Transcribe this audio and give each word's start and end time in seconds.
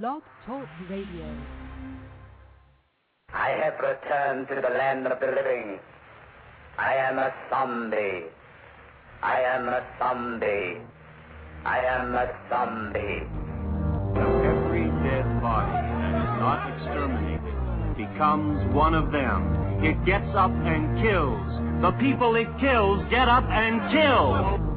Blog 0.00 0.22
Talk 0.46 0.66
Radio. 0.88 1.36
I 3.34 3.50
have 3.62 3.74
returned 3.78 4.48
to 4.48 4.54
the 4.54 4.74
land 4.78 5.06
of 5.06 5.20
the 5.20 5.26
living. 5.26 5.80
I 6.78 6.94
am 6.94 7.18
a 7.18 7.30
zombie. 7.50 8.24
I 9.22 9.40
am 9.42 9.68
a 9.68 9.84
zombie. 9.98 10.80
I 11.66 11.78
am 11.80 12.14
a 12.14 12.26
zombie. 12.48 13.28
Every 14.16 14.88
dead 15.04 15.28
body 15.42 15.72
that 15.72 16.14
is 16.24 16.32
not 16.40 16.72
exterminated 16.72 17.96
becomes 17.98 18.74
one 18.74 18.94
of 18.94 19.12
them. 19.12 19.84
It 19.84 20.02
gets 20.06 20.34
up 20.34 20.52
and 20.52 21.02
kills. 21.02 21.82
The 21.82 21.92
people 22.00 22.34
it 22.36 22.48
kills 22.58 23.04
get 23.10 23.28
up 23.28 23.44
and 23.44 23.92
kill. 23.92 24.71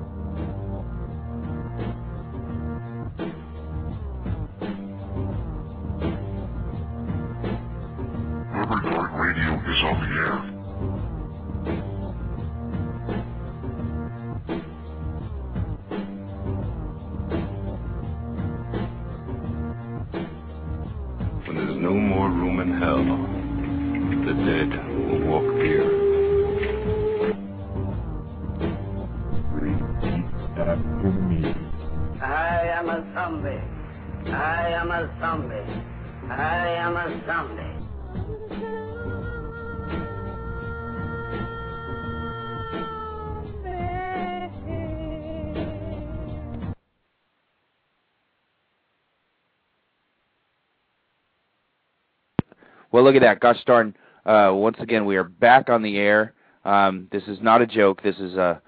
Well, 52.95 53.03
look 53.03 53.15
at 53.15 53.23
that. 53.23 53.41
Gosh 53.41 53.61
darn. 53.65 53.93
Uh, 54.25 54.51
once 54.53 54.77
again, 54.79 55.05
we 55.05 55.17
are 55.17 55.25
back 55.25 55.69
on 55.69 55.81
the 55.81 55.97
air. 55.97 56.33
Um, 56.63 57.09
this 57.11 57.23
is 57.23 57.39
not 57.41 57.61
a 57.61 57.67
joke. 57.67 58.01
This 58.01 58.15
is 58.19 58.35
a, 58.35 58.61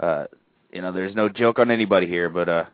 uh, 0.00 0.24
you 0.72 0.82
know, 0.82 0.90
there's 0.90 1.14
no 1.14 1.28
joke 1.28 1.60
on 1.60 1.70
anybody 1.70 2.08
here. 2.08 2.28
But 2.28 2.48
uh, 2.48 2.64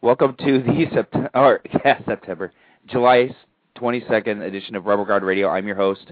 welcome 0.00 0.34
to 0.40 0.58
the 0.60 0.86
September, 0.92 1.30
or 1.32 1.60
yeah, 1.84 2.00
September, 2.04 2.52
July 2.88 3.30
22nd 3.78 4.44
edition 4.44 4.74
of 4.74 4.86
Rubber 4.86 5.04
Guard 5.04 5.22
Radio. 5.22 5.48
I'm 5.48 5.64
your 5.64 5.76
host, 5.76 6.10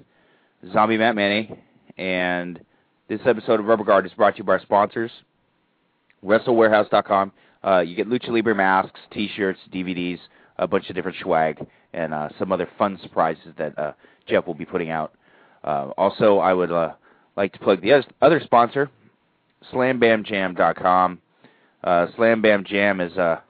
Zombie 0.73 0.97
Matt 0.97 1.17
Manny, 1.17 1.53
and 1.99 2.61
this 3.09 3.23
episode 3.27 3.59
of 3.59 3.67
Rubber 3.67 3.83
Guard 3.83 4.07
is 4.07 4.13
brought 4.13 4.37
to 4.37 4.39
you 4.39 4.45
by 4.45 4.53
our 4.53 4.61
sponsors, 4.61 5.11
WrestleWarehouse.com. 6.25 7.33
Uh, 7.67 7.81
you 7.81 7.97
get 7.97 8.09
Lucha 8.09 8.29
Libre 8.29 8.55
masks, 8.55 9.01
T-shirts, 9.11 9.59
DVDs, 9.75 10.21
a 10.59 10.69
bunch 10.69 10.89
of 10.89 10.95
different 10.95 11.17
swag, 11.21 11.67
and 11.95 12.15
uh, 12.15 12.29
some 12.39 12.53
other 12.53 12.69
fun 12.79 12.97
surprises 13.03 13.53
that 13.59 13.77
uh, 13.77 13.93
Jeff 14.31 14.47
will 14.47 14.55
be 14.55 14.65
putting 14.65 14.91
out. 14.91 15.13
Uh, 15.63 15.91
also, 15.99 16.39
I 16.39 16.55
would 16.55 16.73
uh, 16.73 16.93
like 17.37 17.53
to 17.53 17.59
plug 17.59 17.83
the 17.83 18.03
other 18.23 18.41
sponsor, 18.43 18.91
SlamBamJam.com. 19.73 21.19
Uh, 21.83 22.07
Slam 22.17 22.43
Bam 22.43 22.65
Jam 22.65 22.99
has 22.99 23.13
uh, 23.13 23.41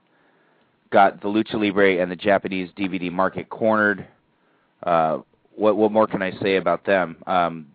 got 0.90 1.20
the 1.20 1.28
Lucha 1.28 1.54
Libre 1.54 2.00
and 2.00 2.10
the 2.10 2.16
Japanese 2.16 2.70
DVD 2.76 3.10
market 3.10 3.48
cornered. 3.48 4.06
Uh, 4.82 5.18
what 5.56 5.76
what 5.76 5.92
more 5.92 6.06
can 6.06 6.22
I 6.22 6.32
say 6.40 6.56
about 6.56 6.84
them? 6.86 7.16
Um, 7.26 7.66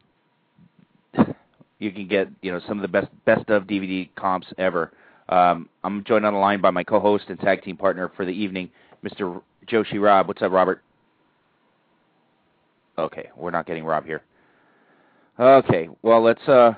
you 1.79 1.91
can 1.91 2.07
get 2.07 2.29
you 2.41 2.51
know 2.51 2.61
some 2.67 2.77
of 2.77 2.81
the 2.81 2.87
best 2.87 3.07
best 3.25 3.49
of 3.49 3.63
DVD 3.63 4.09
comps 4.15 4.47
ever. 4.57 4.91
Um, 5.27 5.69
I'm 5.83 6.03
joined 6.03 6.25
on 6.25 6.33
the 6.33 6.39
line 6.39 6.61
by 6.61 6.71
my 6.71 6.83
co-host 6.83 7.25
and 7.29 7.39
tag 7.39 7.63
team 7.63 7.77
partner 7.77 8.11
for 8.15 8.25
the 8.25 8.31
evening, 8.31 8.69
Mr. 9.03 9.41
Joshi 9.67 10.01
Rob. 10.01 10.27
What's 10.27 10.41
up, 10.41 10.51
Robert? 10.51 10.81
Okay, 12.97 13.29
we're 13.35 13.51
not 13.51 13.65
getting 13.65 13.83
Rob 13.83 14.05
here. 14.05 14.21
Okay, 15.39 15.89
well 16.01 16.23
let's 16.23 16.41
uh 16.47 16.71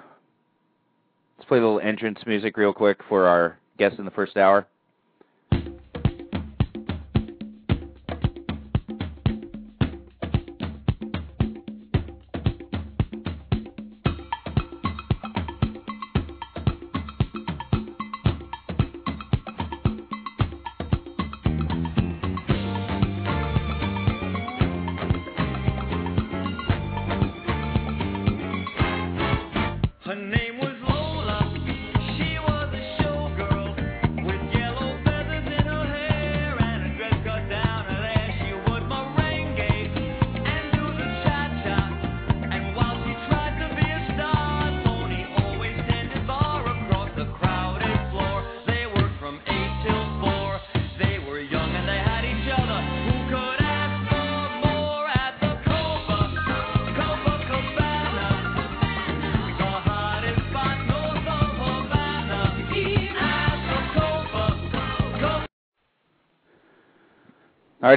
let's 1.37 1.47
play 1.47 1.59
a 1.59 1.61
little 1.61 1.79
entrance 1.79 2.19
music 2.25 2.57
real 2.57 2.73
quick 2.73 2.99
for 3.07 3.27
our 3.27 3.57
guest 3.77 3.99
in 3.99 4.05
the 4.05 4.11
first 4.11 4.35
hour. 4.37 4.65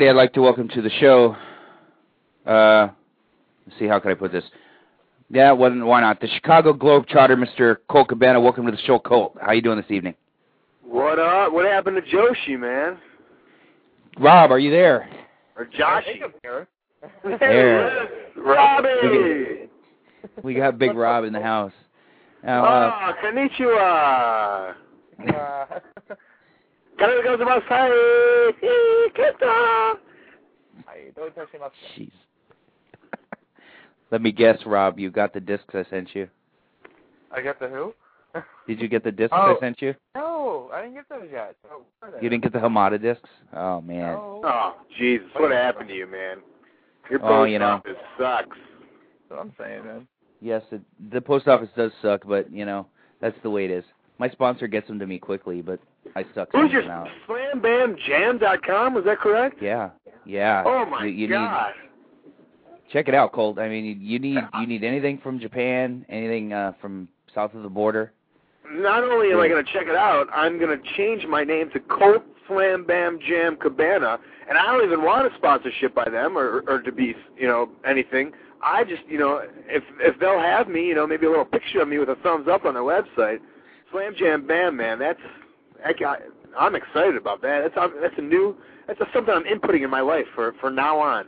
Alrighty, 0.01 0.09
I'd 0.09 0.17
like 0.17 0.33
to 0.33 0.41
welcome 0.41 0.67
to 0.69 0.81
the 0.81 0.89
show. 0.99 1.37
Uh, 2.47 2.89
let's 3.67 3.79
see, 3.79 3.87
how 3.87 4.01
can 4.01 4.11
I 4.11 4.15
put 4.15 4.33
this? 4.33 4.45
Yeah, 5.29 5.53
well, 5.53 5.71
why 5.85 6.01
not? 6.01 6.23
The 6.23 6.29
Chicago 6.29 6.73
Globe 6.73 7.07
Globetrotter, 7.07 7.37
Mr. 7.37 7.77
Colt 7.91 8.09
Cabana. 8.09 8.41
Welcome 8.41 8.65
to 8.65 8.73
the 8.73 8.79
show, 8.79 8.99
Colt. 8.99 9.37
How 9.39 9.53
you 9.53 9.61
doing 9.61 9.77
this 9.77 9.91
evening? 9.91 10.15
What 10.83 11.19
up? 11.19 11.53
What 11.53 11.67
happened 11.67 11.99
to 12.03 12.17
Joshi, 12.17 12.59
man? 12.59 12.97
Rob, 14.19 14.51
are 14.51 14.59
you 14.59 14.71
there? 14.71 15.07
Or 15.57 15.67
Joshi? 15.67 16.23
There. 17.39 18.09
Robbie! 18.37 19.69
We 20.43 20.55
got 20.55 20.79
Big 20.79 20.95
Rob 20.95 21.25
in 21.25 21.35
the 21.35 21.43
house. 21.43 21.73
Now, 22.43 22.65
uh, 22.65 22.91
Ah, 22.95 23.15
konnichiwa! 23.23 24.75
Kanada 27.01 27.23
goes 27.25 27.41
about 27.41 27.63
Kenta! 29.17 29.95
jeez. 31.97 32.11
Let 34.11 34.21
me 34.21 34.33
guess, 34.33 34.59
Rob. 34.67 34.99
You 34.99 35.11
got 35.11 35.33
the 35.33 35.41
discs 35.41 35.75
I 35.75 35.85
sent 35.89 36.15
you. 36.15 36.29
I 37.35 37.41
got 37.41 37.59
the 37.59 37.69
who? 37.69 37.95
Did 38.67 38.81
you 38.81 38.89
get 38.89 39.03
the 39.03 39.13
discs 39.13 39.35
Oh. 39.35 39.57
I 39.57 39.61
sent 39.61 39.81
you? 39.81 39.95
No, 40.15 40.69
I 40.75 40.83
didn't 40.83 40.95
get 40.97 41.09
those 41.09 41.29
yet. 41.33 41.57
Oh, 41.73 41.83
where 42.01 42.11
are 42.11 42.19
they? 42.19 42.23
You 42.23 42.29
didn't 42.29 42.43
get 42.43 42.53
the 42.53 42.59
Hamada 42.59 43.01
discs? 43.01 43.31
Oh 43.55 43.81
man. 43.81 44.13
No. 44.13 44.43
Oh, 44.45 44.75
Jesus, 44.99 45.27
what 45.37 45.53
happened 45.53 45.89
to 45.89 45.95
you, 45.95 46.07
man? 46.07 46.39
Your 47.11 47.21
Oh, 47.25 47.29
post 47.45 47.51
you 47.51 47.59
know. 47.59 47.67
office 47.67 47.97
sucks. 48.19 48.49
That's 48.59 49.31
what 49.31 49.41
I'm 49.41 49.55
saying, 49.59 49.85
man. 49.87 50.07
Yes, 50.43 50.63
it, 50.71 50.83
the 51.11 51.21
post 51.21 51.49
office 51.49 51.71
does 51.77 51.93
suck, 52.03 52.23
but 52.27 52.53
you 52.53 52.67
know 52.67 52.87
that's 53.23 53.37
the 53.43 53.51
way 53.51 53.65
it 53.65 53.71
is. 53.71 53.85
My 54.19 54.29
sponsor 54.29 54.67
gets 54.67 54.87
them 54.87 54.99
to 54.99 55.07
me 55.07 55.19
quickly, 55.19 55.63
but 55.63 55.81
I 56.17 56.25
suck 56.35 56.49
Who's 56.53 56.73
your 56.73 56.91
out. 56.91 57.09
slambamjam.com? 57.29 58.95
Was 58.95 59.05
that 59.05 59.19
correct? 59.21 59.63
Yeah, 59.63 59.91
yeah. 60.25 60.63
Oh 60.67 60.85
my 60.87 61.05
you, 61.05 61.11
you 61.11 61.29
god. 61.29 61.73
Need, 62.25 62.33
check 62.93 63.09
it 63.09 63.15
out, 63.15 63.33
Colt. 63.33 63.59
I 63.59 63.69
mean, 63.69 63.85
you, 63.85 63.95
you 63.95 64.19
need 64.19 64.41
you 64.61 64.67
need 64.67 64.85
anything 64.85 65.19
from 65.23 65.39
Japan, 65.39 66.05
anything 66.09 66.53
uh, 66.53 66.73
from 66.81 67.09
south 67.35 67.55
of 67.55 67.63
the 67.63 67.69
border. 67.69 68.13
Not 68.73 69.03
only 69.03 69.33
am 69.33 69.41
I 69.41 69.49
going 69.49 69.65
to 69.65 69.73
check 69.73 69.87
it 69.89 69.97
out, 69.97 70.29
I'm 70.33 70.59
going 70.59 70.77
to 70.77 70.85
change 70.97 71.27
my 71.27 71.43
name 71.43 71.71
to 71.73 71.81
Colt 71.81 72.23
Slam 72.47 72.85
Bam 72.85 73.19
Jam 73.27 73.57
Cabana, 73.57 74.19
and 74.49 74.57
I 74.57 74.67
don't 74.67 74.85
even 74.85 75.05
want 75.05 75.33
a 75.33 75.37
sponsorship 75.37 75.95
by 75.95 76.09
them 76.09 76.37
or 76.37 76.63
or 76.69 76.81
to 76.83 76.93
be 76.93 77.15
you 77.37 77.47
know 77.47 77.69
anything. 77.87 78.33
I 78.63 78.85
just 78.85 79.03
you 79.09 79.19
know 79.19 79.43
if 79.67 79.83
if 80.01 80.19
they'll 80.19 80.41
have 80.41 80.69
me, 80.69 80.87
you 80.87 80.95
know 80.95 81.07
maybe 81.07 81.27
a 81.27 81.31
little 81.31 81.45
picture 81.45 81.81
of 81.81 81.89
me 81.89 81.99
with 81.99 82.09
a 82.09 82.17
thumbs 82.17 82.49
up 82.49 82.65
on 82.65 82.75
their 82.75 82.83
website. 82.83 83.39
Slam 83.93 84.15
Jam 84.17 84.47
Bam, 84.47 84.77
man, 84.77 84.99
that's 84.99 85.21
guy. 85.99 86.17
I'm 86.59 86.75
excited 86.75 87.17
about 87.17 87.43
that. 87.43 87.61
That's 87.63 87.77
um, 87.77 87.95
that's 88.01 88.15
a 88.19 88.23
new 88.23 88.57
that's 88.87 89.01
a, 89.01 89.07
something 89.15 89.35
I'm 89.35 89.45
inputting 89.45 89.85
in 89.85 89.91
my 89.91 90.01
life 90.01 90.27
for 90.35 90.55
for 90.61 90.71
now 90.71 90.99
on. 90.99 91.27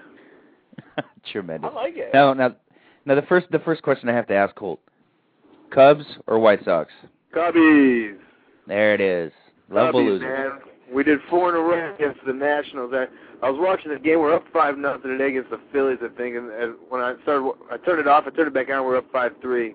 Tremendous. 1.32 1.70
I 1.72 1.74
like 1.74 1.94
it. 1.96 2.10
Now, 2.12 2.32
now, 2.34 2.56
now 3.06 3.14
the 3.14 3.22
first 3.22 3.46
the 3.50 3.60
first 3.60 3.82
question 3.82 4.08
I 4.08 4.14
have 4.14 4.26
to 4.28 4.34
ask 4.34 4.54
Colt: 4.54 4.80
Cubs 5.70 6.04
or 6.26 6.38
White 6.38 6.64
Sox? 6.64 6.90
Cubbies. 7.34 8.16
There 8.66 8.94
it 8.94 9.00
is. 9.00 9.32
Love 9.70 9.94
Cubbies, 9.94 10.06
loser. 10.06 10.36
man. 10.36 10.58
We 10.92 11.02
did 11.04 11.20
four 11.30 11.48
in 11.48 11.54
a 11.54 11.58
row 11.58 11.94
against 11.94 12.20
the 12.26 12.34
Nationals. 12.34 12.92
I, 12.94 13.06
I 13.44 13.48
was 13.48 13.58
watching 13.58 13.92
the 13.92 13.98
game. 13.98 14.20
We're 14.20 14.34
up 14.34 14.44
five 14.52 14.76
nothing 14.76 15.10
today 15.10 15.28
against 15.28 15.50
the 15.50 15.60
Phillies, 15.72 15.98
I 16.02 16.14
think. 16.16 16.36
And, 16.36 16.50
and 16.50 16.74
when 16.90 17.00
I 17.00 17.14
started, 17.22 17.50
I 17.70 17.78
turned 17.78 18.00
it 18.00 18.06
off. 18.06 18.24
I 18.26 18.30
turned 18.30 18.48
it 18.48 18.54
back 18.54 18.68
on. 18.68 18.84
We're 18.84 18.98
up 18.98 19.10
five 19.10 19.32
three. 19.40 19.74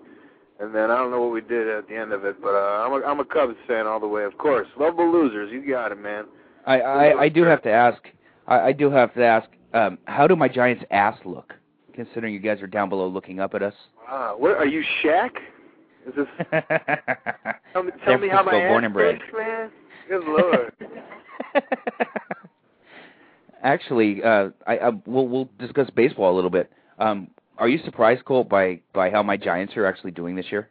And 0.60 0.74
then 0.74 0.90
I 0.90 0.98
don't 0.98 1.12
know 1.12 1.22
what 1.22 1.32
we 1.32 1.42
did 1.42 1.68
at 1.68 1.88
the 1.88 1.96
end 1.96 2.12
of 2.12 2.26
it, 2.26 2.42
but 2.42 2.50
uh, 2.50 2.84
I'm 2.84 2.92
a 2.92 3.06
I'm 3.06 3.20
a 3.20 3.26
Cubs 3.26 3.56
fan 3.68 3.86
all 3.86 4.00
the 4.00 4.08
way, 4.08 4.24
of 4.24 4.38
course. 4.38 4.68
Lovable 4.80 5.12
losers, 5.12 5.52
you 5.52 5.68
got 5.70 5.92
it, 5.92 6.02
man. 6.02 6.26
I, 6.66 6.80
I 6.82 7.22
I 7.24 7.30
do 7.30 7.44
have 7.44 7.62
to 7.64 7.72
ask. 7.72 8.02
I, 8.48 8.60
I 8.60 8.72
do 8.72 8.90
have 8.90 9.14
to 9.14 9.24
ask. 9.24 9.48
Um, 9.74 10.00
how 10.06 10.26
do 10.28 10.36
my 10.36 10.48
Giants' 10.48 10.84
ass 10.90 11.18
look? 11.26 11.54
Considering 11.94 12.34
you 12.34 12.40
guys 12.40 12.62
are 12.62 12.68
down 12.68 12.90
below 12.90 13.08
looking 13.08 13.40
up 13.40 13.54
at 13.54 13.62
us. 13.62 13.74
Uh, 14.10 14.32
what 14.32 14.52
are 14.52 14.66
you, 14.66 14.84
Shaq? 15.04 15.32
Is 16.08 16.14
this? 16.16 16.28
Tell 17.74 17.84
me, 17.84 17.92
tell 18.06 18.18
me 18.18 18.30
how 18.30 18.42
my 18.42 18.56
ass 18.56 18.72
born 18.72 18.86
and 18.86 18.94
bred. 18.94 19.16
looks, 19.16 19.26
man. 19.38 19.70
Good 20.08 20.24
lord. 20.24 20.74
Actually, 23.64 24.24
uh, 24.24 24.50
I, 24.66 24.78
I 24.78 24.90
we'll 25.06 25.28
we'll 25.28 25.50
discuss 25.60 25.90
baseball 25.96 26.34
a 26.34 26.36
little 26.36 26.50
bit. 26.50 26.72
Um, 26.98 27.30
are 27.58 27.68
you 27.68 27.80
surprised, 27.84 28.26
Colt, 28.26 28.50
by 28.50 28.80
by 28.94 29.10
how 29.10 29.24
my 29.24 29.38
Giants 29.38 29.76
are 29.78 29.86
actually 29.86 30.12
doing 30.12 30.36
this 30.36 30.46
year? 30.52 30.70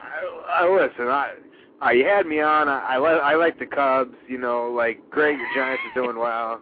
I, 0.00 0.64
I 0.64 0.68
listen. 0.68 1.08
I, 1.08 1.32
I 1.80 1.92
you 1.92 2.04
had 2.06 2.26
me 2.26 2.40
on. 2.40 2.68
I 2.68 2.94
I, 2.94 2.98
li- 2.98 3.20
I 3.22 3.34
like 3.34 3.58
the 3.58 3.66
Cubs. 3.66 4.14
You 4.28 4.38
know, 4.38 4.70
like 4.70 4.98
great. 5.10 5.38
Your 5.38 5.48
Giants 5.54 5.82
are 5.94 6.02
doing 6.02 6.18
well. 6.18 6.60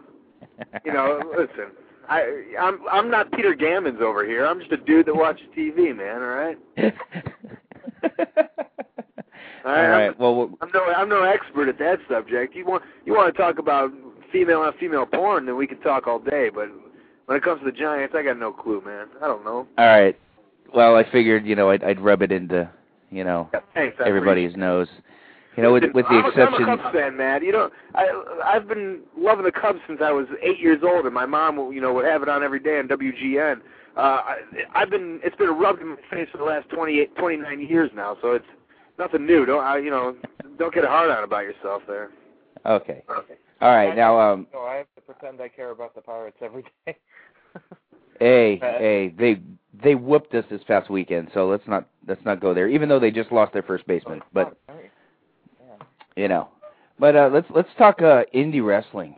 You 0.85 0.93
know, 0.93 1.21
listen. 1.37 1.71
I 2.09 2.43
I'm 2.59 2.79
I'm 2.91 3.09
not 3.09 3.31
Peter 3.31 3.55
Gammons 3.55 4.01
over 4.01 4.25
here. 4.25 4.45
I'm 4.45 4.59
just 4.59 4.71
a 4.71 4.77
dude 4.77 5.05
that 5.07 5.15
watches 5.15 5.47
TV, 5.57 5.95
man. 5.95 6.21
All 6.21 6.27
right. 6.27 6.57
All 9.65 9.71
right. 9.71 10.07
I'm, 10.09 10.15
Well, 10.19 10.35
we'll- 10.35 10.57
I'm 10.61 10.69
no 10.73 10.83
I'm 10.85 11.09
no 11.09 11.23
expert 11.23 11.69
at 11.69 11.79
that 11.79 11.99
subject. 12.09 12.55
You 12.55 12.65
want 12.65 12.83
you 13.05 13.13
want 13.13 13.33
to 13.33 13.41
talk 13.41 13.57
about 13.59 13.91
female 14.31 14.59
on 14.61 14.73
female 14.79 15.05
porn, 15.05 15.45
then 15.45 15.55
we 15.55 15.67
can 15.67 15.79
talk 15.81 16.07
all 16.07 16.19
day. 16.19 16.49
But 16.53 16.69
when 17.25 17.37
it 17.37 17.43
comes 17.43 17.59
to 17.61 17.65
the 17.65 17.71
Giants, 17.71 18.13
I 18.17 18.23
got 18.23 18.37
no 18.37 18.51
clue, 18.51 18.81
man. 18.85 19.07
I 19.21 19.27
don't 19.27 19.43
know. 19.43 19.67
all 19.77 19.85
right. 19.85 20.17
Well, 20.73 20.95
I 20.95 21.09
figured 21.11 21.45
you 21.45 21.55
know 21.55 21.69
I'd, 21.69 21.83
I'd 21.83 21.99
rub 21.99 22.21
it 22.21 22.31
into 22.31 22.69
you 23.11 23.23
know 23.23 23.49
Yeah, 23.53 23.59
thanks. 23.73 23.97
Everybody's 24.03 24.55
nose. 24.55 24.87
You 25.55 25.61
know, 25.61 25.71
with 25.71 25.83
with 25.93 26.05
the 26.05 26.15
I'm 26.15 26.25
exception. 26.25 26.63
I'm 26.63 26.79
a 26.79 26.81
Cubs 26.81 26.95
fan, 26.95 27.15
man. 27.15 27.43
You 27.43 27.51
know, 27.51 27.69
I 27.93 28.07
I've 28.43 28.67
been 28.67 29.01
loving 29.15 29.45
the 29.45 29.51
Cubs 29.51 29.79
since 29.87 29.99
I 30.03 30.11
was 30.11 30.25
eight 30.41 30.59
years 30.59 30.81
old, 30.83 31.05
and 31.05 31.13
my 31.13 31.27
mom, 31.27 31.71
you 31.71 31.79
know, 31.79 31.93
would 31.93 32.05
have 32.05 32.23
it 32.23 32.29
on 32.29 32.43
every 32.43 32.59
day 32.59 32.79
on 32.79 32.87
WGN. 32.87 33.61
Uh, 33.95 33.99
I, 33.99 34.37
I've 34.73 34.89
been 34.89 35.19
it's 35.23 35.35
been 35.35 35.51
rubbed 35.51 35.81
in 35.81 35.89
my 35.89 35.95
face 36.09 36.27
for 36.31 36.39
the 36.39 36.43
last 36.43 36.67
28, 36.69 37.15
29 37.15 37.61
years 37.61 37.91
now, 37.93 38.17
so 38.19 38.31
it's 38.31 38.45
nothing 38.97 39.27
new. 39.27 39.45
Don't 39.45 39.63
I, 39.63 39.77
you 39.77 39.91
know, 39.91 40.15
don't 40.57 40.73
get 40.73 40.85
hard 40.85 41.11
on 41.11 41.23
about 41.23 41.43
yourself 41.43 41.83
there. 41.87 42.09
Okay. 42.65 43.03
Okay. 43.07 43.35
All 43.61 43.73
right. 43.75 43.95
Now, 43.95 44.19
um, 44.19 44.47
So 44.51 44.59
I 44.59 44.75
have 44.77 44.87
to 44.95 45.01
pretend 45.01 45.41
I 45.41 45.47
care 45.47 45.71
about 45.71 45.95
the 45.95 46.01
Pirates 46.01 46.37
every 46.41 46.63
day. 46.85 46.97
hey, 48.19 48.55
Bad. 48.57 48.81
hey, 48.81 49.09
they 49.17 49.41
they 49.83 49.95
whooped 49.95 50.33
us 50.35 50.45
this 50.49 50.61
past 50.67 50.89
weekend, 50.89 51.29
so 51.33 51.47
let's 51.47 51.67
not 51.67 51.87
let's 52.07 52.23
not 52.25 52.39
go 52.39 52.53
there. 52.53 52.67
Even 52.67 52.89
though 52.89 52.99
they 52.99 53.11
just 53.11 53.31
lost 53.31 53.53
their 53.53 53.63
first 53.63 53.85
baseman, 53.87 54.21
but 54.33 54.57
Oh. 54.69 54.73
Yeah. 55.59 55.85
you 56.15 56.27
know. 56.27 56.49
But 56.99 57.15
uh, 57.15 57.29
let's 57.33 57.47
let's 57.55 57.69
talk 57.77 58.01
uh, 58.01 58.23
indie 58.35 58.65
wrestling. 58.65 59.15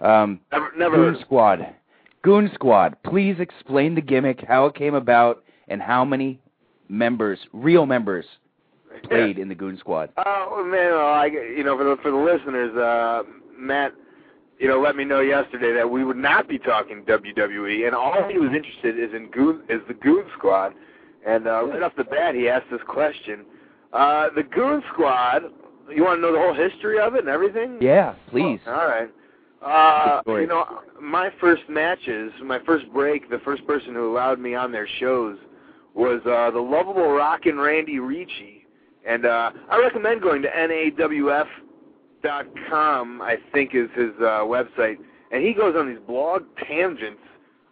Um, 0.00 0.40
Never, 0.52 0.70
never. 0.76 0.96
Goon. 0.96 1.18
Squad. 1.20 1.74
Goon 2.22 2.50
Squad. 2.54 2.96
Please 3.04 3.36
explain 3.40 3.94
the 3.94 4.00
gimmick, 4.00 4.40
how 4.46 4.66
it 4.66 4.74
came 4.74 4.94
about, 4.94 5.44
and 5.68 5.80
how 5.82 6.04
many 6.04 6.40
members, 6.88 7.38
real 7.52 7.84
members, 7.84 8.24
played 9.04 9.38
in 9.38 9.48
the 9.48 9.54
Goon 9.54 9.76
Squad. 9.78 10.10
Oh 10.24 10.64
man, 10.64 10.92
well, 10.92 11.06
I 11.14 11.26
you 11.26 11.62
know 11.64 11.76
for 11.76 11.84
the 11.84 11.96
for 12.02 12.10
the 12.10 12.16
listeners, 12.16 12.74
uh, 12.76 13.22
Matt, 13.58 13.92
you 14.58 14.68
know, 14.68 14.80
let 14.80 14.96
me 14.96 15.04
know 15.04 15.20
yesterday 15.20 15.72
that 15.74 15.88
we 15.88 16.04
would 16.04 16.16
not 16.16 16.48
be 16.48 16.58
talking 16.58 17.02
WWE, 17.02 17.86
and 17.86 17.94
all 17.94 18.28
he 18.28 18.38
was 18.38 18.50
interested 18.54 18.98
is 18.98 19.14
in 19.14 19.30
Goon 19.30 19.62
is 19.68 19.80
the 19.88 19.94
Goon 19.94 20.24
Squad, 20.36 20.74
and 21.26 21.46
uh, 21.46 21.64
right 21.66 21.82
off 21.82 21.92
the 21.96 22.04
bat 22.04 22.34
he 22.34 22.48
asked 22.48 22.66
this 22.70 22.80
question: 22.86 23.44
uh, 23.92 24.28
the 24.34 24.42
Goon 24.42 24.82
Squad. 24.92 25.42
You 25.90 26.04
want 26.04 26.18
to 26.18 26.20
know 26.20 26.32
the 26.32 26.38
whole 26.38 26.54
history 26.54 27.00
of 27.00 27.14
it 27.14 27.20
and 27.20 27.28
everything? 27.28 27.78
Yeah, 27.80 28.14
please. 28.30 28.60
All 28.66 28.74
right. 28.74 29.08
Uh, 29.62 30.20
you 30.26 30.46
know, 30.46 30.82
my 31.00 31.30
first 31.40 31.62
matches, 31.68 32.30
my 32.44 32.58
first 32.64 32.84
break, 32.92 33.28
the 33.30 33.40
first 33.40 33.66
person 33.66 33.94
who 33.94 34.10
allowed 34.12 34.38
me 34.38 34.54
on 34.54 34.70
their 34.70 34.86
shows 35.00 35.36
was 35.94 36.20
uh, 36.26 36.50
the 36.50 36.60
lovable 36.60 37.10
Rockin' 37.10 37.58
Randy 37.58 37.98
Ricci. 37.98 38.66
And 39.06 39.24
uh, 39.24 39.50
I 39.70 39.78
recommend 39.80 40.22
going 40.22 40.42
to 40.42 40.48
nawf.com, 42.22 43.22
I 43.22 43.36
think 43.52 43.74
is 43.74 43.88
his 43.94 44.10
uh, 44.18 44.42
website. 44.42 44.96
And 45.30 45.44
he 45.44 45.52
goes 45.52 45.74
on 45.76 45.88
these 45.88 46.02
blog 46.06 46.42
tangents 46.66 47.20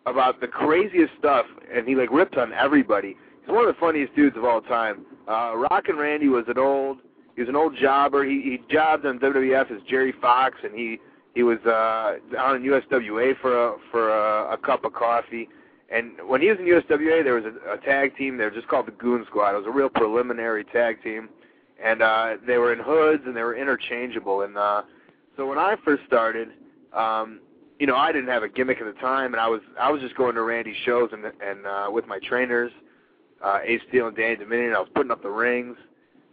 about 0.06 0.40
the 0.40 0.46
craziest 0.46 1.12
stuff, 1.18 1.46
and 1.74 1.86
he 1.86 1.94
like 1.94 2.10
rips 2.10 2.36
on 2.38 2.52
everybody. 2.52 3.16
He's 3.40 3.48
one 3.48 3.66
of 3.66 3.74
the 3.74 3.80
funniest 3.80 4.14
dudes 4.14 4.36
of 4.36 4.44
all 4.44 4.60
time. 4.60 5.04
Uh, 5.28 5.56
Rockin' 5.56 5.96
Randy 5.96 6.28
was 6.28 6.44
an 6.48 6.58
old, 6.58 6.98
he 7.34 7.42
was 7.42 7.48
an 7.48 7.56
old 7.56 7.76
jobber. 7.76 8.24
He 8.24 8.40
he 8.42 8.62
jobbed 8.72 9.04
on 9.04 9.18
WWF 9.18 9.70
as 9.70 9.82
Jerry 9.88 10.14
Fox, 10.20 10.56
and 10.62 10.74
he 10.74 10.98
he 11.34 11.42
was 11.42 11.58
uh, 11.66 12.16
on 12.38 12.56
in 12.56 12.62
USWA 12.62 13.38
for 13.40 13.68
a 13.68 13.76
for 13.90 14.10
a, 14.10 14.52
a 14.52 14.58
cup 14.58 14.84
of 14.84 14.92
coffee. 14.92 15.48
And 15.88 16.12
when 16.26 16.40
he 16.40 16.48
was 16.48 16.58
in 16.58 16.66
USWA, 16.66 17.22
there 17.22 17.34
was 17.34 17.44
a, 17.44 17.74
a 17.74 17.78
tag 17.78 18.16
team. 18.16 18.36
They 18.36 18.44
were 18.44 18.50
just 18.50 18.68
called 18.68 18.86
the 18.86 18.92
Goon 18.92 19.24
Squad. 19.26 19.54
It 19.54 19.58
was 19.58 19.66
a 19.66 19.70
real 19.70 19.88
preliminary 19.88 20.64
tag 20.64 21.02
team, 21.02 21.28
and 21.82 22.02
uh, 22.02 22.36
they 22.46 22.58
were 22.58 22.72
in 22.72 22.78
hoods 22.78 23.22
and 23.26 23.36
they 23.36 23.42
were 23.42 23.56
interchangeable. 23.56 24.42
And 24.42 24.56
uh, 24.56 24.82
so 25.36 25.46
when 25.46 25.58
I 25.58 25.76
first 25.84 26.02
started, 26.06 26.48
um, 26.92 27.40
you 27.78 27.86
know, 27.86 27.96
I 27.96 28.12
didn't 28.12 28.28
have 28.28 28.42
a 28.42 28.48
gimmick 28.48 28.80
at 28.80 28.86
the 28.86 28.98
time, 29.00 29.34
and 29.34 29.40
I 29.40 29.48
was 29.48 29.60
I 29.78 29.90
was 29.90 30.00
just 30.00 30.16
going 30.16 30.34
to 30.34 30.42
Randy's 30.42 30.76
shows 30.84 31.10
and 31.12 31.24
and 31.24 31.66
uh, 31.66 31.88
with 31.90 32.06
my 32.06 32.18
trainers, 32.20 32.72
uh, 33.44 33.58
Ace 33.64 33.82
Steel 33.88 34.08
and 34.08 34.16
Danny 34.16 34.36
Dominion. 34.36 34.74
I 34.74 34.80
was 34.80 34.88
putting 34.94 35.10
up 35.10 35.22
the 35.22 35.30
rings, 35.30 35.76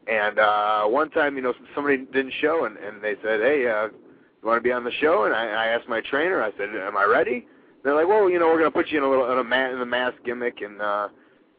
and 0.07 0.39
uh, 0.39 0.85
one 0.85 1.09
time, 1.09 1.35
you 1.35 1.41
know, 1.41 1.53
somebody 1.75 1.97
didn't 1.97 2.33
show, 2.39 2.65
and 2.65 2.77
and 2.77 3.01
they 3.01 3.15
said, 3.21 3.41
hey, 3.41 3.67
uh, 3.67 3.87
you 3.87 4.47
want 4.47 4.57
to 4.57 4.61
be 4.63 4.71
on 4.71 4.85
the 4.85 4.91
show? 5.01 5.25
And 5.25 5.33
I, 5.33 5.47
I 5.47 5.67
asked 5.67 5.89
my 5.89 5.99
trainer. 6.01 6.41
I 6.41 6.51
said, 6.57 6.69
am 6.69 6.95
I 6.95 7.03
ready? 7.03 7.45
They're 7.83 7.95
like, 7.95 8.07
well, 8.07 8.29
you 8.29 8.39
know, 8.39 8.47
we're 8.47 8.59
gonna 8.59 8.71
put 8.71 8.89
you 8.89 8.99
in 8.99 9.03
a 9.03 9.09
little 9.09 9.29
in 9.29 9.37
a 9.37 9.43
ma- 9.43 9.69
in 9.69 9.79
the 9.79 9.85
mask 9.85 10.15
gimmick 10.23 10.61
and 10.61 10.81
uh 10.81 11.09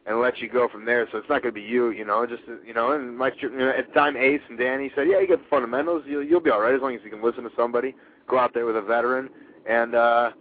and 0.05 0.19
let 0.19 0.37
you 0.39 0.49
go 0.49 0.67
from 0.67 0.85
there. 0.85 1.07
So 1.11 1.17
it's 1.17 1.29
not 1.29 1.41
gonna 1.41 1.51
be 1.51 1.61
you, 1.61 1.89
you 1.89 2.05
know, 2.05 2.25
just 2.25 2.43
you 2.65 2.73
know. 2.73 2.91
And 2.91 3.17
my 3.17 3.31
you 3.39 3.49
know, 3.49 3.69
at 3.69 3.87
the 3.87 3.93
time, 3.93 4.15
Ace 4.15 4.41
and 4.49 4.57
Danny 4.57 4.91
said, 4.95 5.07
yeah, 5.09 5.19
you 5.19 5.27
get 5.27 5.39
the 5.39 5.49
fundamentals. 5.49 6.03
You'll 6.05 6.23
you'll 6.23 6.41
be 6.41 6.51
all 6.51 6.61
right 6.61 6.75
as 6.75 6.81
long 6.81 6.95
as 6.95 7.01
you 7.03 7.09
can 7.09 7.23
listen 7.23 7.43
to 7.43 7.49
somebody. 7.57 7.95
Go 8.27 8.37
out 8.37 8.53
there 8.53 8.65
with 8.65 8.75
a 8.75 8.81
veteran. 8.81 9.29
And 9.67 9.95
uh 9.95 10.31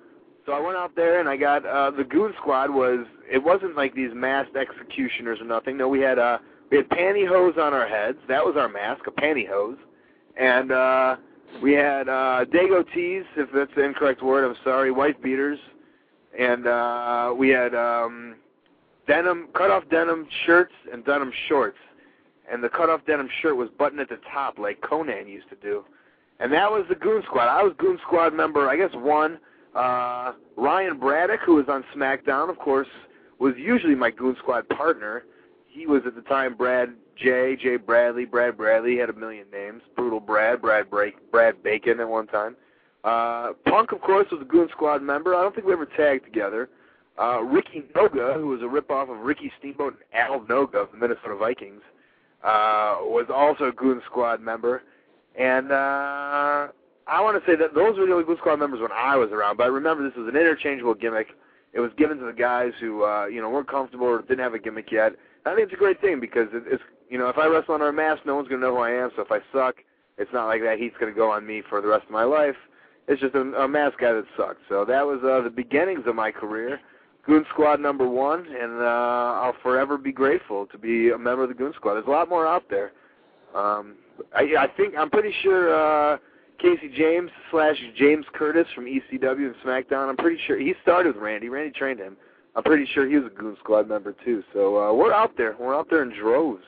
so 0.46 0.52
I 0.52 0.60
went 0.60 0.76
out 0.76 0.94
there 0.94 1.20
and 1.20 1.28
I 1.28 1.36
got 1.36 1.64
uh 1.64 1.90
the 1.90 2.04
Goon 2.04 2.34
Squad 2.40 2.70
was 2.70 3.06
it 3.30 3.42
wasn't 3.42 3.76
like 3.76 3.94
these 3.94 4.10
masked 4.14 4.56
executioners 4.56 5.40
or 5.40 5.44
nothing. 5.44 5.78
No, 5.78 5.88
we 5.88 6.00
had 6.00 6.18
uh 6.18 6.38
we 6.70 6.78
had 6.78 6.88
pantyhose 6.90 7.56
on 7.56 7.72
our 7.72 7.88
heads. 7.88 8.18
That 8.28 8.44
was 8.44 8.56
our 8.56 8.68
mask, 8.68 9.06
a 9.06 9.10
pantyhose. 9.10 9.78
And 10.36 10.72
uh 10.72 11.16
we 11.62 11.72
had 11.72 12.08
uh 12.08 12.44
Dago 12.52 12.84
tees, 12.92 13.24
if 13.36 13.48
that's 13.54 13.70
the 13.74 13.82
incorrect 13.82 14.22
word, 14.22 14.44
I'm 14.44 14.56
sorry, 14.62 14.90
wife 14.90 15.16
beaters. 15.22 15.58
And 16.38 16.66
uh 16.66 17.32
we 17.34 17.48
had 17.48 17.74
um 17.74 18.34
denim 19.06 19.48
cut 19.54 19.70
off 19.70 19.84
denim 19.90 20.26
shirts 20.46 20.72
and 20.92 21.04
denim 21.04 21.32
shorts. 21.48 21.78
And 22.50 22.62
the 22.62 22.68
cut 22.68 22.90
off 22.90 23.00
denim 23.06 23.28
shirt 23.40 23.56
was 23.56 23.68
buttoned 23.78 24.00
at 24.00 24.08
the 24.08 24.18
top 24.32 24.58
like 24.58 24.80
Konnan 24.80 25.28
used 25.28 25.48
to 25.48 25.56
do. 25.56 25.84
And 26.40 26.52
that 26.52 26.70
was 26.70 26.84
the 26.88 26.94
Goon 26.94 27.22
Squad. 27.24 27.48
I 27.48 27.62
was 27.62 27.72
Goon 27.78 27.98
Squad 28.02 28.34
member, 28.34 28.68
I 28.68 28.76
guess 28.76 28.90
one. 28.94 29.38
Uh 29.74 30.32
Ryan 30.56 30.98
Braddock, 30.98 31.40
who 31.44 31.56
was 31.56 31.66
on 31.68 31.84
SmackDown, 31.96 32.48
of 32.48 32.58
course, 32.58 32.88
was 33.38 33.54
usually 33.56 33.94
my 33.94 34.10
Goon 34.10 34.36
Squad 34.38 34.68
partner. 34.68 35.24
He 35.66 35.86
was 35.86 36.02
at 36.06 36.14
the 36.14 36.22
time 36.22 36.54
Brad 36.54 36.94
J, 37.16 37.56
Jay 37.60 37.76
Bradley, 37.76 38.24
Brad 38.24 38.56
Bradley, 38.56 38.96
had 38.96 39.10
a 39.10 39.12
million 39.12 39.46
names. 39.52 39.82
Brutal 39.96 40.20
Brad, 40.20 40.60
Brad 40.60 40.90
Break, 40.90 41.14
Brad 41.30 41.62
Bacon 41.62 42.00
at 42.00 42.08
one 42.08 42.26
time. 42.26 42.56
Uh 43.04 43.52
Punk 43.66 43.92
of 43.92 44.00
course 44.00 44.26
was 44.30 44.40
a 44.42 44.44
Goon 44.44 44.68
Squad 44.70 45.02
member. 45.02 45.34
I 45.34 45.42
don't 45.42 45.54
think 45.54 45.66
we 45.66 45.72
ever 45.72 45.86
tagged 45.86 46.24
together. 46.24 46.68
Ricky 47.42 47.84
Noga, 47.94 48.34
who 48.34 48.48
was 48.48 48.60
a 48.60 48.64
ripoff 48.64 49.10
of 49.10 49.20
Ricky 49.20 49.52
Steamboat 49.58 49.94
and 50.12 50.20
Al 50.20 50.40
Noga 50.40 50.82
of 50.82 50.90
the 50.92 50.98
Minnesota 50.98 51.36
Vikings, 51.36 51.82
uh 52.42 52.98
was 53.02 53.26
also 53.32 53.64
a 53.68 53.72
Goon 53.72 54.02
Squad 54.06 54.40
member. 54.40 54.82
And 55.38 55.70
uh 55.72 56.68
I 57.06 57.20
want 57.20 57.42
to 57.42 57.50
say 57.50 57.56
that 57.56 57.74
those 57.74 57.98
were 57.98 58.06
the 58.06 58.12
only 58.12 58.24
Goon 58.24 58.38
Squad 58.38 58.58
members 58.58 58.80
when 58.80 58.92
I 58.92 59.16
was 59.16 59.30
around, 59.30 59.56
but 59.58 59.64
I 59.64 59.68
remember 59.68 60.02
this 60.08 60.16
was 60.16 60.28
an 60.28 60.36
interchangeable 60.36 60.94
gimmick. 60.94 61.28
It 61.72 61.80
was 61.80 61.90
given 61.96 62.18
to 62.18 62.24
the 62.26 62.32
guys 62.32 62.72
who 62.80 63.04
uh, 63.04 63.26
you 63.26 63.40
know 63.40 63.50
weren't 63.50 63.68
comfortable 63.68 64.06
or 64.06 64.22
didn't 64.22 64.40
have 64.40 64.54
a 64.54 64.58
gimmick 64.58 64.90
yet. 64.90 65.12
I 65.46 65.54
think 65.54 65.66
it's 65.66 65.74
a 65.74 65.76
great 65.76 66.00
thing 66.00 66.20
because 66.20 66.48
it, 66.52 66.64
it's 66.66 66.82
you 67.10 67.18
know 67.18 67.28
if 67.28 67.38
I 67.38 67.46
wrestle 67.46 67.74
under 67.74 67.88
a 67.88 67.92
mask, 67.92 68.22
no 68.24 68.34
one's 68.36 68.48
gonna 68.48 68.62
know 68.62 68.74
who 68.76 68.82
I 68.82 68.90
am. 68.90 69.10
So 69.16 69.22
if 69.22 69.30
I 69.30 69.40
suck, 69.52 69.76
It's 70.16 70.32
not 70.32 70.46
like 70.46 70.62
that 70.62 70.78
heat's 70.78 70.96
to 71.00 71.12
go 71.12 71.30
on 71.30 71.46
me 71.46 71.62
for 71.68 71.80
the 71.80 71.88
rest 71.88 72.04
of 72.04 72.10
my 72.10 72.24
life. 72.24 72.56
It's 73.08 73.20
just 73.20 73.34
a, 73.34 73.40
a 73.40 73.68
mask 73.68 73.98
guy 73.98 74.12
that 74.12 74.24
sucks. 74.36 74.60
So 74.68 74.84
that 74.84 75.04
was 75.06 75.20
uh, 75.24 75.42
the 75.42 75.50
beginnings 75.50 76.04
of 76.06 76.14
my 76.14 76.30
career. 76.30 76.80
Goon 77.26 77.44
Squad 77.50 77.80
number 77.80 78.06
one, 78.06 78.40
and 78.40 78.80
uh, 78.80 79.40
I'll 79.42 79.56
forever 79.62 79.96
be 79.96 80.12
grateful 80.12 80.66
to 80.66 80.78
be 80.78 81.10
a 81.10 81.18
member 81.18 81.44
of 81.44 81.48
the 81.48 81.54
Goon 81.54 81.72
Squad. 81.74 81.94
There's 81.94 82.06
a 82.06 82.10
lot 82.10 82.28
more 82.28 82.46
out 82.46 82.64
there. 82.68 82.92
Um, 83.54 83.94
I, 84.34 84.42
I 84.58 84.66
think 84.76 84.94
I'm 84.96 85.10
pretty 85.10 85.32
sure 85.42 85.74
uh, 85.74 86.18
Casey 86.58 86.92
James 86.94 87.30
slash 87.50 87.76
James 87.96 88.26
Curtis 88.34 88.66
from 88.74 88.84
ECW 88.84 89.46
and 89.46 89.54
SmackDown. 89.64 90.08
I'm 90.08 90.16
pretty 90.16 90.40
sure 90.46 90.58
he 90.58 90.74
started 90.82 91.14
with 91.14 91.22
Randy. 91.22 91.48
Randy 91.48 91.72
trained 91.72 92.00
him. 92.00 92.16
I'm 92.56 92.62
pretty 92.62 92.86
sure 92.92 93.08
he 93.08 93.16
was 93.16 93.30
a 93.32 93.34
Goon 93.34 93.56
Squad 93.60 93.88
member 93.88 94.14
too. 94.24 94.42
So 94.52 94.78
uh, 94.78 94.92
we're 94.92 95.12
out 95.12 95.36
there. 95.36 95.56
We're 95.58 95.74
out 95.74 95.88
there 95.90 96.02
in 96.02 96.10
droves. 96.16 96.62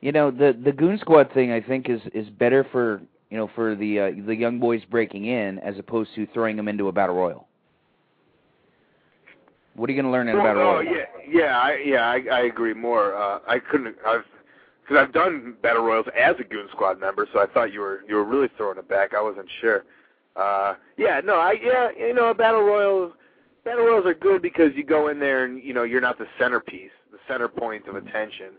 You 0.00 0.12
know, 0.12 0.30
the 0.30 0.56
the 0.64 0.72
Goon 0.72 0.98
Squad 0.98 1.32
thing 1.32 1.50
I 1.50 1.60
think 1.60 1.90
is 1.90 2.00
is 2.14 2.28
better 2.30 2.64
for 2.70 3.02
you 3.30 3.36
know 3.36 3.50
for 3.54 3.74
the 3.74 3.98
uh, 3.98 4.10
the 4.26 4.34
young 4.34 4.60
boys 4.60 4.82
breaking 4.88 5.26
in 5.26 5.58
as 5.58 5.78
opposed 5.78 6.14
to 6.14 6.26
throwing 6.32 6.56
them 6.56 6.68
into 6.68 6.88
a 6.88 6.92
battle 6.92 7.16
royal. 7.16 7.47
What 9.78 9.88
are 9.88 9.92
you 9.92 10.02
going 10.02 10.10
to 10.10 10.12
learn 10.12 10.28
in 10.28 10.36
a 10.36 10.42
battle 10.42 10.62
oh, 10.62 10.64
royal? 10.64 10.84
yeah, 10.84 11.04
yeah, 11.28 11.58
I, 11.58 11.78
yeah, 11.84 12.10
I, 12.10 12.22
I 12.32 12.40
agree 12.46 12.74
more. 12.74 13.14
Uh, 13.14 13.38
I 13.46 13.60
couldn't. 13.60 13.94
I've 14.04 14.24
because 14.82 15.04
I've 15.06 15.12
done 15.12 15.54
battle 15.62 15.84
royals 15.84 16.06
as 16.18 16.34
a 16.40 16.44
Goon 16.44 16.66
Squad 16.72 16.98
member, 16.98 17.28
so 17.32 17.38
I 17.40 17.46
thought 17.46 17.72
you 17.72 17.80
were 17.80 18.00
you 18.08 18.16
were 18.16 18.24
really 18.24 18.48
throwing 18.56 18.78
it 18.78 18.88
back. 18.88 19.14
I 19.14 19.22
wasn't 19.22 19.48
sure. 19.60 19.84
Uh, 20.34 20.74
yeah, 20.96 21.20
no, 21.24 21.34
I 21.34 21.54
yeah, 21.62 21.90
you 21.96 22.12
know, 22.12 22.34
battle 22.34 22.62
royals. 22.62 23.12
Battle 23.64 23.84
royals 23.84 24.06
are 24.06 24.14
good 24.14 24.42
because 24.42 24.72
you 24.74 24.82
go 24.82 25.08
in 25.08 25.20
there 25.20 25.44
and 25.44 25.62
you 25.62 25.72
know 25.72 25.84
you're 25.84 26.00
not 26.00 26.18
the 26.18 26.26
centerpiece, 26.40 26.90
the 27.12 27.18
center 27.28 27.46
point 27.46 27.86
of 27.86 27.94
attention. 27.94 28.54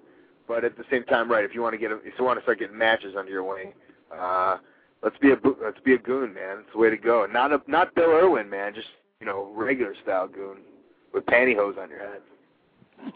But 0.47 0.63
at 0.63 0.77
the 0.77 0.85
same 0.89 1.03
time, 1.03 1.29
right? 1.29 1.43
If 1.43 1.53
you 1.53 1.61
want 1.61 1.73
to 1.73 1.77
get, 1.77 1.91
a, 1.91 1.97
if 1.97 2.13
you 2.17 2.23
want 2.23 2.39
to 2.39 2.43
start 2.43 2.59
getting 2.59 2.77
matches 2.77 3.15
under 3.17 3.31
your 3.31 3.43
wing, 3.43 3.73
uh, 4.17 4.57
let's 5.03 5.17
be 5.17 5.31
a 5.31 5.37
let's 5.61 5.79
be 5.83 5.95
a 5.95 5.99
goon, 5.99 6.33
man. 6.33 6.59
It's 6.59 6.69
the 6.71 6.79
way 6.79 6.89
to 6.89 6.97
go. 6.97 7.27
Not 7.29 7.51
a 7.51 7.61
not 7.67 7.93
Bill 7.93 8.09
Irwin, 8.09 8.49
man. 8.49 8.73
Just 8.73 8.87
you 9.19 9.25
know 9.25 9.51
regular 9.53 9.95
style 10.01 10.29
goon 10.29 10.59
with 11.13 11.25
pantyhose 11.25 11.77
on 11.77 11.89
your 11.89 11.99
head. 11.99 12.21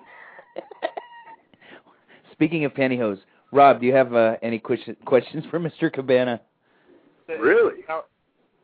Speaking 2.32 2.66
of 2.66 2.74
pantyhose, 2.74 3.20
Rob, 3.52 3.80
do 3.80 3.86
you 3.86 3.94
have 3.94 4.14
uh, 4.14 4.38
any 4.42 4.60
question, 4.60 4.96
questions 5.06 5.44
for 5.50 5.60
Mr. 5.60 5.92
Cabana? 5.94 6.42
Really? 7.28 7.82
Now, 7.88 8.04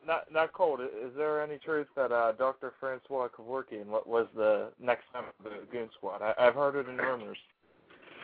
not 0.06 0.32
not 0.32 0.54
cold. 0.54 0.82
Is 0.82 1.12
there 1.16 1.42
any 1.42 1.58
truth 1.60 1.88
that 1.96 2.12
uh, 2.12 2.32
Dr. 2.34 2.74
Francois 2.80 3.28
Kevorkian 3.28 3.86
wa- 3.86 4.02
was 4.06 4.28
the 4.36 4.72
next 4.82 5.04
member 5.14 5.30
of 5.40 5.44
the 5.46 5.72
Goon 5.72 5.90
Squad? 5.96 6.22
I, 6.22 6.34
I've 6.40 6.56
heard 6.56 6.76
it 6.76 6.90
in 6.90 6.98
rumors. 6.98 7.38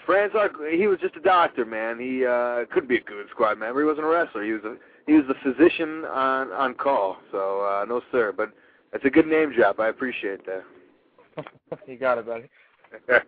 Francois, 0.05 0.47
he 0.71 0.87
was 0.87 0.99
just 0.99 1.15
a 1.15 1.19
doctor, 1.21 1.63
man. 1.65 1.99
He 1.99 2.25
uh 2.25 2.65
couldn't 2.73 2.89
be 2.89 2.97
a 2.97 3.01
Goon 3.01 3.27
Squad 3.31 3.59
member. 3.59 3.81
He 3.81 3.85
wasn't 3.85 4.07
a 4.07 4.09
wrestler. 4.09 4.43
He 4.43 4.51
was 4.51 4.63
a 4.63 4.75
he 5.05 5.13
was 5.13 5.25
the 5.27 5.35
physician 5.43 6.05
on 6.05 6.51
on 6.51 6.73
call. 6.73 7.17
So 7.31 7.61
uh 7.61 7.85
no 7.85 8.01
sir, 8.11 8.33
but 8.35 8.51
that's 8.91 9.05
a 9.05 9.09
good 9.09 9.27
name 9.27 9.53
drop. 9.53 9.79
I 9.79 9.89
appreciate 9.89 10.45
that. 10.47 10.63
you 11.87 11.97
got 11.97 12.17
it, 12.17 12.25
buddy. 12.25 12.49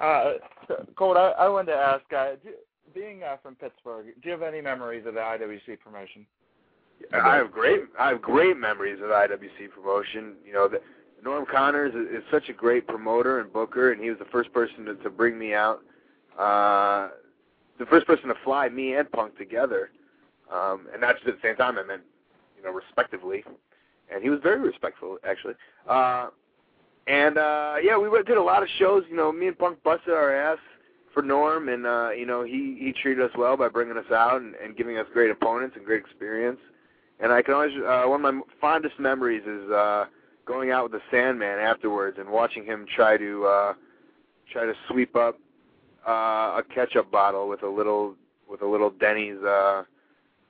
Uh, 0.00 0.32
Colt, 0.96 1.16
I, 1.16 1.30
I 1.38 1.48
wanted 1.48 1.70
to 1.72 1.78
ask, 1.78 2.02
uh, 2.12 2.30
do, 2.42 2.50
being 2.92 3.22
uh, 3.22 3.36
from 3.40 3.54
Pittsburgh, 3.54 4.06
do 4.06 4.28
you 4.28 4.32
have 4.32 4.42
any 4.42 4.60
memories 4.60 5.06
of 5.06 5.14
the 5.14 5.20
IWC 5.20 5.78
promotion? 5.78 6.26
I 7.12 7.36
have 7.36 7.52
great 7.52 7.82
I 7.98 8.08
have 8.08 8.22
great 8.22 8.56
memories 8.56 8.98
of 9.00 9.10
IWC 9.10 9.70
promotion. 9.74 10.34
You 10.44 10.52
know, 10.52 10.68
the, 10.68 10.80
Norm 11.22 11.46
Connors 11.50 11.94
is, 11.94 12.18
is 12.18 12.24
such 12.30 12.48
a 12.48 12.52
great 12.52 12.86
promoter 12.86 13.40
and 13.40 13.52
booker, 13.52 13.92
and 13.92 14.02
he 14.02 14.10
was 14.10 14.18
the 14.18 14.24
first 14.26 14.52
person 14.52 14.84
to, 14.86 14.94
to 14.96 15.10
bring 15.10 15.38
me 15.38 15.54
out. 15.54 15.80
Uh, 16.38 17.10
the 17.78 17.86
first 17.86 18.06
person 18.06 18.28
to 18.28 18.34
fly 18.44 18.68
me 18.68 18.94
and 18.94 19.10
Punk 19.12 19.36
together, 19.38 19.90
um, 20.52 20.88
and 20.92 21.00
not 21.00 21.16
just 21.16 21.28
at 21.28 21.34
the 21.40 21.48
same 21.48 21.56
time. 21.56 21.78
I 21.78 21.84
meant, 21.84 22.02
you 22.56 22.64
know, 22.64 22.72
respectively. 22.72 23.44
And 24.12 24.22
he 24.22 24.30
was 24.30 24.40
very 24.42 24.60
respectful, 24.60 25.18
actually. 25.24 25.54
Uh, 25.88 26.28
and 27.06 27.38
uh, 27.38 27.76
yeah, 27.82 27.98
we 27.98 28.08
did 28.22 28.36
a 28.36 28.42
lot 28.42 28.62
of 28.62 28.68
shows. 28.78 29.02
You 29.10 29.16
know, 29.16 29.32
me 29.32 29.48
and 29.48 29.58
Punk 29.58 29.82
busted 29.82 30.14
our 30.14 30.34
ass 30.34 30.58
for 31.12 31.22
Norm, 31.22 31.68
and 31.68 31.86
uh, 31.86 32.10
you 32.10 32.26
know, 32.26 32.44
he 32.44 32.76
he 32.78 32.92
treated 33.02 33.24
us 33.24 33.30
well 33.36 33.56
by 33.56 33.68
bringing 33.68 33.96
us 33.96 34.10
out 34.12 34.40
and, 34.40 34.54
and 34.56 34.76
giving 34.76 34.98
us 34.98 35.06
great 35.12 35.30
opponents 35.30 35.76
and 35.76 35.84
great 35.84 36.00
experience. 36.00 36.58
And 37.20 37.32
I 37.32 37.42
can 37.42 37.54
always 37.54 37.72
uh, 37.76 38.04
one 38.04 38.24
of 38.24 38.34
my 38.34 38.40
fondest 38.60 38.98
memories 38.98 39.42
is 39.46 39.70
uh, 39.70 40.04
going 40.46 40.70
out 40.70 40.84
with 40.84 40.92
the 40.92 41.00
Sandman 41.10 41.58
afterwards 41.58 42.18
and 42.20 42.28
watching 42.28 42.64
him 42.64 42.86
try 42.94 43.16
to 43.16 43.44
uh, 43.46 43.74
try 44.52 44.64
to 44.64 44.74
sweep 44.88 45.16
up 45.16 45.38
uh, 46.06 46.60
a 46.60 46.62
ketchup 46.74 47.10
bottle 47.10 47.48
with 47.48 47.62
a 47.62 47.68
little 47.68 48.14
with 48.48 48.62
a 48.62 48.66
little 48.66 48.90
Denny's 48.90 49.38
uh, 49.42 49.82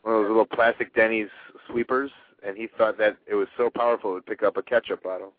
one 0.03 0.15
of 0.15 0.23
those 0.23 0.29
little 0.29 0.47
plastic 0.47 0.95
Denny's 0.95 1.29
sweepers, 1.71 2.11
and 2.45 2.57
he 2.57 2.69
thought 2.79 2.99
that 2.99 3.17
it 3.27 3.35
was 3.35 3.49
so 3.57 3.71
powerful 3.71 4.11
it 4.11 4.15
would 4.15 4.27
pick 4.27 4.43
up 4.43 4.57
a 4.57 4.63
ketchup 4.63 5.03
bottle. 5.03 5.33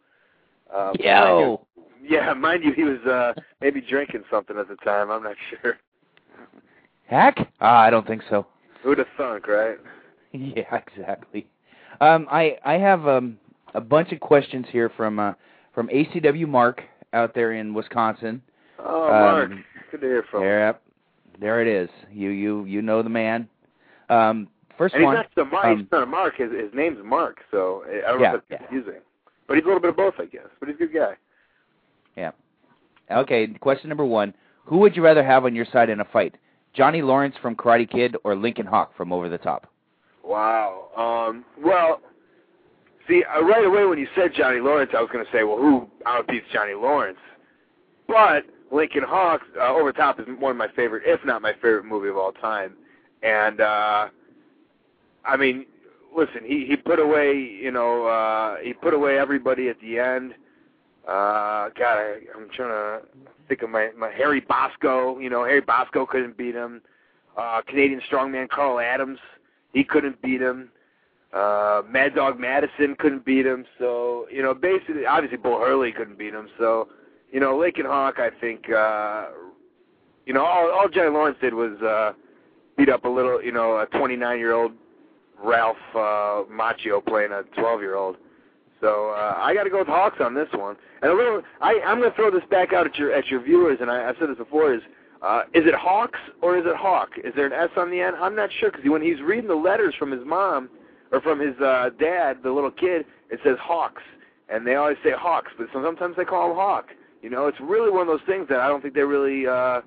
Uh, 0.74 0.94
mind 0.98 1.40
you- 1.40 1.60
yeah, 2.06 2.34
mind 2.38 2.64
you, 2.64 2.74
he 2.74 2.84
was 2.84 3.00
uh 3.06 3.34
maybe 3.62 3.82
drinking 3.82 4.24
something 4.30 4.58
at 4.58 4.68
the 4.68 4.76
time. 4.78 5.10
I'm 5.12 5.24
not 5.24 5.36
sure. 5.62 5.78
Heck? 7.08 7.38
Ah, 7.62 7.82
I 7.82 7.90
don't 7.90 8.08
think 8.08 8.22
so. 8.30 8.46
Who'd 8.82 8.98
have 8.98 9.08
thunk, 9.18 9.48
right? 9.48 9.78
Yeah, 10.36 10.76
exactly. 10.76 11.46
Um, 12.02 12.28
I 12.32 12.58
I 12.66 12.74
have 12.80 13.08
um, 13.08 13.38
a 13.76 13.80
bunch 13.82 14.12
of 14.12 14.20
questions 14.20 14.66
here 14.72 14.90
from 14.98 15.20
uh, 15.20 15.34
from 15.76 15.90
ACW 15.90 16.48
Mark 16.48 16.82
out 17.14 17.36
there 17.36 17.52
in 17.54 17.72
Wisconsin. 17.72 18.42
Oh, 18.80 19.10
Mark, 19.10 19.52
Um, 19.52 19.64
good 19.92 20.02
to 20.02 20.08
hear 20.08 20.24
from 20.32 20.42
you. 20.42 20.48
There, 20.48 20.80
there 21.40 21.62
it 21.62 21.68
is. 21.68 21.88
You 22.12 22.30
you 22.32 22.66
you 22.66 22.82
know 22.82 23.04
the 23.04 23.10
man. 23.10 23.48
Um, 24.10 24.48
first 24.84 24.96
And 24.96 25.04
he's 25.04 25.14
not 25.14 25.28
the 25.36 25.46
Mark. 25.46 25.66
um, 25.66 25.78
he's 25.80 25.92
not 25.92 26.04
a 26.04 26.06
Mark. 26.06 26.36
His 26.38 26.52
his 26.52 26.74
name's 26.74 26.98
Mark, 27.04 27.38
so 27.52 27.84
I 27.88 28.12
don't 28.12 28.22
Yeah, 28.22 28.32
know 28.32 28.36
if 28.38 28.44
that's 28.50 28.62
yeah. 28.62 28.68
confusing. 28.68 29.02
But 29.48 29.56
he's 29.56 29.64
a 29.64 29.68
little 29.68 29.82
bit 29.82 29.90
of 29.92 29.96
both, 29.98 30.16
I 30.20 30.26
guess. 30.26 30.48
But 30.60 30.70
he's 30.70 30.76
a 30.76 30.80
good 30.80 30.94
guy. 30.94 31.14
Yeah. 32.16 32.32
Okay, 33.12 33.48
question 33.60 33.90
number 33.90 34.06
one. 34.06 34.34
Who 34.66 34.78
would 34.80 34.96
you 34.96 35.04
rather 35.04 35.24
have 35.24 35.46
on 35.46 35.54
your 35.56 35.66
side 35.72 35.90
in 35.90 36.00
a 36.00 36.06
fight? 36.06 36.36
Johnny 36.74 37.02
Lawrence 37.02 37.36
from 37.42 37.56
Karate 37.56 37.90
Kid 37.90 38.16
or 38.24 38.36
Lincoln 38.36 38.66
Hawk 38.66 38.96
from 38.96 39.12
Over 39.14 39.30
the 39.30 39.38
Top? 39.38 39.68
Wow. 40.24 40.88
Um. 40.96 41.44
Well, 41.64 42.02
see, 43.08 43.24
uh, 43.24 43.42
right 43.44 43.66
away 43.66 43.86
when 43.86 43.98
you 44.00 44.08
said 44.16 44.32
Johnny 44.36 44.60
Lawrence, 44.60 44.92
I 44.96 45.02
was 45.02 45.10
going 45.12 45.26
to 45.26 45.32
say, 45.32 45.44
well, 45.44 45.58
who 45.58 45.88
outbeats 46.06 46.50
Johnny 46.54 46.74
Lawrence? 46.74 47.20
But 48.08 48.44
Lincoln 48.72 49.04
Hawk, 49.04 49.42
uh, 49.60 49.74
Over 49.74 49.92
the 49.92 49.98
Top, 49.98 50.20
is 50.20 50.26
one 50.40 50.52
of 50.52 50.58
my 50.58 50.68
favorite, 50.76 51.04
if 51.06 51.24
not 51.26 51.42
my 51.42 51.54
favorite 51.54 51.86
movie 51.86 52.10
of 52.10 52.18
all 52.18 52.32
time. 52.32 52.74
And 53.22 53.62
uh, 53.62 54.08
I 55.26 55.38
mean, 55.38 55.66
listen, 56.16 56.42
he 56.46 56.66
he 56.66 56.76
put 56.76 57.00
away, 57.00 57.38
you 57.38 57.72
know, 57.72 58.06
uh, 58.06 58.58
he 58.62 58.74
put 58.74 58.94
away 58.94 59.18
everybody 59.18 59.70
at 59.70 59.80
the 59.80 60.00
end. 60.00 60.34
Uh, 61.08 61.70
God, 61.78 61.98
I, 61.98 62.18
I'm 62.36 62.50
trying 62.56 62.70
to 62.70 63.02
think 63.48 63.62
of 63.62 63.70
my 63.70 63.90
my 63.98 64.12
Harry 64.12 64.40
Bosco. 64.42 65.20
You 65.20 65.30
know, 65.30 65.44
Harry 65.44 65.62
Bosco 65.62 66.06
couldn't 66.06 66.38
beat 66.38 66.56
him. 66.56 66.82
Uh, 67.38 67.62
Canadian 67.68 68.02
strongman 68.12 68.48
Carl 68.50 68.80
Adams, 68.80 69.20
he 69.74 69.84
couldn't 69.84 70.22
beat 70.22 70.42
him. 70.42 70.70
Uh, 71.34 71.82
Mad 71.90 72.14
Dog 72.14 72.40
Madison 72.40 72.96
couldn't 73.00 73.26
beat 73.26 73.46
him. 73.46 73.66
So 73.80 74.28
you 74.32 74.44
know, 74.44 74.54
basically, 74.54 75.06
obviously, 75.06 75.38
Bull 75.38 75.60
Hurley 75.60 75.92
couldn't 75.92 76.18
beat 76.18 76.34
him. 76.34 76.48
So 76.58 76.90
you 77.34 77.40
know, 77.40 77.58
Lincoln 77.58 77.86
Hawk, 77.86 78.20
I 78.20 78.30
think, 78.40 78.70
uh, 78.70 79.30
you 80.26 80.34
know, 80.34 80.46
all 80.46 80.72
all 80.72 80.88
Johnny 80.88 81.10
Lawrence 81.10 81.38
did 81.42 81.54
was 81.54 81.82
uh, 81.82 82.14
beat 82.78 82.90
up 82.90 83.06
a 83.06 83.10
little, 83.10 83.44
you 83.44 83.52
know, 83.52 83.80
a 83.80 83.88
29 83.88 84.38
year 84.38 84.54
old 84.54 84.72
Ralph 85.44 85.78
uh, 85.94 86.44
Macchio 86.52 87.06
playing 87.06 87.32
a 87.32 87.44
12 87.60 87.82
year 87.82 87.96
old. 87.96 88.18
So 88.82 89.12
uh, 89.12 89.36
I 89.38 89.54
got 89.54 89.64
to 89.64 89.70
go 89.70 89.80
with 89.80 89.88
Hawks 89.88 90.18
on 90.20 90.34
this 90.34 90.50
one. 90.52 90.76
And 91.02 91.12
a 91.12 91.16
little, 91.16 91.42
I, 91.62 91.80
I'm 91.86 92.00
going 92.00 92.10
to 92.10 92.16
throw 92.16 92.32
this 92.32 92.44
back 92.50 92.74
out 92.74 92.86
at 92.86 92.98
your 92.98 93.14
at 93.14 93.28
your 93.28 93.42
viewers, 93.42 93.78
and 93.82 93.90
I, 93.90 94.10
I've 94.10 94.16
said 94.20 94.30
this 94.30 94.38
before: 94.38 94.74
is 94.74 94.82
uh, 95.22 95.44
is 95.54 95.66
it 95.66 95.74
Hawks 95.74 96.20
or 96.42 96.58
is 96.58 96.66
it 96.66 96.76
Hawk? 96.76 97.10
Is 97.24 97.34
there 97.36 97.46
an 97.46 97.54
S 97.54 97.70
on 97.78 97.90
the 97.90 98.02
end? 98.02 98.18
I'm 98.18 98.36
not 98.36 98.50
sure 98.60 98.72
because 98.72 98.86
when 98.90 99.02
he's 99.02 99.22
reading 99.22 99.48
the 99.48 99.56
letters 99.56 99.96
from 99.98 100.12
his 100.12 100.26
mom 100.26 100.70
or 101.12 101.22
from 101.22 101.40
his 101.40 101.56
uh, 101.62 101.92
dad, 101.98 102.40
the 102.44 102.52
little 102.52 102.72
kid, 102.72 103.06
it 103.30 103.40
says 103.44 103.56
Hawks, 103.62 104.02
and 104.50 104.68
they 104.68 104.76
always 104.76 104.98
say 105.02 105.12
Hawks, 105.12 105.52
but 105.58 105.68
sometimes 105.72 106.18
they 106.18 106.26
call 106.26 106.50
him 106.50 106.58
Hawk. 106.58 106.88
You 107.22 107.30
know, 107.30 107.48
it's 107.48 107.60
really 107.62 107.90
one 107.90 108.02
of 108.02 108.08
those 108.08 108.26
things 108.28 108.48
that 108.50 108.60
I 108.60 108.68
don't 108.68 108.82
think 108.82 108.96
they 108.96 109.02
really, 109.02 109.48
uh, 109.48 109.80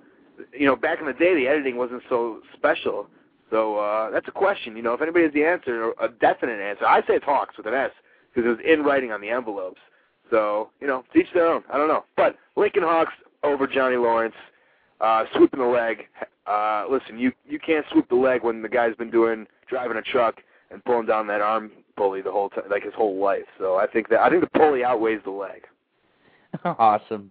you 0.58 0.64
know, 0.64 0.75
back 0.75 1.00
in 1.00 1.06
the 1.06 1.12
day 1.12 1.34
the 1.34 1.46
editing 1.46 1.76
wasn't 1.76 2.02
so 2.08 2.40
special. 2.54 3.08
So 3.50 3.76
uh, 3.78 4.10
that's 4.10 4.26
a 4.28 4.32
question. 4.32 4.76
You 4.76 4.82
know, 4.82 4.92
if 4.94 5.02
anybody 5.02 5.24
has 5.24 5.32
the 5.32 5.44
answer, 5.44 5.92
a 6.00 6.08
definite 6.08 6.60
answer, 6.60 6.84
I 6.86 7.00
say 7.02 7.14
it's 7.14 7.24
Hawks 7.24 7.56
with 7.56 7.66
an 7.66 7.74
S 7.74 7.90
because 8.34 8.46
it 8.46 8.48
was 8.48 8.58
in 8.66 8.82
writing 8.82 9.12
on 9.12 9.20
the 9.20 9.28
envelopes. 9.30 9.80
So, 10.30 10.70
you 10.80 10.86
know, 10.88 11.04
to 11.12 11.18
each 11.20 11.28
their 11.32 11.46
own. 11.46 11.62
I 11.72 11.76
don't 11.78 11.88
know. 11.88 12.04
But 12.16 12.36
Lincoln 12.56 12.82
Hawks 12.82 13.12
over 13.44 13.66
Johnny 13.68 13.96
Lawrence, 13.96 14.34
uh, 15.00 15.24
swooping 15.36 15.60
the 15.60 15.66
leg. 15.66 15.98
Uh, 16.46 16.84
listen, 16.90 17.18
you 17.18 17.32
you 17.48 17.58
can't 17.60 17.84
swoop 17.92 18.08
the 18.08 18.14
leg 18.16 18.42
when 18.42 18.62
the 18.62 18.68
guy's 18.68 18.94
been 18.96 19.10
doing 19.10 19.46
driving 19.68 19.96
a 19.96 20.02
truck 20.02 20.36
and 20.70 20.84
pulling 20.84 21.06
down 21.06 21.26
that 21.28 21.40
arm 21.40 21.70
pulley 21.96 22.22
the 22.22 22.30
whole 22.30 22.48
time, 22.48 22.64
like 22.70 22.82
his 22.82 22.94
whole 22.94 23.18
life. 23.22 23.44
So 23.58 23.76
I 23.76 23.86
think 23.86 24.08
that 24.08 24.20
I 24.20 24.28
think 24.30 24.42
the 24.42 24.58
pulley 24.58 24.82
outweighs 24.84 25.20
the 25.24 25.30
leg. 25.30 25.62
awesome, 26.64 27.30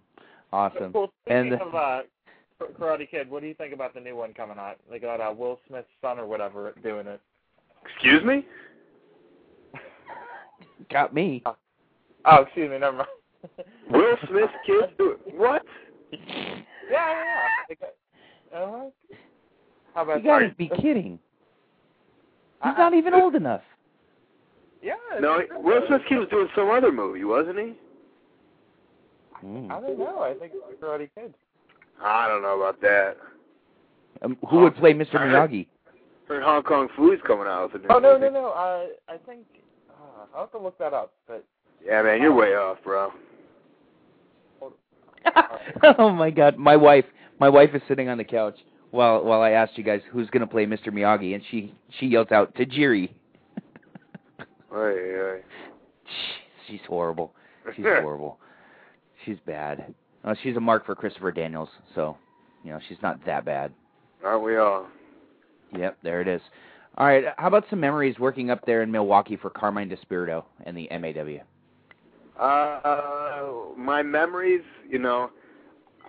awesome. 0.52 0.92
Well, 0.92 1.12
speaking 1.24 1.52
And- 1.52 1.60
of 1.60 1.74
uh, 1.74 2.00
Karate 2.60 3.08
Kid, 3.10 3.30
what 3.30 3.42
do 3.42 3.48
you 3.48 3.54
think 3.54 3.74
about 3.74 3.94
the 3.94 4.00
new 4.00 4.16
one 4.16 4.32
coming 4.32 4.58
out? 4.58 4.76
They 4.90 4.98
got 4.98 5.20
uh, 5.20 5.32
Will 5.36 5.58
Smith's 5.68 5.88
son 6.00 6.18
or 6.18 6.26
whatever 6.26 6.72
doing 6.82 7.06
it. 7.06 7.20
Excuse 7.94 8.24
me? 8.24 8.44
Got 10.90 11.14
me. 11.14 11.42
Oh, 12.24 12.42
excuse 12.42 12.70
me, 12.70 12.78
never 12.78 12.96
mind. 12.98 13.08
Will 13.90 14.16
Smith's 14.28 14.52
kid? 14.66 14.90
do- 14.98 15.18
What? 15.34 15.62
Yeah, 16.10 16.18
yeah, 16.90 17.24
yeah. 17.24 17.46
They 17.68 18.56
Uh-huh. 18.56 18.84
How 19.94 20.02
about 20.02 20.18
You 20.22 20.24
gotta 20.28 20.46
that? 20.48 20.58
be 20.58 20.68
kidding. 20.80 21.18
He's 22.62 22.72
I- 22.74 22.78
not 22.78 22.94
even 22.94 23.14
old 23.14 23.34
enough. 23.34 23.62
Yeah. 24.82 24.94
No, 25.20 25.38
it's- 25.40 25.58
Will 25.62 25.82
Smith's 25.88 26.04
kid 26.08 26.18
was 26.18 26.28
doing 26.28 26.48
some 26.56 26.70
other 26.70 26.90
movie, 26.92 27.24
wasn't 27.24 27.58
he? 27.58 27.74
Hmm. 29.40 29.70
I 29.70 29.80
don't 29.80 29.98
know. 29.98 30.20
I 30.22 30.34
think 30.34 30.52
it's 30.54 30.82
Karate 30.82 31.10
Kid. 31.14 31.34
I 32.02 32.28
don't 32.28 32.42
know 32.42 32.60
about 32.60 32.80
that. 32.82 33.16
Um, 34.22 34.36
who 34.48 34.60
would 34.60 34.74
play 34.76 34.92
Mr. 34.94 35.14
Miyagi? 35.14 35.66
Heard 36.28 36.42
Hong 36.42 36.62
Kong 36.62 36.88
Phooey's 36.96 37.20
coming 37.26 37.46
out 37.46 37.72
with 37.72 37.82
a 37.82 37.86
new 37.86 37.94
Oh 37.94 37.98
no, 37.98 38.14
movie. 38.18 38.32
no, 38.32 38.40
no. 38.42 38.48
Uh, 38.50 38.86
I 39.08 39.16
think 39.26 39.44
uh, 39.90 40.24
I'll 40.34 40.40
have 40.42 40.52
to 40.52 40.58
look 40.58 40.76
that 40.78 40.92
up. 40.92 41.12
But 41.28 41.44
Yeah, 41.84 42.02
man, 42.02 42.20
you're 42.20 42.34
way 42.34 42.54
off, 42.54 42.78
bro. 42.82 43.12
oh 45.98 46.10
my 46.10 46.30
God, 46.30 46.56
my 46.56 46.76
wife, 46.76 47.04
my 47.40 47.48
wife 47.48 47.70
is 47.74 47.82
sitting 47.88 48.08
on 48.08 48.16
the 48.18 48.24
couch 48.24 48.56
while 48.92 49.24
while 49.24 49.42
I 49.42 49.50
asked 49.50 49.76
you 49.76 49.82
guys 49.84 50.00
who's 50.10 50.30
gonna 50.30 50.46
play 50.46 50.66
Mr. 50.66 50.88
Miyagi, 50.88 51.34
and 51.34 51.42
she 51.50 51.74
she 51.98 52.06
yells 52.06 52.30
out 52.30 52.54
Tajiri. 52.54 53.10
Oy, 54.74 54.76
oy. 54.78 55.40
She's 56.68 56.80
horrible. 56.88 57.32
She's 57.74 57.84
horrible. 57.84 58.38
She's 59.24 59.38
bad. 59.46 59.94
Uh, 60.26 60.34
she's 60.42 60.56
a 60.56 60.60
mark 60.60 60.84
for 60.84 60.94
Christopher 60.94 61.30
Daniels, 61.30 61.68
so 61.94 62.16
you 62.64 62.72
know 62.72 62.80
she's 62.88 62.98
not 63.02 63.24
that 63.24 63.44
bad. 63.44 63.72
Aren't 64.24 64.42
we 64.42 64.56
all? 64.56 64.86
Yep, 65.76 65.98
there 66.02 66.20
it 66.20 66.28
is. 66.28 66.40
All 66.98 67.06
right, 67.06 67.26
how 67.36 67.46
about 67.46 67.64
some 67.70 67.78
memories 67.78 68.18
working 68.18 68.50
up 68.50 68.64
there 68.66 68.82
in 68.82 68.90
Milwaukee 68.90 69.36
for 69.36 69.50
Carmine 69.50 69.88
Despirito 69.88 70.44
and 70.64 70.76
the 70.76 70.88
MAW? 70.90 71.42
Uh, 72.42 73.74
my 73.76 74.02
memories, 74.02 74.62
you 74.88 74.98
know, 74.98 75.30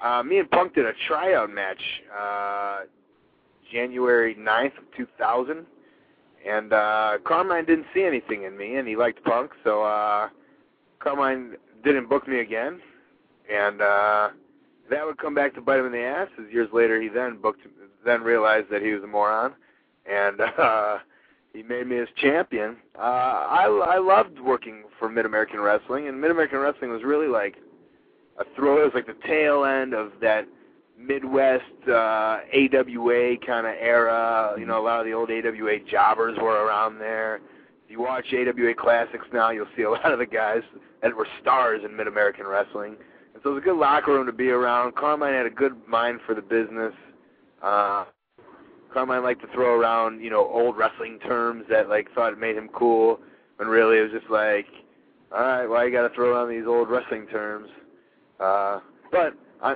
uh, 0.01 0.23
me 0.23 0.39
and 0.39 0.49
Punk 0.49 0.75
did 0.75 0.85
a 0.85 0.93
tryout 1.07 1.49
match, 1.49 1.81
uh, 2.17 2.79
January 3.71 4.35
9th 4.35 4.77
of 4.77 4.83
2000. 4.95 5.65
And, 6.47 6.71
uh, 6.71 7.17
Carmine 7.25 7.65
didn't 7.65 7.87
see 7.93 8.03
anything 8.03 8.43
in 8.43 8.57
me, 8.57 8.75
and 8.75 8.87
he 8.87 8.95
liked 8.95 9.23
Punk, 9.25 9.51
so, 9.63 9.83
uh, 9.83 10.29
Carmine 10.99 11.57
didn't 11.83 12.07
book 12.07 12.27
me 12.27 12.39
again. 12.39 12.81
And, 13.51 13.81
uh, 13.81 14.29
that 14.89 15.05
would 15.05 15.17
come 15.17 15.35
back 15.35 15.53
to 15.55 15.61
bite 15.61 15.79
him 15.79 15.87
in 15.87 15.91
the 15.91 16.03
ass, 16.03 16.29
as 16.39 16.51
years 16.51 16.69
later 16.71 17.01
he 17.01 17.09
then 17.09 17.37
booked, 17.41 17.61
then 18.05 18.21
realized 18.21 18.67
that 18.71 18.81
he 18.81 18.93
was 18.93 19.03
a 19.03 19.07
moron. 19.07 19.53
And, 20.05 20.39
uh, 20.57 20.99
he 21.57 21.63
made 21.63 21.87
me 21.87 21.97
his 21.97 22.09
champion. 22.17 22.77
Uh, 22.95 23.01
I 23.01 23.65
I 23.65 23.97
loved 23.97 24.39
working 24.39 24.83
for 24.99 25.09
Mid 25.09 25.25
American 25.25 25.59
Wrestling, 25.59 26.07
and 26.07 26.21
Mid 26.21 26.29
American 26.29 26.59
Wrestling 26.59 26.91
was 26.91 27.03
really 27.03 27.27
like 27.27 27.55
a 28.39 28.43
throw. 28.55 28.81
It 28.81 28.85
was 28.85 28.91
like 28.93 29.07
the 29.07 29.27
tail 29.27 29.65
end 29.65 29.95
of 29.95 30.11
that 30.21 30.47
Midwest 30.99 31.63
uh, 31.87 32.39
AWA 32.53 33.37
kind 33.45 33.65
of 33.65 33.73
era. 33.79 34.53
You 34.57 34.67
know, 34.67 34.79
a 34.79 34.83
lot 34.83 34.99
of 34.99 35.05
the 35.07 35.13
old 35.13 35.31
AWA 35.31 35.79
jobbers 35.89 36.37
were 36.39 36.63
around 36.65 36.99
there. 36.99 37.37
If 37.85 37.91
you 37.91 38.01
watch 38.01 38.25
AWA 38.31 38.75
Classics 38.75 39.25
now, 39.33 39.49
you'll 39.49 39.65
see 39.75 39.83
a 39.83 39.89
lot 39.89 40.11
of 40.11 40.19
the 40.19 40.25
guys 40.25 40.61
that 41.01 41.15
were 41.15 41.27
stars 41.41 41.81
in 41.83 41.95
Mid 41.95 42.07
American 42.07 42.45
Wrestling. 42.45 42.97
So 43.47 43.51
it 43.51 43.53
was 43.53 43.63
a 43.63 43.65
good 43.65 43.77
locker 43.77 44.13
room 44.13 44.25
to 44.25 44.33
be 44.33 44.49
around. 44.49 44.93
Carmine 44.95 45.33
had 45.33 45.45
a 45.45 45.49
good 45.49 45.71
mind 45.87 46.19
for 46.25 46.35
the 46.35 46.41
business. 46.41 46.93
Uh, 47.63 48.03
Carmine 48.93 49.23
liked 49.23 49.39
to 49.39 49.47
throw 49.53 49.79
around, 49.79 50.21
you 50.21 50.29
know, 50.29 50.45
old 50.49 50.75
wrestling 50.75 51.17
terms 51.19 51.63
that 51.69 51.87
like 51.87 52.11
thought 52.13 52.33
it 52.33 52.39
made 52.39 52.57
him 52.57 52.67
cool, 52.73 53.21
when 53.55 53.69
really 53.69 53.99
it 53.99 54.01
was 54.01 54.11
just 54.11 54.29
like, 54.29 54.65
all 55.31 55.39
right, 55.39 55.65
why 55.65 55.85
you 55.85 55.93
got 55.93 56.05
to 56.05 56.13
throw 56.13 56.31
around 56.31 56.49
these 56.49 56.67
old 56.67 56.89
wrestling 56.89 57.25
terms? 57.27 57.69
Uh, 58.41 58.81
but 59.13 59.33
I, 59.63 59.75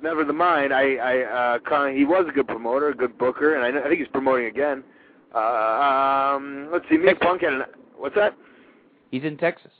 never 0.00 0.24
the 0.24 0.32
mind. 0.32 0.72
I, 0.72 0.94
I, 0.94 1.22
uh, 1.22 1.58
Con, 1.68 1.96
he 1.96 2.04
was 2.04 2.26
a 2.28 2.32
good 2.32 2.46
promoter, 2.46 2.90
a 2.90 2.94
good 2.94 3.18
booker, 3.18 3.56
and 3.56 3.64
I, 3.64 3.72
know- 3.72 3.84
I 3.84 3.88
think 3.88 3.98
he's 3.98 4.08
promoting 4.12 4.46
again. 4.46 4.84
Uh, 5.34 5.38
um, 6.36 6.68
let's 6.70 6.84
see, 6.88 6.94
and 6.94 7.18
Punk 7.18 7.42
had 7.42 7.52
an, 7.52 7.62
what's 7.96 8.14
that? 8.14 8.36
He's 9.10 9.24
in 9.24 9.36
Texas. 9.36 9.72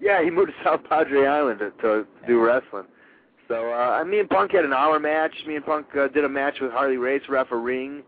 Yeah, 0.00 0.22
he 0.22 0.30
moved 0.30 0.52
to 0.52 0.64
South 0.64 0.80
Padre 0.88 1.26
Island 1.26 1.60
to, 1.60 1.70
to 1.82 2.06
do 2.26 2.40
wrestling. 2.40 2.84
So 3.48 3.72
uh, 3.72 4.04
me 4.04 4.20
and 4.20 4.28
Punk 4.28 4.52
had 4.52 4.64
an 4.64 4.72
hour 4.72 5.00
match. 5.00 5.32
Me 5.46 5.56
and 5.56 5.64
Punk 5.64 5.86
uh, 5.98 6.08
did 6.08 6.24
a 6.24 6.28
match 6.28 6.56
with 6.60 6.70
Harley 6.70 6.98
Race 6.98 7.22
refereeing 7.28 8.02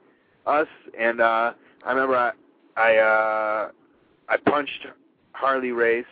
us, 0.47 0.69
and 0.99 1.21
uh, 1.21 1.53
I 1.85 1.93
remember 1.93 2.17
I 2.17 2.33
I, 2.77 2.97
uh, 2.97 3.71
I 4.29 4.37
punched 4.47 4.87
Harley 5.33 5.73
Race. 5.73 6.05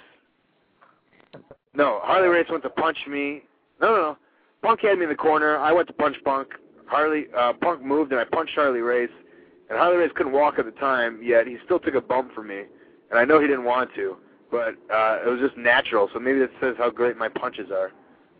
No, 1.74 2.00
Harley 2.02 2.28
Race 2.28 2.46
went 2.50 2.62
to 2.64 2.70
punch 2.70 2.98
me. 3.08 3.42
No, 3.80 3.88
no, 3.88 3.96
no. 3.96 4.18
Punk 4.62 4.80
had 4.80 4.98
me 4.98 5.04
in 5.04 5.08
the 5.08 5.16
corner. 5.16 5.56
I 5.56 5.72
went 5.72 5.86
to 5.88 5.94
punch 5.94 6.16
Punk. 6.24 6.48
Harley 6.86 7.26
uh, 7.36 7.52
Punk 7.60 7.82
moved, 7.82 8.12
and 8.12 8.20
I 8.20 8.24
punched 8.24 8.54
Harley 8.54 8.80
Race. 8.80 9.10
And 9.70 9.78
Harley 9.78 9.98
Race 9.98 10.10
couldn't 10.16 10.32
walk 10.32 10.58
at 10.58 10.64
the 10.64 10.72
time, 10.72 11.20
yet 11.22 11.46
he 11.46 11.56
still 11.64 11.78
took 11.78 11.94
a 11.94 12.00
bump 12.00 12.34
from 12.34 12.48
me. 12.48 12.62
And 13.10 13.18
I 13.18 13.24
know 13.24 13.40
he 13.40 13.46
didn't 13.46 13.64
want 13.64 13.90
to, 13.94 14.16
but 14.50 14.74
uh, 14.92 15.18
it 15.24 15.28
was 15.28 15.40
just 15.40 15.56
natural. 15.56 16.08
So 16.12 16.18
maybe 16.18 16.38
that 16.40 16.50
says 16.60 16.74
how 16.78 16.90
great 16.90 17.16
my 17.16 17.28
punches 17.28 17.70
are. 17.70 17.92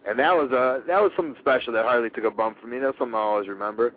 And 0.08 0.18
that 0.18 0.34
was 0.34 0.50
uh 0.52 0.80
that 0.86 1.02
was 1.02 1.12
something 1.16 1.36
special 1.40 1.72
that 1.74 1.84
Harley 1.84 2.08
took 2.08 2.24
a 2.24 2.30
bump 2.30 2.60
from 2.60 2.70
me. 2.70 2.78
That's 2.78 2.96
something 2.98 3.14
I'll 3.14 3.36
always 3.36 3.48
remember. 3.48 3.92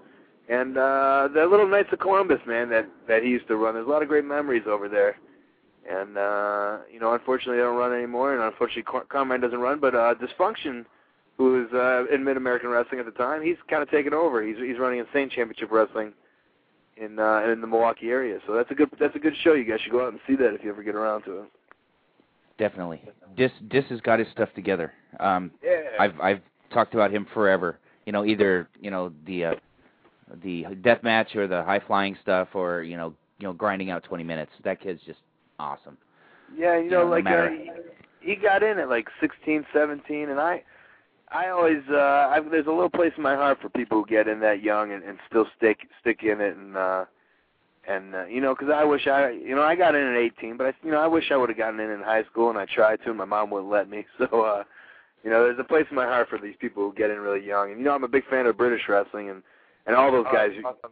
And 0.50 0.78
uh 0.78 1.30
the 1.34 1.45
little 1.45 1.67
Knights 1.67 1.89
of 1.93 2.00
Columbus, 2.00 2.39
man, 2.45 2.69
that 2.69 2.89
that 3.08 3.24
he 3.24 3.30
used 3.30 3.47
to 3.47 3.56
run. 3.56 3.76
There's 3.76 3.88
a 3.88 3.89
lot 3.89 4.02
of 4.02 4.10
great 4.10 4.26
memories 4.26 4.63
over 4.67 4.89
there. 4.89 5.15
And 5.89 6.17
uh 6.17 6.80
you 6.91 7.00
know, 7.00 7.13
unfortunately 7.13 7.58
they 7.58 7.63
don't 7.63 7.78
run 7.78 7.93
anymore 7.93 8.34
and 8.34 8.43
unfortunately 8.43 8.84
Car- 8.84 9.06
Carmine 9.06 9.39
doesn't 9.39 9.60
run, 9.60 9.80
but 9.80 9.95
uh 9.95 10.15
Dysfunction 10.15 10.86
who 11.38 11.54
was 11.62 11.71
uh 11.74 12.13
in 12.13 12.24
Mid 12.24 12.36
American 12.36 12.69
Wrestling 12.69 13.00
at 13.00 13.06
the 13.06 13.12
time, 13.13 13.41
he's 13.41 13.58
kind 13.69 13.82
of 13.82 13.89
taken 13.89 14.13
over. 14.13 14.43
He's 14.45 14.58
he's 14.58 14.80
running 14.80 15.00
Insane 15.00 15.30
Championship 15.30 15.71
Wrestling 15.71 16.12
in 16.97 17.19
uh 17.19 17.43
in 17.43 17.62
the 17.62 17.67
Milwaukee 17.67 18.10
area. 18.10 18.39
So 18.47 18.54
that's 18.54 18.71
a 18.71 18.76
good 18.76 18.89
that's 19.00 19.15
a 19.15 19.19
good 19.19 19.36
show. 19.43 19.54
You 19.54 19.63
guys 19.63 19.80
should 19.80 19.93
go 19.93 20.06
out 20.06 20.12
and 20.12 20.19
see 20.28 20.36
that 20.36 20.54
if 20.56 20.63
you 20.63 20.71
ever 20.71 20.84
get 20.84 20.95
around 20.95 21.24
to 21.24 21.43
it. 21.43 21.52
Definitely. 22.58 23.02
Dis 23.36 23.52
Dis 23.70 23.86
has 23.90 24.02
got 24.02 24.20
his 24.20 24.28
stuff 24.32 24.50
together. 24.56 24.94
Um 25.20 25.52
Yeah. 25.64 25.82
I've 26.00 26.20
I've 26.20 26.42
talked 26.74 26.94
about 26.94 27.12
him 27.12 27.26
forever. 27.34 27.80
You 28.06 28.12
know, 28.14 28.26
either, 28.26 28.68
you 28.80 28.92
know, 28.92 29.12
the 29.26 29.46
uh 29.46 29.56
the 30.44 30.66
death 30.82 31.04
match 31.04 31.36
or 31.36 31.48
the 31.48 31.64
high 31.64 31.80
flying 31.80 32.18
stuff 32.22 32.50
or, 32.54 32.84
you 32.84 32.96
know, 32.98 33.14
you 33.40 33.48
know, 33.48 33.54
grinding 33.54 33.90
out 33.90 34.04
20 34.04 34.24
minutes. 34.24 34.52
That 34.64 34.80
kid's 34.80 35.02
just 35.06 35.20
awesome. 35.60 35.98
Yeah, 36.56 36.78
you 36.78 36.86
You 36.86 36.92
know, 36.92 36.98
know, 37.00 37.04
no 37.06 37.10
like 37.10 37.26
uh, 37.26 37.50
he, 37.50 37.72
he 38.22 38.36
got 38.36 38.64
in 38.64 38.78
at 38.80 38.90
like 38.90 39.08
16, 39.20 39.66
17, 39.74 40.30
and 40.30 40.40
I, 40.40 40.64
I 41.32 41.50
always, 41.50 41.82
uh, 41.90 42.30
I've, 42.32 42.50
there's 42.52 42.68
a 42.68 42.72
little 42.72 42.90
place 42.90 43.14
in 43.18 43.24
my 43.24 43.36
heart 43.36 43.60
for 43.62 43.70
people 43.70 44.00
who 44.00 44.06
get 44.06 44.28
in 44.28 44.40
that 44.42 44.62
young 44.62 44.92
and, 44.92 45.04
and 45.04 45.18
still 45.28 45.48
stick 45.58 45.80
stick 46.02 46.24
in 46.24 46.42
it, 46.42 46.56
and 46.56 46.78
uh, 46.78 47.06
and 47.88 48.13
uh, 48.15 48.26
you 48.26 48.41
know, 48.41 48.54
because 48.56 48.74
I 48.74 48.84
wish 48.84 49.08
I, 49.08 49.32
you 49.32 49.56
know, 49.56 49.63
I 49.63 49.76
got 49.76 49.96
in 49.96 50.06
at 50.06 50.15
18, 50.17 50.58
but 50.58 50.67
I, 50.67 50.74
you 50.84 50.91
know, 50.91 51.00
I 51.00 51.08
wish 51.08 51.32
I 51.32 51.38
would 51.38 51.50
have 51.50 51.58
gotten 51.58 51.80
in 51.80 51.89
in 51.89 52.02
high 52.02 52.24
school, 52.26 52.50
and 52.50 52.58
I 52.60 52.65
tried 52.65 52.98
to, 53.04 53.10
and 53.10 53.17
my 53.17 53.26
mom 53.26 53.50
wouldn't 53.50 53.72
let 53.72 53.89
me. 53.89 54.06
So, 54.17 54.41
uh, 54.41 54.63
you 55.24 55.30
know, 55.30 55.44
there's 55.44 55.60
a 55.60 55.63
place 55.63 55.86
in 55.89 55.96
my 55.96 56.06
heart 56.06 56.30
for 56.30 56.39
these 56.39 56.56
people 56.60 56.84
who 56.84 56.96
get 56.96 57.10
in 57.12 57.20
really 57.20 57.46
young, 57.46 57.70
and 57.72 57.80
you 57.80 57.86
know, 57.86 57.91
I'm 57.94 58.04
a 58.04 58.08
big 58.08 58.26
fan 58.28 58.46
of 58.48 58.58
British 58.58 58.82
wrestling, 58.89 59.30
and 59.30 59.41
and 59.88 59.96
all 59.96 60.12
those 60.12 60.26
Oh, 60.30 60.34
guys, 60.34 60.52
awesome. 60.63 60.91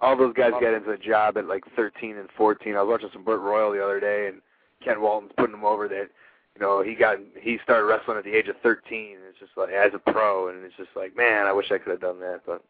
all 0.00 0.16
those 0.16 0.34
guys 0.34 0.52
get 0.60 0.74
into 0.74 0.90
a 0.90 0.98
job 0.98 1.36
at 1.36 1.46
like 1.46 1.64
13 1.76 2.16
and 2.16 2.28
14. 2.36 2.74
I 2.76 2.82
was 2.82 2.90
watching 2.90 3.10
some 3.12 3.24
Bert 3.24 3.40
Royal 3.40 3.72
the 3.72 3.82
other 3.82 4.00
day, 4.00 4.28
and 4.28 4.40
Kent 4.84 5.00
Walton's 5.00 5.32
putting 5.36 5.54
him 5.54 5.64
over 5.64 5.88
that. 5.88 6.08
You 6.56 6.60
know, 6.60 6.82
he 6.82 6.94
got 6.94 7.18
he 7.40 7.58
started 7.62 7.86
wrestling 7.86 8.18
at 8.18 8.24
the 8.24 8.34
age 8.34 8.48
of 8.48 8.56
13. 8.62 9.14
And 9.16 9.24
it's 9.28 9.38
just 9.38 9.52
like 9.56 9.70
as 9.70 9.92
a 9.94 9.98
pro, 10.12 10.48
and 10.48 10.64
it's 10.64 10.76
just 10.76 10.90
like, 10.96 11.16
man, 11.16 11.46
I 11.46 11.52
wish 11.52 11.70
I 11.70 11.78
could 11.78 11.90
have 11.92 12.00
done 12.00 12.18
that. 12.20 12.40
But 12.44 12.62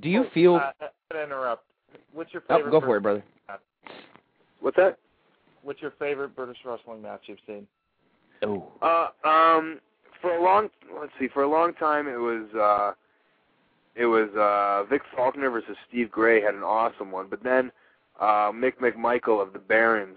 Do 0.00 0.08
you 0.08 0.24
Oh, 0.24 0.30
feel 0.32 0.54
Uh, 0.56 0.72
uh, 0.80 0.88
to 1.12 1.22
interrupt. 1.22 1.64
What's 2.12 2.32
your 2.32 2.42
favorite? 2.42 2.68
Oh, 2.68 2.80
go 2.80 2.86
for 2.86 2.96
it, 2.96 3.00
British- 3.02 3.24
brother. 3.46 3.62
what's 4.60 4.76
that? 4.76 4.98
What's 5.62 5.80
your 5.80 5.92
favorite 5.92 6.34
British 6.34 6.58
wrestling 6.64 7.02
match 7.02 7.22
you've 7.26 7.38
seen? 7.46 7.66
Oh. 8.42 8.66
Uh, 8.82 9.08
um, 9.28 9.78
for 10.20 10.36
a 10.36 10.42
long, 10.42 10.68
let's 10.98 11.12
see, 11.20 11.28
for 11.28 11.42
a 11.42 11.48
long 11.48 11.72
time 11.74 12.08
it 12.08 12.16
was 12.16 12.52
uh, 12.54 12.92
it 13.94 14.06
was 14.06 14.30
uh, 14.36 14.84
Vic 14.88 15.02
Faulkner 15.14 15.50
versus 15.50 15.76
Steve 15.88 16.10
Grey 16.10 16.40
had 16.40 16.54
an 16.54 16.62
awesome 16.62 17.12
one, 17.12 17.26
but 17.28 17.42
then 17.42 17.70
uh, 18.20 18.50
Mick 18.50 18.74
McMichael 18.80 19.40
of 19.40 19.52
the 19.52 19.58
Barons 19.58 20.16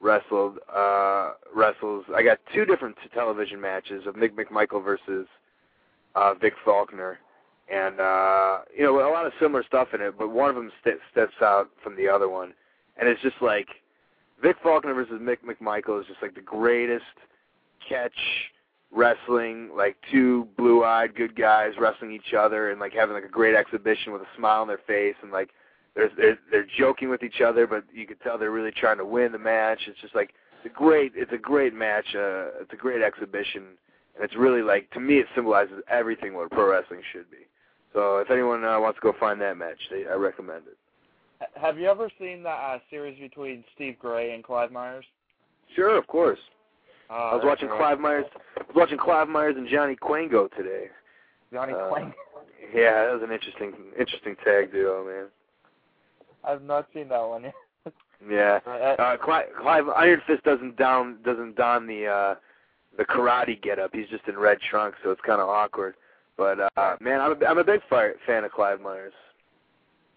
wrestled 0.00 0.58
uh, 0.74 1.32
wrestles. 1.54 2.04
I 2.14 2.22
got 2.22 2.38
two 2.54 2.64
different 2.64 2.96
television 3.12 3.60
matches 3.60 4.06
of 4.06 4.14
Mick 4.14 4.32
McMichael 4.32 4.84
versus 4.84 5.26
uh, 6.14 6.34
Vic 6.34 6.54
Faulkner, 6.64 7.18
and 7.72 8.00
uh, 8.00 8.58
you 8.76 8.84
know 8.84 8.98
a 8.98 9.12
lot 9.12 9.26
of 9.26 9.32
similar 9.40 9.64
stuff 9.64 9.88
in 9.94 10.00
it, 10.00 10.14
but 10.18 10.30
one 10.30 10.48
of 10.48 10.56
them 10.56 10.70
st- 10.82 10.98
steps 11.10 11.34
out 11.42 11.70
from 11.82 11.96
the 11.96 12.08
other 12.08 12.28
one, 12.28 12.52
and 12.98 13.08
it's 13.08 13.22
just 13.22 13.36
like 13.40 13.68
Vic 14.42 14.56
Faulkner 14.62 14.94
versus 14.94 15.20
Mick 15.20 15.38
McMichael 15.44 16.00
is 16.00 16.06
just 16.06 16.22
like 16.22 16.34
the 16.34 16.40
greatest 16.40 17.04
catch 17.88 18.12
wrestling, 18.92 19.70
like 19.76 19.96
two 20.10 20.48
blue-eyed 20.56 21.14
good 21.14 21.36
guys 21.36 21.72
wrestling 21.78 22.12
each 22.12 22.34
other 22.34 22.70
and 22.70 22.80
like 22.80 22.92
having 22.92 23.14
like 23.14 23.24
a 23.24 23.28
great 23.28 23.54
exhibition 23.54 24.12
with 24.12 24.22
a 24.22 24.36
smile 24.36 24.62
on 24.62 24.68
their 24.68 24.80
face 24.86 25.16
and 25.22 25.32
like 25.32 25.50
they're 25.94 26.10
they're, 26.16 26.38
they're 26.50 26.66
joking 26.78 27.08
with 27.08 27.22
each 27.22 27.40
other, 27.40 27.66
but 27.66 27.84
you 27.92 28.06
can 28.06 28.16
tell 28.18 28.38
they're 28.38 28.50
really 28.50 28.70
trying 28.70 28.98
to 28.98 29.04
win 29.04 29.32
the 29.32 29.38
match. 29.38 29.80
It's 29.88 30.00
just 30.00 30.14
like 30.14 30.34
it's 30.62 30.72
a 30.72 30.78
great 30.78 31.12
it's 31.14 31.32
a 31.32 31.38
great 31.38 31.74
match. 31.74 32.06
Uh, 32.14 32.60
it's 32.60 32.72
a 32.72 32.76
great 32.76 33.02
exhibition, 33.02 33.62
and 34.14 34.24
it's 34.24 34.36
really 34.36 34.62
like 34.62 34.90
to 34.90 35.00
me 35.00 35.18
it 35.18 35.26
symbolizes 35.34 35.82
everything 35.88 36.34
what 36.34 36.50
pro 36.50 36.70
wrestling 36.70 37.00
should 37.12 37.30
be. 37.30 37.46
So 37.92 38.18
if 38.18 38.30
anyone 38.30 38.64
uh, 38.64 38.78
wants 38.80 38.98
to 38.98 39.12
go 39.12 39.18
find 39.18 39.40
that 39.40 39.56
match, 39.56 39.78
they, 39.90 40.06
I 40.06 40.14
recommend 40.14 40.64
it. 40.66 40.76
Have 41.54 41.78
you 41.78 41.88
ever 41.88 42.10
seen 42.18 42.42
that 42.44 42.48
uh, 42.48 42.78
series 42.90 43.18
between 43.18 43.62
Steve 43.74 43.98
Grey 43.98 44.34
and 44.34 44.42
Clive 44.42 44.72
Myers? 44.72 45.04
Sure, 45.74 45.96
of 45.96 46.06
course. 46.06 46.38
Uh, 47.10 47.12
I 47.12 47.34
was 47.34 47.44
watching 47.44 47.68
Clive 47.68 48.00
Myers. 48.00 48.24
I 48.56 48.62
was 48.62 48.74
watching 48.74 48.98
Clive 48.98 49.28
Myers 49.28 49.54
and 49.56 49.68
Johnny 49.68 49.96
Kwango 49.96 50.50
today. 50.56 50.86
Johnny 51.52 51.72
uh, 51.74 51.88
Quang. 51.88 52.12
Yeah, 52.74 53.06
that 53.06 53.12
was 53.12 53.22
an 53.22 53.32
interesting, 53.32 53.72
interesting 53.98 54.34
tag 54.44 54.72
duo, 54.72 55.04
man. 55.06 55.26
I've 56.44 56.62
not 56.62 56.88
seen 56.94 57.08
that 57.08 57.22
one 57.22 57.44
yet. 57.44 57.54
Yeah, 58.30 58.60
Uh, 58.66 58.70
uh, 58.70 59.16
Clive, 59.18 59.44
Clive 59.60 59.88
Iron 59.90 60.22
Fist 60.26 60.42
doesn't 60.42 60.78
down 60.78 61.18
doesn't 61.22 61.54
don 61.54 61.86
the 61.86 62.06
uh 62.06 62.34
the 62.96 63.04
karate 63.04 63.60
getup. 63.60 63.90
He's 63.94 64.08
just 64.08 64.26
in 64.26 64.38
red 64.38 64.58
trunks, 64.70 64.96
so 65.04 65.10
it's 65.10 65.20
kind 65.20 65.40
of 65.40 65.50
awkward. 65.50 65.94
But 66.36 66.58
uh 66.76 66.96
man, 67.00 67.20
I'm 67.20 67.40
a, 67.40 67.46
I'm 67.46 67.58
a 67.58 67.64
big 67.64 67.80
fan 67.90 68.44
of 68.44 68.52
Clive 68.52 68.80
Myers. 68.80 69.12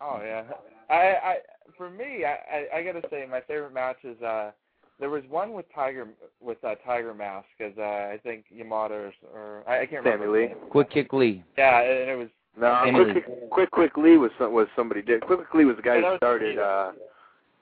Oh 0.01 0.19
yeah, 0.23 0.43
I 0.89 0.93
I 0.95 1.35
for 1.77 1.89
me 1.89 2.25
I 2.25 2.37
I, 2.75 2.77
I 2.79 2.83
gotta 2.83 3.01
say 3.09 3.25
my 3.29 3.41
favorite 3.41 3.73
match 3.73 3.97
is 4.03 4.21
uh 4.21 4.51
there 4.99 5.09
was 5.09 5.23
one 5.29 5.53
with 5.53 5.65
Tiger 5.73 6.07
with 6.41 6.61
uh, 6.63 6.75
Tiger 6.85 7.13
Mask 7.13 7.47
as 7.61 7.71
uh, 7.77 7.81
I 7.81 8.19
think 8.21 8.43
Yamada 8.53 8.91
or, 8.91 9.13
or 9.33 9.63
I, 9.65 9.83
I 9.83 9.85
can't 9.85 10.03
Sammy 10.03 10.25
remember. 10.25 10.47
Sammy 10.49 10.55
Lee. 10.65 10.69
Quick 10.71 10.89
Kick 10.91 11.13
Lee. 11.13 11.41
Yeah, 11.57 11.79
and 11.81 12.09
it 12.09 12.17
was 12.17 12.27
No, 12.59 12.81
Sammy 12.83 13.05
quick, 13.05 13.15
Lee. 13.15 13.21
quick, 13.21 13.49
quick, 13.49 13.71
quick 13.71 13.97
Lee 13.97 14.17
was 14.17 14.31
some, 14.37 14.51
was 14.51 14.67
somebody 14.75 15.01
did. 15.01 15.21
Quick, 15.21 15.39
quick 15.39 15.53
Lee 15.53 15.63
was 15.63 15.77
the 15.77 15.81
guy 15.81 15.99
Yeah, 15.99 16.11
who 16.11 16.17
started. 16.17 16.57
Uh 16.59 16.91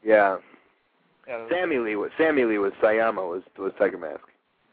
Yeah, 0.04 0.38
yeah, 1.28 1.38
that 1.38 1.44
was- 1.44 1.52
Sammy 1.54 1.78
Lee 1.78 1.96
was 1.96 2.10
Sammy 2.18 2.44
Lee 2.46 2.58
was 2.58 2.74
Sayama 2.82 3.30
was 3.30 3.44
was 3.60 3.72
Tiger 3.78 4.00
Mask. 4.00 4.22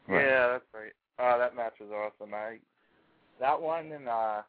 Right. 0.07 0.25
Yeah, 0.25 0.47
that's 0.47 0.65
right. 0.73 0.93
Uh, 1.19 1.37
that 1.37 1.55
match 1.55 1.73
was 1.79 1.89
awesome. 1.91 2.33
I 2.33 2.57
that 3.39 3.61
one 3.61 3.91
and 3.91 4.07
uh, 4.07 4.41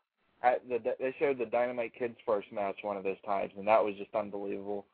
at 0.43 0.67
the 0.69 0.79
they 0.99 1.15
showed 1.19 1.39
the 1.39 1.47
Dynamite 1.47 1.93
Kids 1.99 2.17
first 2.25 2.53
match 2.53 2.77
one 2.83 2.97
of 2.97 3.05
those 3.05 3.21
times, 3.25 3.53
and 3.57 3.67
that 3.67 3.83
was 3.85 3.95
just 3.97 4.15
unbelievable. 4.15 4.85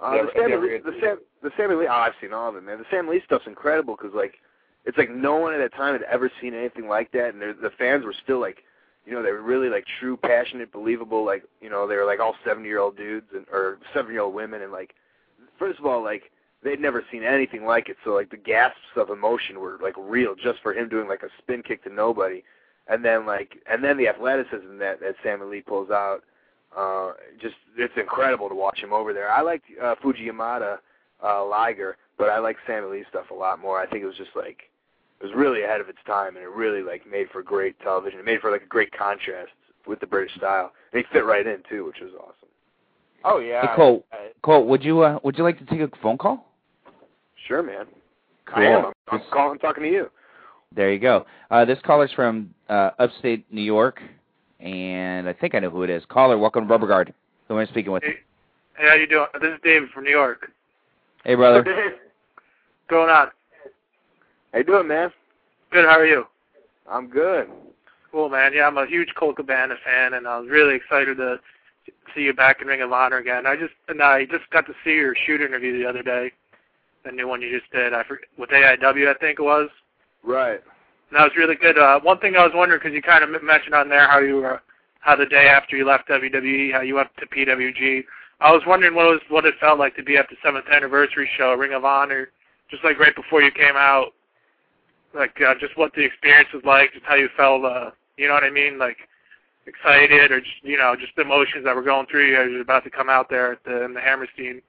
Uh, 0.00 0.12
the 0.12 0.28
Sammy 0.36 0.56
Lee, 0.56 0.78
the 0.78 0.92
Sam, 1.00 1.18
the 1.42 1.50
Sammy 1.56 1.74
Lee. 1.74 1.86
Oh, 1.88 1.92
I've 1.92 2.12
seen 2.20 2.32
all 2.32 2.50
of 2.50 2.56
it, 2.56 2.62
man. 2.62 2.78
The 2.78 2.84
Sammy 2.90 3.10
Lee 3.10 3.22
stuff's 3.24 3.46
incredible 3.46 3.96
because 3.96 4.14
like, 4.14 4.34
it's 4.84 4.96
like 4.96 5.10
no 5.10 5.36
one 5.36 5.52
at 5.54 5.58
that 5.58 5.74
time 5.74 5.92
had 5.92 6.02
ever 6.02 6.30
seen 6.40 6.54
anything 6.54 6.86
like 6.86 7.10
that, 7.12 7.34
and 7.34 7.42
the 7.42 7.72
fans 7.78 8.04
were 8.04 8.14
still 8.22 8.40
like, 8.40 8.58
you 9.04 9.12
know, 9.12 9.22
they 9.22 9.32
were 9.32 9.42
really 9.42 9.68
like 9.68 9.84
true, 9.98 10.16
passionate, 10.16 10.70
believable. 10.70 11.24
Like, 11.24 11.42
you 11.60 11.68
know, 11.68 11.88
they 11.88 11.96
were 11.96 12.04
like 12.04 12.20
all 12.20 12.36
seventy-year-old 12.44 12.96
dudes 12.96 13.26
and 13.34 13.44
or 13.50 13.78
seven-year-old 13.92 14.34
women, 14.34 14.62
and 14.62 14.70
like, 14.70 14.94
first 15.58 15.80
of 15.80 15.86
all, 15.86 16.02
like 16.04 16.30
they'd 16.62 16.80
never 16.80 17.04
seen 17.10 17.22
anything 17.22 17.64
like 17.64 17.88
it, 17.88 17.96
so 18.04 18.10
like 18.10 18.30
the 18.30 18.36
gasps 18.36 18.78
of 18.96 19.10
emotion 19.10 19.60
were 19.60 19.78
like 19.82 19.94
real 19.98 20.34
just 20.34 20.60
for 20.62 20.72
him 20.72 20.88
doing 20.88 21.08
like 21.08 21.22
a 21.22 21.28
spin 21.38 21.62
kick 21.62 21.82
to 21.84 21.92
nobody, 21.92 22.42
and 22.88 23.04
then 23.04 23.26
like, 23.26 23.56
and 23.70 23.82
then 23.82 23.96
the 23.96 24.08
athleticism 24.08 24.78
that 24.78 25.00
that 25.00 25.14
Sammy 25.22 25.46
Lee 25.46 25.60
pulls 25.62 25.90
out 25.90 26.22
uh 26.76 27.12
just 27.40 27.54
it's 27.78 27.94
incredible 27.96 28.48
to 28.48 28.54
watch 28.54 28.78
him 28.78 28.92
over 28.92 29.12
there. 29.12 29.30
I 29.30 29.40
liked 29.40 29.64
uh 29.82 29.94
Fuji 30.02 30.26
Yamada 30.26 30.78
uh 31.24 31.44
Liger, 31.46 31.96
but 32.18 32.28
I 32.28 32.38
like 32.38 32.56
Sammy 32.66 32.88
Lee 32.88 33.04
stuff 33.08 33.30
a 33.30 33.34
lot 33.34 33.58
more. 33.60 33.80
I 33.80 33.86
think 33.86 34.02
it 34.02 34.06
was 34.06 34.16
just 34.16 34.36
like 34.36 34.64
it 35.20 35.24
was 35.24 35.34
really 35.34 35.62
ahead 35.62 35.80
of 35.80 35.88
its 35.88 35.98
time 36.06 36.36
and 36.36 36.44
it 36.44 36.50
really 36.50 36.82
like 36.82 37.10
made 37.10 37.28
for 37.30 37.42
great 37.42 37.78
television. 37.80 38.20
It 38.20 38.26
made 38.26 38.40
for 38.40 38.50
like 38.50 38.62
a 38.62 38.66
great 38.66 38.92
contrast 38.92 39.52
with 39.86 40.00
the 40.00 40.06
British 40.06 40.36
style. 40.36 40.72
And 40.92 41.02
he 41.02 41.12
fit 41.12 41.24
right 41.24 41.46
in 41.46 41.62
too, 41.68 41.86
which 41.86 42.00
was 42.00 42.12
awesome. 42.20 42.48
Oh 43.24 43.38
yeah. 43.38 43.62
Hey, 43.62 43.68
Cole. 43.74 44.04
I, 44.12 44.28
Colt, 44.42 44.66
would 44.66 44.84
you 44.84 45.00
uh, 45.00 45.18
would 45.24 45.36
you 45.38 45.44
like 45.44 45.58
to 45.58 45.64
take 45.64 45.80
a 45.80 45.90
phone 46.02 46.18
call? 46.18 46.47
Sure, 47.46 47.62
man. 47.62 47.86
Cool. 48.46 48.62
I 48.62 48.66
am. 48.66 48.84
I'm, 48.86 48.92
I'm 49.08 49.18
This- 49.18 49.28
calling 49.32 49.58
talking 49.58 49.84
to 49.84 49.90
you. 49.90 50.10
There 50.74 50.92
you 50.92 50.98
go. 50.98 51.24
Uh, 51.50 51.64
this 51.64 51.78
caller's 51.82 52.12
from 52.12 52.52
uh, 52.68 52.90
upstate 52.98 53.50
New 53.50 53.62
York, 53.62 54.02
and 54.60 55.26
I 55.26 55.32
think 55.32 55.54
I 55.54 55.60
know 55.60 55.70
who 55.70 55.82
it 55.82 55.88
is. 55.88 56.02
Caller, 56.10 56.36
welcome 56.36 56.64
to 56.64 56.68
Rubber 56.70 56.86
Guard. 56.86 57.14
Who 57.48 57.54
am 57.54 57.60
I 57.60 57.66
speaking 57.70 57.90
with? 57.90 58.02
Hey, 58.02 58.16
hey, 58.76 58.88
how 58.88 58.94
you 58.94 59.06
doing? 59.06 59.26
This 59.40 59.48
is 59.54 59.60
David 59.64 59.88
from 59.90 60.04
New 60.04 60.10
York. 60.10 60.50
Hey, 61.24 61.36
brother. 61.36 61.62
Dave, 61.62 61.74
What's 61.74 62.90
going 62.90 63.08
on? 63.08 63.28
how 64.52 64.58
you 64.58 64.64
doing, 64.64 64.86
man? 64.88 65.10
Good. 65.72 65.86
How 65.86 65.98
are 65.98 66.06
you? 66.06 66.26
I'm 66.90 67.08
good. 67.08 67.48
Cool, 68.12 68.28
man. 68.28 68.52
Yeah, 68.54 68.66
I'm 68.66 68.76
a 68.76 68.86
huge 68.86 69.08
Colt 69.18 69.36
Cabana 69.36 69.74
fan, 69.84 70.14
and 70.14 70.28
I 70.28 70.38
was 70.38 70.50
really 70.50 70.74
excited 70.74 71.16
to 71.16 71.38
see 72.14 72.22
you 72.22 72.34
back 72.34 72.60
in 72.60 72.68
Ring 72.68 72.82
of 72.82 72.92
Honor 72.92 73.16
again. 73.18 73.46
I 73.46 73.56
just 73.56 73.72
and 73.88 74.02
I 74.02 74.26
just 74.26 74.48
got 74.50 74.66
to 74.66 74.74
see 74.84 74.92
your 74.96 75.14
shoot 75.26 75.40
interview 75.40 75.78
the 75.78 75.88
other 75.88 76.02
day, 76.02 76.30
the 77.04 77.12
new 77.12 77.28
one 77.28 77.42
you 77.42 77.58
just 77.58 77.70
did. 77.72 77.94
I 77.94 78.02
forget, 78.04 78.28
with 78.38 78.50
AIW, 78.50 79.08
I 79.08 79.18
think 79.18 79.38
it 79.38 79.42
was. 79.42 79.68
Right. 80.22 80.60
And 81.10 81.18
that 81.18 81.24
was 81.24 81.32
really 81.36 81.54
good. 81.54 81.78
Uh, 81.78 82.00
one 82.00 82.18
thing 82.18 82.36
I 82.36 82.44
was 82.44 82.52
wondering, 82.54 82.80
because 82.82 82.94
you 82.94 83.02
kind 83.02 83.24
of 83.24 83.30
mentioned 83.42 83.74
on 83.74 83.88
there 83.88 84.08
how 84.08 84.18
you 84.18 84.36
were, 84.36 84.62
how 85.00 85.16
the 85.16 85.26
day 85.26 85.48
after 85.48 85.76
you 85.76 85.86
left 85.86 86.08
WWE, 86.08 86.72
how 86.72 86.82
you 86.82 86.96
went 86.96 87.08
to 87.18 87.26
PWG. 87.26 88.04
I 88.40 88.52
was 88.52 88.62
wondering 88.66 88.94
what 88.94 89.06
it 89.06 89.10
was 89.10 89.20
what 89.30 89.46
it 89.46 89.54
felt 89.58 89.78
like 89.78 89.96
to 89.96 90.02
be 90.02 90.16
at 90.16 90.28
the 90.28 90.36
seventh 90.44 90.66
anniversary 90.70 91.28
show, 91.36 91.54
Ring 91.54 91.72
of 91.72 91.84
Honor, 91.84 92.28
just 92.70 92.84
like 92.84 92.98
right 92.98 93.14
before 93.14 93.42
you 93.42 93.50
came 93.50 93.76
out. 93.76 94.12
Like 95.14 95.40
uh, 95.40 95.54
just 95.58 95.76
what 95.76 95.92
the 95.94 96.04
experience 96.04 96.48
was 96.52 96.62
like, 96.64 96.92
just 96.92 97.04
how 97.04 97.16
you 97.16 97.28
felt. 97.36 97.64
Uh, 97.64 97.90
you 98.16 98.28
know 98.28 98.34
what 98.34 98.44
I 98.44 98.50
mean? 98.50 98.78
Like 98.78 98.98
excited, 99.66 100.30
or 100.30 100.40
just 100.40 100.62
you 100.62 100.76
know, 100.76 100.94
just 100.94 101.16
the 101.16 101.22
emotions 101.22 101.64
that 101.64 101.74
were 101.74 101.82
going 101.82 102.06
through 102.06 102.28
you 102.28 102.36
as 102.36 102.48
you 102.48 102.56
were 102.56 102.62
about 102.62 102.84
to 102.84 102.90
come 102.90 103.08
out 103.08 103.28
there 103.28 103.52
at 103.52 103.64
the, 103.64 103.84
in 103.84 103.94
the 103.94 104.00
Hammerstein. 104.00 104.62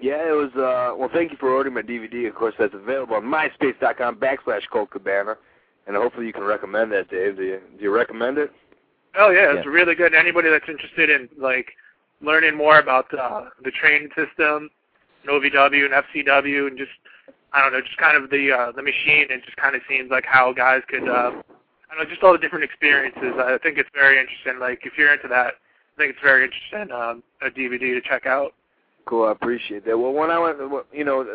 Yeah, 0.00 0.28
it 0.28 0.32
was. 0.36 0.50
uh 0.54 0.94
Well, 0.96 1.10
thank 1.12 1.30
you 1.30 1.36
for 1.38 1.50
ordering 1.50 1.74
my 1.74 1.82
DVD. 1.82 2.26
Of 2.28 2.34
course, 2.34 2.54
that's 2.58 2.74
available 2.74 3.16
on 3.16 3.22
MySpace.com 3.24 4.16
backslash 4.16 4.62
Colt 4.72 4.90
Cabana, 4.90 5.36
and 5.86 5.96
hopefully 5.96 6.26
you 6.26 6.32
can 6.32 6.42
recommend 6.44 6.92
that, 6.92 7.10
Dave. 7.10 7.36
Do 7.36 7.42
you, 7.42 7.60
do 7.76 7.82
you 7.84 7.94
recommend 7.94 8.38
it? 8.38 8.52
Oh 9.16 9.30
yeah, 9.30 9.52
it's 9.54 9.64
Yeah. 9.64 9.70
really 9.70 9.94
good. 9.94 10.14
Anybody 10.14 10.50
that's 10.50 10.68
interested 10.68 11.08
in 11.10 11.28
like 11.38 11.70
learning 12.20 12.56
more 12.56 12.78
about 12.78 13.12
uh, 13.14 13.44
the 13.62 13.70
training 13.70 14.08
system, 14.16 14.68
and 15.22 15.30
OVW 15.30 15.84
and 15.84 15.94
FCW, 15.94 16.66
and 16.68 16.76
just 16.76 16.90
I 17.52 17.62
don't 17.62 17.72
know, 17.72 17.80
just 17.80 17.96
kind 17.96 18.16
of 18.16 18.30
the 18.30 18.50
uh, 18.52 18.72
the 18.72 18.82
machine. 18.82 19.26
It 19.30 19.44
just 19.44 19.56
kind 19.56 19.76
of 19.76 19.82
seems 19.88 20.10
like 20.10 20.24
how 20.26 20.52
guys 20.52 20.82
could, 20.88 21.08
uh, 21.08 21.30
I 21.30 21.94
don't 21.94 21.98
know, 21.98 22.10
just 22.10 22.22
all 22.24 22.32
the 22.32 22.38
different 22.38 22.64
experiences. 22.64 23.34
I 23.38 23.58
think 23.62 23.78
it's 23.78 23.88
very 23.94 24.18
interesting. 24.18 24.58
Like 24.58 24.80
if 24.84 24.98
you're 24.98 25.12
into 25.14 25.28
that, 25.28 25.54
I 25.54 25.96
think 25.96 26.10
it's 26.10 26.20
very 26.22 26.42
interesting. 26.44 26.90
Um, 26.90 27.22
a 27.42 27.48
DVD 27.50 27.94
to 27.94 28.00
check 28.00 28.26
out. 28.26 28.54
Cool, 29.06 29.26
I 29.26 29.32
appreciate 29.32 29.84
that. 29.84 29.98
Well, 29.98 30.12
when 30.12 30.30
I 30.30 30.38
went, 30.38 30.58
you 30.92 31.04
know, 31.04 31.26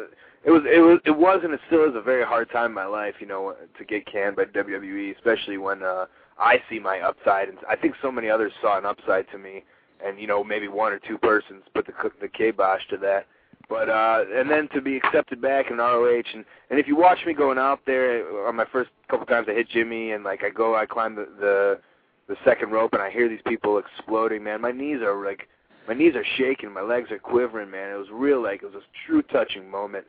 it 0.43 0.51
was 0.51 0.63
it 0.65 0.79
was 0.79 0.99
it 1.05 1.12
was 1.17 1.41
and 1.43 1.53
it 1.53 1.60
still 1.67 1.88
is 1.88 1.95
a 1.95 2.01
very 2.01 2.25
hard 2.25 2.49
time 2.49 2.67
in 2.67 2.73
my 2.73 2.86
life, 2.86 3.15
you 3.19 3.27
know, 3.27 3.55
to 3.77 3.86
get 3.86 4.05
canned 4.05 4.36
by 4.36 4.45
WWE, 4.45 5.15
especially 5.15 5.58
when 5.58 5.84
uh 5.84 6.05
I 6.38 6.62
see 6.69 6.79
my 6.79 7.01
upside, 7.01 7.49
and 7.49 7.58
I 7.69 7.75
think 7.75 7.95
so 8.01 8.12
many 8.12 8.29
others 8.29 8.53
saw 8.62 8.77
an 8.77 8.86
upside 8.86 9.29
to 9.32 9.38
me, 9.38 9.63
and 10.03 10.19
you 10.19 10.27
know, 10.27 10.43
maybe 10.43 10.67
one 10.67 10.93
or 10.93 10.99
two 10.99 11.17
persons 11.17 11.63
put 11.73 11.86
the 11.86 11.93
the 12.21 12.27
kibosh 12.27 12.82
to 12.89 12.97
that. 12.97 13.27
But 13.67 13.89
uh 13.89 14.23
and 14.34 14.49
then 14.49 14.67
to 14.73 14.82
be 14.82 14.95
accepted 14.95 15.41
back 15.41 15.69
in 15.69 15.77
ROH, 15.77 16.23
and 16.34 16.45
and 16.69 16.79
if 16.79 16.88
you 16.88 16.95
watch 16.95 17.19
me 17.27 17.34
going 17.34 17.58
out 17.60 17.82
there 17.86 18.47
on 18.47 18.55
my 18.55 18.65
first 18.71 18.89
couple 19.10 19.25
times, 19.27 19.47
I 19.49 19.53
hit 19.53 19.69
Jimmy, 19.69 20.12
and 20.12 20.23
like 20.23 20.43
I 20.43 20.49
go, 20.49 20.75
I 20.75 20.86
climb 20.86 21.15
the 21.15 21.27
the 21.39 21.79
the 22.27 22.36
second 22.45 22.71
rope, 22.71 22.93
and 22.93 23.01
I 23.01 23.12
hear 23.12 23.27
these 23.27 23.41
people 23.45 23.77
exploding. 23.77 24.43
Man, 24.43 24.62
my 24.62 24.71
knees 24.71 25.01
are 25.01 25.23
like 25.23 25.49
my 25.89 25.95
knees 25.95 26.13
are 26.15 26.25
shaking, 26.38 26.71
my 26.71 26.84
legs 26.84 27.10
are 27.10 27.17
quivering, 27.17 27.71
man. 27.71 27.91
It 27.91 27.97
was 27.97 28.10
real, 28.12 28.43
like 28.43 28.62
it 28.62 28.65
was 28.71 28.75
a 28.75 29.08
true 29.08 29.23
touching 29.23 29.69
moment, 29.69 30.06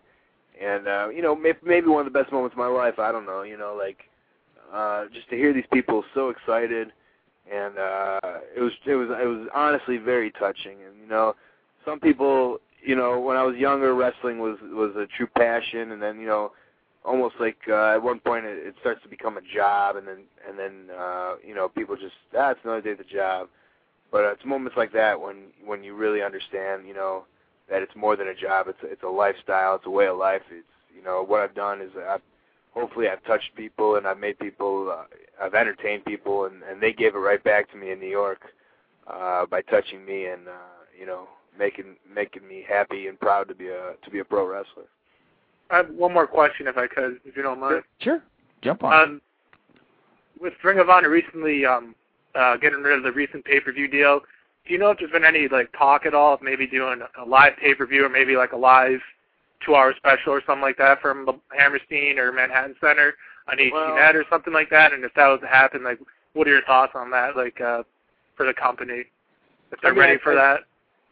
and 0.61 0.87
uh, 0.87 1.09
you 1.09 1.23
know, 1.23 1.35
maybe, 1.35 1.59
maybe 1.64 1.87
one 1.87 2.07
of 2.07 2.12
the 2.12 2.19
best 2.19 2.31
moments 2.31 2.53
of 2.53 2.59
my 2.59 2.66
life. 2.66 2.99
I 2.99 3.11
don't 3.11 3.25
know, 3.25 3.43
you 3.43 3.57
know, 3.57 3.75
like 3.79 3.97
uh, 4.71 5.07
just 5.11 5.31
to 5.31 5.37
hear 5.37 5.55
these 5.55 5.64
people 5.73 6.05
so 6.12 6.29
excited, 6.29 6.93
and 7.51 7.79
uh, 7.79 8.21
it 8.55 8.61
was 8.61 8.73
it 8.85 8.95
was 8.95 9.09
it 9.09 9.25
was 9.25 9.49
honestly 9.55 9.97
very 9.97 10.31
touching. 10.33 10.77
And 10.87 11.01
you 11.01 11.09
know, 11.09 11.35
some 11.87 11.99
people, 11.99 12.59
you 12.85 12.95
know, 12.95 13.19
when 13.19 13.38
I 13.38 13.43
was 13.43 13.57
younger, 13.57 13.95
wrestling 13.95 14.38
was 14.38 14.59
was 14.61 14.95
a 14.97 15.07
true 15.16 15.29
passion, 15.35 15.93
and 15.93 16.03
then 16.03 16.21
you 16.21 16.27
know, 16.27 16.53
almost 17.07 17.37
like 17.40 17.57
uh, 17.71 17.95
at 17.95 18.03
one 18.03 18.21
point 18.21 18.45
it, 18.45 18.59
it 18.66 18.75
starts 18.83 19.03
to 19.05 19.09
become 19.09 19.38
a 19.38 19.55
job, 19.57 19.97
and 19.97 20.07
then 20.07 20.25
and 20.47 20.59
then 20.59 20.95
uh, 20.95 21.37
you 21.43 21.55
know, 21.55 21.71
people 21.71 21.97
just 21.97 22.16
ah, 22.38 22.51
it's 22.51 22.61
another 22.64 22.83
day 22.83 22.90
at 22.90 22.99
the 22.99 23.05
job. 23.05 23.49
But 24.11 24.25
uh, 24.25 24.33
it's 24.33 24.44
moments 24.44 24.77
like 24.77 24.92
that 24.92 25.20
when 25.20 25.44
when 25.64 25.85
you 25.85 25.94
really 25.94 26.23
understand, 26.23 26.87
you 26.87 26.94
know, 26.94 27.25
that 27.68 27.83
it's 27.83 27.94
more 27.94 28.16
than 28.16 28.29
a 28.29 28.35
job. 28.35 28.66
It's 28.68 28.83
a, 28.83 28.87
it's 28.87 29.03
a 29.03 29.09
lifestyle. 29.09 29.77
It's 29.77 29.87
a 29.87 29.90
way 29.90 30.07
of 30.07 30.16
life. 30.16 30.42
It's 30.51 30.66
you 30.94 31.03
know 31.03 31.25
what 31.25 31.40
I've 31.40 31.55
done 31.55 31.81
is 31.81 31.90
I've 32.09 32.23
hopefully 32.73 33.09
I've 33.09 33.25
touched 33.25 33.55
people 33.57 33.96
and 33.96 34.07
I've 34.07 34.18
made 34.18 34.38
people 34.38 34.92
uh, 34.92 35.05
I've 35.42 35.55
entertained 35.55 36.05
people 36.05 36.46
and 36.46 36.62
and 36.62 36.83
they 36.83 36.92
gave 36.92 37.14
it 37.14 37.18
right 37.18 37.42
back 37.42 37.70
to 37.73 37.77
me 37.77 37.92
in 37.92 38.01
New 38.01 38.11
York 38.11 38.40
uh, 39.07 39.46
by 39.46 39.62
touching 39.62 40.05
me 40.05 40.27
and 40.27 40.49
uh, 40.49 40.53
you 40.99 41.07
know 41.07 41.29
making 41.59 41.96
making 42.12 42.46
me 42.46 42.64
happy 42.68 43.07
and 43.07 43.18
proud 43.18 43.49
to 43.49 43.55
be 43.55 43.68
a 43.68 43.94
to 44.03 44.11
be 44.11 44.18
a 44.18 44.25
pro 44.25 44.46
wrestler. 44.46 44.85
I 45.70 45.77
have 45.77 45.90
one 45.90 46.12
more 46.12 46.27
question, 46.27 46.66
if 46.66 46.77
I 46.77 46.88
could, 46.88 47.20
if 47.25 47.37
you 47.37 47.42
don't 47.42 47.61
mind. 47.61 47.83
Sure. 48.01 48.20
Jump 48.61 48.83
on. 48.83 48.92
Um, 48.92 49.20
with 50.40 50.55
Ring 50.64 50.81
of 50.81 50.90
Honor 50.90 51.11
recently 51.11 51.64
um, 51.64 51.94
uh, 52.35 52.57
getting 52.57 52.81
rid 52.81 52.97
of 52.97 53.03
the 53.05 53.12
recent 53.12 53.45
pay-per-view 53.45 53.88
deal, 53.88 54.21
do 54.66 54.73
you 54.73 54.79
know 54.79 54.90
if 54.90 54.99
there's 54.99 55.11
been 55.11 55.25
any 55.25 55.49
like 55.49 55.71
talk 55.77 56.07
at 56.07 56.14
all 56.14 56.35
of 56.35 56.43
maybe 56.43 56.66
doing 56.66 57.01
a 57.19 57.25
live 57.25 57.57
pay-per-view 57.61 58.05
or 58.05 58.09
maybe 58.09 58.37
like 58.37 58.53
a 58.53 58.57
live 58.57 59.01
two-hour 59.64 59.95
special 59.97 60.33
or 60.33 60.43
something 60.47 60.62
like 60.62 60.79
that 60.79 61.01
from 61.01 61.40
Hammerstein 61.57 62.19
or 62.19 62.33
Manhattan 62.33 62.75
Center 62.81 63.14
on 63.49 63.59
Well- 63.73 64.16
or 64.16 64.25
something 64.31 64.53
like 64.53 64.71
that? 64.71 64.93
And 64.93 65.05
if 65.05 65.12
that 65.14 65.27
was 65.29 65.40
to 65.40 65.47
happen, 65.47 65.83
like, 65.83 65.99
what 66.35 66.47
are 66.47 66.51
your 66.51 66.62
thoughts 66.62 66.93
on 66.95 67.11
that? 67.11 67.37
Like, 67.37 67.61
uh, 67.61 67.83
for 68.37 68.47
the 68.47 68.55
company, 68.55 69.05
if 69.73 69.81
they're 69.83 69.90
I 69.90 69.95
mean, 69.95 70.01
ready 70.01 70.14
I- 70.14 70.19
for 70.23 70.33
I- 70.33 70.35
that. 70.37 70.61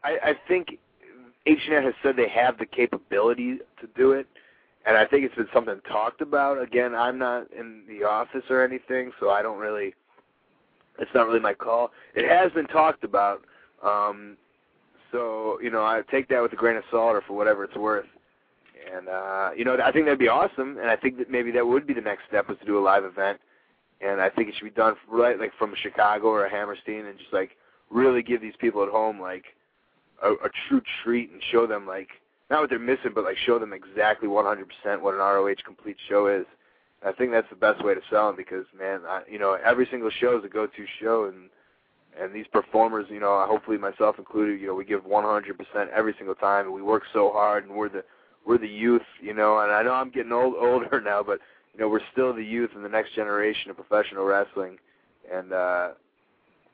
I, 0.04 0.30
I 0.30 0.34
think 0.46 0.78
HDNet 1.46 1.82
has 1.84 1.94
said 2.02 2.16
they 2.16 2.28
have 2.28 2.56
the 2.58 2.66
capability 2.66 3.58
to 3.80 3.86
do 3.96 4.12
it, 4.12 4.26
and 4.86 4.96
I 4.96 5.04
think 5.04 5.24
it's 5.24 5.34
been 5.34 5.48
something 5.52 5.80
talked 5.90 6.20
about. 6.20 6.62
Again, 6.62 6.94
I'm 6.94 7.18
not 7.18 7.50
in 7.52 7.82
the 7.88 8.04
office 8.04 8.44
or 8.48 8.62
anything, 8.62 9.12
so 9.18 9.30
I 9.30 9.42
don't 9.42 9.58
really. 9.58 9.94
It's 10.98 11.10
not 11.14 11.26
really 11.26 11.40
my 11.40 11.54
call. 11.54 11.90
It 12.14 12.28
has 12.28 12.52
been 12.52 12.66
talked 12.66 13.04
about, 13.04 13.42
um, 13.84 14.36
so 15.12 15.58
you 15.62 15.70
know 15.70 15.82
I 15.82 16.02
take 16.10 16.28
that 16.28 16.42
with 16.42 16.52
a 16.52 16.56
grain 16.56 16.76
of 16.76 16.84
salt 16.90 17.14
or 17.14 17.22
for 17.26 17.34
whatever 17.34 17.64
it's 17.64 17.76
worth. 17.76 18.06
And 18.94 19.08
uh, 19.08 19.50
you 19.56 19.64
know 19.64 19.76
I 19.82 19.92
think 19.92 20.06
that'd 20.06 20.18
be 20.18 20.28
awesome, 20.28 20.78
and 20.78 20.88
I 20.88 20.96
think 20.96 21.18
that 21.18 21.30
maybe 21.30 21.50
that 21.52 21.66
would 21.66 21.86
be 21.86 21.94
the 21.94 22.00
next 22.00 22.22
step 22.28 22.50
is 22.50 22.58
to 22.60 22.66
do 22.66 22.78
a 22.78 22.80
live 22.80 23.04
event. 23.04 23.38
And 24.00 24.20
I 24.20 24.30
think 24.30 24.48
it 24.48 24.54
should 24.56 24.64
be 24.64 24.70
done 24.70 24.94
right 25.08 25.38
like 25.38 25.52
from 25.58 25.74
Chicago 25.80 26.28
or 26.28 26.48
Hammerstein, 26.48 27.06
and 27.06 27.18
just 27.18 27.32
like 27.32 27.50
really 27.90 28.22
give 28.22 28.40
these 28.40 28.54
people 28.58 28.82
at 28.82 28.88
home 28.90 29.20
like 29.20 29.44
a, 30.22 30.32
a 30.32 30.50
true 30.68 30.82
treat 31.02 31.30
and 31.30 31.42
show 31.50 31.66
them 31.66 31.86
like 31.86 32.08
not 32.50 32.60
what 32.60 32.70
they're 32.70 32.78
missing, 32.78 33.12
but 33.14 33.24
like 33.24 33.36
show 33.36 33.58
them 33.58 33.72
exactly 33.72 34.28
100% 34.28 34.64
what 35.00 35.14
an 35.14 35.20
ROH 35.20 35.54
complete 35.64 35.96
show 36.08 36.28
is. 36.28 36.46
I 37.04 37.12
think 37.12 37.30
that's 37.30 37.48
the 37.48 37.56
best 37.56 37.84
way 37.84 37.94
to 37.94 38.00
sell 38.10 38.26
them 38.26 38.36
because 38.36 38.66
man, 38.76 39.00
I, 39.06 39.22
you 39.30 39.38
know, 39.38 39.56
every 39.64 39.86
single 39.90 40.10
show 40.10 40.38
is 40.38 40.44
a 40.44 40.48
go-to 40.48 40.84
show, 41.00 41.24
and 41.26 41.48
and 42.20 42.34
these 42.34 42.46
performers, 42.52 43.06
you 43.08 43.20
know, 43.20 43.44
hopefully 43.48 43.78
myself 43.78 44.18
included, 44.18 44.60
you 44.60 44.66
know, 44.66 44.74
we 44.74 44.84
give 44.84 45.02
100% 45.04 45.88
every 45.94 46.14
single 46.18 46.34
time, 46.34 46.66
and 46.66 46.74
we 46.74 46.82
work 46.82 47.04
so 47.12 47.30
hard, 47.30 47.64
and 47.64 47.74
we're 47.74 47.88
the 47.88 48.04
we're 48.44 48.58
the 48.58 48.66
youth, 48.68 49.02
you 49.20 49.34
know, 49.34 49.58
and 49.60 49.70
I 49.70 49.82
know 49.82 49.92
I'm 49.92 50.10
getting 50.10 50.32
old 50.32 50.54
older 50.60 51.00
now, 51.00 51.22
but 51.22 51.38
you 51.74 51.80
know, 51.80 51.88
we're 51.88 52.00
still 52.12 52.34
the 52.34 52.44
youth 52.44 52.70
and 52.74 52.84
the 52.84 52.88
next 52.88 53.14
generation 53.14 53.70
of 53.70 53.76
professional 53.76 54.24
wrestling, 54.24 54.78
and 55.32 55.52
uh 55.52 55.90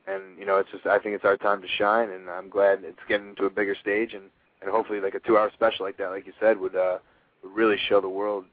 and 0.07 0.37
you 0.39 0.45
know 0.45 0.57
it's 0.57 0.71
just 0.71 0.85
I 0.85 0.99
think 0.99 1.15
it's 1.15 1.25
our 1.25 1.37
time 1.37 1.61
to 1.61 1.67
shine, 1.67 2.09
and 2.09 2.29
I'm 2.29 2.49
glad 2.49 2.79
it's 2.83 2.99
getting 3.07 3.35
to 3.35 3.45
a 3.45 3.49
bigger 3.49 3.75
stage, 3.79 4.13
and 4.13 4.23
and 4.61 4.71
hopefully 4.71 4.99
like 4.99 5.13
a 5.15 5.19
two-hour 5.19 5.51
special 5.53 5.85
like 5.85 5.97
that, 5.97 6.09
like 6.09 6.25
you 6.25 6.33
said, 6.39 6.59
would 6.59 6.75
uh 6.75 6.97
would 7.43 7.53
really 7.53 7.77
show 7.89 8.01
the 8.01 8.09
world, 8.09 8.45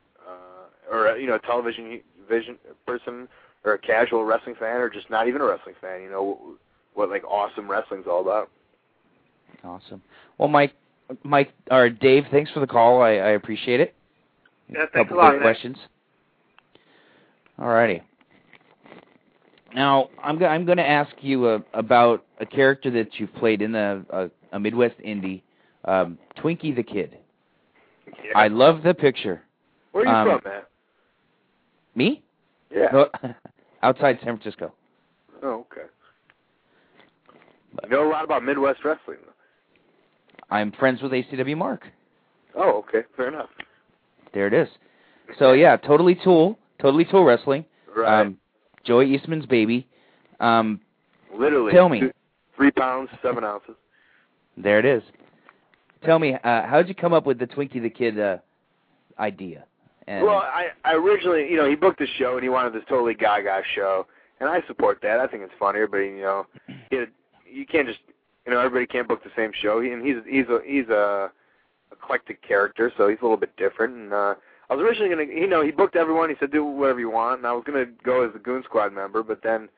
or 0.92 1.08
uh, 1.08 1.14
you 1.14 1.26
know, 1.26 1.34
a 1.34 1.40
television 1.40 2.00
vision 2.28 2.56
person 2.86 3.26
or 3.64 3.74
a 3.74 3.78
casual 3.78 4.24
wrestling 4.24 4.54
fan, 4.58 4.76
or 4.76 4.88
just 4.90 5.08
not 5.10 5.26
even 5.26 5.40
a 5.40 5.44
wrestling 5.44 5.74
fan, 5.80 6.02
you 6.02 6.10
know, 6.10 6.56
what 6.94 7.08
like 7.10 7.24
awesome 7.24 7.68
wrestling's 7.68 8.06
all 8.06 8.20
about. 8.20 8.50
Awesome. 9.64 10.02
Well, 10.38 10.48
Mike, 10.48 10.74
Mike 11.22 11.52
or 11.70 11.88
Dave, 11.88 12.24
thanks 12.30 12.50
for 12.50 12.60
the 12.60 12.66
call. 12.66 13.02
I, 13.02 13.10
I 13.10 13.30
appreciate 13.30 13.80
it. 13.80 13.94
Yeah, 14.68 14.86
thanks 14.92 15.08
couple 15.10 15.16
a 15.16 15.18
lot, 15.18 15.30
quick 15.30 15.40
Nick. 15.40 15.46
questions. 15.46 15.76
Alrighty. 17.58 18.02
Now 19.74 20.10
I'm 20.22 20.38
go- 20.38 20.46
I'm 20.46 20.66
going 20.66 20.78
to 20.78 20.88
ask 20.88 21.12
you 21.20 21.46
uh, 21.46 21.58
about 21.72 22.24
a 22.40 22.46
character 22.46 22.90
that 22.90 23.18
you've 23.18 23.34
played 23.34 23.62
in 23.62 23.74
a, 23.74 24.04
a, 24.10 24.30
a 24.52 24.60
Midwest 24.60 24.98
indie, 24.98 25.42
um, 25.84 26.18
Twinkie 26.38 26.74
the 26.74 26.82
Kid. 26.82 27.16
Yeah. 28.06 28.32
I 28.34 28.48
love 28.48 28.82
the 28.82 28.92
picture. 28.92 29.42
Where 29.92 30.04
are 30.04 30.26
you 30.26 30.32
um, 30.32 30.40
from, 30.40 30.50
man? 30.50 30.62
Me? 31.94 32.22
Yeah. 32.74 32.86
No, 32.92 33.08
outside 33.82 34.18
San 34.24 34.36
Francisco. 34.38 34.72
Oh, 35.42 35.66
okay. 35.70 35.86
You 37.84 37.88
know 37.88 38.08
a 38.08 38.10
lot 38.10 38.24
about 38.24 38.44
Midwest 38.44 38.80
wrestling. 38.84 39.18
I'm 40.50 40.72
friends 40.72 41.00
with 41.02 41.12
ACW 41.12 41.56
Mark. 41.56 41.84
Oh, 42.54 42.84
okay, 42.86 43.06
fair 43.16 43.28
enough. 43.28 43.48
There 44.34 44.46
it 44.46 44.52
is. 44.52 44.68
So 45.38 45.52
yeah, 45.52 45.76
totally 45.76 46.14
Tool, 46.22 46.58
totally 46.80 47.04
Tool 47.06 47.24
Wrestling. 47.24 47.64
Right. 47.96 48.20
Um, 48.22 48.38
Joey 48.84 49.14
Eastman's 49.14 49.46
baby. 49.46 49.86
Um, 50.40 50.80
Literally. 51.34 51.72
tell 51.72 51.88
me. 51.88 52.00
two- 52.00 52.12
Three 52.56 52.70
pounds, 52.70 53.08
seven 53.22 53.44
ounces. 53.44 53.74
there 54.58 54.78
it 54.78 54.84
is. 54.84 55.02
Tell 56.04 56.18
me, 56.18 56.34
uh, 56.34 56.66
how 56.66 56.76
did 56.76 56.88
you 56.88 56.94
come 56.94 57.12
up 57.14 57.24
with 57.24 57.38
the 57.38 57.46
Twinkie 57.46 57.80
the 57.80 57.88
Kid 57.88 58.20
uh, 58.20 58.36
idea? 59.18 59.64
And 60.06 60.24
Well, 60.24 60.38
I, 60.38 60.68
I 60.84 60.94
originally, 60.94 61.48
you 61.50 61.56
know, 61.56 61.68
he 61.68 61.74
booked 61.74 61.98
the 61.98 62.06
show 62.18 62.34
and 62.34 62.42
he 62.42 62.48
wanted 62.48 62.72
this 62.72 62.82
totally 62.88 63.14
Gaga 63.14 63.62
show, 63.74 64.06
and 64.40 64.48
I 64.48 64.60
support 64.66 64.98
that. 65.02 65.20
I 65.20 65.26
think 65.26 65.42
it's 65.42 65.52
fun. 65.58 65.74
Everybody, 65.76 66.06
you 66.06 66.22
know, 66.22 66.46
he, 66.90 67.04
you 67.50 67.66
can't 67.66 67.86
just, 67.86 68.00
you 68.46 68.52
know, 68.52 68.58
everybody 68.58 68.86
can't 68.86 69.06
book 69.06 69.22
the 69.22 69.30
same 69.36 69.52
show. 69.60 69.80
He, 69.80 69.90
and 69.90 70.04
he's 70.04 70.16
he's 70.28 70.46
a 70.48 70.60
he's 70.66 70.88
a 70.88 71.30
eclectic 71.92 72.46
character, 72.46 72.92
so 72.96 73.08
he's 73.08 73.18
a 73.20 73.24
little 73.24 73.36
bit 73.36 73.56
different. 73.56 73.94
And 73.94 74.12
uh, 74.12 74.34
I 74.68 74.74
was 74.74 74.82
originally 74.82 75.10
gonna, 75.10 75.40
you 75.40 75.46
know, 75.46 75.62
he 75.62 75.70
booked 75.70 75.96
everyone. 75.96 76.30
He 76.30 76.36
said 76.40 76.50
do 76.50 76.64
whatever 76.64 77.00
you 77.00 77.10
want, 77.10 77.38
and 77.38 77.46
I 77.46 77.52
was 77.52 77.62
gonna 77.66 77.86
go 78.04 78.28
as 78.28 78.34
a 78.34 78.38
Goon 78.38 78.62
Squad 78.64 78.92
member, 78.92 79.22
but 79.22 79.42
then 79.42 79.68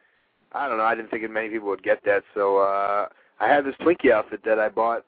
I 0.53 0.69
don't 0.69 0.79
know. 0.79 0.85
I 0.85 0.95
didn't 0.95 1.11
think 1.11 1.29
many 1.31 1.49
people 1.49 1.69
would 1.69 1.83
get 1.83 2.05
that, 2.05 2.23
so 2.33 2.59
uh, 2.59 3.09
I 3.41 3.49
had 3.49 3.65
this 3.65 3.75
Twinkie 3.81 4.13
outfit 4.13 4.41
that 4.45 4.59
I 4.59 4.69
bought 4.69 5.05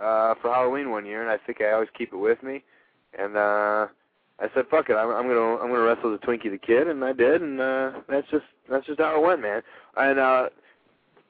uh, 0.00 0.34
for 0.40 0.52
Halloween 0.52 0.90
one 0.90 1.06
year, 1.06 1.22
and 1.22 1.30
I 1.30 1.38
think 1.44 1.60
I 1.60 1.72
always 1.72 1.88
keep 1.96 2.12
it 2.12 2.16
with 2.16 2.42
me. 2.42 2.62
And 3.18 3.36
uh, 3.36 3.86
I 4.40 4.48
said, 4.54 4.64
"Fuck 4.70 4.88
it, 4.90 4.94
I'm, 4.94 5.10
I'm 5.10 5.26
gonna 5.26 5.56
I'm 5.56 5.68
gonna 5.68 5.80
wrestle 5.80 6.12
the 6.12 6.18
Twinkie 6.18 6.50
the 6.50 6.58
Kid," 6.58 6.88
and 6.88 7.04
I 7.04 7.12
did, 7.12 7.42
and 7.42 7.60
uh, 7.60 7.92
that's 8.08 8.28
just 8.30 8.44
that's 8.70 8.86
just 8.86 9.00
how 9.00 9.16
it 9.16 9.26
went, 9.26 9.42
man. 9.42 9.62
And 9.96 10.18
uh, 10.18 10.48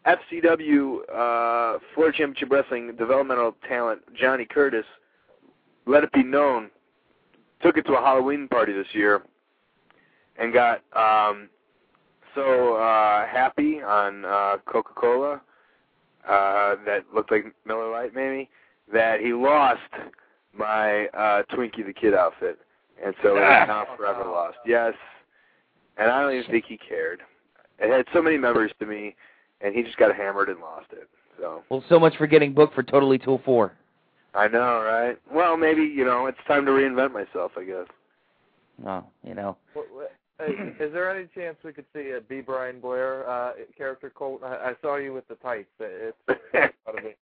FCW 0.07 0.99
uh, 1.13 1.79
Florida 1.95 2.17
Championship 2.17 2.51
Wrestling 2.51 2.95
developmental 2.97 3.57
talent 3.69 4.01
Johnny 4.15 4.47
Curtis, 4.47 4.85
let 5.87 6.05
it 6.05 6.13
be 6.13 6.23
known, 6.23 6.71
took 7.63 7.77
it 7.77 7.87
to 7.87 7.95
a 7.95 8.01
Halloween 8.01 8.49
party 8.49 8.73
this 8.73 8.87
year, 8.93 9.23
and 10.39 10.53
got 10.53 10.83
um, 10.95 11.49
so 12.35 12.75
uh, 12.77 13.27
happy 13.27 13.83
on 13.83 14.25
uh, 14.25 14.57
Coca-Cola 14.67 15.41
uh, 16.29 16.77
that 16.87 17.05
looked 17.15 17.31
like 17.31 17.45
Miller 17.67 17.91
Lite 17.91 18.15
maybe 18.15 18.49
that 18.93 19.21
he 19.21 19.33
lost 19.33 19.81
my 20.57 21.07
uh, 21.09 21.43
Twinkie 21.53 21.85
the 21.87 21.93
Kid 21.93 22.15
outfit, 22.15 22.59
and 23.05 23.15
so 23.23 23.37
it 23.37 23.41
is 23.41 23.43
now 23.69 23.87
forever 23.97 24.25
lost. 24.25 24.59
Yes, 24.67 24.95
and 25.97 26.11
I 26.11 26.23
don't 26.23 26.35
even 26.35 26.51
think 26.51 26.65
he 26.67 26.77
cared. 26.77 27.21
It 27.79 27.91
had 27.91 28.07
so 28.13 28.23
many 28.23 28.37
memories 28.37 28.73
to 28.79 28.87
me, 28.87 29.15
and 29.61 29.75
he 29.75 29.83
just 29.83 29.97
got 29.97 30.15
hammered 30.15 30.49
and 30.49 30.61
lost 30.61 30.93
it. 30.93 31.09
So 31.39 31.63
well, 31.71 31.85
so 31.89 31.99
much 31.99 32.17
for 32.17 32.27
getting 32.27 32.53
booked 32.53 32.75
for 32.75 32.83
Totally 32.83 33.19
Tool 33.19 33.41
Four. 33.45 33.73
I 34.35 34.47
know, 34.49 34.83
right? 34.83 35.19
Well, 35.33 35.57
maybe 35.57 35.83
you 35.83 36.05
know 36.05 36.27
it's 36.27 36.39
time 36.47 36.65
to 36.67 36.71
reinvent 36.71 37.13
myself. 37.13 37.53
I 37.57 37.65
guess. 37.65 37.87
Oh, 38.87 39.05
you 39.27 39.35
know. 39.35 39.57
What, 39.75 39.87
what, 39.93 40.13
is 40.81 40.93
there 40.93 41.15
any 41.15 41.29
chance 41.35 41.57
we 41.63 41.73
could 41.73 41.85
see 41.95 42.13
a 42.17 42.21
B. 42.21 42.41
Brian 42.41 42.81
Blair 42.81 43.29
uh, 43.29 43.53
character, 43.77 44.11
Colt? 44.11 44.43
I, 44.43 44.71
I 44.71 44.73
saw 44.81 44.97
you 44.97 45.13
with 45.13 45.29
the 45.29 45.35
tights. 45.37 45.69
It's 45.79 46.17
out 46.29 46.99
of 46.99 47.05
it. 47.05 47.19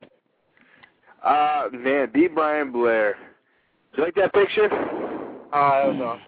uh 1.24 1.68
man, 1.72 2.10
B. 2.14 2.28
Brian 2.28 2.72
Blair. 2.72 3.16
Do 3.94 4.02
you 4.02 4.06
like 4.06 4.16
that 4.16 4.34
picture? 4.34 4.70
Uh, 5.54 5.88
that 5.94 5.96
was 5.96 6.20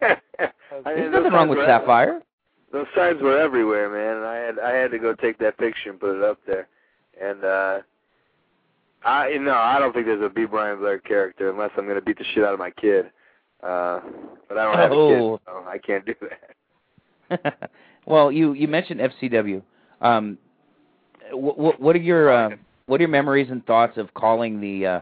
awesome. 0.00 0.16
There's 0.84 1.12
those 1.12 1.12
nothing 1.12 1.32
wrong 1.32 1.48
with 1.48 1.58
were 1.58 1.66
Sapphire. 1.66 2.20
Those 2.72 2.86
signs 2.96 3.20
were 3.20 3.38
everywhere, 3.38 3.90
man, 3.90 4.16
and 4.18 4.26
I 4.26 4.36
had 4.36 4.58
I 4.58 4.76
had 4.76 4.90
to 4.92 4.98
go 4.98 5.14
take 5.14 5.38
that 5.38 5.58
picture 5.58 5.90
and 5.90 6.00
put 6.00 6.16
it 6.16 6.22
up 6.22 6.38
there. 6.46 6.68
And 7.20 7.44
uh 7.44 7.78
I 9.04 9.28
you 9.28 9.40
know, 9.40 9.54
I 9.54 9.78
don't 9.78 9.92
think 9.92 10.06
there's 10.06 10.22
a 10.22 10.28
B. 10.28 10.44
Brian 10.46 10.78
Blair 10.78 10.98
character 10.98 11.50
unless 11.50 11.70
I'm 11.76 11.86
gonna 11.86 12.00
beat 12.00 12.18
the 12.18 12.24
shit 12.34 12.44
out 12.44 12.52
of 12.54 12.58
my 12.58 12.70
kid. 12.70 13.06
Uh 13.62 14.00
but 14.48 14.58
I 14.58 14.64
don't 14.64 14.76
have 14.78 14.90
a 14.92 14.94
Oh. 14.94 15.36
kid, 15.38 15.40
so 15.46 15.64
I 15.68 15.78
can't 15.78 16.06
do 16.06 16.14
that. 17.30 17.70
well, 18.06 18.32
you 18.32 18.52
you 18.54 18.68
mentioned 18.68 19.00
FCW. 19.00 19.62
Um, 20.00 20.38
what 21.32 21.80
what 21.80 21.94
are 21.96 22.00
your 22.00 22.30
uh, 22.30 22.50
what 22.86 23.00
are 23.00 23.02
your 23.02 23.08
memories 23.08 23.48
and 23.50 23.64
thoughts 23.66 23.96
of 23.96 24.12
calling 24.14 24.60
the 24.60 24.86
uh, 24.86 25.00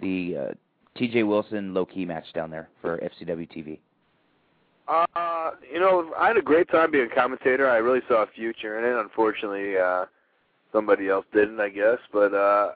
the 0.00 0.36
uh, 0.36 0.54
T.J. 0.96 1.24
Wilson 1.24 1.74
Low 1.74 1.84
Ki 1.84 2.04
match 2.04 2.32
down 2.34 2.50
there 2.50 2.68
for 2.80 2.98
FCW 2.98 3.48
TV? 3.50 3.78
Uh, 4.86 5.52
you 5.72 5.80
know, 5.80 6.12
I 6.18 6.28
had 6.28 6.36
a 6.36 6.42
great 6.42 6.68
time 6.70 6.90
being 6.90 7.08
a 7.10 7.14
commentator. 7.14 7.68
I 7.68 7.78
really 7.78 8.02
saw 8.06 8.22
a 8.22 8.26
future 8.26 8.78
in 8.78 8.84
it. 8.84 9.00
Unfortunately, 9.00 9.76
uh 9.78 10.04
somebody 10.72 11.08
else 11.08 11.24
didn't, 11.32 11.60
I 11.60 11.70
guess. 11.70 11.98
But 12.12 12.34
uh 12.34 12.72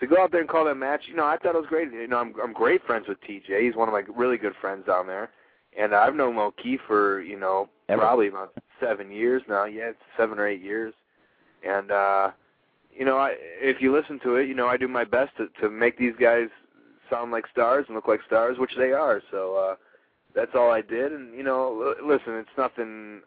to 0.00 0.06
go 0.06 0.20
out 0.20 0.32
there 0.32 0.40
and 0.40 0.48
call 0.48 0.64
that 0.64 0.74
match, 0.74 1.02
you 1.06 1.14
know, 1.14 1.24
I 1.24 1.36
thought 1.36 1.54
it 1.54 1.58
was 1.58 1.68
great. 1.68 1.92
You 1.92 2.08
know, 2.08 2.18
I'm 2.18 2.34
I'm 2.42 2.52
great 2.52 2.84
friends 2.84 3.06
with 3.08 3.18
TJ. 3.20 3.62
He's 3.62 3.76
one 3.76 3.88
of 3.88 3.92
my 3.92 4.02
really 4.16 4.36
good 4.36 4.54
friends 4.60 4.86
down 4.86 5.06
there. 5.06 5.30
And 5.78 5.94
I've 5.94 6.14
known 6.14 6.36
Low 6.36 6.52
Ki 6.60 6.78
for, 6.86 7.20
you 7.22 7.38
know, 7.38 7.68
Ever? 7.88 8.00
probably 8.02 8.28
about 8.28 8.52
seven 8.80 9.10
years 9.12 9.42
now. 9.48 9.64
Yeah, 9.64 9.90
it's 9.90 9.98
seven 10.16 10.38
or 10.38 10.48
eight 10.48 10.62
years. 10.62 10.92
And 11.66 11.92
uh 11.92 12.30
you 12.92 13.04
know, 13.04 13.16
I 13.18 13.36
if 13.38 13.80
you 13.80 13.94
listen 13.94 14.18
to 14.24 14.36
it, 14.36 14.48
you 14.48 14.54
know, 14.54 14.66
I 14.66 14.76
do 14.76 14.88
my 14.88 15.04
best 15.04 15.36
to 15.36 15.48
to 15.60 15.70
make 15.70 15.96
these 15.98 16.14
guys 16.20 16.48
sound 17.14 17.32
like 17.32 17.44
stars 17.52 17.84
and 17.88 17.94
look 17.94 18.08
like 18.08 18.20
stars, 18.26 18.58
which 18.58 18.72
they 18.76 18.92
are. 18.92 19.22
So 19.30 19.56
uh 19.56 19.74
that's 20.34 20.52
all 20.54 20.70
I 20.70 20.80
did. 20.80 21.12
And 21.12 21.34
you 21.34 21.42
know, 21.42 21.94
l- 22.00 22.06
listen, 22.06 22.34
it's 22.34 22.48
nothing. 22.58 23.20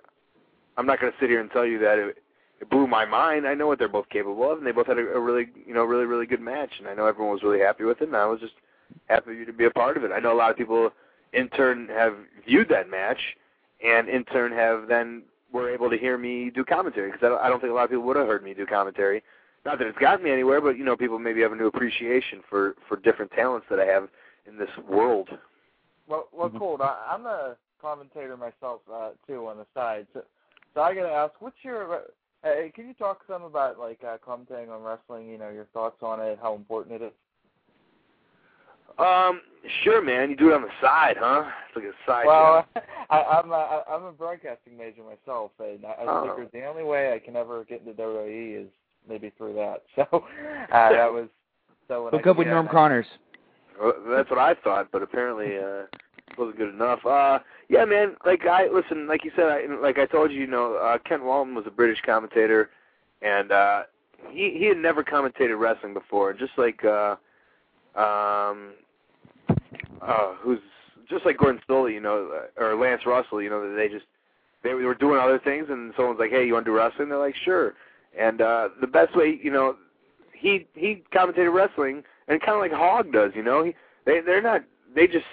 I'm 0.78 0.86
not 0.86 1.00
going 1.00 1.12
to 1.12 1.18
sit 1.20 1.30
here 1.30 1.42
and 1.42 1.50
tell 1.50 1.66
you 1.66 1.80
that 1.80 1.98
it, 1.98 2.18
it 2.60 2.70
blew 2.70 2.86
my 2.86 3.06
mind. 3.06 3.48
I 3.48 3.54
know 3.54 3.66
what 3.66 3.80
they're 3.80 3.88
both 3.88 4.10
capable 4.10 4.52
of, 4.52 4.60
and 4.60 4.68
they 4.68 4.72
both 4.72 4.88
had 4.88 4.98
a, 4.98 5.08
a 5.14 5.20
really, 5.20 5.48
you 5.66 5.74
know, 5.74 5.84
really, 5.84 6.06
really 6.06 6.26
good 6.26 6.42
match. 6.42 6.72
And 6.80 6.88
I 6.88 6.94
know 6.94 7.06
everyone 7.08 7.34
was 7.34 7.44
really 7.44 7.60
happy 7.60 7.84
with 7.84 8.02
it, 8.02 8.10
and 8.10 8.16
I 8.16 8.26
was 8.26 8.40
just 8.40 8.54
happy 9.08 9.46
to 9.46 9.54
be 9.54 9.66
a 9.66 9.72
part 9.72 9.98
of 9.98 10.04
it. 10.04 10.12
I 10.12 10.20
know 10.20 10.34
a 10.34 10.38
lot 10.38 10.52
of 10.52 10.58
people 10.58 10.92
in 11.34 11.50
turn 11.50 11.88
have 11.88 12.14
viewed 12.46 12.70
that 12.70 12.90
match, 12.90 13.20
and 13.84 14.10
in 14.10 14.24
turn 14.26 14.52
have 14.52 14.88
then 14.88 15.24
were 15.52 15.74
able 15.74 15.90
to 15.90 15.98
hear 15.98 16.18
me 16.18 16.52
do 16.54 16.64
commentary 16.64 17.12
because 17.12 17.38
I 17.42 17.46
I 17.46 17.50
don't 17.50 17.60
think 17.62 17.72
a 17.72 17.76
lot 17.76 17.86
of 17.86 17.90
people 17.90 18.06
would 18.06 18.18
have 18.18 18.28
heard 18.28 18.44
me 18.44 18.54
do 18.54 18.66
commentary. 18.66 19.24
Not 19.68 19.80
that 19.80 19.88
it's 19.88 19.98
gotten 19.98 20.24
me 20.24 20.32
anywhere, 20.32 20.62
but 20.62 20.78
you 20.78 20.86
know, 20.86 20.96
people 20.96 21.20
maybe 21.20 21.42
have 21.42 21.52
a 21.52 21.56
new 21.56 21.68
appreciation 21.68 22.40
for 22.50 22.76
for 22.88 22.96
different 22.96 23.32
talents 23.32 23.68
that 23.70 23.82
I 23.82 23.86
have 23.86 24.08
in 24.48 24.58
this 24.58 24.70
world. 24.90 25.28
Well, 26.08 26.30
well, 26.32 26.50
cool. 26.58 26.78
I, 26.80 27.06
I'm 27.12 27.26
a 27.26 27.58
commentator 27.82 28.38
myself 28.38 28.80
uh, 28.90 29.10
too 29.28 29.46
on 29.46 29.58
the 29.58 29.66
side. 29.74 30.08
So, 30.14 30.24
so 30.74 30.82
I 30.82 30.96
gotta 30.96 31.12
ask, 31.12 31.34
what's 31.42 31.58
your? 31.64 31.96
Uh, 31.96 32.00
hey, 32.44 32.72
can 32.74 32.88
you 32.88 32.94
talk 32.94 33.24
some 33.28 33.44
about 33.44 33.78
like 33.78 34.00
uh, 34.06 34.16
commentating 34.26 34.70
on 34.70 34.84
wrestling? 34.84 35.28
You 35.28 35.38
know, 35.38 35.50
your 35.50 35.66
thoughts 35.74 35.98
on 36.02 36.22
it, 36.22 36.40
how 36.42 36.56
important 36.56 37.02
it 37.02 37.06
is. 37.08 37.14
Um, 38.98 39.42
sure, 39.84 40.02
man. 40.02 40.30
You 40.30 40.38
do 40.38 40.52
it 40.52 40.56
on 40.56 40.62
the 40.62 40.70
side, 40.82 41.18
huh? 41.20 41.44
It's 41.68 41.76
like 41.76 41.94
a 41.94 42.10
side. 42.10 42.26
Well, 42.26 42.66
job. 42.74 42.84
I, 43.10 43.22
I'm 43.22 43.52
a, 43.52 43.84
I'm 43.92 44.04
a 44.04 44.12
broadcasting 44.14 44.78
major 44.78 45.02
myself, 45.04 45.52
and 45.60 45.86
I, 45.86 45.90
I 45.90 46.06
Oh. 46.08 46.30
figured 46.30 46.52
the 46.54 46.64
only 46.64 46.86
way 46.86 47.14
I 47.14 47.20
can 47.20 47.36
ever 47.36 47.66
get 47.66 47.82
into 47.82 47.92
WWE 48.02 48.64
is 48.64 48.70
maybe 49.08 49.32
through 49.38 49.54
that. 49.56 49.84
So 49.96 50.26
uh, 50.72 50.92
that 50.92 51.12
was 51.12 51.28
so. 51.88 52.06
When 52.06 52.14
Hook 52.14 52.28
I 52.28 52.30
up 52.32 52.38
with 52.38 52.48
did 52.48 52.52
Norm 52.52 52.68
Connors. 52.68 53.06
That's 54.10 54.30
what 54.30 54.40
I 54.40 54.56
thought, 54.64 54.90
but 54.92 55.04
apparently 55.04 55.58
uh 55.58 55.84
wasn't 56.38 56.58
good 56.58 56.74
enough. 56.74 57.06
Uh 57.06 57.40
yeah, 57.70 57.86
man, 57.86 58.16
like 58.26 58.46
I 58.46 58.68
listen, 58.68 59.08
like 59.08 59.24
you 59.24 59.32
said, 59.36 59.46
I, 59.46 59.66
like 59.82 59.98
I 60.00 60.06
told 60.06 60.32
you, 60.32 60.40
you 60.40 60.48
know, 60.48 60.76
uh 60.76 60.98
Kent 61.00 61.24
Walton 61.24 61.56
was 61.56 61.66
a 61.68 61.72
British 61.72 62.00
commentator 62.06 62.70
and 63.22 63.52
uh 63.52 63.84
he 64.32 64.56
he 64.58 64.66
had 64.66 64.78
never 64.78 65.04
commentated 65.04 65.60
wrestling 65.60 65.94
before, 65.94 66.34
just 66.34 66.54
like 66.58 66.84
uh 66.84 67.16
um 67.96 68.74
uh 70.02 70.34
who's 70.42 70.60
just 71.10 71.26
like 71.26 71.38
Gordon 71.38 71.62
Solie, 71.70 71.94
you 71.94 72.02
know, 72.02 72.30
uh, 72.60 72.64
or 72.64 72.76
Lance 72.76 73.06
Russell, 73.06 73.42
you 73.42 73.50
know, 73.50 73.76
they 73.76 73.88
just 73.88 74.06
they 74.64 74.74
were 74.74 74.96
doing 74.96 75.20
other 75.20 75.40
things 75.40 75.68
and 75.70 75.94
someone's 75.96 76.20
like, 76.20 76.32
"Hey, 76.32 76.46
you 76.46 76.54
want 76.54 76.66
to 76.66 76.72
do 76.72 76.76
wrestling?" 76.76 77.10
They're 77.10 77.18
like, 77.18 77.36
"Sure." 77.36 77.76
And 78.18 78.42
uh 78.42 78.70
the 78.82 78.88
best 78.88 79.16
way, 79.16 79.40
you 79.42 79.52
know, 79.52 79.76
he 80.34 80.68
he 80.74 81.04
commentated 81.14 81.54
wrestling 81.54 82.04
and 82.28 82.42
kind 82.42 82.54
of 82.54 82.60
like 82.60 82.72
Hog 82.72 83.12
does, 83.12 83.32
you 83.36 83.44
know. 83.44 83.64
He 83.64 83.76
they 84.06 84.22
they're 84.22 84.42
not 84.42 84.64
they 84.96 85.08
just 85.08 85.26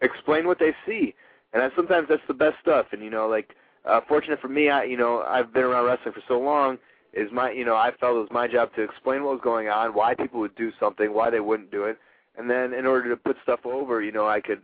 explain 0.00 0.46
what 0.46 0.58
they 0.58 0.74
see, 0.86 1.14
and 1.52 1.62
I, 1.62 1.68
sometimes 1.76 2.08
that's 2.08 2.22
the 2.28 2.34
best 2.34 2.56
stuff. 2.60 2.86
And 2.92 3.02
you 3.02 3.10
know, 3.10 3.28
like 3.28 3.50
uh, 3.84 4.00
fortunate 4.08 4.40
for 4.40 4.48
me, 4.48 4.68
I 4.68 4.84
you 4.84 4.96
know 4.96 5.24
I've 5.26 5.52
been 5.52 5.64
around 5.64 5.86
wrestling 5.86 6.14
for 6.14 6.22
so 6.28 6.38
long. 6.40 6.78
Is 7.12 7.28
my 7.32 7.50
you 7.50 7.64
know 7.64 7.76
I 7.76 7.92
felt 8.00 8.16
it 8.16 8.20
was 8.20 8.28
my 8.30 8.48
job 8.48 8.70
to 8.76 8.82
explain 8.82 9.22
what 9.22 9.32
was 9.32 9.40
going 9.42 9.68
on, 9.68 9.94
why 9.94 10.14
people 10.14 10.40
would 10.40 10.54
do 10.54 10.72
something, 10.80 11.12
why 11.12 11.30
they 11.30 11.40
wouldn't 11.40 11.70
do 11.70 11.84
it, 11.84 11.98
and 12.36 12.48
then 12.48 12.72
in 12.72 12.86
order 12.86 13.08
to 13.10 13.16
put 13.16 13.36
stuff 13.42 13.60
over, 13.64 14.02
you 14.02 14.12
know, 14.12 14.26
I 14.26 14.40
could 14.40 14.62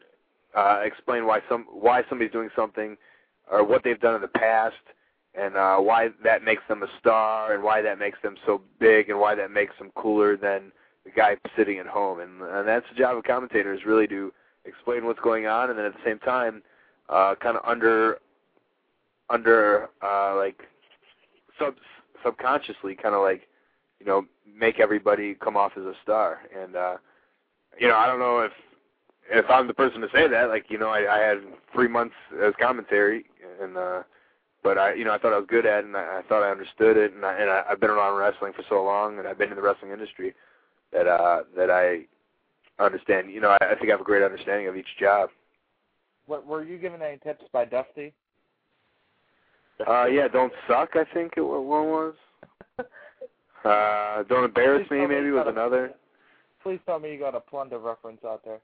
uh, 0.57 0.81
explain 0.83 1.27
why 1.27 1.41
some 1.49 1.67
why 1.71 2.03
somebody's 2.09 2.33
doing 2.33 2.49
something, 2.57 2.97
or 3.51 3.65
what 3.65 3.85
they've 3.85 4.01
done 4.01 4.15
in 4.15 4.23
the 4.23 4.29
past, 4.29 4.77
and 5.39 5.57
uh, 5.57 5.77
why 5.79 6.09
that 6.25 6.43
makes 6.43 6.63
them 6.69 6.83
a 6.83 6.89
star, 6.99 7.55
and 7.55 7.63
why 7.63 7.81
that 7.83 7.99
makes 7.99 8.19
them 8.23 8.37
so 8.45 8.61
big, 8.79 9.09
and 9.09 9.19
why 9.19 9.35
that 9.35 9.51
makes 9.51 9.77
them 9.79 9.91
cooler 9.95 10.37
than 10.37 10.73
the 11.05 11.11
guy 11.11 11.37
sitting 11.57 11.79
at 11.79 11.87
home. 11.87 12.21
And, 12.21 12.43
and 12.43 12.67
that's 12.67 12.87
the 12.91 12.99
job 12.99 13.17
of 13.17 13.25
commentators, 13.25 13.83
really 13.87 14.07
to 14.09 14.33
explain 14.65 15.07
what's 15.07 15.21
going 15.21 15.47
on, 15.47 15.71
and 15.71 15.79
then 15.79 15.87
at 15.87 15.93
the 15.93 16.05
same 16.05 16.19
time, 16.19 16.63
uh, 17.09 17.35
kind 17.41 17.57
of 17.57 17.63
under, 17.65 18.19
under 19.31 19.89
uh, 20.03 20.37
like 20.37 20.63
sub 21.59 21.75
subconsciously, 22.25 22.95
kind 22.95 23.15
of 23.15 23.23
like, 23.23 23.49
you 24.01 24.07
know, 24.07 24.25
make 24.57 24.81
everybody 24.81 25.35
come 25.35 25.57
off 25.57 25.73
as 25.77 25.85
a 25.85 25.95
star. 26.03 26.41
And 26.57 26.77
uh, 26.77 26.97
you 27.79 27.89
know, 27.89 27.97
I 27.97 28.07
don't 28.07 28.19
know 28.19 28.41
if 28.41 28.53
if 29.31 29.49
I'm 29.49 29.67
the 29.67 29.75
person 29.75 30.01
to 30.01 30.09
say 30.13 30.27
that. 30.29 30.49
Like, 30.49 30.67
you 30.69 30.79
know, 30.79 30.89
I, 30.89 31.17
I 31.17 31.19
had 31.19 31.39
three 31.73 31.89
months 31.89 32.15
as 32.43 32.55
commentary, 32.61 33.27
and 33.63 33.77
uh, 33.77 34.03
but 34.63 34.79
I, 34.79 34.95
you 34.95 35.05
know, 35.05 35.13
I 35.13 35.19
thought 35.19 35.33
I 35.33 35.39
was 35.39 35.47
good 35.49 35.67
at 35.67 35.81
it, 35.81 35.85
and 35.87 35.97
I, 35.97 36.19
I 36.19 36.23
thought 36.29 36.43
I 36.43 36.51
understood 36.51 36.97
it, 36.97 37.15
and, 37.15 37.25
I, 37.25 37.35
and 37.35 37.51
I, 37.51 37.63
I've 37.71 37.81
been 37.81 37.91
around 37.91 38.17
wrestling 38.17 38.53
for 38.55 38.65
so 38.69 38.83
long, 38.85 39.19
and 39.19 39.27
I've 39.27 39.39
been 39.39 39.51
in 39.51 39.57
the 39.57 39.63
wrestling 39.63 39.93
industry 39.93 40.35
that 40.93 41.07
uh, 41.07 41.43
that 41.57 41.71
I 41.71 42.07
understand. 42.83 43.31
You 43.31 43.41
know, 43.41 43.51
I, 43.51 43.73
I 43.73 43.75
think 43.75 43.89
I 43.89 43.93
have 43.93 44.01
a 44.01 44.05
great 44.05 44.23
understanding 44.23 44.69
of 44.69 44.77
each 44.77 44.99
job. 44.99 45.31
What 46.27 46.47
were 46.47 46.63
you 46.63 46.79
given 46.79 47.03
any 47.03 47.19
tips 47.19 47.45
by 47.53 47.65
Dusty? 47.65 48.13
Uh, 49.87 50.07
yeah, 50.07 50.29
don't 50.29 50.53
suck. 50.67 50.91
I 50.95 51.05
think 51.15 51.35
it 51.37 51.43
one 51.43 51.63
was. 51.63 52.15
Uh, 53.65 54.23
don't 54.29 54.45
embarrass 54.45 54.87
Please 54.87 55.01
me. 55.01 55.07
Maybe 55.09 55.31
was 55.33 55.45
not 55.45 55.49
a- 55.49 55.51
another. 55.51 55.93
Please 56.63 56.79
tell 56.87 57.01
me 57.01 57.13
you 57.13 57.19
got 57.19 57.35
a 57.35 57.41
plunder 57.41 57.79
reference 57.79 58.21
out 58.25 58.41
there. 58.45 58.61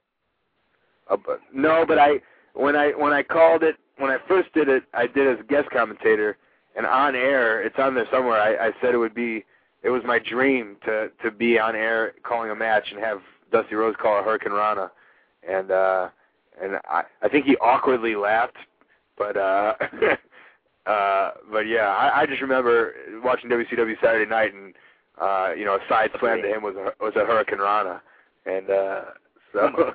Uh, 1.09 1.17
but, 1.17 1.41
no, 1.53 1.83
but 1.85 1.99
I 1.99 2.21
when 2.53 2.77
I 2.77 2.91
when 2.91 3.11
I 3.11 3.21
called 3.21 3.61
it 3.63 3.75
when 3.97 4.11
I 4.11 4.17
first 4.27 4.53
did 4.53 4.69
it, 4.69 4.83
I 4.93 5.07
did 5.07 5.27
as 5.27 5.39
a 5.39 5.43
guest 5.43 5.69
commentator, 5.71 6.37
and 6.75 6.85
on 6.85 7.15
air, 7.15 7.61
it's 7.61 7.77
on 7.79 7.95
there 7.95 8.07
somewhere. 8.11 8.39
I, 8.39 8.67
I 8.67 8.71
said 8.81 8.93
it 8.93 8.97
would 8.97 9.15
be 9.15 9.45
it 9.83 9.89
was 9.89 10.01
my 10.05 10.19
dream 10.19 10.77
to 10.85 11.09
to 11.23 11.31
be 11.31 11.59
on 11.59 11.75
air 11.75 12.13
calling 12.23 12.51
a 12.51 12.55
match 12.55 12.85
and 12.91 12.99
have 12.99 13.19
Dusty 13.51 13.75
Rhodes 13.75 13.97
call 14.01 14.19
a 14.19 14.23
Hurricane 14.23 14.51
Rana, 14.51 14.91
and 15.47 15.71
uh, 15.71 16.09
and 16.61 16.77
I 16.89 17.03
I 17.21 17.29
think 17.29 17.45
he 17.45 17.55
awkwardly 17.57 18.15
laughed, 18.15 18.57
but 19.17 19.37
uh, 19.37 19.73
uh, 20.85 21.31
but 21.51 21.67
yeah, 21.67 21.87
I, 21.87 22.21
I 22.21 22.25
just 22.25 22.41
remember 22.41 22.93
watching 23.23 23.49
WCW 23.49 23.95
Saturday 24.01 24.29
Night 24.29 24.53
and 24.53 24.73
uh, 25.21 25.51
you 25.55 25.65
know 25.65 25.75
a 25.75 25.79
side 25.87 26.09
slam 26.19 26.41
to 26.41 26.47
him 26.47 26.63
was 26.63 26.75
a 26.75 27.03
was 27.03 27.13
a 27.15 27.25
Hurricane 27.25 27.59
Rana, 27.59 28.01
and 28.45 28.69
uh, 28.69 29.01
so. 29.53 29.93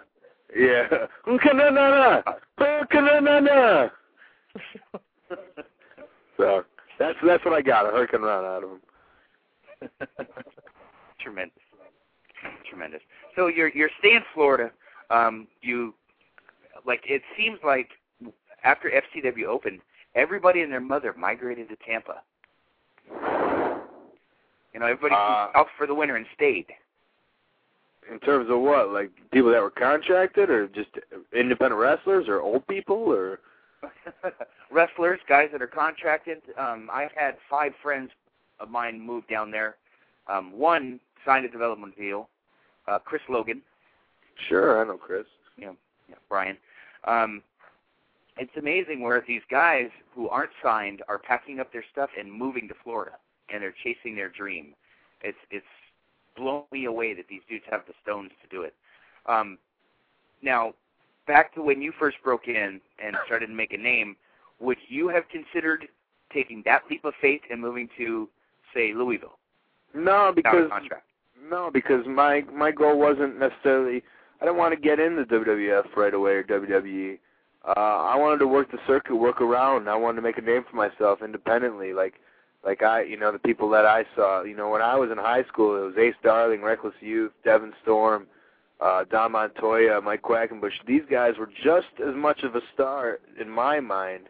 Yeah. 0.56 0.88
Hurricanrana! 1.26 2.22
Hurricanrana! 2.58 3.90
so 6.36 6.64
that's 6.98 7.18
that's 7.24 7.44
what 7.44 7.54
I 7.54 7.62
got, 7.62 7.86
a 7.86 7.90
hurricane 7.90 8.22
run 8.22 8.44
out 8.44 8.64
of 8.64 8.70
him. 8.70 9.90
Tremendous. 11.20 11.56
Tremendous. 12.68 13.00
So 13.36 13.46
you're 13.46 13.68
you're 13.68 13.90
staying 13.98 14.16
in 14.16 14.22
Florida. 14.34 14.70
Um, 15.10 15.46
you 15.62 15.94
like 16.86 17.02
it 17.06 17.22
seems 17.36 17.58
like 17.64 17.88
after 18.64 18.90
FCW 18.90 19.44
opened, 19.46 19.80
everybody 20.14 20.62
and 20.62 20.72
their 20.72 20.80
mother 20.80 21.14
migrated 21.16 21.68
to 21.68 21.76
Tampa. 21.86 22.22
You 24.72 24.78
know, 24.80 24.86
everybody 24.86 25.14
Uh, 25.14 25.50
out 25.54 25.66
for 25.76 25.86
the 25.86 25.94
winter 25.94 26.16
and 26.16 26.26
stayed. 26.34 26.66
In 28.10 28.18
terms 28.20 28.50
of 28.50 28.60
what, 28.60 28.90
like 28.90 29.10
people 29.32 29.50
that 29.52 29.62
were 29.62 29.70
contracted, 29.70 30.50
or 30.50 30.66
just 30.68 30.90
independent 31.32 31.80
wrestlers, 31.80 32.26
or 32.28 32.40
old 32.40 32.66
people, 32.66 32.96
or 32.96 33.40
Wrestlers, 34.70 35.20
guys 35.28 35.48
that 35.52 35.62
are 35.62 35.66
contracted. 35.66 36.38
Um, 36.58 36.88
I've 36.92 37.12
had 37.14 37.36
five 37.48 37.72
friends 37.82 38.10
of 38.58 38.70
mine 38.70 39.00
move 39.00 39.26
down 39.28 39.50
there. 39.50 39.76
Um, 40.28 40.52
one 40.52 41.00
signed 41.24 41.44
a 41.44 41.48
development 41.48 41.96
deal. 41.96 42.28
Uh, 42.86 42.98
Chris 42.98 43.22
Logan. 43.28 43.62
sure, 44.48 44.80
I 44.80 44.86
know 44.86 44.96
Chris. 44.96 45.26
yeah, 45.56 45.72
yeah, 46.08 46.16
Brian. 46.28 46.56
Um, 47.04 47.42
it's 48.36 48.56
amazing 48.56 49.02
where 49.02 49.22
these 49.26 49.42
guys 49.50 49.88
who 50.14 50.28
aren't 50.28 50.52
signed 50.62 51.02
are 51.08 51.18
packing 51.18 51.60
up 51.60 51.72
their 51.72 51.84
stuff 51.92 52.10
and 52.18 52.32
moving 52.32 52.68
to 52.68 52.74
Florida, 52.82 53.12
and 53.52 53.62
they're 53.62 53.74
chasing 53.84 54.16
their 54.16 54.28
dream. 54.28 54.74
It's 55.22 55.38
it's 55.50 55.66
blown 56.40 56.64
me 56.72 56.86
away 56.86 57.14
that 57.14 57.26
these 57.28 57.42
dudes 57.48 57.64
have 57.70 57.82
the 57.86 57.94
stones 58.02 58.30
to 58.42 58.48
do 58.48 58.62
it. 58.62 58.74
Um, 59.26 59.58
now, 60.42 60.74
back 61.26 61.54
to 61.54 61.62
when 61.62 61.82
you 61.82 61.92
first 61.98 62.16
broke 62.24 62.48
in 62.48 62.80
and 63.02 63.16
started 63.26 63.46
to 63.48 63.52
make 63.52 63.72
a 63.72 63.78
name, 63.78 64.16
would 64.58 64.78
you 64.88 65.08
have 65.08 65.24
considered 65.28 65.88
taking 66.32 66.62
that 66.64 66.82
leap 66.90 67.04
of 67.04 67.14
faith 67.20 67.42
and 67.50 67.60
moving 67.60 67.88
to, 67.98 68.28
say, 68.74 68.92
Louisville? 68.94 69.38
No, 69.94 70.32
because 70.34 70.70
no, 71.50 71.70
because 71.72 72.06
my 72.06 72.42
my 72.52 72.70
goal 72.70 72.98
wasn't 72.98 73.38
necessarily. 73.38 74.02
I 74.40 74.44
didn't 74.44 74.58
want 74.58 74.72
to 74.74 74.80
get 74.80 75.00
into 75.00 75.24
WWF 75.24 75.96
right 75.96 76.14
away 76.14 76.32
or 76.32 76.44
WWE. 76.44 77.18
Uh, 77.66 77.72
I 77.76 78.16
wanted 78.16 78.38
to 78.38 78.46
work 78.46 78.70
the 78.70 78.78
circuit, 78.86 79.16
work 79.16 79.40
around. 79.40 79.88
I 79.88 79.96
wanted 79.96 80.16
to 80.16 80.22
make 80.22 80.38
a 80.38 80.42
name 80.42 80.64
for 80.70 80.76
myself 80.76 81.20
independently, 81.22 81.92
like 81.92 82.14
like 82.64 82.82
I, 82.82 83.02
you 83.02 83.16
know, 83.16 83.32
the 83.32 83.38
people 83.38 83.70
that 83.70 83.86
I 83.86 84.04
saw. 84.14 84.42
You 84.42 84.56
know, 84.56 84.70
when 84.70 84.82
I 84.82 84.96
was 84.96 85.10
in 85.10 85.18
high 85.18 85.44
school, 85.44 85.76
it 85.76 85.86
was 85.86 85.96
Ace 85.98 86.14
Darling, 86.22 86.62
Reckless 86.62 86.94
Youth, 87.00 87.32
Devon 87.44 87.72
Storm, 87.82 88.26
uh, 88.80 89.04
Don 89.10 89.32
Montoya, 89.32 90.00
Mike 90.00 90.22
Quackenbush. 90.22 90.72
These 90.86 91.02
guys 91.10 91.34
were 91.38 91.50
just 91.62 91.88
as 92.06 92.14
much 92.14 92.42
of 92.42 92.56
a 92.56 92.60
star 92.74 93.18
in 93.40 93.48
my 93.48 93.80
mind 93.80 94.28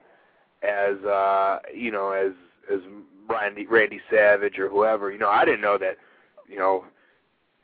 as 0.62 0.96
uh, 1.04 1.58
you 1.74 1.90
know, 1.90 2.12
as 2.12 2.32
as 2.72 2.80
Randy 3.28 3.66
Randy 3.66 4.00
Savage 4.10 4.58
or 4.58 4.68
whoever. 4.68 5.10
You 5.10 5.18
know, 5.18 5.28
I 5.28 5.44
didn't 5.44 5.62
know 5.62 5.78
that. 5.78 5.96
You 6.48 6.58
know, 6.58 6.84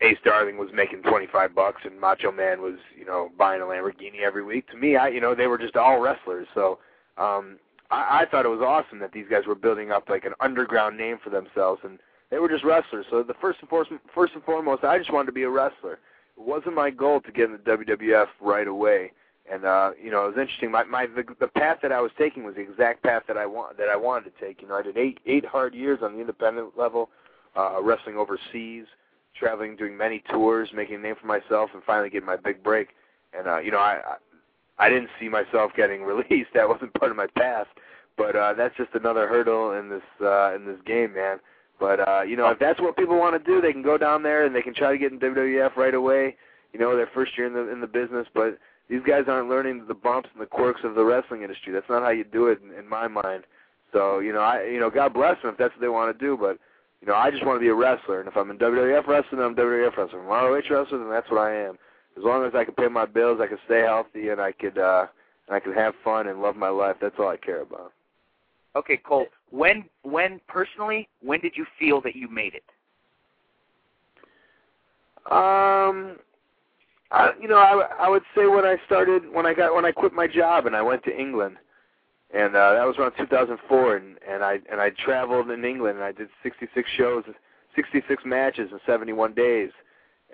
Ace 0.00 0.18
Darling 0.24 0.58
was 0.58 0.68
making 0.74 1.02
25 1.02 1.54
bucks 1.54 1.82
and 1.84 1.98
Macho 2.00 2.30
Man 2.30 2.60
was, 2.60 2.74
you 2.96 3.04
know, 3.04 3.30
buying 3.38 3.62
a 3.62 3.64
Lamborghini 3.64 4.20
every 4.24 4.44
week. 4.44 4.68
To 4.68 4.76
me, 4.76 4.96
I, 4.96 5.08
you 5.08 5.20
know, 5.20 5.34
they 5.34 5.46
were 5.46 5.58
just 5.58 5.76
all 5.76 6.00
wrestlers. 6.00 6.46
So, 6.54 6.78
um, 7.16 7.58
I, 7.90 8.22
I 8.22 8.26
thought 8.30 8.44
it 8.44 8.50
was 8.50 8.60
awesome 8.60 8.98
that 9.00 9.12
these 9.12 9.26
guys 9.30 9.46
were 9.46 9.54
building 9.54 9.90
up 9.90 10.08
like 10.08 10.24
an 10.24 10.34
underground 10.40 10.96
name 10.96 11.18
for 11.22 11.30
themselves, 11.30 11.80
and 11.84 11.98
they 12.30 12.38
were 12.38 12.48
just 12.48 12.64
wrestlers. 12.64 13.06
So 13.10 13.22
the 13.22 13.34
first 13.40 13.60
and 13.60 13.68
foremost, 13.68 13.92
first 14.14 14.34
and 14.34 14.42
foremost, 14.44 14.84
I 14.84 14.98
just 14.98 15.12
wanted 15.12 15.26
to 15.26 15.32
be 15.32 15.44
a 15.44 15.50
wrestler. 15.50 15.94
It 15.94 16.44
wasn't 16.44 16.74
my 16.74 16.90
goal 16.90 17.20
to 17.20 17.32
get 17.32 17.46
in 17.46 17.52
the 17.52 17.58
WWF 17.58 18.26
right 18.40 18.66
away. 18.66 19.12
And 19.50 19.64
uh, 19.64 19.92
you 20.02 20.10
know, 20.10 20.24
it 20.24 20.28
was 20.28 20.38
interesting. 20.40 20.70
My 20.70 20.84
my 20.84 21.06
the, 21.06 21.24
the 21.38 21.46
path 21.46 21.78
that 21.82 21.92
I 21.92 22.00
was 22.00 22.10
taking 22.18 22.44
was 22.44 22.56
the 22.56 22.62
exact 22.62 23.04
path 23.04 23.22
that 23.28 23.36
I 23.36 23.46
want 23.46 23.78
that 23.78 23.88
I 23.88 23.96
wanted 23.96 24.34
to 24.34 24.44
take. 24.44 24.60
You 24.60 24.68
know, 24.68 24.74
I 24.74 24.82
did 24.82 24.96
eight 24.96 25.20
eight 25.24 25.44
hard 25.44 25.74
years 25.74 26.00
on 26.02 26.14
the 26.14 26.20
independent 26.20 26.76
level, 26.76 27.10
uh, 27.54 27.80
wrestling 27.80 28.16
overseas, 28.16 28.86
traveling, 29.38 29.76
doing 29.76 29.96
many 29.96 30.22
tours, 30.30 30.70
making 30.74 30.96
a 30.96 30.98
name 30.98 31.14
for 31.20 31.28
myself, 31.28 31.70
and 31.74 31.82
finally 31.84 32.10
getting 32.10 32.26
my 32.26 32.36
big 32.36 32.62
break. 32.64 32.88
And 33.38 33.46
uh, 33.46 33.58
you 33.58 33.70
know, 33.70 33.78
I 33.78 34.00
I 34.04 34.16
didn't 34.88 35.10
see 35.18 35.28
myself 35.28 35.72
getting 35.76 36.02
released. 36.02 36.50
That 36.54 36.68
wasn't 36.68 36.94
part 36.94 37.10
of 37.10 37.16
my 37.16 37.26
past. 37.38 37.68
But 38.16 38.34
uh, 38.34 38.54
that's 38.54 38.76
just 38.76 38.94
another 38.94 39.28
hurdle 39.28 39.72
in 39.72 39.90
this 39.90 40.02
uh, 40.22 40.54
in 40.54 40.64
this 40.64 40.78
game, 40.86 41.14
man. 41.14 41.38
But 41.78 42.08
uh, 42.08 42.22
you 42.22 42.36
know, 42.36 42.48
if 42.48 42.58
that's 42.58 42.80
what 42.80 42.96
people 42.96 43.18
want 43.18 43.42
to 43.42 43.50
do, 43.50 43.60
they 43.60 43.72
can 43.72 43.82
go 43.82 43.98
down 43.98 44.22
there 44.22 44.46
and 44.46 44.54
they 44.54 44.62
can 44.62 44.74
try 44.74 44.92
to 44.92 44.98
get 44.98 45.12
in 45.12 45.20
WWF 45.20 45.76
right 45.76 45.94
away. 45.94 46.36
You 46.72 46.80
know, 46.80 46.96
their 46.96 47.10
first 47.12 47.36
year 47.36 47.46
in 47.46 47.52
the 47.52 47.70
in 47.70 47.80
the 47.80 47.86
business, 47.86 48.26
but 48.34 48.58
these 48.88 49.02
guys 49.06 49.24
aren't 49.28 49.48
learning 49.48 49.84
the 49.86 49.94
bumps 49.94 50.30
and 50.32 50.40
the 50.40 50.46
quirks 50.46 50.80
of 50.84 50.94
the 50.94 51.04
wrestling 51.04 51.42
industry. 51.42 51.72
That's 51.72 51.88
not 51.88 52.02
how 52.02 52.10
you 52.10 52.24
do 52.24 52.46
it, 52.46 52.60
in, 52.62 52.78
in 52.78 52.88
my 52.88 53.08
mind. 53.08 53.44
So 53.92 54.20
you 54.20 54.32
know, 54.32 54.40
I 54.40 54.64
you 54.64 54.80
know, 54.80 54.90
God 54.90 55.12
bless 55.12 55.40
them 55.42 55.52
if 55.52 55.58
that's 55.58 55.74
what 55.74 55.80
they 55.80 55.88
want 55.88 56.16
to 56.16 56.24
do. 56.24 56.36
But 56.38 56.58
you 57.00 57.08
know, 57.08 57.14
I 57.14 57.30
just 57.30 57.44
want 57.44 57.56
to 57.56 57.60
be 57.60 57.68
a 57.68 57.74
wrestler, 57.74 58.20
and 58.20 58.28
if 58.28 58.36
I'm 58.36 58.50
in 58.50 58.58
WWF 58.58 59.06
wrestling, 59.06 59.42
I'm 59.42 59.54
WWF 59.54 59.96
wrestler. 59.96 60.20
If 60.20 60.24
I'm 60.24 60.26
ROH 60.26 60.54
wrestler, 60.70 60.98
then 60.98 61.10
that's 61.10 61.30
what 61.30 61.40
I 61.40 61.54
am. 61.54 61.76
As 62.16 62.24
long 62.24 62.44
as 62.44 62.52
I 62.54 62.64
can 62.64 62.74
pay 62.74 62.88
my 62.88 63.04
bills, 63.04 63.40
I 63.42 63.46
can 63.46 63.58
stay 63.66 63.80
healthy, 63.80 64.30
and 64.30 64.40
I 64.40 64.52
could 64.52 64.78
uh, 64.78 65.06
and 65.48 65.56
I 65.56 65.60
can 65.60 65.72
have 65.72 65.94
fun 66.02 66.28
and 66.28 66.40
love 66.40 66.56
my 66.56 66.68
life. 66.68 66.96
That's 67.00 67.16
all 67.18 67.28
I 67.28 67.36
care 67.36 67.62
about. 67.62 67.92
Okay, 68.74 68.96
Cole. 68.96 69.26
When 69.50 69.84
when 70.02 70.40
personally, 70.48 71.08
when 71.22 71.40
did 71.40 71.52
you 71.56 71.66
feel 71.78 72.00
that 72.02 72.16
you 72.16 72.28
made 72.28 72.54
it? 72.54 72.64
Um, 75.30 76.16
I, 77.10 77.30
you 77.40 77.48
know, 77.48 77.56
I, 77.56 78.04
I 78.06 78.08
would 78.08 78.22
say 78.34 78.46
when 78.46 78.64
I 78.64 78.76
started, 78.86 79.22
when 79.32 79.44
I 79.44 79.54
got, 79.54 79.74
when 79.74 79.84
I 79.84 79.92
quit 79.92 80.12
my 80.12 80.26
job 80.26 80.66
and 80.66 80.76
I 80.76 80.82
went 80.82 81.02
to 81.04 81.18
England, 81.18 81.56
and 82.34 82.54
uh, 82.54 82.74
that 82.74 82.84
was 82.84 82.96
around 82.98 83.12
2004, 83.16 83.96
and 83.96 84.18
and 84.28 84.44
I 84.44 84.58
and 84.70 84.80
I 84.80 84.90
traveled 84.90 85.50
in 85.50 85.64
England 85.64 85.96
and 85.96 86.04
I 86.04 86.12
did 86.12 86.28
66 86.42 86.88
shows, 86.96 87.24
66 87.74 88.22
matches 88.24 88.70
in 88.72 88.78
71 88.86 89.34
days, 89.34 89.70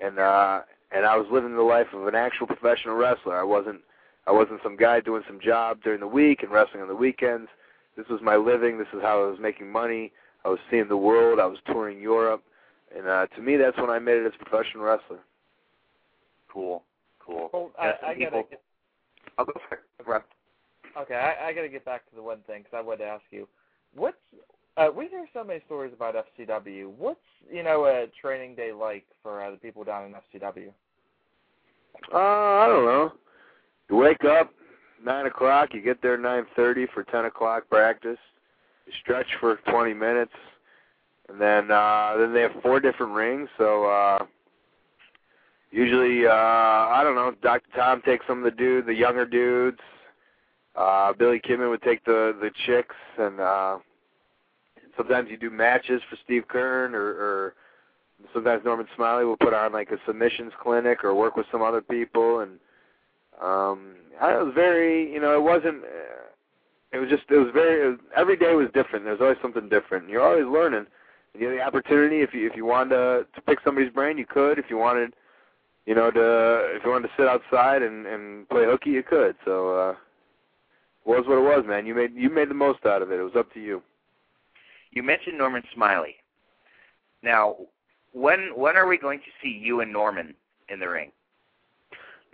and 0.03 0.19
uh, 0.19 0.61
and 0.95 1.07
I 1.07 1.17
was 1.17 1.27
living 1.31 1.55
the 1.55 1.63
life 1.63 1.89
of 1.93 2.07
an 2.07 2.15
actual 2.15 2.47
professional 2.47 2.95
wrestler. 2.97 3.39
I 3.39 3.43
wasn't, 3.43 3.81
I 4.27 4.33
wasn't 4.33 4.61
some 4.63 4.77
guy 4.77 5.01
doing 5.01 5.23
some 5.27 5.41
job 5.41 5.83
during 5.83 6.01
the 6.01 6.07
week 6.07 6.43
and 6.43 6.53
wrestling 6.53 6.83
on 6.83 6.89
the 6.89 6.95
weekends. 6.95 7.49
This 7.97 8.07
was 8.09 8.21
my 8.23 8.37
living. 8.37 8.79
This 8.79 8.89
is 8.95 9.03
how 9.03 9.23
I 9.23 9.27
was 9.27 9.39
making 9.41 9.71
money. 9.71 10.13
I 10.45 10.49
was 10.49 10.59
seeing 10.71 10.89
the 10.89 10.97
world. 10.97 11.39
I 11.39 11.47
was 11.47 11.59
touring 11.67 12.01
Europe, 12.01 12.43
and 12.97 13.07
uh, 13.07 13.27
to 13.37 13.43
me, 13.43 13.57
that's 13.57 13.77
when 13.77 13.91
I 13.91 13.99
made 13.99 14.17
it 14.17 14.27
as 14.27 14.33
a 14.41 14.45
professional 14.45 14.85
wrestler. 14.85 15.21
Cool, 16.53 16.83
cool. 17.21 17.51
Well, 17.53 17.71
I, 17.79 17.93
I 18.09 18.15
gotta. 18.15 18.43
Get... 18.51 18.63
I'll 19.39 19.45
go 19.45 19.53
for 19.69 20.17
it. 20.17 20.23
Okay, 20.99 21.15
I, 21.15 21.49
I 21.49 21.53
gotta 21.53 21.69
get 21.69 21.85
back 21.85 22.09
to 22.11 22.17
the 22.17 22.23
one 22.23 22.39
thing 22.47 22.63
because 22.63 22.77
I 22.77 22.81
wanted 22.83 23.05
to 23.05 23.11
ask 23.11 23.23
you, 23.31 23.47
what's 23.95 24.17
uh, 24.77 24.89
we 24.95 25.09
hear 25.09 25.27
so 25.35 25.45
many 25.45 25.61
stories 25.67 25.93
about 25.95 26.15
FCW. 26.15 26.91
What's 26.97 27.21
you 27.51 27.63
know 27.63 27.85
a 27.85 28.07
training 28.21 28.55
day 28.55 28.73
like 28.73 29.05
for 29.23 29.43
uh, 29.43 29.51
the 29.51 29.57
people 29.59 29.85
down 29.85 30.07
in 30.07 30.41
FCW? 30.41 30.71
Uh, 32.13 32.17
I 32.17 32.67
don't 32.69 32.85
know. 32.85 33.13
You 33.89 33.97
wake 33.97 34.25
up 34.25 34.53
nine 35.05 35.27
o'clock. 35.27 35.71
You 35.73 35.83
get 35.83 36.03
there 36.03 36.17
nine 36.17 36.47
thirty 36.57 36.87
for 36.93 37.05
ten 37.05 37.25
o'clock 37.25 37.69
practice. 37.69 38.19
You 38.87 38.93
stretch 39.01 39.27
for 39.41 39.57
twenty 39.69 39.95
minutes, 39.95 40.33
and 41.29 41.41
then 41.41 41.71
uh, 41.71 42.17
then 42.19 42.33
they 42.33 42.41
have 42.41 42.53
four 42.63 42.81
different 42.81 43.13
rings. 43.13 43.49
So 43.59 43.85
uh, 43.85 44.25
usually, 45.71 46.27
uh, 46.27 46.31
I 46.31 47.03
don't 47.05 47.15
know. 47.15 47.35
Doctor 47.43 47.69
Tom 47.77 48.03
takes 48.03 48.27
some 48.27 48.39
of 48.39 48.45
the 48.45 48.51
dudes, 48.51 48.87
the 48.87 48.95
younger 48.95 49.27
dudes. 49.27 49.81
Uh, 50.75 51.13
Billy 51.13 51.39
Kidman 51.39 51.71
would 51.71 51.83
take 51.83 52.05
the 52.05 52.37
the 52.41 52.51
chicks, 52.67 52.97
and 53.19 53.41
uh, 53.41 53.79
sometimes 54.97 55.29
you 55.31 55.37
do 55.37 55.51
matches 55.51 56.01
for 56.09 56.17
Steve 56.25 56.45
Keirn, 56.53 56.95
or, 56.95 57.11
or 57.11 57.55
sometimes 58.33 58.65
Norman 58.65 58.87
Smiley 58.97 59.25
will 59.25 59.37
put 59.37 59.55
on 59.55 59.73
like 59.73 59.91
a 59.91 59.99
submissions 60.07 60.53
clinic 60.61 61.05
or 61.05 61.15
work 61.15 61.37
with 61.37 61.47
some 61.51 61.63
other 61.63 61.81
people, 61.81 62.41
and 62.41 62.53
um, 63.41 63.95
I 64.21 64.41
was 64.43 64.53
very, 64.55 65.13
you 65.13 65.21
know, 65.21 65.35
it 65.35 65.43
wasn't. 65.43 65.85
Uh, 65.85 66.29
it 66.93 66.99
was 66.99 67.09
just, 67.09 67.23
it 67.31 67.39
was 67.39 67.49
very. 67.53 67.87
It 67.87 67.91
was, 67.91 67.99
every 68.17 68.37
day 68.37 68.55
was 68.55 68.69
different. 68.75 69.05
There's 69.05 69.21
always 69.21 69.39
something 69.41 69.69
different. 69.69 70.09
You're 70.09 70.23
always 70.23 70.47
learning. 70.47 70.87
You 71.39 71.49
had 71.49 71.59
the 71.59 71.63
opportunity 71.63 72.21
if 72.21 72.35
you 72.35 72.47
if 72.47 72.57
you 72.57 72.67
wanted 72.67 72.91
to, 72.91 73.27
to 73.35 73.41
pick 73.43 73.59
somebody's 73.65 73.93
brain, 73.93 74.19
you 74.19 74.27
could. 74.27 74.59
If 74.59 74.67
you 74.69 74.77
wanted, 74.77 75.15
you 75.87 75.95
know, 75.95 76.11
to 76.11 76.77
if 76.77 76.85
you 76.85 76.91
wanted 76.91 77.09
to 77.09 77.15
sit 77.17 77.27
outside 77.27 77.83
and 77.83 78.07
and 78.07 78.49
play 78.49 78.65
hooky, 78.65 78.91
you 78.91 79.03
could. 79.03 79.37
So 79.45 79.75
uh, 79.75 79.95
was 81.05 81.25
what 81.27 81.39
it 81.39 81.57
was, 81.57 81.65
man. 81.67 81.87
You 81.87 81.95
made 81.95 82.13
you 82.15 82.31
made 82.31 82.51
the 82.51 82.55
most 82.55 82.85
out 82.85 83.03
of 83.03 83.11
it. 83.11 83.19
It 83.19 83.23
was 83.23 83.37
up 83.37 83.53
to 83.55 83.61
you. 83.61 83.83
You 84.91 85.03
mentioned 85.03 85.39
Norman 85.39 85.63
Smiley. 85.75 86.17
Now, 87.23 87.57
when 88.13 88.51
when 88.55 88.77
are 88.77 88.87
we 88.87 88.99
going 88.99 89.21
to 89.21 89.31
see 89.43 89.61
you 89.63 89.81
and 89.81 89.93
Norman 89.93 90.35
in 90.69 90.81
the 90.81 90.89
ring? 90.89 91.11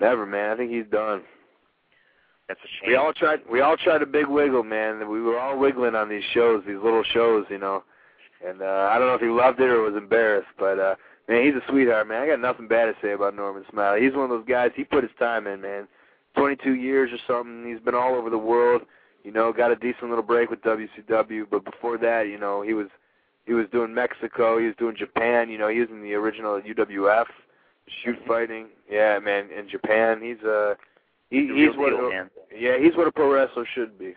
Never, 0.00 0.26
man. 0.26 0.50
I 0.50 0.56
think 0.56 0.70
he's 0.70 0.86
done. 0.90 1.22
That's 2.48 2.60
a 2.60 2.68
shame. 2.80 2.90
We 2.90 2.96
all 2.96 3.12
tried. 3.12 3.40
We 3.50 3.60
all 3.60 3.76
tried 3.76 4.02
a 4.02 4.06
big 4.06 4.26
wiggle, 4.26 4.62
man. 4.62 5.08
We 5.10 5.20
were 5.20 5.38
all 5.38 5.58
wiggling 5.58 5.94
on 5.94 6.08
these 6.08 6.24
shows, 6.32 6.62
these 6.66 6.76
little 6.82 7.04
shows, 7.12 7.46
you 7.50 7.58
know. 7.58 7.84
And 8.46 8.62
uh, 8.62 8.88
I 8.90 8.98
don't 8.98 9.08
know 9.08 9.14
if 9.14 9.20
he 9.20 9.28
loved 9.28 9.60
it 9.60 9.68
or 9.68 9.82
was 9.82 9.96
embarrassed, 9.96 10.48
but 10.58 10.78
uh, 10.78 10.94
man, 11.28 11.44
he's 11.44 11.54
a 11.54 11.70
sweetheart, 11.70 12.06
man. 12.06 12.22
I 12.22 12.26
got 12.26 12.40
nothing 12.40 12.68
bad 12.68 12.86
to 12.86 12.94
say 13.02 13.12
about 13.12 13.34
Norman 13.34 13.64
Smiley. 13.70 14.02
He's 14.02 14.14
one 14.14 14.24
of 14.24 14.30
those 14.30 14.46
guys. 14.46 14.70
He 14.76 14.84
put 14.84 15.02
his 15.02 15.12
time 15.18 15.46
in, 15.46 15.60
man. 15.60 15.88
22 16.36 16.74
years 16.74 17.10
or 17.12 17.18
something. 17.26 17.68
He's 17.68 17.84
been 17.84 17.96
all 17.96 18.14
over 18.14 18.30
the 18.30 18.38
world. 18.38 18.82
You 19.24 19.32
know, 19.32 19.52
got 19.52 19.72
a 19.72 19.76
decent 19.76 20.08
little 20.08 20.22
break 20.22 20.50
with 20.50 20.62
WCW, 20.62 21.46
but 21.50 21.64
before 21.64 21.98
that, 21.98 22.28
you 22.28 22.38
know, 22.38 22.62
he 22.62 22.72
was 22.72 22.86
he 23.48 23.54
was 23.54 23.66
doing 23.72 23.92
Mexico. 23.94 24.58
He 24.58 24.66
was 24.66 24.76
doing 24.78 24.94
Japan. 24.96 25.48
You 25.50 25.56
know, 25.58 25.68
he 25.68 25.80
was 25.80 25.88
in 25.90 26.02
the 26.02 26.12
original 26.14 26.60
UWF 26.60 27.24
shoot 28.04 28.16
fighting. 28.26 28.66
Yeah, 28.90 29.18
man, 29.18 29.48
in 29.50 29.68
Japan, 29.68 30.20
he's 30.22 30.42
uh 30.44 30.74
he, 31.30 31.46
The 31.48 31.54
he's 31.54 31.76
what 31.76 31.90
deal, 31.90 32.06
a, 32.06 32.10
man. 32.10 32.30
yeah 32.56 32.76
he's 32.78 32.94
what 32.96 33.06
a 33.06 33.12
pro 33.12 33.32
wrestler 33.32 33.66
should 33.74 33.98
be. 33.98 34.14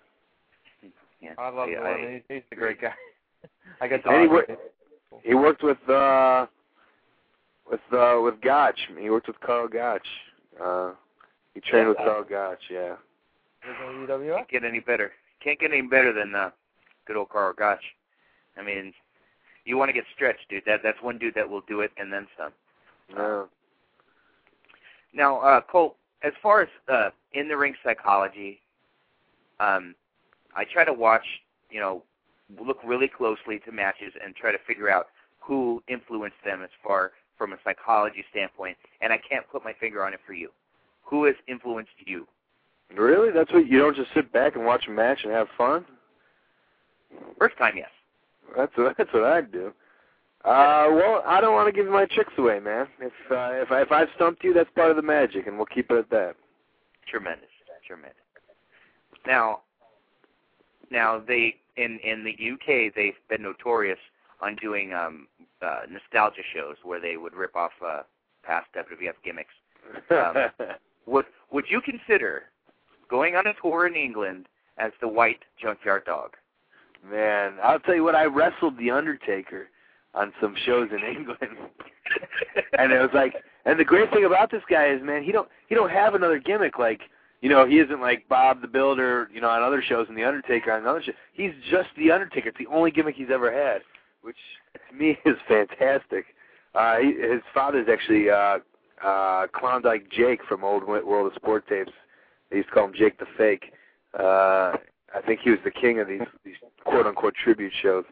Yeah. 1.22 1.34
I 1.38 1.50
love 1.50 1.70
Yeah, 1.70 1.80
Norman. 1.82 2.06
I- 2.06 2.12
He's, 2.14 2.22
he's 2.28 2.44
a 2.52 2.56
great 2.56 2.82
guy. 2.82 2.94
I 3.82 3.88
got 3.88 4.04
to 4.04 4.10
he 4.10 4.26
talk 4.28 4.32
wor- 4.32 4.58
He 5.24 5.34
worked 5.36 5.62
with 5.64 5.78
uh 5.90 6.48
with 7.70 7.80
uh 7.94 8.20
with 8.24 8.42
Gotch. 8.42 8.80
He 9.00 9.10
worked 9.12 9.28
with 9.28 9.40
Karl 9.40 9.68
Gotch. 9.68 10.08
Uh 10.60 10.92
he 11.54 11.60
trained 11.62 11.90
with 11.90 11.98
Karl 11.98 12.24
Gotch, 12.24 12.64
yeah. 12.72 12.96
He's 13.64 13.74
in 13.88 14.08
UWF. 14.08 14.36
Can't 14.38 14.50
get 14.50 14.64
any 14.66 14.80
better. 14.80 15.12
Can't 15.44 15.60
get 15.60 15.72
any 15.72 15.82
better 15.84 16.12
than 16.14 16.34
uh, 16.34 16.50
good 17.06 17.16
old 17.18 17.30
Karl 17.30 17.54
Gotch. 17.54 17.84
I 18.58 18.64
mean, 18.64 18.94
you 19.66 19.78
want 19.78 19.90
to 19.90 19.94
get 19.94 20.06
stretched, 20.16 20.50
dude. 20.50 20.64
That 20.66 20.82
that's 20.84 21.02
one 21.02 21.18
dude 21.18 21.36
that 21.36 21.50
will 21.50 21.62
do 21.68 21.82
it 21.82 21.92
and 21.98 22.12
then 22.12 22.28
some. 22.38 22.52
Yeah. 23.10 23.44
Now, 25.14 25.40
uh, 25.40 25.62
Cole, 25.62 25.96
as 26.24 26.34
far 26.42 26.62
as 26.62 26.70
uh, 26.92 27.10
in 27.34 27.48
the 27.48 27.58
ring 27.58 27.76
psychology, 27.84 28.62
um, 29.60 29.96
I 30.56 30.64
try 30.64 30.86
to 30.86 30.94
watch, 30.94 31.26
you 31.70 31.80
know, 31.80 32.04
look 32.66 32.78
really 32.84 33.08
closely 33.08 33.60
to 33.66 33.72
matches 33.72 34.14
and 34.24 34.36
try 34.36 34.52
to 34.52 34.58
figure 34.68 34.90
out 34.90 35.08
who 35.40 35.84
influenced 35.88 36.38
them 36.46 36.64
as 36.64 36.70
far 36.86 37.12
from 37.38 37.54
a 37.54 37.58
psychology 37.64 38.24
standpoint. 38.30 38.78
And 39.02 39.12
I 39.12 39.18
can't 39.18 39.46
put 39.52 39.64
my 39.64 39.74
finger 39.80 40.06
on 40.06 40.14
it 40.14 40.20
for 40.26 40.34
you. 40.34 40.50
Who 41.04 41.26
has 41.26 41.36
influenced 41.48 41.92
you? 42.06 42.28
Really? 42.96 43.32
That's 43.32 43.52
what 43.52 43.68
you 43.68 43.80
don't 43.80 43.96
just 43.96 44.14
sit 44.14 44.32
back 44.32 44.56
and 44.56 44.66
watch 44.66 44.86
a 44.88 44.92
match 44.92 45.20
and 45.24 45.32
have 45.32 45.48
fun? 45.58 45.86
First 47.38 47.58
time, 47.58 47.74
yes. 47.76 47.90
That's 48.56 48.76
what 48.78 48.96
that's 48.98 49.14
what 49.14 49.24
I'd 49.24 49.52
do. 49.52 49.74
Uh 50.44 50.88
well, 50.92 51.24
I 51.26 51.40
don't 51.42 51.54
want 51.54 51.68
to 51.68 51.72
give 51.72 51.92
my 51.92 52.06
tricks 52.06 52.34
away, 52.38 52.60
man. 52.60 52.88
If 53.00 53.14
uh, 53.30 53.52
if 53.62 53.72
I 53.72 53.82
if 53.82 53.92
I've 53.92 54.10
stumped 54.16 54.44
you, 54.44 54.54
that's 54.54 54.70
part 54.76 54.90
of 54.90 54.96
the 54.96 55.04
magic 55.04 55.48
and 55.48 55.58
we'll 55.58 55.68
keep 55.68 55.92
it 55.92 55.98
at 55.98 56.10
that. 56.10 56.36
Tremendous, 57.08 57.50
tremendous. 57.86 58.18
Now, 59.28 59.62
now 60.90 61.20
they 61.20 61.56
in 61.78 62.00
in 62.04 62.24
the 62.24 62.32
UK 62.32 62.94
they've 62.96 63.14
been 63.30 63.44
notorious 63.44 64.00
on 64.42 64.56
doing 64.56 64.94
um 64.94 65.28
uh 65.62 65.82
nostalgia 65.90 66.42
shows 66.54 66.76
where 66.84 67.00
they 67.00 67.18
would 67.18 67.34
rip 67.36 67.56
off 67.56 67.72
uh 67.86 68.02
past 68.44 68.68
WWF 68.76 69.14
gimmicks. 69.24 69.54
Um, 70.10 70.50
Would 71.08 71.26
would 71.52 71.66
you 71.68 71.82
consider 71.82 72.44
going 73.10 73.36
on 73.36 73.48
a 73.48 73.54
tour 73.62 73.88
in 73.88 73.96
England 73.96 74.48
as 74.78 74.92
the 75.02 75.08
White 75.08 75.40
Junkyard 75.62 76.06
Dog? 76.06 76.36
Man, 77.10 77.54
I'll 77.64 77.80
tell 77.80 77.96
you 77.96 78.04
what. 78.04 78.16
I 78.16 78.26
wrestled 78.26 78.78
the 78.78 78.92
Undertaker 78.92 79.70
on 80.14 80.34
some 80.42 80.56
shows 80.66 80.90
in 80.92 81.04
England. 81.04 81.58
and 82.78 82.92
it 82.92 83.00
was 83.00 83.10
like, 83.14 83.36
and 83.66 83.80
the 83.80 83.86
great 83.86 84.12
thing 84.12 84.26
about 84.26 84.52
this 84.52 84.62
guy 84.70 84.88
is, 84.88 85.02
man, 85.02 85.24
he 85.24 85.32
don't 85.32 85.48
he 85.68 85.76
don't 85.76 85.92
have 85.92 86.16
another 86.16 86.40
gimmick 86.40 86.78
like. 86.78 87.02
You 87.42 87.50
know, 87.50 87.66
he 87.66 87.80
isn't 87.80 88.00
like 88.00 88.30
Bob 88.30 88.62
the 88.62 88.68
Builder, 88.68 89.28
you 89.34 89.42
know, 89.42 89.50
on 89.50 89.64
other 89.64 89.82
shows 89.82 90.06
and 90.08 90.16
The 90.16 90.24
Undertaker 90.24 90.72
on 90.72 90.82
another 90.82 91.02
show. 91.02 91.14
He's 91.34 91.54
just 91.72 91.90
The 91.98 92.12
Undertaker. 92.12 92.50
It's 92.50 92.58
the 92.60 92.68
only 92.68 92.92
gimmick 92.92 93.16
he's 93.16 93.32
ever 93.34 93.52
had, 93.52 93.82
which 94.22 94.38
to 94.76 94.96
me 94.96 95.18
is 95.26 95.38
fantastic. 95.48 96.26
Uh, 96.76 96.98
he, 96.98 97.14
his 97.14 97.42
father's 97.52 97.88
actually 97.92 98.30
uh, 98.30 98.60
uh, 99.04 99.48
Klondike 99.54 100.12
Jake 100.12 100.42
from 100.48 100.64
old 100.64 100.84
Wo- 100.84 101.04
World 101.04 101.32
of 101.32 101.36
Sport 101.36 101.68
tapes. 101.68 101.92
They 102.52 102.58
used 102.58 102.70
to 102.70 102.76
call 102.76 102.86
him 102.86 102.94
Jake 102.96 103.18
the 103.18 103.26
Fake. 103.38 103.74
Uh, 104.14 104.74
I 105.16 105.22
think 105.22 105.42
he 105.44 105.50
was 105.50 105.60
the 105.64 105.72
king 105.72 106.00
of 106.00 106.08
these 106.08 106.22
these 106.46 106.56
quote 106.86 107.06
unquote 107.08 107.36
tribute 107.36 107.74
shows. 107.82 108.06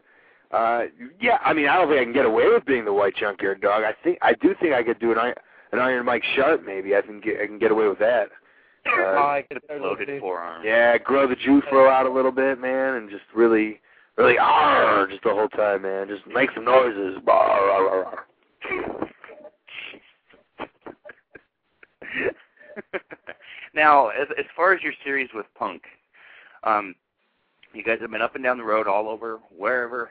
Uh, 0.50 0.84
yeah, 1.20 1.38
I 1.44 1.52
mean, 1.52 1.68
I 1.68 1.76
don't 1.76 1.88
think 1.88 2.00
I 2.00 2.04
can 2.04 2.12
get 2.12 2.26
away 2.26 2.48
with 2.48 2.64
being 2.66 2.84
the 2.84 2.92
white 2.92 3.14
junkyard 3.16 3.60
dog. 3.60 3.84
I 3.84 3.94
think 4.02 4.18
I 4.22 4.34
do 4.34 4.54
think 4.60 4.74
I 4.74 4.82
could 4.82 4.98
do 4.98 5.12
an 5.12 5.18
Iron, 5.18 5.34
an 5.72 5.78
Iron 5.78 6.04
Mike 6.04 6.24
Sharpe. 6.34 6.64
Maybe 6.64 6.96
I 6.96 7.02
can 7.02 7.20
get 7.20 7.40
I 7.40 7.46
can 7.46 7.58
get 7.58 7.70
away 7.70 7.86
with 7.88 7.98
that. 8.00 8.28
Uh, 8.86 9.02
I 9.18 9.44
could 9.48 9.60
totally 9.68 9.88
Loaded 9.88 10.08
see- 10.08 10.18
forearm. 10.18 10.64
yeah, 10.64 10.96
grow 10.98 11.26
the 11.28 11.36
Jewfro 11.36 11.88
out 11.90 12.06
a 12.06 12.10
little 12.10 12.32
bit, 12.32 12.58
man, 12.60 12.94
and 12.94 13.10
just 13.10 13.24
really, 13.34 13.78
really, 14.16 14.36
ah, 14.40 15.06
just 15.08 15.22
the 15.22 15.30
whole 15.30 15.48
time, 15.50 15.82
man. 15.82 16.08
Just 16.08 16.26
make 16.26 16.50
some 16.54 16.64
noises. 16.64 17.18
Bah, 17.24 17.32
rah, 17.56 17.78
rah, 17.78 18.00
rah. 18.00 19.06
now, 23.74 24.08
as 24.08 24.28
as 24.38 24.44
far 24.56 24.72
as 24.72 24.82
your 24.82 24.92
series 25.04 25.28
with 25.34 25.46
Punk, 25.56 25.82
um, 26.64 26.94
you 27.72 27.82
guys 27.82 27.98
have 28.00 28.10
been 28.10 28.22
up 28.22 28.34
and 28.34 28.44
down 28.44 28.58
the 28.58 28.64
road 28.64 28.86
all 28.86 29.08
over, 29.08 29.38
wherever. 29.56 30.10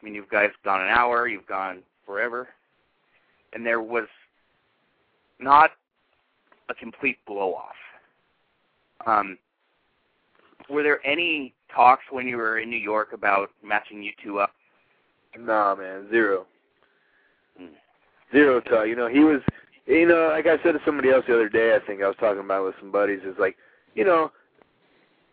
I 0.00 0.04
mean, 0.04 0.14
you've 0.14 0.28
guys 0.28 0.50
gone 0.64 0.82
an 0.82 0.88
hour, 0.88 1.28
you've 1.28 1.46
gone 1.46 1.82
forever, 2.04 2.48
and 3.52 3.64
there 3.64 3.80
was 3.80 4.06
not 5.40 5.70
a 6.68 6.74
complete 6.74 7.18
blow 7.26 7.54
off. 7.54 7.74
Um, 9.06 9.38
were 10.68 10.82
there 10.82 11.04
any 11.06 11.54
talks 11.74 12.04
when 12.10 12.26
you 12.26 12.36
were 12.36 12.58
in 12.58 12.70
New 12.70 12.76
York 12.76 13.12
about 13.12 13.50
matching 13.62 14.02
you 14.02 14.12
two 14.22 14.38
up? 14.38 14.52
Nah, 15.38 15.74
man, 15.74 16.08
zero. 16.10 16.46
Hmm. 17.58 17.66
Zero 18.32 18.60
talk. 18.60 18.86
You 18.86 18.96
know, 18.96 19.08
he 19.08 19.20
was, 19.20 19.40
you 19.86 20.06
know, 20.06 20.28
like 20.32 20.46
I 20.46 20.62
said 20.62 20.72
to 20.72 20.80
somebody 20.84 21.10
else 21.10 21.24
the 21.26 21.34
other 21.34 21.48
day, 21.48 21.74
I 21.74 21.86
think 21.86 22.02
I 22.02 22.08
was 22.08 22.16
talking 22.18 22.40
about 22.40 22.64
with 22.64 22.74
some 22.80 22.90
buddies, 22.90 23.20
is 23.24 23.36
like, 23.38 23.56
you 23.94 24.04
know, 24.04 24.32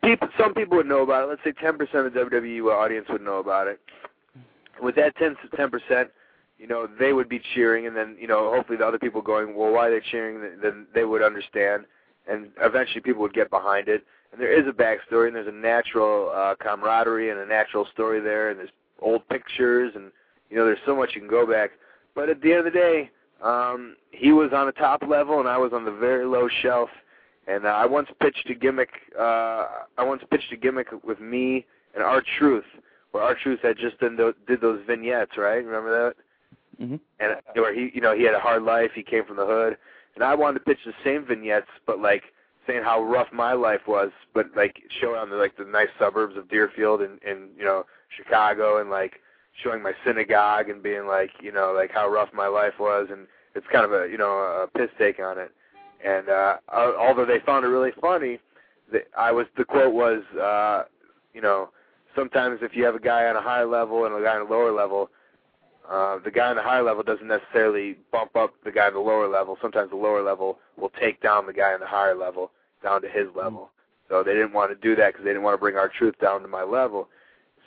people, 0.03 0.27
some 0.39 0.53
people 0.53 0.77
would 0.77 0.87
know 0.87 1.01
about 1.01 1.23
it. 1.23 1.27
Let's 1.29 1.43
say 1.43 1.51
10% 1.51 1.79
of 2.05 2.13
the 2.13 2.19
WWE 2.19 2.71
audience 2.73 3.07
would 3.09 3.21
know 3.21 3.39
about 3.39 3.67
it. 3.67 3.79
With 4.81 4.95
that 4.95 5.15
10 5.17 5.35
percent, 5.69 6.09
you 6.57 6.67
know, 6.67 6.87
they 6.99 7.13
would 7.13 7.27
be 7.27 7.41
cheering, 7.53 7.87
and 7.87 7.95
then, 7.95 8.15
you 8.19 8.27
know, 8.27 8.51
hopefully 8.53 8.77
the 8.77 8.85
other 8.85 8.99
people 8.99 9.21
going, 9.21 9.55
well, 9.55 9.71
why 9.71 9.87
are 9.87 9.91
they 9.91 10.05
cheering? 10.11 10.59
Then 10.61 10.85
they 10.93 11.05
would 11.05 11.23
understand, 11.23 11.85
and 12.27 12.49
eventually 12.61 13.01
people 13.01 13.21
would 13.21 13.33
get 13.33 13.49
behind 13.49 13.87
it. 13.87 14.03
And 14.31 14.39
there 14.39 14.51
is 14.51 14.67
a 14.67 14.71
backstory, 14.71 15.27
and 15.27 15.35
there's 15.35 15.47
a 15.47 15.51
natural 15.51 16.31
uh, 16.33 16.55
camaraderie 16.59 17.31
and 17.31 17.39
a 17.39 17.45
natural 17.45 17.87
story 17.91 18.21
there, 18.21 18.49
and 18.49 18.59
there's 18.59 18.69
old 19.01 19.27
pictures, 19.27 19.93
and 19.95 20.11
you 20.49 20.57
know, 20.57 20.65
there's 20.65 20.79
so 20.85 20.95
much 20.95 21.11
you 21.15 21.21
can 21.21 21.29
go 21.29 21.47
back. 21.47 21.71
But 22.13 22.29
at 22.29 22.41
the 22.41 22.51
end 22.51 22.59
of 22.59 22.65
the 22.65 22.71
day, 22.79 23.09
um, 23.41 23.95
he 24.11 24.31
was 24.31 24.51
on 24.53 24.67
the 24.67 24.71
top 24.71 25.01
level, 25.07 25.39
and 25.39 25.49
I 25.49 25.57
was 25.57 25.71
on 25.73 25.83
the 25.85 25.91
very 25.91 26.25
low 26.25 26.47
shelf. 26.61 26.89
And 27.51 27.65
uh, 27.65 27.69
I 27.69 27.85
once 27.85 28.09
pitched 28.21 28.49
a 28.49 28.55
gimmick. 28.55 28.89
Uh, 29.17 29.67
I 29.97 30.03
once 30.03 30.21
pitched 30.31 30.51
a 30.51 30.57
gimmick 30.57 30.87
with 31.03 31.19
me 31.19 31.65
and 31.93 32.03
our 32.03 32.23
Truth, 32.37 32.63
where 33.11 33.23
R-Truth 33.23 33.59
had 33.61 33.77
just 33.77 33.99
done 33.99 34.15
those, 34.15 34.33
did 34.47 34.61
those 34.61 34.79
vignettes, 34.87 35.31
right? 35.37 35.63
Remember 35.65 35.91
that? 36.07 36.15
hmm 36.81 36.95
and 37.19 37.35
where 37.55 37.73
he 37.73 37.91
you 37.93 38.01
know 38.01 38.15
he 38.15 38.23
had 38.23 38.33
a 38.33 38.39
hard 38.39 38.63
life 38.63 38.91
he 38.95 39.03
came 39.03 39.23
from 39.25 39.37
the 39.37 39.45
hood 39.45 39.77
and 40.15 40.23
i 40.23 40.33
wanted 40.33 40.57
to 40.59 40.65
pitch 40.65 40.79
the 40.85 40.93
same 41.03 41.25
vignettes 41.25 41.67
but 41.85 41.99
like 41.99 42.23
saying 42.65 42.81
how 42.83 43.03
rough 43.03 43.27
my 43.31 43.53
life 43.53 43.81
was 43.87 44.09
but 44.33 44.47
like 44.55 44.81
showing 44.99 45.17
on 45.19 45.29
the 45.29 45.35
like 45.35 45.55
the 45.57 45.65
nice 45.65 45.89
suburbs 45.99 46.35
of 46.37 46.49
deerfield 46.49 47.01
and 47.01 47.21
and 47.23 47.49
you 47.57 47.63
know 47.63 47.83
chicago 48.17 48.79
and 48.81 48.89
like 48.89 49.19
showing 49.63 49.83
my 49.83 49.91
synagogue 50.05 50.69
and 50.69 50.81
being 50.81 51.05
like 51.05 51.29
you 51.41 51.51
know 51.51 51.73
like 51.75 51.91
how 51.91 52.07
rough 52.09 52.29
my 52.33 52.47
life 52.47 52.73
was 52.79 53.07
and 53.11 53.27
it's 53.53 53.67
kind 53.71 53.85
of 53.85 53.91
a 53.91 54.07
you 54.09 54.17
know 54.17 54.31
a 54.63 54.67
piss 54.77 54.89
take 54.97 55.19
on 55.19 55.37
it 55.37 55.51
and 56.05 56.29
uh 56.29 56.57
although 56.71 57.25
they 57.25 57.39
found 57.45 57.65
it 57.65 57.69
really 57.69 57.91
funny 57.99 58.39
the, 58.91 58.99
i 59.17 59.31
was 59.31 59.45
the 59.57 59.65
quote 59.65 59.93
was 59.93 60.21
uh 60.41 60.83
you 61.33 61.41
know 61.41 61.69
sometimes 62.15 62.59
if 62.61 62.75
you 62.75 62.83
have 62.83 62.95
a 62.95 62.99
guy 62.99 63.25
on 63.25 63.35
a 63.35 63.41
high 63.41 63.63
level 63.63 64.05
and 64.05 64.15
a 64.15 64.21
guy 64.21 64.35
on 64.35 64.45
a 64.45 64.49
lower 64.49 64.71
level 64.71 65.09
uh, 65.89 66.19
the 66.23 66.31
guy 66.31 66.47
on 66.47 66.55
the 66.55 66.61
higher 66.61 66.83
level 66.83 67.03
doesn't 67.03 67.27
necessarily 67.27 67.97
bump 68.11 68.35
up 68.35 68.53
the 68.63 68.71
guy 68.71 68.87
on 68.87 68.93
the 68.93 68.99
lower 68.99 69.27
level. 69.27 69.57
Sometimes 69.61 69.89
the 69.89 69.95
lower 69.95 70.23
level 70.23 70.59
will 70.77 70.91
take 71.01 71.21
down 71.21 71.45
the 71.45 71.53
guy 71.53 71.73
on 71.73 71.79
the 71.79 71.87
higher 71.87 72.15
level 72.15 72.51
down 72.81 73.01
to 73.01 73.09
his 73.09 73.27
level. 73.35 73.71
So 74.07 74.23
they 74.23 74.33
didn't 74.33 74.53
want 74.53 74.71
to 74.71 74.75
do 74.75 74.95
that 74.95 75.13
because 75.13 75.23
they 75.25 75.31
didn't 75.31 75.43
want 75.43 75.55
to 75.55 75.59
bring 75.59 75.75
R-Truth 75.75 76.15
down 76.21 76.41
to 76.41 76.47
my 76.47 76.63
level. 76.63 77.09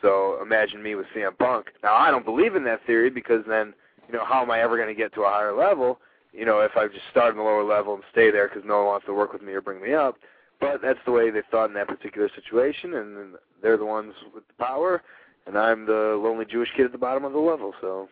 So 0.01 0.39
imagine 0.43 0.83
me 0.83 0.95
with 0.95 1.07
CM 1.15 1.37
Punk. 1.39 1.67
Now 1.83 1.95
I 1.95 2.11
don't 2.11 2.25
believe 2.25 2.55
in 2.55 2.65
that 2.65 2.81
theory 2.87 3.11
because 3.11 3.45
then, 3.49 3.75
you 4.07 4.15
know, 4.15 4.25
how 4.25 4.43
am 4.43 4.51
I 4.51 4.61
ever 4.61 4.77
going 4.77 4.89
to 4.89 4.95
get 4.95 5.13
to 5.15 5.23
a 5.23 5.29
higher 5.29 5.55
level? 5.55 6.01
You 6.35 6.45
know, 6.45 6.61
if 6.61 6.73
I 6.77 6.89
just 6.89 7.07
start 7.11 7.31
on 7.31 7.37
the 7.37 7.43
lower 7.43 7.63
level 7.63 7.95
and 7.95 8.03
stay 8.11 8.31
there 8.31 8.49
because 8.49 8.65
no 8.67 8.79
one 8.79 8.87
wants 8.87 9.07
to 9.07 9.15
work 9.15 9.33
with 9.33 9.43
me 9.43 9.53
or 9.53 9.61
bring 9.61 9.81
me 9.81 9.95
up. 9.95 10.17
But 10.61 10.81
that's 10.83 10.99
the 11.05 11.13
way 11.13 11.31
they 11.31 11.43
thought 11.51 11.67
in 11.67 11.75
that 11.75 11.89
particular 11.89 12.31
situation, 12.35 12.95
and 12.95 13.35
they're 13.63 13.77
the 13.77 13.85
ones 13.85 14.15
with 14.35 14.45
the 14.49 14.65
power, 14.65 15.03
and 15.47 15.59
I'm 15.59 15.85
the 15.87 16.19
lonely 16.23 16.45
Jewish 16.45 16.71
kid 16.77 16.87
at 16.87 16.93
the 16.93 16.99
bottom 16.99 17.25
of 17.25 17.33
the 17.33 17.39
level. 17.39 17.73
So 17.81 18.09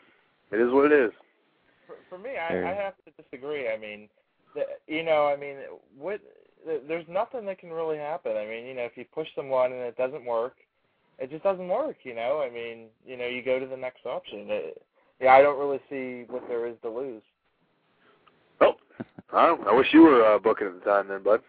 it 0.51 0.61
is 0.61 0.73
what 0.73 0.91
it 0.91 0.93
is. 0.93 1.13
For, 1.87 1.97
for 2.09 2.19
me, 2.19 2.31
I, 2.37 2.73
I 2.73 2.75
have 2.75 2.95
to 3.05 3.23
disagree. 3.23 3.69
I 3.69 3.79
mean, 3.79 4.09
the, 4.55 4.63
you 4.87 5.03
know, 5.03 5.27
I 5.27 5.37
mean, 5.37 5.57
what? 5.99 6.21
There's 6.87 7.07
nothing 7.09 7.45
that 7.47 7.59
can 7.59 7.71
really 7.71 7.99
happen. 7.99 8.37
I 8.37 8.47
mean, 8.47 8.67
you 8.67 8.75
know, 8.75 8.85
if 8.85 8.97
you 8.97 9.05
push 9.13 9.29
someone 9.35 9.73
and 9.73 9.81
it 9.81 9.97
doesn't 9.97 10.25
work, 10.25 10.55
it 11.19 11.31
just 11.31 11.43
doesn't 11.43 11.69
work. 11.69 11.97
You 12.05 12.15
know, 12.15 12.45
I 12.47 12.53
mean, 12.53 12.87
you 13.05 13.17
know, 13.17 13.27
you 13.27 13.43
go 13.43 13.59
to 13.59 13.67
the 13.67 13.77
next 13.77 14.07
option. 14.07 14.47
It, 14.49 14.83
yeah, 15.21 15.33
I 15.33 15.43
don't 15.43 15.59
really 15.59 15.81
see 15.91 16.25
what 16.31 16.47
there 16.49 16.67
is 16.67 16.77
to 16.83 16.91
lose. 16.91 17.23
I, 19.33 19.57
I 19.69 19.75
wish 19.75 19.89
you 19.93 20.03
were 20.03 20.25
uh, 20.25 20.39
booking 20.39 20.67
at 20.67 20.75
the 20.79 20.85
time 20.85 21.09
then, 21.09 21.23
bud. 21.23 21.41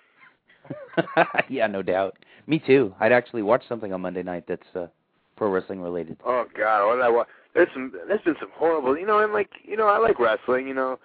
yeah, 1.50 1.68
no 1.68 1.82
doubt. 1.82 2.18
Me 2.48 2.62
too. 2.66 2.94
I'd 3.00 3.12
actually 3.12 3.42
watch 3.42 3.64
something 3.68 3.94
on 3.94 4.02
Monday 4.02 4.24
night 4.24 4.46
that's 4.48 4.68
uh, 4.76 4.88
pro 5.36 5.50
wrestling 5.50 5.82
related. 5.82 6.18
Oh 6.26 6.46
God, 6.58 6.88
what 6.88 6.96
did 6.96 7.06
I 7.06 7.10
watch? 7.10 7.28
There's 7.54 7.70
some. 7.74 7.92
There's 8.08 8.22
been 8.22 8.36
some 8.40 8.50
horrible. 8.54 8.98
You 8.98 9.06
know, 9.06 9.20
and 9.20 9.34
like 9.34 9.50
you 9.64 9.78
know, 9.78 9.88
I 9.88 9.98
like 9.98 10.20
wrestling. 10.20 10.68
You 10.68 10.74
know, 10.74 11.00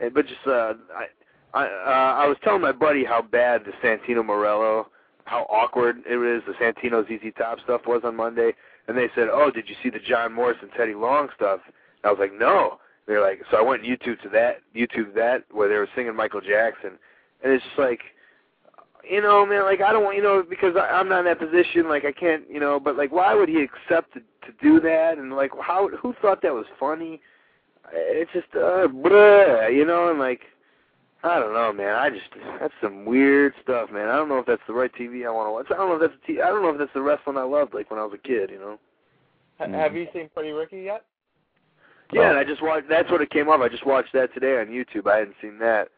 eh, 0.00 0.08
but 0.12 0.26
just 0.26 0.40
uh, 0.46 0.74
I 0.94 1.06
I 1.54 1.64
uh, 1.64 2.22
I 2.22 2.26
was 2.26 2.36
telling 2.42 2.62
my 2.62 2.72
buddy 2.72 3.04
how 3.04 3.22
bad 3.22 3.62
the 3.64 3.72
Santino 3.84 4.24
Marella, 4.24 4.84
how 5.24 5.42
awkward 5.50 5.98
it 6.06 6.12
is. 6.12 6.42
The 6.46 6.54
Santino 6.54 7.06
ZZ 7.06 7.32
Top 7.36 7.58
stuff 7.60 7.82
was 7.86 8.02
on 8.04 8.16
Monday, 8.16 8.52
and 8.88 8.96
they 8.96 9.08
said, 9.14 9.28
"Oh, 9.30 9.50
did 9.50 9.68
you 9.68 9.76
see 9.82 9.90
the 9.90 10.00
John 10.00 10.32
Morris 10.32 10.58
and 10.62 10.70
Teddy 10.76 10.94
Long 10.94 11.28
stuff?" 11.34 11.60
And 11.66 11.74
I 12.04 12.10
was 12.10 12.18
like, 12.18 12.32
"No." 12.38 12.78
They're 13.10 13.20
like, 13.20 13.42
so 13.50 13.56
I 13.56 13.60
went 13.60 13.82
and 13.84 13.90
YouTube 13.90 14.22
to 14.22 14.28
that, 14.28 14.58
YouTube 14.72 15.16
that 15.16 15.42
where 15.50 15.68
they 15.68 15.74
were 15.74 15.88
singing 15.96 16.14
Michael 16.14 16.40
Jackson, 16.40 16.92
and 17.42 17.52
it's 17.52 17.64
just 17.64 17.76
like, 17.76 17.98
you 19.02 19.20
know, 19.20 19.44
man, 19.44 19.64
like 19.64 19.80
I 19.80 19.92
don't 19.92 20.04
want, 20.04 20.16
you 20.16 20.22
know, 20.22 20.44
because 20.48 20.76
I, 20.76 20.86
I'm 20.92 21.08
not 21.08 21.18
in 21.18 21.24
that 21.24 21.40
position. 21.40 21.88
Like 21.88 22.04
I 22.04 22.12
can't, 22.12 22.44
you 22.48 22.60
know, 22.60 22.78
but 22.78 22.96
like, 22.96 23.10
why 23.10 23.34
would 23.34 23.48
he 23.48 23.64
accept 23.64 24.14
to, 24.14 24.20
to 24.20 24.52
do 24.62 24.78
that? 24.82 25.18
And 25.18 25.32
like, 25.32 25.50
how? 25.60 25.88
Who 25.88 26.14
thought 26.22 26.40
that 26.42 26.54
was 26.54 26.66
funny? 26.78 27.20
It's 27.92 28.30
just, 28.32 28.46
uh, 28.54 28.86
bruh, 28.86 29.74
you 29.74 29.84
know, 29.84 30.10
and 30.10 30.20
like, 30.20 30.42
I 31.24 31.40
don't 31.40 31.52
know, 31.52 31.72
man. 31.72 31.96
I 31.96 32.10
just 32.10 32.30
that's 32.60 32.74
some 32.80 33.04
weird 33.04 33.54
stuff, 33.60 33.90
man. 33.90 34.08
I 34.08 34.14
don't 34.14 34.28
know 34.28 34.38
if 34.38 34.46
that's 34.46 34.62
the 34.68 34.72
right 34.72 34.92
TV 34.94 35.26
I 35.26 35.32
want 35.32 35.48
to 35.48 35.50
watch. 35.50 35.66
I 35.72 35.74
don't 35.78 35.88
know 35.88 35.96
if 35.96 36.00
that's 36.08 36.20
the 36.28 36.34
t- 36.34 36.42
I 36.42 36.46
don't 36.46 36.62
know 36.62 36.70
if 36.70 36.78
that's 36.78 36.94
the 36.94 37.02
wrestling 37.02 37.38
I 37.38 37.42
loved, 37.42 37.74
like 37.74 37.90
when 37.90 37.98
I 37.98 38.04
was 38.04 38.14
a 38.14 38.28
kid, 38.28 38.50
you 38.50 38.60
know. 38.60 38.78
Ha 39.58 39.64
Mhm. 39.64 39.74
Have 39.74 39.96
you 39.96 40.06
seen 40.12 40.30
Pretty 40.32 40.52
Ricky 40.52 40.82
yet? 40.82 41.06
Yeah, 42.12 42.30
and 42.30 42.38
I 42.38 42.44
just 42.44 42.62
watched. 42.62 42.88
That's 42.88 43.10
what 43.10 43.20
it 43.20 43.30
came 43.30 43.48
up. 43.48 43.60
I 43.60 43.68
just 43.68 43.86
watched 43.86 44.12
that 44.14 44.32
today 44.34 44.58
on 44.58 44.66
YouTube. 44.66 45.06
I 45.10 45.18
hadn't 45.18 45.36
seen 45.40 45.58
that, 45.58 45.88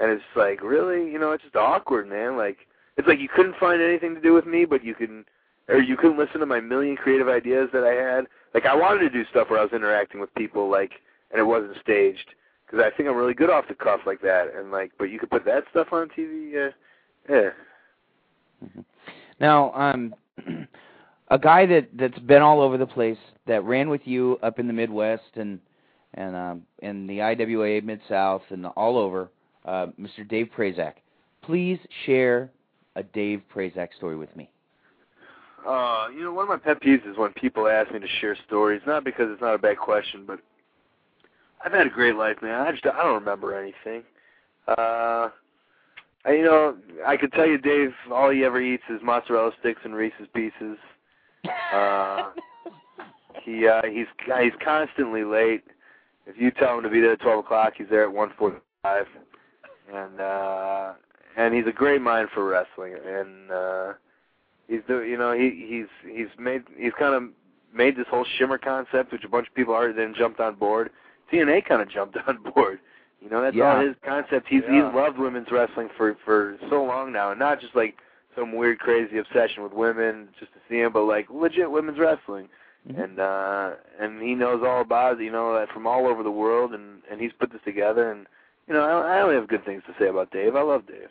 and 0.00 0.10
it's 0.10 0.22
like 0.34 0.62
really, 0.62 1.10
you 1.10 1.18
know, 1.18 1.32
it's 1.32 1.44
just 1.44 1.56
awkward, 1.56 2.08
man. 2.08 2.36
Like 2.36 2.58
it's 2.96 3.08
like 3.08 3.20
you 3.20 3.28
couldn't 3.28 3.56
find 3.56 3.80
anything 3.80 4.14
to 4.14 4.20
do 4.20 4.32
with 4.32 4.46
me, 4.46 4.64
but 4.64 4.84
you 4.84 4.94
can, 4.94 5.24
or 5.68 5.78
you 5.78 5.96
couldn't 5.96 6.18
listen 6.18 6.40
to 6.40 6.46
my 6.46 6.60
million 6.60 6.96
creative 6.96 7.28
ideas 7.28 7.68
that 7.72 7.84
I 7.84 7.92
had. 7.94 8.26
Like 8.54 8.66
I 8.66 8.74
wanted 8.74 9.00
to 9.00 9.10
do 9.10 9.24
stuff 9.30 9.50
where 9.50 9.60
I 9.60 9.62
was 9.62 9.72
interacting 9.72 10.20
with 10.20 10.34
people, 10.34 10.70
like, 10.70 10.92
and 11.30 11.40
it 11.40 11.44
wasn't 11.44 11.76
staged, 11.80 12.34
because 12.66 12.80
I 12.84 12.96
think 12.96 13.08
I'm 13.08 13.16
really 13.16 13.34
good 13.34 13.50
off 13.50 13.68
the 13.68 13.74
cuff 13.74 14.00
like 14.06 14.20
that. 14.22 14.54
And 14.56 14.70
like, 14.70 14.92
but 14.98 15.04
you 15.04 15.18
could 15.18 15.30
put 15.30 15.44
that 15.44 15.64
stuff 15.70 15.88
on 15.92 16.08
TV, 16.08 16.52
yeah, 16.52 16.68
yeah. 17.28 17.50
Mhm. 18.64 18.84
Now, 19.40 19.72
um, 19.74 20.14
a 21.28 21.38
guy 21.38 21.66
that 21.66 21.88
that's 21.94 22.18
been 22.20 22.42
all 22.42 22.60
over 22.60 22.76
the 22.76 22.86
place 22.86 23.18
that 23.46 23.64
ran 23.64 23.88
with 23.88 24.02
you 24.04 24.38
up 24.42 24.58
in 24.58 24.66
the 24.66 24.72
Midwest 24.72 25.36
and 25.36 25.58
and 26.14 26.36
um, 26.36 26.62
in 26.80 27.06
the 27.06 27.20
IWA 27.20 27.82
Mid 27.82 28.00
South 28.08 28.42
and 28.50 28.66
all 28.66 28.96
over, 28.96 29.30
uh, 29.64 29.86
Mr. 30.00 30.26
Dave 30.28 30.48
Prazak. 30.56 30.94
Please 31.42 31.78
share 32.06 32.50
a 32.96 33.02
Dave 33.02 33.42
Prazak 33.52 33.88
story 33.96 34.16
with 34.16 34.34
me. 34.36 34.48
Uh, 35.66 36.08
you 36.14 36.22
know, 36.22 36.32
one 36.32 36.44
of 36.44 36.48
my 36.48 36.56
pet 36.56 36.80
peeves 36.82 37.08
is 37.10 37.16
when 37.16 37.32
people 37.32 37.66
ask 37.66 37.90
me 37.90 37.98
to 37.98 38.06
share 38.20 38.36
stories, 38.46 38.82
not 38.86 39.02
because 39.02 39.26
it's 39.30 39.40
not 39.40 39.54
a 39.54 39.58
bad 39.58 39.78
question, 39.78 40.24
but 40.26 40.38
I've 41.64 41.72
had 41.72 41.86
a 41.86 41.90
great 41.90 42.16
life, 42.16 42.36
man. 42.42 42.60
I 42.60 42.70
just 42.70 42.86
I 42.86 43.02
don't 43.02 43.14
remember 43.14 43.58
anything. 43.58 44.02
Uh, 44.68 45.30
I, 46.26 46.32
you 46.32 46.44
know, 46.44 46.76
I 47.06 47.16
could 47.16 47.32
tell 47.32 47.46
you, 47.46 47.58
Dave, 47.58 47.92
all 48.12 48.30
he 48.30 48.44
ever 48.44 48.60
eats 48.60 48.82
is 48.88 49.00
mozzarella 49.02 49.52
sticks 49.60 49.80
and 49.84 49.94
Reese's 49.94 50.28
Pieces. 50.34 50.76
Uh, 51.72 52.30
he 53.42 53.66
uh, 53.66 53.82
he's 53.90 54.06
he's 54.40 54.52
constantly 54.64 55.24
late. 55.24 55.64
If 56.26 56.36
you 56.38 56.50
tell 56.50 56.76
him 56.78 56.84
to 56.84 56.90
be 56.90 57.00
there 57.00 57.12
at 57.12 57.20
twelve 57.20 57.44
o'clock, 57.44 57.74
he's 57.76 57.88
there 57.90 58.04
at 58.04 58.12
one 58.12 58.30
forty-five, 58.38 59.06
and 59.92 60.20
uh, 60.20 60.92
and 61.36 61.54
he's 61.54 61.66
a 61.66 61.72
great 61.72 62.00
mind 62.00 62.28
for 62.32 62.44
wrestling. 62.46 62.94
And 63.06 63.50
uh, 63.50 63.92
he's 64.68 64.80
the 64.88 64.98
you 65.00 65.18
know 65.18 65.32
he 65.32 65.66
he's 65.68 66.14
he's 66.16 66.28
made 66.38 66.62
he's 66.78 66.92
kind 66.98 67.14
of 67.14 67.24
made 67.74 67.96
this 67.96 68.06
whole 68.08 68.24
shimmer 68.38 68.56
concept, 68.58 69.12
which 69.12 69.24
a 69.24 69.28
bunch 69.28 69.48
of 69.48 69.54
people 69.54 69.74
already 69.74 69.94
then 69.94 70.14
jumped 70.16 70.40
on 70.40 70.54
board. 70.54 70.90
TNA 71.32 71.66
kind 71.66 71.82
of 71.82 71.90
jumped 71.90 72.16
on 72.26 72.38
board. 72.54 72.78
You 73.20 73.30
know, 73.30 73.40
that's 73.42 73.56
Yeah. 73.56 73.74
all 73.76 73.80
his 73.86 73.96
concept. 74.04 74.46
He's 74.48 74.62
Yeah. 74.68 74.86
he's 74.88 74.94
loved 74.94 75.18
women's 75.18 75.50
wrestling 75.50 75.88
for 75.96 76.16
for 76.24 76.56
so 76.70 76.82
long 76.84 77.12
now, 77.12 77.30
and 77.30 77.38
not 77.38 77.60
just 77.60 77.74
like 77.74 77.96
some 78.36 78.54
weird 78.56 78.78
crazy 78.78 79.18
obsession 79.18 79.62
with 79.62 79.72
women 79.72 80.28
just 80.38 80.52
to 80.52 80.58
see 80.68 80.76
him, 80.80 80.92
but 80.92 81.04
like 81.04 81.26
legit 81.30 81.70
women's 81.70 81.98
wrestling. 81.98 82.48
Mhm. 82.88 83.02
And 83.04 83.18
uh 83.20 83.70
and 84.00 84.20
he 84.22 84.34
knows 84.34 84.62
all 84.66 84.80
about 84.82 85.18
it, 85.20 85.24
you 85.24 85.32
know, 85.32 85.54
that 85.54 85.70
from 85.70 85.86
all 85.86 86.06
over 86.06 86.22
the 86.22 86.30
world 86.30 86.74
and 86.74 87.00
and 87.10 87.20
he's 87.20 87.32
put 87.38 87.50
this 87.52 87.60
together 87.64 88.10
and 88.12 88.26
you 88.68 88.74
know, 88.74 88.82
I, 88.82 89.18
I 89.18 89.20
only 89.22 89.34
have 89.36 89.48
good 89.48 89.64
things 89.64 89.82
to 89.86 89.94
say 89.98 90.08
about 90.08 90.30
Dave. 90.30 90.54
I 90.56 90.62
love 90.62 90.86
Dave. 90.86 91.08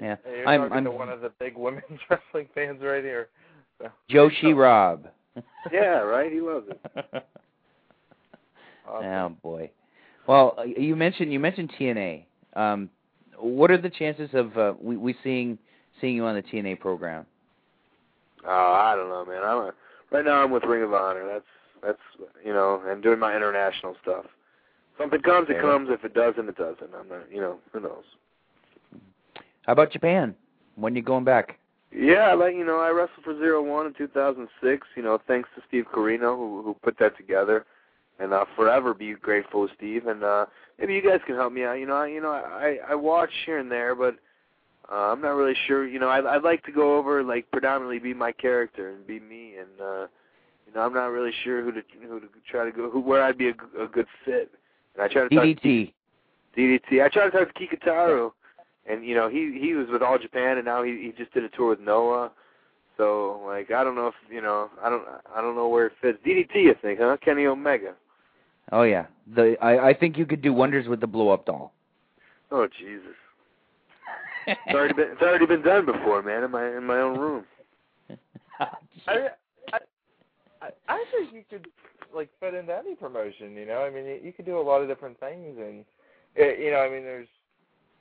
Yeah. 0.00 0.16
Hey, 0.24 0.38
you're 0.38 0.48
I'm- 0.48 0.68
talking 0.68 0.86
I'm- 0.86 0.94
one 0.96 1.08
of 1.08 1.20
the 1.20 1.30
big 1.38 1.56
women's 1.66 2.00
wrestling 2.08 2.48
fans 2.54 2.80
right 2.82 3.02
here. 3.04 3.28
So. 3.80 3.88
Joshi 4.10 4.56
Rob. 4.56 5.06
Yeah, 5.72 6.00
right? 6.00 6.30
He 6.30 6.40
loves 6.40 6.66
it. 6.68 7.24
Awesome. 8.88 9.06
Oh 9.06 9.36
boy. 9.42 9.70
Well, 10.26 10.54
uh, 10.58 10.62
you 10.64 10.94
mentioned 10.96 11.32
you 11.32 11.40
mentioned 11.40 11.72
TNA. 11.78 12.24
Um, 12.54 12.90
what 13.38 13.70
are 13.70 13.78
the 13.80 13.90
chances 13.90 14.30
of 14.34 14.56
uh, 14.58 14.74
we 14.80 14.96
we 14.96 15.14
seeing 15.24 15.58
seeing 16.02 16.16
you 16.16 16.26
on 16.26 16.34
the 16.34 16.42
TNA 16.42 16.80
program? 16.80 17.24
Oh, 18.46 18.72
I 18.72 18.94
don't 18.94 19.08
know, 19.08 19.24
man. 19.24 19.42
I'm 19.42 19.58
a, 19.58 19.72
right 20.10 20.24
now 20.24 20.42
I'm 20.42 20.50
with 20.50 20.64
Ring 20.64 20.82
of 20.82 20.92
Honor. 20.92 21.26
That's 21.26 21.44
that's 21.82 22.28
you 22.44 22.52
know, 22.52 22.82
and 22.86 23.02
doing 23.02 23.18
my 23.18 23.34
international 23.34 23.96
stuff. 24.02 24.26
Something 24.98 25.22
comes, 25.22 25.48
it 25.48 25.60
comes. 25.60 25.88
If 25.90 26.04
it 26.04 26.12
doesn't, 26.12 26.48
it 26.48 26.56
doesn't. 26.56 26.90
I'm 26.94 27.08
not, 27.08 27.32
you 27.32 27.40
know, 27.40 27.58
who 27.72 27.80
knows. 27.80 28.04
How 29.66 29.72
about 29.72 29.90
Japan? 29.90 30.34
When 30.76 30.94
you 30.94 31.02
going 31.02 31.24
back? 31.24 31.58
Yeah, 31.94 32.32
like 32.34 32.54
you 32.54 32.64
know, 32.64 32.78
I 32.80 32.90
wrestled 32.90 33.24
for 33.24 33.36
Zero 33.38 33.62
One 33.62 33.86
in 33.86 33.94
2006. 33.94 34.86
You 34.96 35.02
know, 35.02 35.18
thanks 35.26 35.48
to 35.56 35.62
Steve 35.68 35.84
Corino 35.92 36.36
who 36.36 36.62
who 36.62 36.74
put 36.82 36.98
that 36.98 37.16
together, 37.16 37.64
and 38.18 38.34
I'll 38.34 38.48
forever 38.56 38.94
be 38.94 39.14
grateful 39.14 39.68
to 39.68 39.74
Steve. 39.74 40.06
And 40.06 40.24
uh 40.24 40.46
maybe 40.78 40.94
you 40.94 41.02
guys 41.02 41.20
can 41.26 41.36
help 41.36 41.52
me 41.52 41.64
out. 41.64 41.74
You 41.74 41.86
know, 41.86 41.96
I, 41.96 42.06
you 42.06 42.20
know, 42.20 42.30
I 42.30 42.78
I 42.88 42.94
watch 42.94 43.30
here 43.44 43.58
and 43.58 43.70
there, 43.70 43.94
but 43.94 44.16
uh, 44.92 45.12
I'm 45.12 45.20
not 45.22 45.34
really 45.34 45.56
sure. 45.66 45.86
You 45.86 45.98
know, 45.98 46.08
I 46.08 46.36
I'd 46.36 46.42
like 46.42 46.62
to 46.64 46.72
go 46.72 46.98
over 46.98 47.22
like 47.22 47.50
predominantly 47.50 47.98
be 47.98 48.12
my 48.12 48.32
character 48.32 48.90
and 48.90 49.06
be 49.06 49.20
me, 49.20 49.54
and 49.56 49.80
uh 49.80 50.06
you 50.66 50.74
know, 50.74 50.82
I'm 50.82 50.92
not 50.92 51.06
really 51.06 51.32
sure 51.44 51.62
who 51.62 51.72
to 51.72 51.82
who 52.06 52.20
to 52.20 52.28
try 52.50 52.64
to 52.64 52.72
go 52.72 52.90
who 52.90 53.00
where 53.00 53.22
I'd 53.22 53.38
be 53.38 53.48
a, 53.48 53.82
a 53.82 53.86
good 53.86 54.06
fit. 54.24 54.50
And 54.94 55.02
I 55.02 55.08
try 55.08 55.26
to 55.26 55.28
talk 55.28 55.42
to 55.42 55.54
DDT. 55.54 55.92
DDT. 56.56 57.02
I 57.02 57.08
tried 57.08 57.30
to 57.30 57.30
talk 57.30 57.54
to 57.54 57.60
Kikutaro, 57.60 58.32
and 58.86 59.04
you 59.04 59.14
know 59.14 59.28
he 59.28 59.58
he 59.58 59.74
was 59.74 59.88
with 59.90 60.02
All 60.02 60.18
Japan, 60.18 60.58
and 60.58 60.66
now 60.66 60.82
he 60.82 60.92
he 60.92 61.14
just 61.16 61.32
did 61.32 61.44
a 61.44 61.48
tour 61.48 61.70
with 61.70 61.80
Noah. 61.80 62.30
So 62.98 63.40
like 63.46 63.70
I 63.70 63.82
don't 63.82 63.94
know 63.94 64.08
if 64.08 64.14
you 64.30 64.42
know 64.42 64.70
I 64.82 64.90
don't 64.90 65.04
I 65.34 65.40
don't 65.40 65.56
know 65.56 65.68
where 65.68 65.86
it 65.86 65.92
fits. 66.02 66.18
DDT, 66.26 66.70
I 66.70 66.80
think, 66.80 67.00
huh? 67.00 67.16
Kenny 67.24 67.46
Omega. 67.46 67.94
Oh 68.70 68.82
yeah. 68.82 69.06
The 69.34 69.56
I 69.62 69.88
I 69.88 69.94
think 69.94 70.18
you 70.18 70.26
could 70.26 70.42
do 70.42 70.52
wonders 70.52 70.86
with 70.86 71.00
the 71.00 71.06
blow 71.06 71.30
up 71.30 71.46
doll. 71.46 71.72
Oh 72.50 72.68
Jesus, 72.78 73.16
it's 74.46 74.74
already 74.74 74.94
been 74.94 75.08
it's 75.12 75.22
already 75.22 75.46
been 75.46 75.62
done 75.62 75.86
before, 75.86 76.22
man. 76.22 76.44
In 76.44 76.50
my 76.50 76.76
in 76.76 76.84
my 76.84 76.98
own 76.98 77.18
room. 77.18 77.44
I, 79.08 79.28
I, 80.62 80.68
I, 80.88 81.04
think 81.10 81.32
you 81.32 81.42
could 81.50 81.66
like 82.14 82.30
fit 82.38 82.54
into 82.54 82.76
any 82.76 82.94
promotion. 82.94 83.56
You 83.56 83.66
know, 83.66 83.82
I 83.82 83.90
mean, 83.90 84.04
you, 84.04 84.20
you 84.22 84.32
could 84.32 84.46
do 84.46 84.58
a 84.58 84.62
lot 84.62 84.82
of 84.82 84.88
different 84.88 85.18
things, 85.18 85.56
and 85.58 85.84
uh, 86.38 86.54
you 86.54 86.70
know, 86.70 86.78
I 86.78 86.88
mean, 86.88 87.02
there's, 87.02 87.28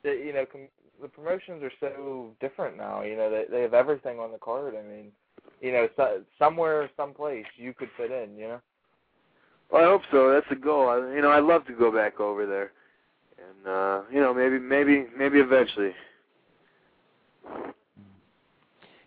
the, 0.03 0.11
you 0.11 0.33
know, 0.33 0.45
com- 0.45 0.67
the 1.01 1.07
promotions 1.07 1.63
are 1.63 1.71
so 1.79 2.31
different 2.39 2.77
now. 2.77 3.01
You 3.01 3.15
know, 3.15 3.29
they 3.31 3.45
they 3.49 3.61
have 3.61 3.73
everything 3.73 4.19
on 4.19 4.31
the 4.31 4.37
card. 4.37 4.75
I 4.75 4.87
mean, 4.87 5.11
you 5.61 5.71
know, 5.71 5.87
so, 5.95 6.21
somewhere, 6.37 6.89
someplace 6.95 7.45
you 7.55 7.73
could 7.73 7.89
fit 7.97 8.11
in. 8.11 8.37
You 8.37 8.47
know. 8.47 8.61
Well, 9.71 9.83
I 9.83 9.85
hope 9.85 10.01
so. 10.11 10.31
That's 10.31 10.49
the 10.49 10.55
goal. 10.55 10.89
I, 10.89 10.97
you 11.15 11.21
know, 11.21 11.31
I'd 11.31 11.43
love 11.43 11.65
to 11.67 11.73
go 11.73 11.91
back 11.91 12.19
over 12.19 12.45
there, 12.45 12.71
and 13.37 13.67
uh, 13.67 14.01
you 14.11 14.19
know, 14.19 14.33
maybe 14.33 14.59
maybe 14.59 15.07
maybe 15.17 15.39
eventually. 15.39 15.91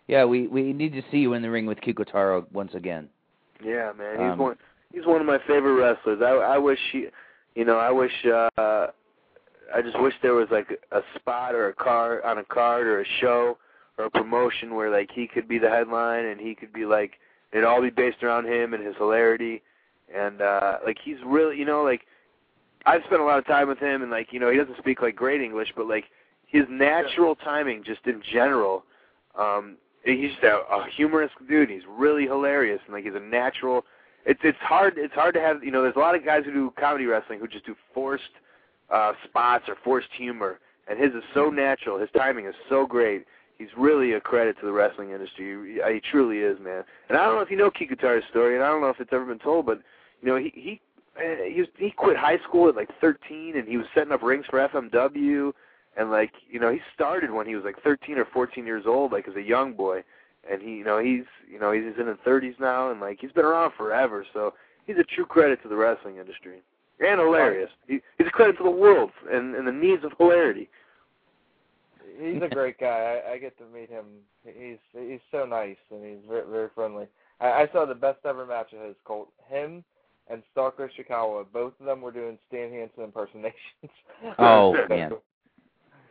Yeah, 0.07 0.25
we 0.25 0.47
we 0.47 0.73
need 0.73 0.93
to 0.93 1.01
see 1.11 1.17
you 1.17 1.33
in 1.33 1.41
the 1.41 1.49
ring 1.49 1.65
with 1.65 1.79
Kikutaro 1.79 2.45
once 2.51 2.73
again. 2.75 3.09
Yeah, 3.63 3.91
man. 3.97 4.19
He's 4.19 4.33
Um, 4.33 4.37
one. 4.37 4.57
He's 4.93 5.05
one 5.05 5.19
of 5.19 5.27
my 5.27 5.39
favorite 5.47 5.73
wrestlers. 5.73 6.21
I 6.21 6.31
I 6.31 6.57
wish 6.57 6.79
he, 6.91 7.07
you 7.55 7.65
know, 7.65 7.77
I 7.77 7.91
wish. 7.91 8.25
uh 8.25 8.87
I 9.73 9.81
just 9.81 9.99
wish 9.99 10.13
there 10.21 10.33
was 10.33 10.47
like 10.51 10.79
a 10.91 11.01
spot 11.15 11.55
or 11.55 11.69
a 11.69 11.73
card 11.73 12.23
on 12.23 12.37
a 12.37 12.43
card 12.43 12.85
or 12.87 13.01
a 13.01 13.05
show 13.19 13.57
or 13.97 14.05
a 14.05 14.09
promotion 14.11 14.75
where 14.75 14.89
like 14.91 15.09
he 15.11 15.27
could 15.27 15.47
be 15.47 15.57
the 15.57 15.69
headline 15.69 16.25
and 16.25 16.39
he 16.39 16.53
could 16.53 16.71
be 16.71 16.85
like 16.85 17.13
it'd 17.51 17.65
all 17.65 17.81
be 17.81 17.89
based 17.89 18.21
around 18.23 18.45
him 18.45 18.73
and 18.73 18.85
his 18.85 18.95
hilarity 18.97 19.63
and 20.15 20.41
uh 20.41 20.77
like 20.85 20.97
he's 21.03 21.17
really 21.25 21.57
you 21.57 21.65
know 21.65 21.83
like 21.83 22.01
I've 22.85 23.01
spent 23.05 23.21
a 23.21 23.25
lot 23.25 23.39
of 23.39 23.47
time 23.47 23.67
with 23.67 23.79
him 23.79 24.03
and 24.03 24.11
like 24.11 24.31
you 24.31 24.39
know 24.39 24.51
he 24.51 24.57
doesn't 24.57 24.77
speak 24.77 25.01
like 25.01 25.15
great 25.15 25.41
English 25.41 25.73
but 25.75 25.87
like 25.87 26.05
his 26.55 26.65
natural 26.69 27.35
timing 27.35 27.83
just 27.83 27.99
in 28.05 28.21
general 28.31 28.83
um 29.37 29.75
he's 30.05 30.31
just 30.31 30.43
a, 30.43 30.57
a 30.71 30.85
humorous 30.95 31.31
dude. 31.49 31.69
He's 31.69 31.81
really 31.89 32.23
hilarious 32.23 32.79
and 32.85 32.93
like 32.93 33.03
he's 33.03 33.15
a 33.15 33.19
natural 33.19 33.83
it's 34.25 34.39
it's 34.43 34.57
hard 34.59 34.93
it's 34.97 35.13
hard 35.13 35.33
to 35.35 35.41
have 35.41 35.63
you 35.63 35.71
know 35.71 35.81
there's 35.81 35.95
a 35.95 35.99
lot 35.99 36.15
of 36.15 36.23
guys 36.23 36.43
who 36.45 36.53
do 36.53 36.73
comedy 36.79 37.05
wrestling 37.05 37.39
who 37.39 37.47
just 37.47 37.65
do 37.65 37.75
forced 37.93 38.23
uh 38.89 39.13
spots 39.27 39.65
or 39.67 39.75
forced 39.83 40.07
humor 40.17 40.59
and 40.87 40.99
his 40.99 41.11
is 41.13 41.23
so 41.33 41.49
natural 41.49 41.99
his 41.99 42.09
timing 42.15 42.45
is 42.45 42.55
so 42.69 42.85
great. 42.85 43.25
He's 43.57 43.69
really 43.77 44.13
a 44.13 44.19
credit 44.19 44.57
to 44.59 44.65
the 44.65 44.71
wrestling 44.73 45.11
industry. 45.11 45.75
He, 45.75 45.93
he 45.93 46.01
truly 46.11 46.39
is 46.39 46.57
man. 46.59 46.83
And 47.09 47.17
i 47.17 47.25
don't 47.25 47.35
know 47.35 47.41
if 47.41 47.51
you 47.51 47.57
know 47.57 47.69
Kikutaro's 47.69 48.23
story 48.29 48.55
and 48.55 48.63
i 48.63 48.69
don't 48.69 48.81
know 48.81 48.89
if 48.89 48.99
it's 48.99 49.13
ever 49.13 49.25
been 49.25 49.39
told 49.39 49.65
but 49.65 49.81
you 50.21 50.29
know 50.29 50.37
he 50.37 50.51
he 50.55 50.81
uh, 51.17 51.43
he 51.49 51.59
was 51.59 51.69
he 51.77 51.91
quit 51.91 52.15
high 52.15 52.37
school 52.47 52.69
at 52.69 52.75
like 52.75 52.89
13 53.01 53.57
and 53.57 53.67
he 53.67 53.77
was 53.77 53.85
setting 53.93 54.11
up 54.11 54.21
rings 54.21 54.45
for 54.49 54.59
FMW 54.67 55.51
and 55.97 56.11
like 56.11 56.31
you 56.49 56.59
know 56.59 56.71
he 56.71 56.79
started 56.93 57.31
when 57.31 57.47
he 57.47 57.55
was 57.55 57.63
like 57.63 57.81
13 57.83 58.17
or 58.17 58.25
14 58.25 58.65
years 58.65 58.85
old 58.85 59.11
like 59.11 59.27
as 59.27 59.35
a 59.35 59.41
young 59.41 59.73
boy 59.73 60.03
and 60.49 60.61
he 60.61 60.71
you 60.71 60.83
know 60.83 60.99
he's 60.99 61.25
you 61.49 61.59
know 61.59 61.71
he's 61.71 61.83
in 61.99 62.07
his 62.07 62.17
30s 62.25 62.59
now 62.59 62.91
and 62.91 62.99
like 62.99 63.19
he's 63.19 63.31
been 63.31 63.45
around 63.45 63.71
forever 63.77 64.25
so 64.33 64.53
he's 64.85 64.97
a 64.97 65.03
true 65.03 65.25
credit 65.25 65.61
to 65.63 65.69
the 65.69 65.75
wrestling 65.75 66.17
industry 66.17 66.61
and 66.99 67.19
hilarious 67.19 67.69
he, 67.87 67.99
he's 68.17 68.27
a 68.27 68.31
credit 68.31 68.57
to 68.57 68.63
the 68.63 68.69
world 68.69 69.11
and 69.31 69.55
and 69.55 69.67
the 69.67 69.71
needs 69.71 70.03
of 70.03 70.11
hilarity 70.17 70.69
He's 72.17 72.41
a 72.41 72.47
great 72.47 72.79
guy. 72.79 73.21
I, 73.27 73.33
I 73.33 73.37
get 73.37 73.57
to 73.57 73.65
meet 73.65 73.89
him. 73.89 74.05
He's 74.45 74.77
he's 74.93 75.19
so 75.31 75.45
nice 75.45 75.77
and 75.91 76.03
he's 76.03 76.23
very 76.27 76.49
very 76.49 76.69
friendly. 76.73 77.07
I, 77.41 77.47
I 77.47 77.69
saw 77.73 77.85
the 77.85 77.95
best 77.95 78.19
ever 78.25 78.45
match 78.45 78.73
of 78.73 78.85
his. 78.85 78.95
Colt 79.03 79.29
him 79.49 79.83
and 80.29 80.41
Stalker 80.51 80.89
Ichikawa. 80.89 81.45
Both 81.51 81.73
of 81.79 81.85
them 81.85 82.01
were 82.01 82.11
doing 82.11 82.37
Stan 82.47 82.71
Hansen 82.71 83.03
impersonations. 83.03 83.55
Oh, 84.39 84.73
man. 84.89 85.11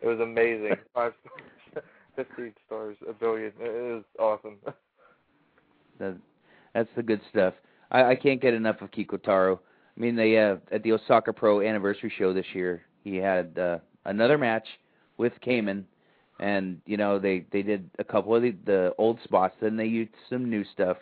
It 0.05 0.09
was 0.09 0.21
amazing. 0.21 0.77
Five 0.95 1.13
stars, 1.21 1.85
fifteen 2.17 2.53
stars, 2.67 2.97
a 3.09 3.15
billion. 3.15 3.53
It, 3.59 3.95
was 3.95 4.05
awesome. 4.19 4.59
That, 6.01 6.17
that's 6.75 6.89
the 6.97 7.05
good 7.05 7.21
stuff. 7.31 7.55
I, 7.93 8.03
I 8.03 8.15
can't 8.17 8.43
get 8.43 8.53
enough 8.53 8.83
of 8.83 8.91
Kikutaro. 8.91 9.61
I 9.97 10.01
mean, 10.01 10.17
they 10.17 10.37
uh, 10.37 10.57
at 10.73 10.83
the 10.83 10.91
Osaka 10.91 11.33
Pro 11.33 11.61
anniversary 11.61 12.13
show 12.19 12.33
this 12.33 12.47
year, 12.53 12.83
he 13.05 13.15
had 13.15 13.57
uh, 13.57 13.79
another 14.05 14.37
match 14.37 14.67
with 15.17 15.33
Kamen, 15.47 15.85
and 16.41 16.81
you 16.85 16.97
know 16.97 17.21
they 17.21 17.47
they 17.53 17.63
did 17.63 17.89
a 18.01 18.03
couple 18.03 18.35
of 18.35 18.43
the, 18.43 18.57
the 18.67 18.93
old 18.99 19.21
spots, 19.23 19.55
then 19.61 19.77
they 19.77 19.85
used 19.85 20.11
some 20.29 20.51
new 20.51 20.65
stuff, 20.73 20.97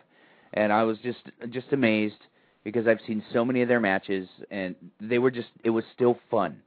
and 0.53 0.71
I 0.71 0.83
was 0.83 0.99
just 0.99 1.21
just 1.49 1.73
amazed 1.73 2.21
because 2.65 2.87
I've 2.87 3.01
seen 3.07 3.25
so 3.33 3.47
many 3.47 3.63
of 3.63 3.69
their 3.69 3.81
matches, 3.81 4.29
and 4.51 4.75
they 5.01 5.19
were 5.19 5.31
just 5.31 5.49
it 5.65 5.71
was 5.71 5.85
still 5.95 6.19
fun, 6.31 6.61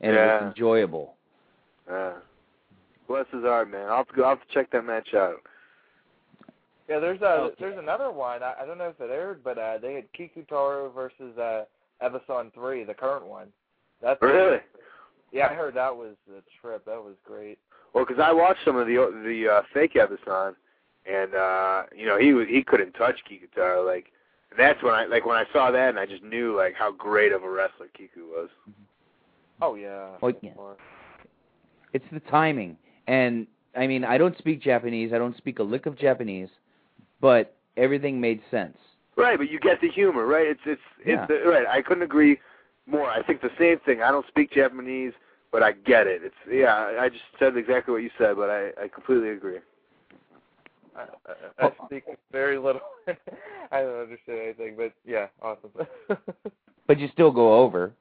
and 0.00 0.14
it 0.14 0.20
was 0.20 0.54
enjoyable. 0.54 1.16
Uh 1.92 2.14
bless 3.08 3.26
his 3.32 3.42
heart 3.42 3.70
man 3.70 3.88
i'll 3.88 3.98
have 3.98 4.08
to 4.08 4.14
go 4.14 4.22
i'll 4.22 4.36
have 4.36 4.46
to 4.46 4.54
check 4.54 4.70
that 4.70 4.84
match 4.84 5.12
out 5.14 5.42
Yeah, 6.88 6.98
there's 6.98 7.20
a 7.22 7.32
Okay. 7.32 7.54
there's 7.58 7.78
another 7.78 8.10
one. 8.10 8.42
I, 8.42 8.54
I 8.62 8.66
don't 8.66 8.78
know 8.78 8.88
if 8.88 9.00
it 9.00 9.10
aired, 9.10 9.42
but 9.44 9.58
uh, 9.58 9.78
they 9.78 9.94
had 9.94 10.04
Kikutaro 10.12 10.92
versus 10.94 11.36
uh, 11.38 11.64
Ebessan 12.02 12.52
three, 12.54 12.84
the 12.84 12.94
current 12.94 13.26
one. 13.26 13.48
That's 14.00 14.20
really 14.20 14.58
Yeah, 15.32 15.48
I 15.48 15.54
heard 15.54 15.74
that 15.74 15.94
was 15.96 16.16
the 16.26 16.42
trip. 16.60 16.84
That 16.84 17.02
was 17.02 17.14
great. 17.24 17.58
Well, 17.94 18.04
because 18.04 18.22
I 18.22 18.32
watched 18.32 18.60
some 18.64 18.76
of 18.76 18.86
the 18.86 18.94
the 19.24 19.48
uh, 19.48 19.62
fake 19.72 19.94
Ebessan, 19.94 20.54
and 21.06 21.34
uh, 21.34 21.82
you 21.96 22.06
know 22.06 22.18
he 22.18 22.32
was 22.34 22.46
he 22.48 22.62
couldn't 22.62 22.92
touch 22.92 23.16
Kikutaro. 23.30 23.86
Like 23.86 24.06
that's 24.58 24.82
when 24.82 24.94
I 24.94 25.06
like 25.06 25.24
when 25.24 25.36
I 25.36 25.44
saw 25.52 25.70
that, 25.70 25.88
and 25.90 25.98
I 25.98 26.06
just 26.06 26.22
knew 26.22 26.56
like 26.56 26.74
how 26.74 26.90
great 26.92 27.32
of 27.32 27.42
a 27.42 27.50
wrestler 27.50 27.88
Kiku 27.96 28.26
was. 28.28 28.48
Oh 29.60 29.74
yeah. 29.76 30.16
Well, 30.20 30.32
yeah. 30.42 30.50
It's 31.92 32.04
the 32.12 32.20
timing. 32.20 32.76
And 33.06 33.46
I 33.76 33.86
mean, 33.86 34.04
I 34.04 34.18
don't 34.18 34.36
speak 34.38 34.60
Japanese. 34.60 35.12
I 35.12 35.18
don't 35.18 35.36
speak 35.36 35.58
a 35.58 35.62
lick 35.62 35.86
of 35.86 35.98
Japanese, 35.98 36.48
but 37.20 37.56
everything 37.76 38.20
made 38.20 38.40
sense. 38.50 38.76
Right, 39.16 39.36
but 39.38 39.50
you 39.50 39.60
get 39.60 39.80
the 39.80 39.88
humor, 39.88 40.26
right? 40.26 40.46
It's 40.46 40.60
it's 40.64 40.80
Yeah. 41.04 41.26
it's 41.28 41.28
the, 41.44 41.50
right. 41.50 41.66
I 41.66 41.82
couldn't 41.82 42.02
agree 42.02 42.38
more. 42.86 43.10
I 43.10 43.22
think 43.22 43.40
the 43.40 43.50
same 43.58 43.78
thing. 43.80 44.02
I 44.02 44.10
don't 44.10 44.26
speak 44.26 44.52
Japanese, 44.52 45.12
but 45.50 45.62
I 45.62 45.72
get 45.72 46.06
it. 46.06 46.22
It's 46.24 46.34
yeah. 46.50 46.96
I 46.98 47.08
just 47.08 47.24
said 47.38 47.56
exactly 47.56 47.92
what 47.92 48.02
you 48.02 48.10
said, 48.18 48.36
but 48.36 48.50
I 48.50 48.70
I 48.82 48.88
completely 48.88 49.30
agree. 49.30 49.58
I, 50.94 51.00
I, 51.00 51.06
I 51.58 51.66
oh. 51.66 51.86
speak 51.86 52.04
very 52.30 52.58
little. 52.58 52.82
I 53.70 53.80
don't 53.80 54.00
understand 54.02 54.40
anything, 54.40 54.76
but 54.76 54.92
yeah, 55.04 55.26
awesome. 55.42 55.70
But 56.86 56.98
you 56.98 57.08
still 57.12 57.30
go 57.30 57.54
over. 57.60 57.92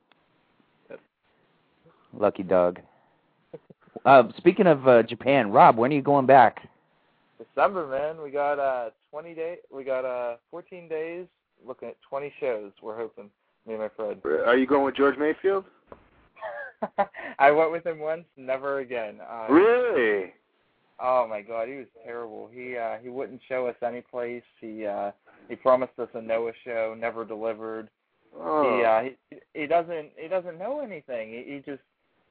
Lucky 2.14 2.44
dog. 2.44 2.80
Uh, 4.06 4.24
speaking 4.38 4.68
of 4.68 4.88
uh, 4.88 5.04
Japan, 5.04 5.52
Rob, 5.52 5.78
when 5.78 5.92
are 5.92 5.96
you 5.96 6.02
going 6.02 6.26
back? 6.26 6.68
December, 7.38 7.88
man. 7.88 8.22
We 8.22 8.32
got 8.32 8.60
uh 8.60 8.90
20 9.10 9.34
day. 9.34 9.58
We 9.74 9.84
got 9.84 10.06
uh 10.06 10.38
14 10.52 10.88
days. 10.88 11.26
Looking 11.66 11.90
at 11.90 11.98
20 12.10 12.34
shows. 12.40 12.72
We're 12.82 12.98
hoping. 12.98 13.30
Me 13.68 13.74
and 13.74 13.82
my 13.84 13.90
friend. 13.90 14.20
Are 14.46 14.58
you 14.58 14.66
going 14.66 14.84
with 14.86 14.96
George 14.96 15.18
Mayfield? 15.18 15.66
I 17.40 17.52
went 17.52 17.72
with 17.72 17.86
him 17.86 18.00
once. 18.00 18.26
Never 18.38 18.80
again. 18.80 19.20
Uh, 19.22 19.52
Really? 19.52 20.34
Oh 21.04 21.26
my 21.28 21.42
God, 21.42 21.68
he 21.68 21.76
was 21.76 21.88
terrible. 22.06 22.48
He 22.54 22.78
uh 22.78 22.98
he 23.02 23.10
wouldn't 23.10 23.42
show 23.50 23.66
us 23.68 23.76
any 23.84 24.02
place. 24.02 24.44
He 24.60 24.86
uh 24.86 25.12
he 25.50 25.56
promised 25.56 25.98
us 25.98 26.10
a 26.14 26.22
Noah 26.22 26.52
show, 26.64 26.96
never 26.98 27.26
delivered. 27.26 27.90
Oh. 28.40 28.78
He 28.78 28.84
uh 28.84 29.02
he 29.30 29.62
he 29.62 29.68
doesn't 29.68 30.12
he 30.16 30.28
doesn't 30.28 30.60
know 30.60 30.82
anything. 30.82 31.30
He, 31.30 31.54
he 31.54 31.60
just 31.66 31.82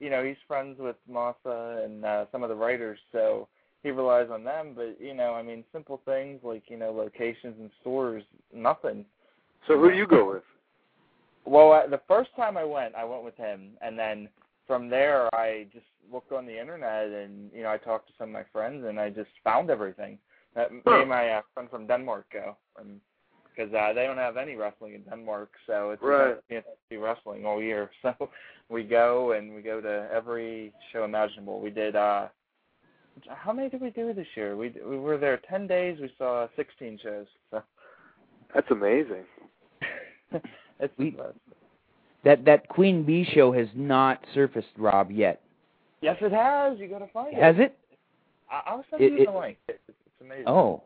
you 0.00 0.10
know 0.10 0.24
he's 0.24 0.36
friends 0.48 0.78
with 0.80 0.96
Masa 1.08 1.84
and 1.84 2.04
uh, 2.04 2.26
some 2.32 2.42
of 2.42 2.48
the 2.48 2.56
writers, 2.56 2.98
so 3.12 3.46
he 3.82 3.90
relies 3.90 4.28
on 4.32 4.42
them. 4.42 4.72
But 4.74 4.96
you 5.00 5.14
know, 5.14 5.34
I 5.34 5.42
mean, 5.42 5.62
simple 5.72 6.00
things 6.04 6.40
like 6.42 6.64
you 6.68 6.76
know 6.76 6.90
locations 6.90 7.54
and 7.60 7.70
stores, 7.80 8.24
nothing. 8.52 9.04
So 9.68 9.78
who 9.78 9.90
do 9.90 9.96
you 9.96 10.06
go 10.06 10.32
with? 10.32 10.42
Well, 11.44 11.72
uh, 11.72 11.86
the 11.86 12.00
first 12.08 12.30
time 12.34 12.56
I 12.56 12.64
went, 12.64 12.94
I 12.94 13.04
went 13.04 13.24
with 13.24 13.36
him, 13.36 13.70
and 13.82 13.98
then 13.98 14.28
from 14.66 14.88
there, 14.88 15.28
I 15.34 15.66
just 15.72 15.86
looked 16.12 16.32
on 16.32 16.46
the 16.46 16.58
internet, 16.58 17.08
and 17.08 17.50
you 17.54 17.62
know, 17.62 17.70
I 17.70 17.76
talked 17.76 18.08
to 18.08 18.14
some 18.18 18.28
of 18.28 18.32
my 18.32 18.44
friends, 18.52 18.84
and 18.86 18.98
I 18.98 19.10
just 19.10 19.30
found 19.44 19.70
everything. 19.70 20.18
Uh, 20.56 20.64
me 20.70 20.82
and 20.86 21.08
my 21.08 21.28
uh, 21.30 21.42
friend 21.54 21.70
from 21.70 21.86
Denmark 21.86 22.26
go, 22.32 22.56
and 22.78 23.00
because 23.60 23.74
uh, 23.74 23.92
they 23.92 24.06
don't 24.06 24.16
have 24.16 24.36
any 24.36 24.54
wrestling 24.56 24.94
in 24.94 25.02
Denmark, 25.02 25.50
so 25.66 25.90
it's 25.90 26.02
Right. 26.02 26.36
a 26.50 26.54
to 26.54 26.62
see 26.88 26.96
wrestling 26.96 27.44
all 27.44 27.60
year. 27.62 27.90
So 28.02 28.28
we 28.68 28.84
go 28.84 29.32
and 29.32 29.54
we 29.54 29.62
go 29.62 29.80
to 29.80 30.08
every 30.12 30.72
show 30.92 31.04
imaginable. 31.04 31.60
We 31.60 31.70
did. 31.70 31.96
uh 31.96 32.28
How 33.28 33.52
many 33.52 33.68
did 33.68 33.80
we 33.80 33.90
do 33.90 34.12
this 34.14 34.26
year? 34.36 34.56
We 34.56 34.72
we 34.86 34.96
were 34.96 35.18
there 35.18 35.38
ten 35.48 35.66
days. 35.66 35.98
We 36.00 36.10
saw 36.16 36.46
sixteen 36.56 36.98
shows. 37.02 37.26
So 37.50 37.62
That's 38.54 38.70
amazing. 38.70 39.24
it's 40.80 40.94
We- 40.98 41.16
That 42.24 42.44
that 42.44 42.68
Queen 42.68 43.02
Bee 43.02 43.24
show 43.34 43.52
has 43.52 43.68
not 43.74 44.20
surfaced, 44.34 44.74
Rob, 44.78 45.10
yet. 45.10 45.40
Yes, 46.00 46.16
it 46.20 46.32
has. 46.32 46.78
You 46.78 46.88
got 46.88 46.98
to 47.00 47.08
find 47.08 47.36
it. 47.36 47.42
Has 47.42 47.56
it? 47.58 47.76
I- 48.50 48.62
I'll 48.66 48.84
send 48.90 49.02
It- 49.02 49.12
you 49.12 49.22
it- 49.22 49.26
the 49.32 49.38
link. 49.38 49.56
It's, 49.68 49.78
it's 49.88 50.20
amazing. 50.20 50.44
Oh. 50.46 50.82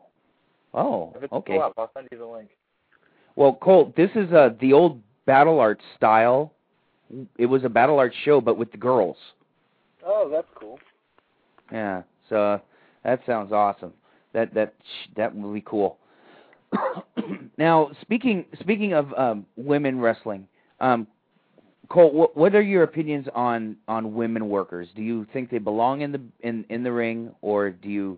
Oh, 0.73 1.13
If 1.15 1.23
it's 1.23 1.31
okay. 1.33 1.53
still 1.53 1.63
up, 1.63 1.73
I'll 1.77 1.91
send 1.93 2.07
you 2.11 2.17
the 2.17 2.25
link. 2.25 2.49
Well, 3.35 3.57
Colt, 3.61 3.95
this 3.95 4.11
is 4.15 4.31
uh 4.31 4.49
the 4.59 4.73
old 4.73 5.01
battle 5.25 5.59
art 5.59 5.81
style. 5.95 6.53
It 7.37 7.45
was 7.45 7.63
a 7.63 7.69
battle 7.69 7.99
art 7.99 8.13
show, 8.23 8.41
but 8.41 8.57
with 8.57 8.71
the 8.71 8.77
girls. 8.77 9.17
Oh, 10.05 10.29
that's 10.31 10.47
cool. 10.55 10.79
Yeah. 11.71 12.03
So 12.29 12.35
uh, 12.35 12.57
that 13.03 13.21
sounds 13.25 13.51
awesome. 13.51 13.93
That 14.33 14.53
that 14.53 14.73
that 15.15 15.35
will 15.35 15.53
be 15.53 15.63
cool. 15.65 15.97
now, 17.57 17.91
speaking 18.01 18.45
speaking 18.59 18.93
of 18.93 19.13
um, 19.13 19.45
women 19.55 19.99
wrestling, 19.99 20.47
um, 20.79 21.07
Colt, 21.89 22.13
what, 22.13 22.35
what 22.35 22.55
are 22.55 22.61
your 22.61 22.83
opinions 22.83 23.27
on 23.33 23.77
on 23.87 24.13
women 24.13 24.49
workers? 24.49 24.87
Do 24.95 25.01
you 25.01 25.25
think 25.33 25.49
they 25.49 25.57
belong 25.57 26.01
in 26.01 26.11
the 26.11 26.21
in 26.41 26.65
in 26.69 26.83
the 26.83 26.91
ring, 26.91 27.31
or 27.41 27.69
do 27.69 27.89
you 27.89 28.17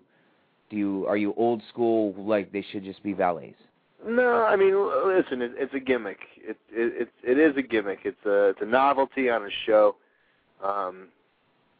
do 0.70 0.78
you 0.78 1.06
are 1.08 1.18
you 1.18 1.34
old 1.38 1.62
school 1.70 2.14
like 2.18 2.52
they 2.52 2.66
should 2.72 2.84
just 2.84 3.04
be 3.04 3.14
valets? 3.14 3.58
No, 4.06 4.44
I 4.46 4.56
mean, 4.56 4.76
listen, 5.08 5.42
it, 5.42 5.54
it's 5.56 5.74
a 5.74 5.80
gimmick. 5.80 6.20
It 6.38 6.58
it 6.70 7.10
it, 7.24 7.32
it 7.32 7.40
is 7.40 7.58
a 7.58 7.62
gimmick. 7.62 8.00
It's 8.04 8.26
a 8.26 8.50
it's 8.50 8.62
a 8.62 8.66
novelty 8.66 9.30
on 9.30 9.44
a 9.44 9.50
show. 9.66 9.96
Um, 10.64 11.08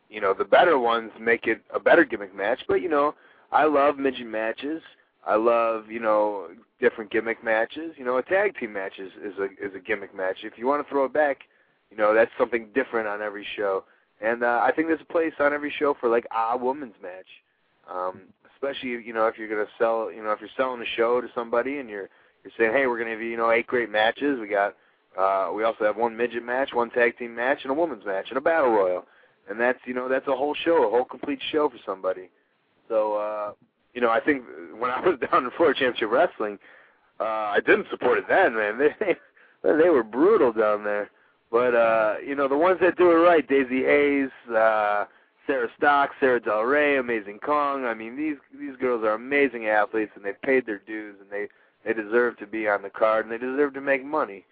you 0.10 0.22
know, 0.22 0.34
the 0.34 0.46
better 0.46 0.80
ones 0.80 1.12
make 1.20 1.48
it 1.48 1.62
a 1.74 1.80
better 1.80 2.04
gimmick 2.04 2.36
match. 2.36 2.60
But 2.68 2.82
you 2.82 2.90
know, 2.90 3.14
I 3.52 3.66
love 3.66 3.98
midget 3.98 4.28
matches. 4.28 4.82
I 5.26 5.36
love 5.36 5.90
you 5.90 6.00
know 6.00 6.48
different 6.80 7.12
gimmick 7.12 7.44
matches. 7.44 7.94
You 7.98 8.06
know, 8.06 8.18
a 8.18 8.24
tag 8.24 8.58
team 8.58 8.74
match 8.74 9.00
is 9.00 9.12
is 9.24 9.38
a 9.38 9.46
is 9.64 9.76
a 9.76 9.80
gimmick 9.80 10.16
match. 10.16 10.38
If 10.44 10.58
you 10.58 10.66
want 10.66 10.86
to 10.86 10.90
throw 10.90 11.06
it 11.06 11.14
back, 11.14 11.42
you 11.92 11.98
know 11.98 12.14
that's 12.14 12.32
something 12.38 12.70
different 12.74 13.08
on 13.08 13.22
every 13.22 13.46
show. 13.56 13.84
And 14.22 14.44
uh, 14.44 14.62
I 14.64 14.72
think 14.76 14.88
there's 14.88 15.02
a 15.02 15.14
place 15.14 15.34
on 15.40 15.54
every 15.54 15.72
show 15.78 15.96
for 16.00 16.10
like 16.10 16.26
a 16.36 16.58
woman's 16.58 16.96
match. 17.02 17.28
Um, 17.90 18.22
especially 18.58 18.90
you 18.90 19.14
know 19.14 19.28
if 19.28 19.38
you're 19.38 19.48
gonna 19.48 19.70
sell 19.78 20.12
you 20.12 20.24
know 20.24 20.32
if 20.32 20.40
you're 20.42 20.50
selling 20.58 20.82
a 20.82 20.96
show 20.96 21.22
to 21.22 21.28
somebody 21.36 21.78
and 21.78 21.90
you're 21.90 22.10
you're 22.44 22.54
saying 22.58 22.74
hey 22.74 22.88
we're 22.88 22.98
gonna 22.98 23.12
have 23.12 23.22
you 23.22 23.38
know 23.38 23.52
eight 23.52 23.68
great 23.68 23.90
matches. 23.90 24.40
We 24.40 24.48
got 24.48 24.76
uh 25.18 25.52
we 25.54 25.64
also 25.64 25.84
have 25.84 25.96
one 25.98 26.18
midget 26.18 26.44
match 26.44 26.70
one 26.74 26.90
tag 26.90 27.18
team 27.18 27.36
match 27.36 27.60
and 27.64 27.72
a 27.72 27.74
women's 27.74 28.06
match 28.06 28.26
and 28.30 28.38
a 28.38 28.42
battle 28.42 28.72
royal. 28.72 29.06
And 29.50 29.60
that's 29.60 29.80
you 29.86 29.94
know 29.94 30.10
that's 30.10 30.28
a 30.28 30.36
whole 30.36 30.56
show 30.66 30.88
a 30.88 30.90
whole 30.90 31.06
complete 31.06 31.40
show 31.52 31.70
for 31.70 31.78
somebody. 31.86 32.30
So 32.90 33.14
uh 33.16 33.52
you 33.94 34.02
know 34.02 34.10
I 34.10 34.20
think 34.20 34.44
when 34.78 34.92
I 34.92 35.00
was 35.02 35.20
down 35.32 35.46
in 35.46 35.52
Florida 35.56 35.80
Championship 35.80 36.12
Wrestling 36.12 36.58
uh 37.20 37.24
I 37.24 37.60
didn't 37.66 37.88
support 37.90 38.18
it 38.18 38.26
then 38.28 38.56
man. 38.56 38.90
They 39.64 39.72
they 39.76 39.90
were 39.90 40.04
brutal 40.04 40.54
down 40.54 40.84
there. 40.84 41.10
But 41.52 41.76
uh 41.76 42.16
you 42.26 42.36
know 42.36 42.48
the 42.48 42.58
ones 42.58 42.80
that 42.82 42.98
do 42.98 43.12
it 43.12 43.16
right 43.16 43.48
Daizee 43.48 43.86
Haze 43.86 44.56
uh 44.56 45.06
Sarah 45.48 45.70
Stock, 45.78 46.12
Sarah 46.20 46.42
Del 46.42 46.62
Rey, 46.64 46.98
Amazing 46.98 47.40
Kong. 47.40 47.86
I 47.86 47.94
mean, 47.94 48.16
these 48.16 48.36
these 48.60 48.76
girls 48.76 49.04
are 49.04 49.14
amazing 49.14 49.68
athletes, 49.68 50.12
and 50.16 50.24
they've 50.24 50.42
paid 50.42 50.66
their 50.66 50.82
dues, 50.86 51.16
and 51.20 51.32
they 51.32 51.48
they 51.86 51.94
deserve 51.94 52.38
to 52.38 52.46
be 52.46 52.68
on 52.68 52.82
the 52.82 52.90
card, 52.90 53.26
and 53.26 53.32
they 53.32 53.38
deserve 53.38 53.74
to 53.76 53.82
make 53.82 54.04
money. 54.04 54.46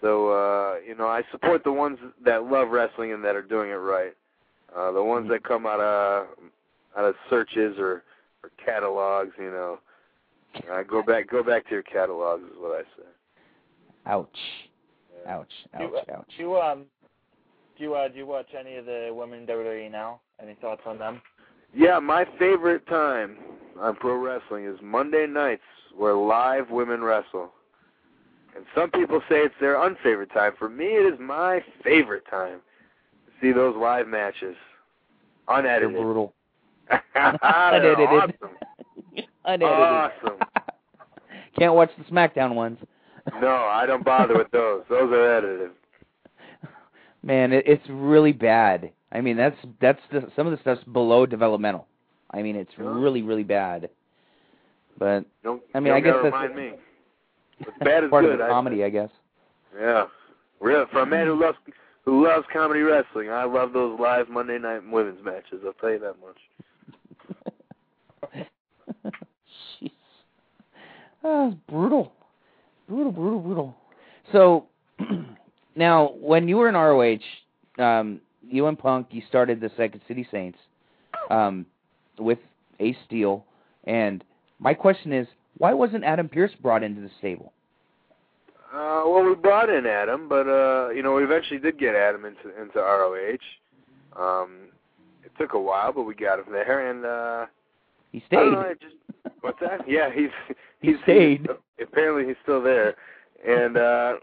So, 0.00 0.30
uh, 0.30 0.74
you 0.86 0.96
know, 0.96 1.06
I 1.06 1.22
support 1.30 1.62
the 1.62 1.72
ones 1.72 1.96
that 2.24 2.44
love 2.44 2.70
wrestling 2.70 3.12
and 3.12 3.24
that 3.24 3.36
are 3.36 3.42
doing 3.42 3.70
it 3.70 3.74
right. 3.74 4.14
Uh, 4.76 4.90
the 4.90 5.02
ones 5.02 5.28
that 5.30 5.44
come 5.44 5.64
out 5.64 5.80
of 5.80 6.26
out 6.98 7.04
of 7.04 7.14
searches 7.30 7.76
or 7.78 8.02
or 8.42 8.50
catalogs, 8.62 9.30
you 9.38 9.50
know, 9.50 9.78
uh, 10.72 10.82
go 10.82 11.02
back 11.02 11.30
go 11.30 11.42
back 11.42 11.64
to 11.66 11.70
your 11.70 11.84
catalogs 11.84 12.42
is 12.42 12.58
what 12.58 12.80
I 12.80 12.82
say. 12.96 13.08
Ouch. 14.06 14.28
Ouch. 15.28 15.46
Ouch. 15.74 15.80
you, 15.80 16.14
Ouch. 16.14 16.30
do 16.36 16.42
you 16.42 16.56
um 16.56 16.78
do 16.80 16.86
you 17.82 17.94
uh, 17.94 18.08
do 18.08 18.18
you 18.18 18.26
watch 18.26 18.48
any 18.58 18.76
of 18.76 18.86
the 18.86 19.10
women 19.12 19.40
in 19.40 19.46
WWE 19.46 19.90
now? 19.90 20.20
Any 20.42 20.54
thoughts 20.54 20.82
on 20.86 20.98
them? 20.98 21.20
Yeah, 21.74 21.98
my 21.98 22.24
favorite 22.38 22.86
time 22.86 23.36
on 23.80 23.96
pro 23.96 24.16
wrestling 24.16 24.66
is 24.66 24.76
Monday 24.82 25.26
nights 25.26 25.62
where 25.96 26.14
live 26.14 26.70
women 26.70 27.02
wrestle. 27.02 27.50
And 28.54 28.64
some 28.74 28.90
people 28.90 29.20
say 29.30 29.36
it's 29.36 29.54
their 29.60 29.82
unfavorite 29.82 30.30
time. 30.32 30.52
For 30.58 30.68
me, 30.68 30.84
it 30.84 31.14
is 31.14 31.18
my 31.18 31.62
favorite 31.82 32.24
time 32.30 32.58
to 33.26 33.32
see 33.40 33.52
those 33.52 33.74
live 33.76 34.06
matches. 34.06 34.54
They're 35.48 35.58
Unedited. 35.58 35.92
brutal. 35.92 36.34
They're 36.90 37.02
Unedited. 37.42 38.06
awesome. 38.08 38.56
Unedited. 39.46 39.78
Awesome. 39.78 40.38
Can't 41.58 41.74
watch 41.74 41.90
the 41.96 42.04
SmackDown 42.04 42.54
ones. 42.54 42.78
No, 43.40 43.48
I 43.48 43.86
don't 43.86 44.04
bother 44.04 44.36
with 44.36 44.50
those. 44.50 44.82
Those 44.90 45.10
are 45.12 45.36
edited. 45.36 45.70
Man, 47.22 47.52
it, 47.52 47.64
it's 47.66 47.84
really 47.88 48.32
bad. 48.32 48.90
I 49.12 49.20
mean, 49.20 49.36
that's 49.36 49.56
that's 49.80 50.00
the, 50.10 50.30
some 50.34 50.46
of 50.46 50.52
the 50.52 50.60
stuff's 50.60 50.82
below 50.84 51.26
developmental. 51.26 51.86
I 52.30 52.42
mean, 52.42 52.56
it's 52.56 52.72
really 52.78 53.22
really 53.22 53.44
bad. 53.44 53.90
But 54.98 55.24
Don't, 55.42 55.62
I 55.74 55.80
mean, 55.80 55.92
don't 55.92 55.96
I 55.96 56.00
guess 56.00 56.14
that's 56.22 56.34
remind 56.34 56.56
me. 56.56 56.72
What's 57.58 57.78
bad 57.78 58.04
is 58.04 58.10
part 58.10 58.24
good. 58.24 58.32
of 58.32 58.38
the 58.38 58.46
comedy, 58.46 58.84
I 58.84 58.90
guess. 58.90 59.10
Yeah. 59.78 60.06
Real 60.60 60.86
for 60.90 61.02
a 61.02 61.06
man 61.06 61.26
who 61.26 61.40
loves 61.40 61.58
who 62.04 62.24
loves 62.26 62.46
comedy 62.52 62.80
wrestling, 62.80 63.30
I 63.30 63.44
love 63.44 63.72
those 63.72 63.98
live 63.98 64.28
Monday 64.28 64.58
night 64.58 64.82
women's 64.88 65.24
matches, 65.24 65.60
I'll 65.64 65.72
tell 65.74 65.90
you 65.90 65.98
that 66.00 66.16
much. 66.20 66.38
Jeez. 69.82 69.90
Ah, 71.24 71.48
it's 71.48 71.56
brutal. 71.68 72.12
Brutal, 72.88 73.12
brutal, 73.12 73.40
brutal. 73.40 73.76
So, 74.32 74.66
now, 75.74 76.12
when 76.20 76.48
you 76.48 76.56
were 76.56 76.68
in 76.68 76.74
ROH, 76.74 77.18
um, 77.82 78.20
you 78.46 78.66
and 78.66 78.78
Punk, 78.78 79.08
you 79.10 79.22
started 79.28 79.60
the 79.60 79.70
Second 79.76 80.00
City 80.08 80.26
Saints 80.30 80.58
um, 81.30 81.66
with 82.18 82.38
Ace 82.80 82.96
Steel. 83.06 83.44
And 83.84 84.24
my 84.58 84.74
question 84.74 85.12
is, 85.12 85.26
why 85.58 85.72
wasn't 85.72 86.04
Adam 86.04 86.28
Pearce 86.28 86.52
brought 86.60 86.82
into 86.82 87.00
the 87.00 87.10
stable? 87.18 87.52
Uh, 88.74 89.02
well, 89.04 89.22
we 89.22 89.34
brought 89.34 89.68
in 89.68 89.84
Adam, 89.86 90.28
but 90.28 90.48
uh, 90.48 90.88
you 90.90 91.02
know, 91.02 91.12
we 91.14 91.24
eventually 91.24 91.60
did 91.60 91.78
get 91.78 91.94
Adam 91.94 92.24
into 92.24 92.48
into 92.60 92.78
ROH. 92.78 93.36
Um, 94.18 94.68
it 95.24 95.30
took 95.38 95.52
a 95.52 95.58
while, 95.60 95.92
but 95.92 96.02
we 96.04 96.14
got 96.14 96.38
him 96.38 96.46
there, 96.50 96.88
and 96.90 97.04
uh, 97.04 97.46
He 98.12 98.18
I 98.18 98.26
stayed. 98.26 98.36
don't 98.36 98.52
know, 98.52 98.60
I 98.60 98.74
just 98.74 98.96
what's 99.42 99.60
that? 99.60 99.86
Yeah, 99.86 100.10
he's 100.10 100.30
He 100.80 100.92
he's 100.92 100.96
stayed. 101.02 101.40
He's, 101.42 101.86
apparently, 101.86 102.26
he's 102.26 102.36
still 102.42 102.62
there, 102.62 102.94
and 103.46 103.76
uh, 103.76 104.14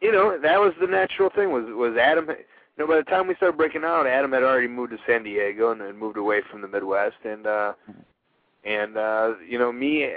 you 0.00 0.12
know, 0.12 0.38
that 0.40 0.60
was 0.60 0.72
the 0.80 0.86
natural 0.86 1.30
thing. 1.30 1.50
Was 1.52 1.64
was 1.68 1.96
Adam? 1.96 2.28
You 2.28 2.84
know, 2.84 2.86
by 2.86 2.96
the 2.96 3.04
time 3.04 3.26
we 3.26 3.34
started 3.36 3.56
breaking 3.56 3.84
out, 3.84 4.06
Adam 4.06 4.32
had 4.32 4.42
already 4.42 4.68
moved 4.68 4.92
to 4.92 4.98
San 5.06 5.22
Diego 5.22 5.72
and 5.72 5.80
then 5.80 5.96
moved 5.96 6.18
away 6.18 6.42
from 6.50 6.60
the 6.60 6.68
Midwest, 6.68 7.16
and 7.24 7.46
uh, 7.46 7.72
and 8.64 8.96
uh, 8.96 9.34
you 9.48 9.58
know, 9.58 9.72
me, 9.72 10.08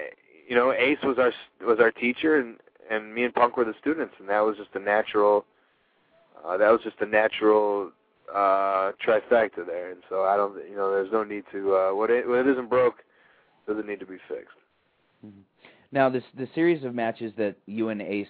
you 0.47 0.55
know, 0.55 0.73
Ace 0.73 0.97
was 1.03 1.17
our 1.17 1.31
was 1.65 1.79
our 1.79 1.91
teacher, 1.91 2.39
and 2.39 2.57
and 2.91 3.13
me 3.13 3.23
and 3.23 3.33
Punk 3.33 3.55
were 3.55 3.65
the 3.65 3.75
students, 3.79 4.15
and 4.19 4.27
that 4.29 4.41
was 4.41 4.57
just 4.57 4.71
a 4.73 4.79
natural. 4.79 5.45
Uh, 6.45 6.57
that 6.57 6.71
was 6.71 6.81
just 6.83 6.95
a 7.01 7.05
natural 7.05 7.91
uh 8.33 8.91
trifecta 9.03 9.65
there 9.65 9.89
and 9.89 10.03
so 10.07 10.23
I 10.23 10.37
don't 10.37 10.53
you 10.69 10.75
know 10.75 10.91
there's 10.91 11.11
no 11.11 11.23
need 11.23 11.45
to 11.51 11.75
uh 11.75 11.95
what 11.95 12.11
it 12.11 12.27
what 12.27 12.45
isn't 12.45 12.69
broke 12.69 12.97
doesn't 13.67 13.87
need 13.87 13.99
to 13.99 14.05
be 14.05 14.17
fixed. 14.27 14.55
Mhm. 15.25 15.43
Now, 15.91 16.09
this 16.09 16.23
the 16.35 16.47
series 16.53 16.83
of 16.83 16.93
matches 16.93 17.33
that 17.37 17.55
you 17.65 17.89
and 17.89 18.01
Ace 18.01 18.27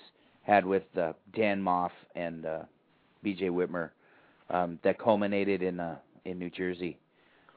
had 0.49 0.65
with 0.65 0.83
uh, 0.97 1.13
Dan 1.35 1.61
Maff 1.61 1.91
and 2.15 2.45
uh, 2.45 2.59
B.J. 3.23 3.49
Whitmer 3.49 3.91
um, 4.49 4.79
that 4.83 4.99
culminated 4.99 5.61
in 5.61 5.79
uh, 5.79 5.97
in 6.25 6.39
New 6.39 6.49
Jersey. 6.49 6.97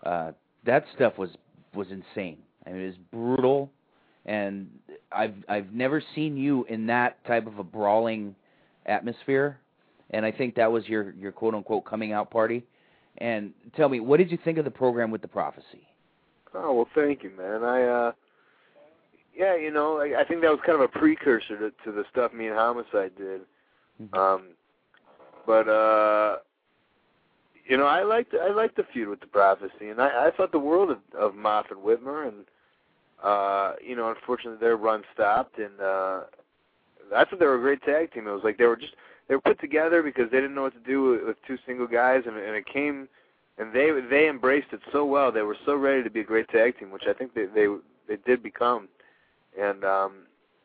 Uh, 0.05 0.33
that 0.65 0.85
stuff 0.95 1.17
was 1.19 1.31
was 1.75 1.89
insane. 1.91 2.39
I 2.67 2.71
mean, 2.71 2.83
it 2.83 2.87
was 2.87 2.97
brutal, 3.11 3.71
and 4.27 4.69
I've 5.11 5.35
I've 5.49 5.73
never 5.73 6.03
seen 6.15 6.37
you 6.37 6.65
in 6.69 6.87
that 6.87 7.25
type 7.25 7.47
of 7.47 7.59
a 7.59 7.65
brawling 7.65 8.35
atmosphere. 8.87 9.59
And 10.11 10.27
I 10.27 10.31
think 10.31 10.55
that 10.57 10.71
was 10.71 10.87
your 10.87 11.13
your 11.13 11.33
quote 11.33 11.55
unquote 11.55 11.87
coming 11.87 12.13
out 12.13 12.31
party. 12.31 12.63
And 13.19 13.53
tell 13.77 13.89
me, 13.89 14.01
what 14.01 14.19
did 14.19 14.31
you 14.31 14.39
think 14.45 14.59
of 14.59 14.65
the 14.65 14.71
program 14.71 15.11
with 15.11 15.23
the 15.23 15.29
prophecy? 15.29 15.87
Oh 16.55 16.75
well, 16.75 16.89
thank 16.95 17.23
you, 17.23 17.31
man. 17.37 17.65
I 17.65 17.83
uh, 17.85 18.13
yeah, 19.35 19.57
you 19.57 19.71
know, 19.71 19.99
I, 19.99 20.21
I 20.21 20.25
think 20.25 20.43
that 20.43 20.51
was 20.51 20.61
kind 20.65 20.77
of 20.77 20.83
a 20.83 20.89
precursor 20.89 21.59
to, 21.59 21.71
to 21.85 21.93
the 21.93 22.05
stuff 22.11 22.33
me 22.33 22.49
and 22.49 22.57
Homicide 22.57 23.13
did. 23.17 23.43
Um, 24.13 24.43
but 25.47 25.69
uh, 25.69 26.37
you 27.67 27.77
know, 27.77 27.87
I 27.87 28.03
liked 28.03 28.35
I 28.35 28.53
liked 28.53 28.77
the 28.77 28.85
feud 28.93 29.09
with 29.09 29.21
the 29.21 29.27
prophecy, 29.27 29.89
and 29.91 30.01
I, 30.01 30.27
I 30.27 30.31
thought 30.37 30.53
the 30.53 30.59
world 30.59 30.91
of, 30.91 30.99
of 31.19 31.33
Maff 31.33 31.71
and 31.71 31.81
Whitmer, 31.81 32.29
and 32.29 32.45
uh, 33.23 33.75
you 33.85 33.97
know, 33.97 34.11
unfortunately 34.11 34.59
their 34.61 34.77
run 34.77 35.03
stopped, 35.15 35.59
and 35.59 35.81
uh, 35.81 36.21
I 37.15 37.25
thought 37.25 37.39
they 37.39 37.47
were 37.47 37.57
a 37.57 37.61
great 37.61 37.83
tag 37.83 38.13
team. 38.13 38.27
It 38.27 38.33
was 38.33 38.45
like 38.45 38.59
they 38.59 38.67
were 38.67 38.77
just 38.77 38.95
they 39.29 39.35
were 39.35 39.41
put 39.41 39.61
together 39.61 40.03
because 40.03 40.31
they 40.31 40.39
didn't 40.39 40.55
know 40.55 40.63
what 40.63 40.75
to 40.75 40.91
do 40.91 41.03
with, 41.11 41.25
with 41.25 41.37
two 41.47 41.59
single 41.67 41.87
guys, 41.87 42.23
and, 42.27 42.37
and 42.37 42.57
it 42.57 42.67
came 42.67 43.09
and 43.59 43.73
they 43.73 43.91
they 44.11 44.29
embraced 44.29 44.73
it 44.73 44.81
so 44.93 45.05
well. 45.05 45.31
They 45.31 45.43
were 45.43 45.57
so 45.65 45.77
ready 45.77 46.03
to 46.03 46.11
be 46.11 46.21
a 46.21 46.25
great 46.25 46.49
tag 46.49 46.79
team, 46.79 46.91
which 46.91 47.05
I 47.09 47.13
think 47.13 47.35
they 47.35 47.47
they 47.47 47.67
they 48.09 48.17
did 48.27 48.43
become. 48.43 48.89
And 49.61 49.85
um 49.85 50.13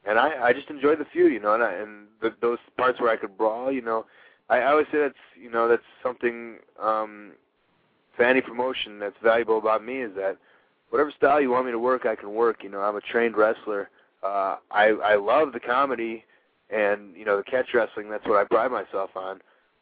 and 0.05 0.17
I 0.19 0.47
I 0.47 0.53
just 0.53 0.69
enjoyed 0.69 0.99
the 0.99 1.05
feud, 1.05 1.33
you 1.33 1.39
know, 1.39 1.53
and 1.53 1.63
I, 1.63 1.73
and 1.73 2.07
the, 2.21 2.33
those 2.41 2.59
parts 2.77 2.99
where 2.99 3.11
I 3.11 3.17
could 3.17 3.37
brawl, 3.37 3.71
you 3.71 3.81
know, 3.81 4.05
I, 4.49 4.59
I 4.59 4.71
always 4.71 4.87
say 4.91 4.99
that's 4.99 5.15
you 5.39 5.51
know 5.51 5.67
that's 5.67 5.83
something 6.03 6.57
um 6.81 7.33
for 8.15 8.23
any 8.23 8.41
promotion 8.41 8.99
that's 8.99 9.15
valuable 9.23 9.57
about 9.59 9.83
me 9.83 10.01
is 10.01 10.13
that 10.15 10.37
whatever 10.89 11.11
style 11.15 11.39
you 11.39 11.51
want 11.51 11.65
me 11.65 11.71
to 11.71 11.79
work, 11.79 12.05
I 12.05 12.15
can 12.15 12.33
work. 12.33 12.63
You 12.63 12.69
know, 12.69 12.81
I'm 12.81 12.95
a 12.95 13.01
trained 13.01 13.37
wrestler. 13.37 13.89
Uh, 14.23 14.57
I 14.71 14.87
I 15.03 15.15
love 15.15 15.53
the 15.53 15.59
comedy 15.59 16.25
and 16.69 17.15
you 17.15 17.25
know 17.25 17.37
the 17.37 17.43
catch 17.43 17.67
wrestling. 17.73 18.09
That's 18.09 18.25
what 18.25 18.37
I 18.37 18.43
pride 18.43 18.71
myself 18.71 19.11
on. 19.15 19.39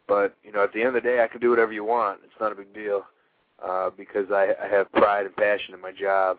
But 0.08 0.36
you 0.44 0.52
know, 0.52 0.64
at 0.64 0.74
the 0.74 0.80
end 0.80 0.90
of 0.90 0.94
the 0.96 1.02
day, 1.02 1.24
I 1.24 1.28
can 1.28 1.42
do 1.42 1.50
whatever 1.50 1.72
you 1.72 1.84
want. 1.84 2.20
It's 2.24 2.40
not 2.40 2.52
a 2.52 2.56
big 2.56 2.74
deal 2.74 3.06
uh, 3.64 3.90
because 3.96 4.28
I, 4.32 4.54
I 4.62 4.68
have 4.68 4.92
pride 4.92 5.26
and 5.26 5.36
passion 5.36 5.74
in 5.74 5.82
my 5.82 5.92
job, 5.92 6.38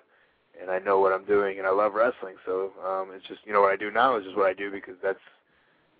and 0.60 0.70
I 0.70 0.78
know 0.78 1.00
what 1.00 1.12
I'm 1.12 1.24
doing, 1.24 1.58
and 1.58 1.66
I 1.66 1.70
love 1.70 1.94
wrestling. 1.94 2.36
So 2.44 2.72
um, 2.84 3.10
it's 3.14 3.26
just 3.26 3.40
you 3.44 3.52
know 3.52 3.60
what 3.60 3.72
I 3.72 3.76
do 3.76 3.90
now 3.90 4.16
is 4.16 4.24
just 4.24 4.36
what 4.36 4.46
I 4.46 4.54
do 4.54 4.70
because 4.70 4.96
that's 5.02 5.20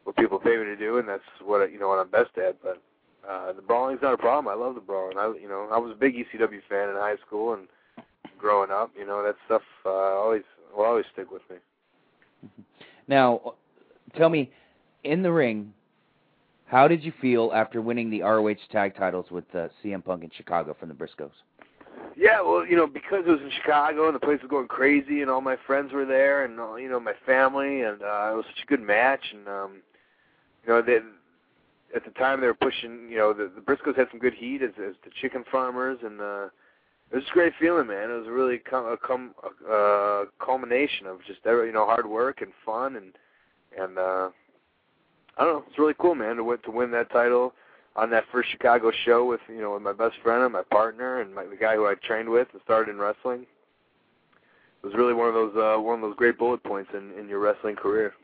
what 0.04 0.16
people 0.16 0.38
pay 0.38 0.56
me 0.56 0.64
to 0.64 0.76
do, 0.76 0.98
and 0.98 1.08
that's 1.08 1.22
what 1.44 1.70
you 1.72 1.78
know 1.78 1.88
what 1.88 1.98
I'm 1.98 2.10
best 2.10 2.36
at. 2.38 2.62
But 2.62 2.82
uh, 3.28 3.52
the 3.52 3.62
brawling's 3.62 4.02
not 4.02 4.14
a 4.14 4.18
problem. 4.18 4.48
I 4.48 4.60
love 4.62 4.74
the 4.74 4.80
brawling. 4.80 5.18
I 5.18 5.32
you 5.40 5.48
know 5.48 5.68
I 5.72 5.78
was 5.78 5.92
a 5.92 5.98
big 5.98 6.14
ECW 6.14 6.60
fan 6.68 6.88
in 6.88 6.96
high 6.96 7.16
school 7.26 7.54
and 7.54 7.68
growing 8.38 8.70
up. 8.70 8.90
You 8.98 9.06
know 9.06 9.22
that 9.22 9.36
stuff 9.46 9.62
uh, 9.84 9.90
always 9.90 10.42
will 10.76 10.84
always 10.84 11.04
stick 11.12 11.30
with 11.30 11.42
me. 11.50 11.56
Now, 13.08 13.54
tell 14.16 14.28
me, 14.28 14.50
in 15.04 15.22
the 15.22 15.32
ring, 15.32 15.72
how 16.66 16.88
did 16.88 17.02
you 17.04 17.12
feel 17.20 17.52
after 17.54 17.80
winning 17.80 18.10
the 18.10 18.22
ROH 18.22 18.54
tag 18.70 18.96
titles 18.96 19.26
with 19.30 19.44
uh, 19.54 19.68
CM 19.82 20.04
Punk 20.04 20.24
in 20.24 20.30
Chicago 20.36 20.76
from 20.78 20.88
the 20.88 20.94
Briscoes? 20.94 21.30
Yeah, 22.16 22.40
well, 22.40 22.66
you 22.66 22.76
know, 22.76 22.86
because 22.86 23.24
it 23.26 23.30
was 23.30 23.42
in 23.42 23.50
Chicago 23.62 24.06
and 24.06 24.14
the 24.14 24.20
place 24.20 24.40
was 24.40 24.50
going 24.50 24.68
crazy, 24.68 25.20
and 25.20 25.30
all 25.30 25.42
my 25.42 25.56
friends 25.66 25.92
were 25.92 26.06
there, 26.06 26.44
and 26.44 26.58
all, 26.58 26.78
you 26.80 26.88
know, 26.88 26.98
my 26.98 27.12
family, 27.26 27.82
and 27.82 28.00
uh, 28.00 28.32
it 28.32 28.36
was 28.36 28.46
such 28.46 28.64
a 28.64 28.66
good 28.66 28.80
match, 28.80 29.20
and 29.34 29.46
um, 29.46 29.82
you 30.64 30.72
know, 30.72 30.80
they, 30.80 30.98
at 31.94 32.04
the 32.06 32.10
time 32.12 32.40
they 32.40 32.46
were 32.46 32.54
pushing, 32.54 33.08
you 33.10 33.18
know, 33.18 33.34
the, 33.34 33.50
the 33.54 33.60
Briscoes 33.60 33.96
had 33.96 34.08
some 34.10 34.18
good 34.18 34.32
heat 34.32 34.62
as, 34.62 34.70
as 34.78 34.94
the 35.04 35.10
chicken 35.20 35.44
farmers, 35.52 35.98
and 36.02 36.22
uh, 36.22 36.46
it 37.12 37.16
was 37.16 37.24
a 37.30 37.34
great 37.34 37.52
feeling, 37.60 37.86
man. 37.86 38.10
It 38.10 38.14
was 38.14 38.28
really 38.30 38.58
com- 38.58 38.86
a, 38.86 38.96
com- 38.96 39.34
a 39.68 39.70
uh, 39.70 40.24
culmination 40.42 41.06
of 41.06 41.18
just 41.26 41.40
every, 41.44 41.66
you 41.66 41.74
know 41.74 41.84
hard 41.84 42.06
work 42.06 42.40
and 42.40 42.52
fun, 42.64 42.96
and 42.96 43.12
and 43.78 43.98
uh, 43.98 44.30
I 45.36 45.44
don't 45.44 45.52
know, 45.52 45.64
it's 45.68 45.78
really 45.78 45.94
cool, 45.98 46.14
man, 46.14 46.36
to 46.36 46.44
win 46.44 46.58
to 46.64 46.70
win 46.70 46.90
that 46.92 47.12
title 47.12 47.52
on 47.96 48.10
that 48.10 48.24
first 48.30 48.50
Chicago 48.50 48.92
show 49.04 49.24
with 49.24 49.40
you 49.48 49.60
know 49.60 49.74
with 49.74 49.82
my 49.82 49.92
best 49.92 50.14
friend 50.22 50.42
and 50.42 50.52
my 50.52 50.62
partner 50.70 51.20
and 51.20 51.34
my, 51.34 51.44
the 51.44 51.56
guy 51.56 51.74
who 51.74 51.86
I 51.86 51.94
trained 52.06 52.28
with 52.28 52.48
and 52.52 52.60
started 52.62 52.90
in 52.90 52.98
wrestling. 52.98 53.46
It 54.82 54.86
was 54.86 54.94
really 54.94 55.14
one 55.14 55.28
of 55.28 55.34
those 55.34 55.56
uh, 55.56 55.80
one 55.80 55.96
of 55.96 56.00
those 56.02 56.16
great 56.16 56.38
bullet 56.38 56.62
points 56.62 56.90
in 56.94 57.12
in 57.18 57.28
your 57.28 57.40
wrestling 57.40 57.76
career. 57.76 58.14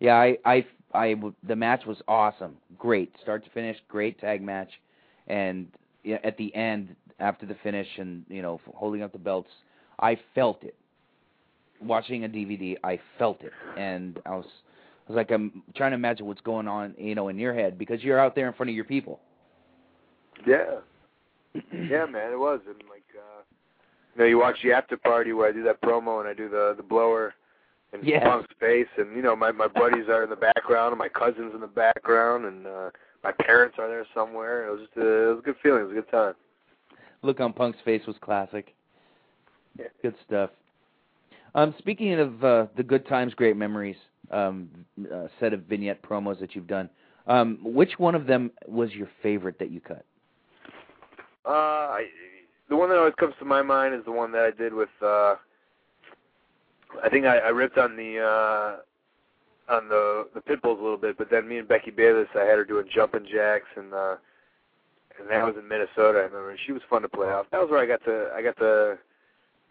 Yeah, 0.00 0.14
I, 0.14 0.36
I, 0.44 0.66
I, 0.92 1.14
the 1.46 1.56
match 1.56 1.84
was 1.86 1.98
awesome, 2.08 2.56
great, 2.78 3.14
start 3.22 3.44
to 3.44 3.50
finish, 3.50 3.76
great 3.88 4.18
tag 4.20 4.42
match, 4.42 4.70
and 5.26 5.68
at 6.22 6.36
the 6.36 6.54
end, 6.54 6.94
after 7.20 7.46
the 7.46 7.56
finish, 7.62 7.86
and 7.98 8.24
you 8.28 8.42
know, 8.42 8.60
holding 8.74 9.02
up 9.02 9.12
the 9.12 9.18
belts, 9.18 9.50
I 9.98 10.18
felt 10.34 10.62
it. 10.62 10.74
Watching 11.82 12.24
a 12.24 12.28
DVD, 12.28 12.76
I 12.84 12.98
felt 13.18 13.42
it, 13.42 13.52
and 13.76 14.18
I 14.26 14.30
was, 14.30 14.46
was 15.08 15.16
like, 15.16 15.30
I'm 15.30 15.62
trying 15.74 15.90
to 15.90 15.96
imagine 15.96 16.26
what's 16.26 16.40
going 16.40 16.66
on, 16.66 16.94
you 16.96 17.14
know, 17.14 17.28
in 17.28 17.38
your 17.38 17.54
head 17.54 17.78
because 17.78 18.02
you're 18.02 18.18
out 18.18 18.34
there 18.34 18.46
in 18.46 18.54
front 18.54 18.70
of 18.70 18.76
your 18.76 18.84
people. 18.84 19.20
Yeah. 20.46 20.76
yeah, 21.54 22.06
man, 22.06 22.32
it 22.32 22.38
was. 22.38 22.60
And 22.66 22.76
like 22.88 23.04
uh 23.16 23.42
you 24.14 24.20
know, 24.20 24.24
you 24.26 24.38
watch 24.38 24.56
the 24.62 24.72
after 24.72 24.96
party 24.96 25.32
where 25.32 25.48
I 25.48 25.52
do 25.52 25.62
that 25.64 25.80
promo 25.82 26.20
and 26.20 26.28
I 26.28 26.34
do 26.34 26.48
the 26.48 26.74
the 26.76 26.82
blower 26.82 27.34
in 27.92 28.00
Yes. 28.04 28.24
Punk's 28.24 28.52
face 28.58 28.88
and 28.96 29.14
you 29.14 29.22
know, 29.22 29.36
my 29.36 29.52
my 29.52 29.68
buddies 29.68 30.08
are 30.08 30.24
in 30.24 30.30
the 30.30 30.36
background 30.36 30.92
and 30.92 30.98
my 30.98 31.08
cousins 31.08 31.52
in 31.54 31.60
the 31.60 31.66
background 31.66 32.44
and 32.46 32.66
uh 32.66 32.90
my 33.22 33.32
parents 33.32 33.76
are 33.78 33.88
there 33.88 34.06
somewhere. 34.14 34.66
It 34.68 34.70
was 34.72 34.80
just 34.80 34.96
a, 34.96 35.00
it 35.00 35.28
was 35.28 35.38
a 35.38 35.42
good 35.42 35.56
feeling, 35.62 35.80
it 35.80 35.84
was 35.84 35.92
a 35.92 36.00
good 36.00 36.10
time. 36.10 36.34
Look 37.22 37.40
on 37.40 37.52
Punk's 37.52 37.78
face 37.84 38.02
was 38.06 38.16
classic. 38.20 38.74
Yeah. 39.78 39.86
Good 40.02 40.14
stuff. 40.26 40.50
Um, 41.54 41.74
speaking 41.78 42.12
of 42.18 42.44
uh, 42.44 42.66
the 42.76 42.82
good 42.82 43.06
times, 43.06 43.32
great 43.32 43.56
memories 43.56 43.96
um, 44.30 44.68
uh, 45.12 45.26
set 45.40 45.52
of 45.52 45.60
vignette 45.62 46.02
promos 46.02 46.38
that 46.40 46.54
you've 46.54 46.66
done, 46.66 46.88
um, 47.26 47.58
which 47.62 47.98
one 47.98 48.14
of 48.14 48.26
them 48.26 48.50
was 48.66 48.92
your 48.92 49.08
favorite 49.22 49.58
that 49.58 49.70
you 49.70 49.80
cut? 49.80 50.04
Uh 51.46 51.50
I, 51.50 52.06
the 52.70 52.76
one 52.76 52.88
that 52.88 52.96
always 52.98 53.14
comes 53.16 53.34
to 53.38 53.44
my 53.44 53.60
mind 53.60 53.94
is 53.94 54.04
the 54.04 54.12
one 54.12 54.32
that 54.32 54.44
I 54.44 54.50
did 54.50 54.72
with 54.72 54.88
uh 55.02 55.34
I 57.02 57.08
think 57.10 57.26
I, 57.26 57.38
I 57.38 57.48
ripped 57.48 57.76
on 57.76 57.96
the 57.96 58.20
uh 58.20 59.72
on 59.74 59.88
the 59.88 60.28
the 60.34 60.40
pit 60.40 60.62
bulls 60.62 60.78
a 60.80 60.82
little 60.82 60.96
bit, 60.98 61.18
but 61.18 61.30
then 61.30 61.46
me 61.46 61.58
and 61.58 61.68
Becky 61.68 61.90
Bayless 61.90 62.28
I 62.34 62.44
had 62.44 62.56
her 62.56 62.64
doing 62.64 62.86
jumping 62.94 63.26
jacks 63.30 63.68
and 63.76 63.92
uh 63.92 64.16
and 65.18 65.30
that 65.30 65.44
was 65.44 65.54
in 65.56 65.68
Minnesota, 65.68 66.18
I 66.18 66.22
remember. 66.22 66.56
She 66.66 66.72
was 66.72 66.82
fun 66.90 67.02
to 67.02 67.08
play 67.08 67.28
off. 67.28 67.46
That 67.52 67.60
was 67.60 67.70
where 67.70 67.80
I 67.80 67.86
got 67.86 68.02
to 68.04 68.30
I 68.34 68.42
got 68.42 68.56
to 68.56 68.98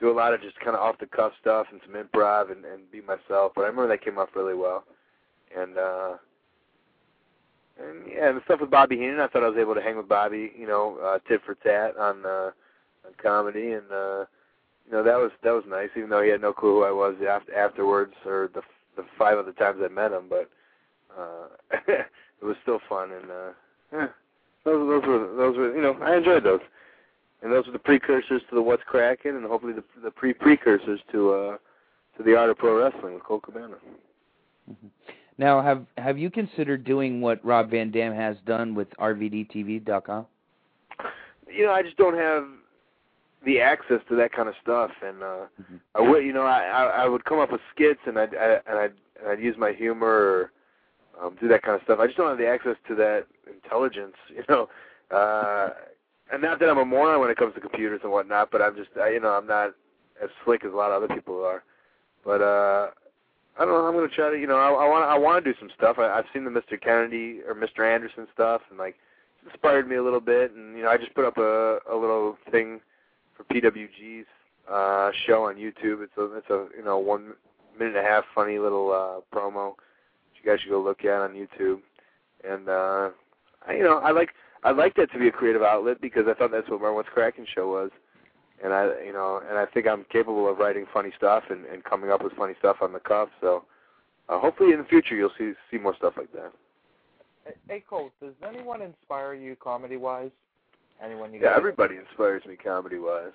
do 0.04 0.12
a 0.12 0.14
lot 0.14 0.34
of 0.34 0.42
just 0.42 0.60
kinda 0.60 0.78
off 0.78 0.98
the 1.00 1.06
cuff 1.06 1.32
stuff 1.40 1.68
and 1.72 1.80
some 1.86 1.96
improv 1.96 2.52
and, 2.52 2.66
and 2.66 2.92
be 2.92 3.02
myself. 3.02 3.54
But 3.56 3.62
I 3.62 3.68
remember 3.68 3.88
that 3.88 4.04
came 4.04 4.18
off 4.18 4.30
really 4.36 4.54
well. 4.54 4.84
And 5.56 5.78
uh 5.78 6.18
and 7.80 8.04
yeah, 8.08 8.30
and 8.30 8.38
the 8.38 8.42
stuff 8.46 8.60
with 8.62 8.70
Bobby 8.70 8.98
Heenan, 8.98 9.20
I 9.20 9.28
thought 9.28 9.44
I 9.44 9.50
was 9.50 9.58
able 9.58 9.76
to 9.76 9.82
hang 9.82 9.98
with 9.98 10.08
Bobby, 10.08 10.52
you 10.58 10.68
know, 10.68 11.00
uh, 11.04 11.20
tit 11.28 11.42
for 11.46 11.56
tat 11.56 11.98
on 11.98 12.26
uh, 12.26 12.52
on 13.06 13.14
comedy, 13.22 13.72
and 13.72 13.90
uh, 13.92 14.26
you 14.86 14.92
know 14.92 15.04
that 15.04 15.18
was 15.18 15.32
that 15.44 15.52
was 15.52 15.64
nice, 15.68 15.90
even 15.98 16.10
though 16.10 16.22
he 16.22 16.30
had 16.30 16.42
no 16.42 16.54
clue 16.54 16.76
who 16.76 16.84
I 16.84 16.92
was 16.92 17.16
after, 17.28 17.56
afterwards 17.56 18.14
or 18.26 18.50
the 18.54 18.62
the 18.96 19.04
five 19.18 19.38
other 19.38 19.54
times 19.54 19.82
I 19.84 19.88
met 19.88 20.12
him, 20.12 20.26
but 20.30 20.50
uh, 21.18 21.48
it 21.88 22.44
was 22.44 22.56
still 22.62 22.80
fun, 22.88 23.12
and 23.12 23.32
uh, 23.32 23.52
yeah, 23.92 24.08
those 24.66 24.88
those 24.88 25.08
were 25.08 25.36
those 25.36 25.58
were 25.58 25.76
you 25.76 25.82
know 25.82 25.94
I 26.04 26.18
enjoyed 26.18 26.44
those, 26.44 26.62
and 27.44 27.52
those 27.52 27.66
were 27.66 27.74
the 27.74 27.80
precursors 27.80 28.42
to 28.50 28.56
the 28.56 28.62
What's 28.62 28.84
Cracking, 28.84 29.36
and 29.36 29.46
hopefully 29.46 29.74
the 29.74 29.84
the 30.02 30.12
pre 30.12 30.34
precursors 30.34 31.00
to 31.12 31.34
uh 31.34 31.58
to 32.18 32.24
the 32.24 32.36
art 32.36 32.50
of 32.50 32.58
pro 32.58 32.78
wrestling 32.78 33.14
with 33.16 33.24
Colt 33.24 33.44
Cabana. 33.44 33.76
Now, 35.38 35.62
have 35.62 35.86
have 35.98 36.18
you 36.18 36.30
considered 36.30 36.84
doing 36.84 37.20
what 37.22 37.44
Rob 37.44 37.72
Van 37.72 37.92
Dam 37.92 38.14
has 38.14 38.38
done 38.46 38.74
with 38.76 38.88
RVDTV.com? 38.98 40.26
You 41.52 41.66
know, 41.66 41.72
I 41.74 41.84
just 41.84 41.98
don't 41.98 42.18
have 42.18 42.48
the 43.46 43.60
access 43.60 44.00
to 44.10 44.16
that 44.16 44.32
kind 44.32 44.48
of 44.48 44.56
stuff, 44.62 44.92
and 45.04 45.22
uh 45.22 45.46
Mhm. 45.62 45.80
I 45.96 46.02
would, 46.02 46.24
you 46.24 46.34
know, 46.34 46.44
I, 46.44 46.62
I 46.62 46.84
I 47.04 47.08
would 47.08 47.26
come 47.26 47.40
up 47.40 47.52
with 47.52 47.62
skits 47.76 48.00
and 48.06 48.18
I'd 48.18 48.36
I, 48.36 48.60
and 48.68 48.80
I'd 48.80 48.94
and 49.20 49.30
I'd 49.32 49.40
use 49.40 49.58
my 49.58 49.72
humor 49.74 50.08
or 50.08 50.52
um, 51.22 51.36
do 51.40 51.48
that 51.48 51.62
kind 51.62 51.76
of 51.76 51.84
stuff. 51.84 52.00
I 52.00 52.06
just 52.08 52.18
don't 52.18 52.30
have 52.30 52.38
the 52.38 52.48
access 52.48 52.76
to 52.88 52.96
that 52.96 53.26
intelligence, 53.48 54.16
you 54.30 54.44
know. 54.50 54.70
Uh, 55.12 55.70
and 56.32 56.42
not 56.42 56.60
that 56.60 56.70
I'm 56.70 56.78
a 56.78 56.86
moron 56.86 57.20
when 57.20 57.30
it 57.30 57.38
comes 57.38 57.54
to 57.56 57.62
computers 57.62 58.02
and 58.04 58.12
whatnot, 58.12 58.50
but 58.52 58.62
I'm 58.62 58.76
just, 58.76 58.90
I, 59.00 59.10
you 59.10 59.20
know, 59.20 59.30
I'm 59.30 59.48
not 59.48 59.74
as 60.22 60.30
slick 60.46 60.64
as 60.64 60.72
a 60.72 60.76
lot 60.76 60.92
of 60.92 61.04
other 61.04 61.14
people 61.14 61.44
are. 61.44 61.64
But 62.24 62.42
uh, 62.42 62.92
I 63.58 63.66
don't 63.66 63.70
know. 63.70 63.86
I'm 63.86 63.94
gonna 63.94 64.08
try 64.08 64.32
to, 64.32 64.38
you 64.40 64.48
know, 64.48 64.58
I, 64.58 64.88
want 64.88 65.06
I 65.06 65.18
want 65.18 65.44
to 65.44 65.52
do 65.54 65.58
some 65.60 65.70
stuff. 65.76 65.98
I, 66.00 66.10
I've 66.10 66.26
seen 66.34 66.46
the 66.46 66.50
Mr. 66.50 66.82
Kennedy 66.82 67.40
or 67.48 67.54
Mr. 67.54 67.86
Anderson 67.86 68.28
stuff, 68.34 68.62
and 68.70 68.80
like 68.80 68.96
it's 69.44 69.54
inspired 69.54 69.88
me 69.88 69.98
a 69.98 70.04
little 70.04 70.22
bit. 70.22 70.54
And 70.54 70.78
you 70.78 70.84
know, 70.84 70.90
I 70.90 70.98
just 70.98 71.14
put 71.14 71.26
up 71.26 71.38
a 71.38 71.80
a 71.92 71.96
little 71.96 72.38
thing 72.52 72.80
for 73.36 73.44
PWG's 73.46 74.26
uh, 74.72 75.12
show 75.28 75.46
on 75.46 75.56
YouTube. 75.56 76.04
It's 76.04 76.18
a 76.18 76.36
it's 76.38 76.50
a 76.50 76.68
you 76.78 76.84
know 76.84 76.98
one 76.98 77.34
minute 77.78 77.98
and 77.98 78.06
a 78.06 78.10
half 78.10 78.24
funny 78.34 78.58
little 78.58 78.92
uh, 78.92 79.36
promo. 79.36 79.74
You 80.44 80.52
guys 80.52 80.60
should 80.62 80.72
go 80.72 80.82
look 80.82 81.06
at 81.06 81.22
on 81.22 81.34
YouTube. 81.34 81.80
And 82.44 82.68
uh, 82.68 83.10
I, 83.68 83.74
you 83.74 83.84
know, 83.84 84.00
I 84.00 84.12
like 84.12 84.32
I 84.64 84.72
like 84.72 84.96
that 84.96 85.12
to 85.12 85.20
be 85.20 85.28
a 85.28 85.32
creative 85.32 85.62
outlet 85.62 86.00
because 86.02 86.24
I 86.28 86.34
thought 86.34 86.52
that's 86.52 86.70
what 86.70 86.82
my 86.82 86.90
What's 86.90 87.10
Cracking 87.10 87.46
show 87.54 87.70
was. 87.70 87.92
And 88.64 88.74
I, 88.74 88.90
you 89.06 89.12
know, 89.12 89.42
and 89.48 89.58
I 89.58 89.66
think 89.66 89.88
I'm 89.88 90.06
capable 90.12 90.50
of 90.50 90.58
writing 90.58 90.86
funny 90.94 91.12
stuff 91.18 91.44
and, 91.50 91.66
and 91.66 91.84
coming 91.84 92.12
up 92.12 92.24
with 92.24 92.34
funny 92.34 92.54
stuff 92.60 92.78
on 92.82 92.94
the 92.94 93.00
cuff. 93.00 93.28
So 93.42 93.66
uh, 94.30 94.40
hopefully 94.40 94.72
in 94.72 94.80
the 94.80 94.86
future 94.86 95.16
you'll 95.16 95.32
see 95.38 95.52
see 95.70 95.78
more 95.78 95.96
stuff 95.98 96.14
like 96.18 96.32
that. 96.34 96.54
Hey, 97.46 97.54
hey 97.68 97.84
Colt, 97.90 98.12
does 98.22 98.34
anyone 98.48 98.82
inspire 98.82 99.34
you 99.34 99.58
comedy 99.62 99.98
wise? 99.98 100.32
Anyone 101.04 101.34
you 101.34 101.42
Yeah, 101.42 101.50
got? 101.50 101.58
everybody 101.58 101.96
inspires 101.98 102.44
me 102.46 102.56
comedy 102.56 103.00
wise. 103.00 103.34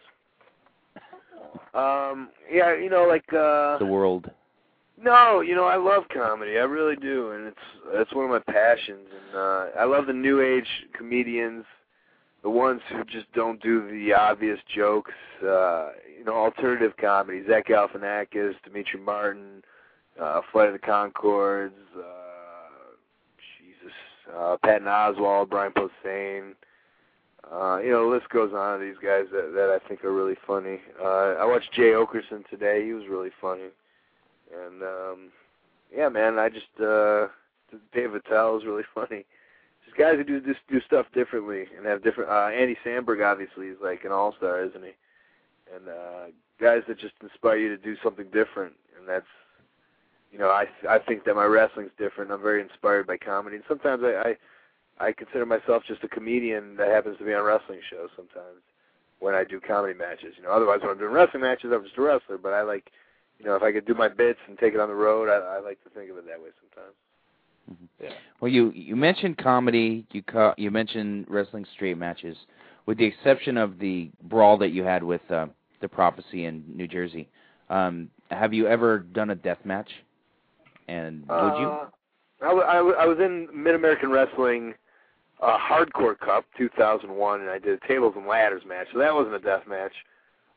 Um, 1.75 2.31
yeah, 2.51 2.75
you 2.75 2.89
know, 2.89 3.05
like 3.05 3.31
uh 3.33 3.79
The 3.79 3.87
world. 3.87 4.31
No, 5.01 5.41
you 5.41 5.55
know, 5.55 5.65
I 5.65 5.77
love 5.77 6.05
comedy. 6.13 6.59
I 6.59 6.63
really 6.63 6.97
do, 6.97 7.31
and 7.33 7.47
it's 7.47 7.57
it's 7.93 8.15
one 8.15 8.25
of 8.25 8.31
my 8.31 8.53
passions. 8.53 9.07
And 9.13 9.37
uh 9.37 9.67
I 9.79 9.85
love 9.85 10.07
the 10.07 10.13
new 10.13 10.41
age 10.41 10.67
comedians, 10.93 11.65
the 12.43 12.51
ones 12.51 12.81
who 12.91 13.05
just 13.05 13.31
don't 13.33 13.63
do 13.63 13.89
the 13.91 14.13
obvious 14.13 14.59
jokes. 14.75 15.13
Uh, 15.41 15.91
you 16.19 16.25
know, 16.25 16.35
alternative 16.35 16.93
comedy. 17.01 17.43
Zach 17.49 17.69
Galifianakis, 17.69 18.55
Demetri 18.65 18.99
Martin, 18.99 19.63
uh, 20.21 20.41
Flight 20.51 20.67
of 20.67 20.73
the 20.73 20.81
Conchords, 20.81 21.71
uh, 21.97 22.97
Jesus, 23.59 23.95
uh, 24.37 24.57
Patton 24.65 24.89
Oswalt, 24.89 25.49
Brian 25.49 25.73
Posehn. 25.73 26.55
Uh, 27.51 27.79
you 27.79 27.91
know, 27.91 28.09
the 28.09 28.17
list 28.17 28.29
goes 28.31 28.53
on 28.53 28.75
of 28.75 28.81
these 28.81 28.97
guys 29.03 29.27
that 29.31 29.53
that 29.55 29.71
I 29.71 29.89
think 29.89 30.05
are 30.05 30.13
really 30.13 30.37
funny. 30.47 30.81
Uh, 31.01 31.35
I 31.39 31.47
watched 31.47 31.73
Jay 31.73 31.93
Oakerson 31.93 32.47
today. 32.51 32.85
He 32.85 32.93
was 32.93 33.05
really 33.09 33.31
funny. 33.41 33.69
And 34.53 34.83
um 34.83 35.33
yeah, 35.95 36.09
man, 36.09 36.39
I 36.39 36.49
just 36.49 36.81
uh 36.81 37.29
Dave 37.93 38.15
Attell 38.15 38.57
is 38.59 38.65
really 38.65 38.85
funny. 38.95 39.25
Just 39.85 39.97
guys 39.97 40.17
who 40.17 40.25
do 40.25 40.41
just 40.41 40.61
do 40.69 40.81
stuff 40.81 41.07
differently 41.15 41.67
and 41.77 41.87
have 41.87 42.03
different 42.03 42.31
uh 42.31 42.49
Andy 42.49 42.77
Samberg 42.85 43.25
obviously 43.25 43.69
is 43.69 43.79
like 43.83 44.05
an 44.05 44.13
all 44.13 44.35
star, 44.37 44.63
isn't 44.63 44.85
he? 44.85 44.93
And 45.75 45.89
uh 45.89 46.33
guys 46.61 46.83
that 46.89 46.99
just 46.99 47.15
inspire 47.23 47.57
you 47.59 47.69
to 47.69 47.77
do 47.77 47.97
something 48.03 48.27
different 48.33 48.75
and 48.99 49.09
that's 49.09 49.27
you 50.33 50.39
know, 50.39 50.51
I 50.51 50.67
I 50.89 50.99
think 50.99 51.25
that 51.25 51.37
my 51.37 51.45
wrestling's 51.47 51.91
different. 51.99 52.31
I'm 52.31 52.43
very 52.43 52.61
inspired 52.61 53.07
by 53.07 53.17
comedy 53.17 53.57
and 53.57 53.65
sometimes 53.69 54.03
I, 54.05 54.31
I 54.31 54.37
I 55.07 55.13
consider 55.13 55.47
myself 55.47 55.85
just 55.87 56.03
a 56.05 56.09
comedian 56.09 56.77
that 56.77 56.89
happens 56.89 57.19
to 57.19 57.25
be 57.25 57.33
on 57.35 57.45
wrestling 57.45 57.81
shows 57.89 58.11
sometimes 58.17 58.63
when 59.21 59.35
I 59.35 59.45
do 59.45 59.61
comedy 59.61 59.95
matches. 59.95 60.35
You 60.37 60.45
know, 60.45 60.51
otherwise 60.51 60.81
when 60.81 60.91
I'm 60.91 60.99
doing 60.99 61.13
wrestling 61.13 61.43
matches 61.43 61.71
I'm 61.73 61.85
just 61.85 61.99
a 61.99 62.03
wrestler, 62.03 62.39
but 62.39 62.53
I 62.53 62.63
like 62.63 62.91
you 63.39 63.47
know, 63.47 63.55
if 63.55 63.63
I 63.63 63.73
could 63.73 63.87
do 63.87 63.95
my 63.95 64.09
bits 64.09 64.39
and 64.49 64.59
take 64.59 64.75
it 64.75 64.81
on 64.81 64.89
the 64.89 64.95
road, 64.95 65.29
I, 65.29 65.57
I 65.57 65.61
like 65.61 65.83
to 65.85 65.91
think 65.91 66.11
of 66.11 66.17
it 66.17 66.27
that 66.27 66.41
way 66.41 66.49
sometimes. 66.61 66.95
Yeah. 68.01 68.11
Well, 68.41 68.51
you 68.51 68.71
you 68.71 68.97
mentioned 68.97 69.37
comedy. 69.39 70.07
You 70.13 70.23
ca- 70.23 70.55
you 70.57 70.71
mentioned 70.71 71.27
wrestling 71.29 71.67
straight 71.75 71.99
matches, 71.99 72.37
with 72.87 72.99
the 72.99 73.05
exception 73.05 73.57
of 73.57 73.79
the 73.79 74.11
brawl 74.23 74.57
that 74.59 74.71
you 74.71 74.85
had 74.85 75.03
with 75.03 75.21
uh, 75.31 75.47
the 75.81 75.89
Prophecy 75.89 76.47
in 76.47 76.65
New 76.67 76.89
Jersey. 76.89 77.29
Um, 77.69 78.09
have 78.31 78.55
you 78.55 78.67
ever 78.67 79.01
done 79.01 79.31
a 79.31 79.35
death 79.35 79.59
match? 79.65 79.91
And 80.89 81.29
would 81.29 81.59
you? 81.59 81.69
Uh, 81.69 81.87
I, 82.41 82.47
w- 82.47 82.67
I, 82.67 82.75
w- 82.77 82.97
I 82.97 83.07
was 83.07 83.19
in 83.19 83.49
Mid 83.53 83.75
American 83.75 84.11
Wrestling 84.11 84.75
uh, 85.43 85.59
Hardcore 85.59 86.19
Cup 86.19 86.45
2001, 86.57 87.41
and 87.41 87.51
I 87.51 87.59
did 87.59 87.81
a 87.83 87.87
tables 87.87 88.15
and 88.17 88.27
ladders 88.27 88.63
match. 88.67 88.87
So 88.93 88.99
that 88.99 89.15
wasn't 89.15 89.35
a 89.35 89.41
death 89.41 89.65
match. 89.69 89.93
Uh, 89.93 89.97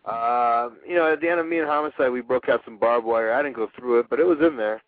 you 0.05 0.95
know, 0.95 1.11
at 1.11 1.21
the 1.21 1.29
end 1.29 1.39
of 1.39 1.47
me 1.47 1.59
and 1.59 1.67
Homicide, 1.67 2.11
we 2.11 2.21
broke 2.21 2.49
out 2.49 2.61
some 2.65 2.77
barbed 2.77 3.05
wire. 3.05 3.33
I 3.33 3.43
didn't 3.43 3.55
go 3.55 3.69
through 3.77 3.99
it, 3.99 4.07
but 4.09 4.19
it 4.19 4.25
was 4.25 4.39
in 4.41 4.57
there. 4.57 4.81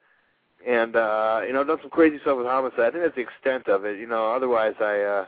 And 0.65 0.95
uh, 0.95 1.41
you 1.45 1.53
know, 1.53 1.61
I've 1.61 1.67
done 1.67 1.79
some 1.81 1.89
crazy 1.89 2.19
stuff 2.21 2.37
with 2.37 2.47
Homicide. 2.47 2.79
I 2.79 2.91
think 2.91 3.03
that's 3.03 3.15
the 3.15 3.21
extent 3.21 3.67
of 3.67 3.85
it. 3.85 3.99
You 3.99 4.07
know, 4.07 4.31
otherwise 4.33 4.75
I 4.79 5.01
uh, 5.01 5.25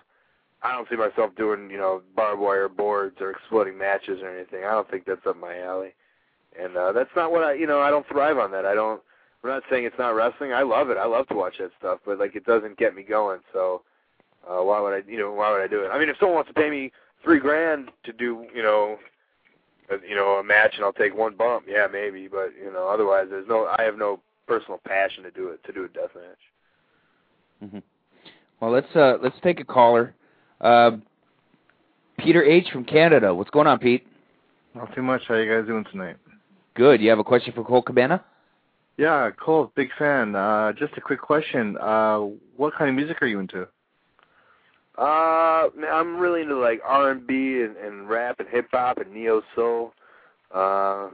I 0.63 0.71
don't 0.73 0.87
see 0.89 0.95
myself 0.95 1.35
doing 1.35 1.69
you 1.69 1.77
know 1.77 2.01
barbed 2.15 2.41
wire 2.41 2.69
boards 2.69 3.17
or 3.19 3.31
exploding 3.31 3.77
matches 3.77 4.21
or 4.21 4.29
anything. 4.29 4.63
I 4.63 4.71
don't 4.71 4.89
think 4.89 5.05
that's 5.05 5.25
up 5.27 5.37
my 5.37 5.59
alley. 5.59 5.93
And 6.59 6.77
uh, 6.77 6.93
that's 6.93 7.09
not 7.15 7.31
what 7.31 7.43
I 7.43 7.53
you 7.53 7.67
know 7.67 7.81
I 7.81 7.89
don't 7.89 8.07
thrive 8.07 8.37
on 8.37 8.51
that. 8.51 8.65
I 8.65 8.73
don't. 8.73 9.01
I'm 9.43 9.49
not 9.49 9.63
saying 9.69 9.85
it's 9.85 9.99
not 9.99 10.15
wrestling. 10.15 10.53
I 10.53 10.63
love 10.63 10.89
it. 10.89 10.97
I 10.97 11.05
love 11.05 11.27
to 11.27 11.35
watch 11.35 11.55
that 11.59 11.71
stuff, 11.77 11.99
but 12.05 12.17
like 12.17 12.35
it 12.35 12.45
doesn't 12.45 12.77
get 12.77 12.95
me 12.95 13.03
going. 13.03 13.41
So 13.53 13.83
uh, 14.49 14.63
why 14.63 14.79
would 14.79 14.93
I 14.93 15.01
you 15.07 15.17
know 15.17 15.33
why 15.33 15.51
would 15.51 15.61
I 15.61 15.67
do 15.67 15.83
it? 15.83 15.89
I 15.89 15.99
mean, 15.99 16.09
if 16.09 16.15
someone 16.17 16.35
wants 16.35 16.49
to 16.49 16.53
pay 16.53 16.69
me 16.69 16.91
three 17.23 17.39
grand 17.39 17.91
to 18.05 18.13
do 18.13 18.45
you 18.55 18.63
know 18.63 18.97
you 20.07 20.15
know 20.15 20.37
a 20.39 20.43
match 20.43 20.73
and 20.75 20.83
I'll 20.85 20.93
take 20.93 21.15
one 21.15 21.35
bump, 21.35 21.65
yeah 21.67 21.87
maybe, 21.91 22.27
but 22.27 22.51
you 22.61 22.71
know 22.71 22.87
otherwise 22.87 23.27
there's 23.29 23.47
no 23.47 23.65
I 23.77 23.83
have 23.83 23.97
no 23.97 24.19
personal 24.47 24.79
passion 24.85 25.23
to 25.23 25.31
do 25.31 25.49
it 25.49 25.63
to 25.65 25.73
do 25.73 25.85
a 25.85 25.87
death 25.87 26.11
match. 26.15 27.71
hmm 27.71 27.79
Well, 28.59 28.71
let's 28.71 28.95
uh, 28.95 29.17
let's 29.21 29.35
take 29.43 29.59
a 29.59 29.65
caller. 29.65 30.13
Uh, 30.61 30.91
Peter 32.19 32.43
H 32.43 32.67
from 32.71 32.85
Canada. 32.85 33.33
What's 33.33 33.49
going 33.49 33.67
on, 33.67 33.79
Pete? 33.79 34.07
Not 34.73 34.93
too 34.95 35.01
much. 35.01 35.21
How 35.27 35.35
you 35.35 35.51
guys 35.53 35.67
doing 35.67 35.85
tonight? 35.91 36.17
Good. 36.75 37.01
You 37.01 37.09
have 37.09 37.19
a 37.19 37.23
question 37.23 37.53
for 37.53 37.63
Cole 37.63 37.81
Cabana? 37.81 38.23
Yeah, 38.97 39.29
Cole, 39.31 39.71
big 39.75 39.89
fan. 39.97 40.35
Uh, 40.35 40.71
just 40.73 40.93
a 40.97 41.01
quick 41.01 41.21
question. 41.21 41.77
Uh, 41.77 42.19
what 42.55 42.73
kind 42.77 42.89
of 42.89 42.95
music 42.95 43.21
are 43.21 43.27
you 43.27 43.39
into? 43.39 43.67
Uh, 44.97 45.67
I'm 45.91 46.17
really 46.17 46.41
into 46.41 46.57
like 46.57 46.79
R&B 46.85 47.33
and, 47.33 47.75
and 47.77 48.09
rap 48.09 48.39
and 48.39 48.47
hip 48.47 48.67
hop 48.71 48.97
and 48.97 49.13
neo 49.13 49.41
soul. 49.55 49.93
Uh, 50.53 51.09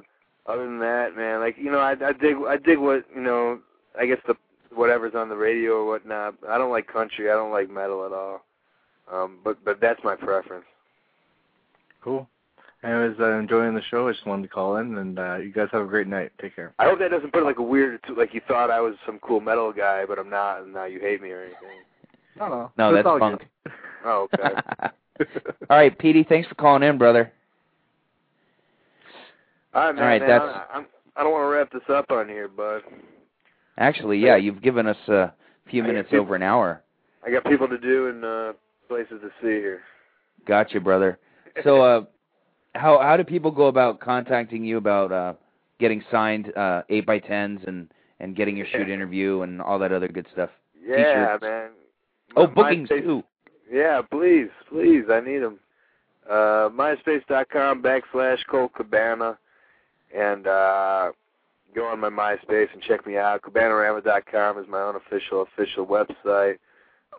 other 0.46 0.66
than 0.66 0.80
that, 0.80 1.16
man, 1.16 1.40
like 1.40 1.56
you 1.58 1.72
know, 1.72 1.80
I, 1.80 1.92
I 1.92 2.14
dig 2.14 2.36
I 2.48 2.58
dig 2.58 2.78
what 2.78 3.06
you 3.16 3.22
know. 3.22 3.60
I 4.00 4.06
guess 4.06 4.20
the 4.28 4.36
whatever's 4.74 5.16
on 5.16 5.30
the 5.30 5.36
radio 5.36 5.74
or 5.74 5.86
whatnot. 5.86 6.36
I 6.48 6.58
don't 6.58 6.72
like 6.72 6.88
country. 6.88 7.30
I 7.30 7.34
don't 7.34 7.52
like 7.52 7.70
metal 7.70 8.06
at 8.06 8.14
all. 8.14 8.44
Um, 9.12 9.40
but 9.44 9.64
but 9.64 9.80
that's 9.82 10.00
my 10.04 10.16
preference. 10.16 10.66
Cool. 12.04 12.28
I 12.84 12.96
was 12.96 13.16
uh, 13.20 13.38
enjoying 13.38 13.76
the 13.76 13.82
show. 13.92 14.08
I 14.08 14.12
just 14.12 14.26
wanted 14.26 14.44
to 14.44 14.48
call 14.48 14.78
in, 14.78 14.98
and 14.98 15.20
uh, 15.20 15.36
you 15.38 15.52
guys 15.52 15.68
have 15.72 15.84
a 15.84 15.88
great 15.88 16.08
night. 16.08 16.32
Take 16.42 16.56
care. 16.56 16.74
I 16.80 16.86
hope 16.86 16.98
that 17.00 17.12
doesn't 17.12 17.32
put 17.32 17.44
like 17.44 17.60
a 17.60 17.64
weird 17.64 18.00
like 18.18 18.34
you 18.34 18.42
thought 18.48 18.72
I 18.72 18.82
was 18.82 18.96
some 19.06 19.20
cool 19.20 19.40
metal 19.40 19.72
guy, 19.72 20.06
but 20.06 20.18
I'm 20.18 20.30
not, 20.30 20.62
and 20.64 20.74
now 20.74 20.86
you 20.86 21.00
hate 21.00 21.22
me 21.22 21.30
or 21.30 21.42
anything. 21.42 21.84
No, 22.38 22.48
no. 22.48 22.72
No, 22.78 22.94
that's 22.94 23.08
funk. 23.20 23.40
good. 23.64 23.74
Oh, 24.06 24.28
okay. 24.34 24.54
All 25.70 25.78
right, 25.78 25.98
Petey, 25.98 26.26
thanks 26.28 26.48
for 26.48 26.56
calling 26.56 26.84
in, 26.84 26.98
brother. 26.98 27.32
All 29.74 29.84
right, 29.86 29.96
man. 29.96 30.04
All 30.04 30.10
right, 30.10 30.22
man, 30.22 30.30
that's- 30.30 30.62
I, 30.72 30.78
I'm, 30.78 30.86
I 31.16 31.24
don't 31.24 31.32
want 31.34 31.44
to 31.44 31.48
wrap 31.48 31.72
this 31.72 31.82
up 31.94 32.10
on 32.12 32.28
here, 32.28 32.48
but 32.48 32.82
Actually, 33.78 34.18
yeah, 34.20 34.36
you've 34.36 34.62
given 34.62 34.88
us 34.88 34.98
a 35.08 35.34
few 35.70 35.84
minutes 35.84 36.10
people- 36.10 36.26
over 36.26 36.36
an 36.36 36.44
hour. 36.44 36.82
I 37.26 37.30
got 37.32 37.44
people 37.46 37.68
to 37.68 37.78
do 37.78 38.08
and 38.08 38.26
uh, 38.26 38.54
places 38.88 39.22
to 39.22 39.30
see 39.42 39.60
here. 39.62 39.82
Gotcha, 40.48 40.80
brother. 40.80 41.20
So, 41.64 41.82
uh, 41.82 42.06
how 42.74 43.00
how 43.00 43.16
do 43.16 43.24
people 43.24 43.52
go 43.52 43.68
about 43.68 44.00
contacting 44.00 44.64
you 44.66 44.78
about 44.78 45.12
uh, 45.12 45.34
getting 45.80 46.04
signed 46.10 46.52
uh, 46.58 46.82
eight 46.90 47.06
by 47.06 47.20
tens 47.20 47.60
and 47.68 47.92
and 48.20 48.36
getting 48.36 48.58
your 48.58 48.66
shoot 48.66 48.90
interview 48.90 49.42
and 49.42 49.62
all 49.62 49.78
that 49.80 49.92
other 49.92 50.08
good 50.08 50.26
stuff? 50.34 50.50
Yeah, 50.84 51.38
man. 51.40 51.70
Oh, 52.36 52.48
My- 52.48 52.54
bookings 52.54 52.90
MySpace- 52.90 53.04
too. 53.04 53.24
Yeah, 53.70 54.02
please, 54.02 54.50
please, 54.70 55.06
I 55.10 55.22
need 55.22 55.40
them. 55.40 55.60
Uh, 56.30 56.70
MySpace.com 56.70 57.82
backslash 57.82 58.40
Colt 58.50 58.74
Cabana, 58.74 59.38
and 60.16 60.46
uh, 60.46 61.12
go 61.74 61.86
on 61.88 62.00
my 62.00 62.10
MySpace 62.10 62.68
and 62.74 62.82
check 62.82 63.06
me 63.08 63.18
out. 63.18 63.42
Cabanarama.com 63.42 64.58
is 64.60 64.68
my 64.68 64.82
unofficial 64.82 65.42
official 65.44 65.86
website. 65.88 66.58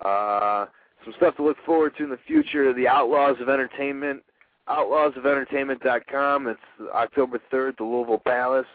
Uh, 0.05 0.67
some 1.05 1.15
stuff 1.17 1.37
to 1.37 1.43
look 1.43 1.57
forward 1.65 1.97
to 1.97 2.05
in 2.05 2.11
the 2.11 2.19
future. 2.27 2.73
The 2.73 2.87
Outlaws 2.87 3.37
of 3.41 3.49
Entertainment, 3.49 4.23
outlawsofentertainment.com. 4.69 6.49
It's 6.49 6.61
October 6.95 7.41
3rd, 7.53 7.77
the 7.79 7.85
Louisville 7.85 8.23
Palace. 8.25 8.67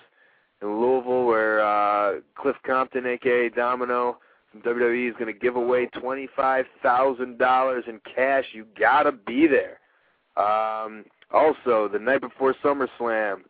in 0.61 0.67
Louisville, 0.81 1.25
where 1.25 1.61
uh, 1.65 2.19
Cliff 2.35 2.55
Compton, 2.65 3.05
aka 3.05 3.49
Domino, 3.49 4.17
WWE, 4.55 5.09
is 5.09 5.15
going 5.19 5.31
to 5.33 5.39
give 5.39 5.55
away 5.55 5.87
twenty-five 5.99 6.65
thousand 6.81 7.37
dollars 7.37 7.83
in 7.87 7.99
cash. 8.13 8.45
You 8.53 8.65
gotta 8.79 9.11
be 9.11 9.47
there. 9.47 9.79
Um, 10.37 11.05
also, 11.31 11.89
the 11.91 11.99
night 11.99 12.21
before 12.21 12.55
SummerSlam, 12.63 13.41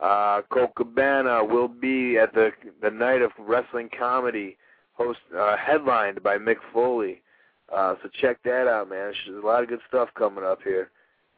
uh, 0.00 0.42
Colt 0.52 0.74
Cabana 0.76 1.44
will 1.44 1.68
be 1.68 2.18
at 2.18 2.34
the 2.34 2.50
the 2.82 2.90
night 2.90 3.22
of 3.22 3.30
wrestling 3.38 3.88
comedy, 3.96 4.56
host 4.92 5.20
uh, 5.38 5.56
headlined 5.56 6.22
by 6.22 6.36
Mick 6.38 6.56
Foley. 6.72 7.22
Uh, 7.72 7.94
so 8.02 8.08
check 8.20 8.38
that 8.44 8.68
out, 8.68 8.90
man. 8.90 9.12
There's 9.26 9.42
a 9.42 9.46
lot 9.46 9.62
of 9.62 9.68
good 9.68 9.80
stuff 9.88 10.10
coming 10.14 10.44
up 10.44 10.58
here, 10.62 10.90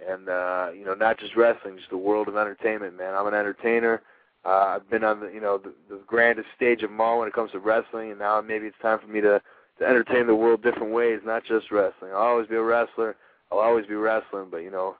and 0.07 0.29
uh, 0.29 0.71
you 0.77 0.85
know, 0.85 0.95
not 0.95 1.19
just 1.19 1.37
wrestling, 1.37 1.77
just 1.77 1.91
the 1.91 1.97
world 1.97 2.27
of 2.27 2.37
entertainment, 2.37 2.97
man. 2.97 3.15
I'm 3.15 3.27
an 3.27 3.35
entertainer. 3.35 4.03
Uh, 4.47 4.77
I've 4.77 4.91
been 4.91 5.05
on 5.05 5.21
the 5.21 5.31
you 5.33 5.41
know 5.41 5.59
the, 5.59 5.73
the 5.89 6.01
grandest 6.07 6.49
stage 6.57 6.83
of 6.83 6.91
them 6.91 7.01
all 7.01 7.19
when 7.19 7.29
it 7.29 7.35
comes 7.35 7.53
to 7.53 7.59
wrestling, 7.59 8.11
and 8.11 8.19
now 8.19 8.41
maybe 8.41 8.67
it's 8.67 8.77
time 8.83 8.99
for 9.01 9.07
me 9.07 9.21
to 9.21 9.41
to 9.79 9.85
entertain 9.85 10.27
the 10.27 10.35
world 10.35 10.63
different 10.63 10.93
ways, 10.93 11.21
not 11.25 11.45
just 11.45 11.71
wrestling. 11.71 12.11
I'll 12.13 12.19
always 12.23 12.47
be 12.47 12.57
a 12.57 12.63
wrestler. 12.63 13.17
I'll 13.51 13.59
always 13.59 13.87
be 13.87 13.95
wrestling, 13.95 14.49
but 14.51 14.59
you 14.59 14.71
know, 14.71 14.97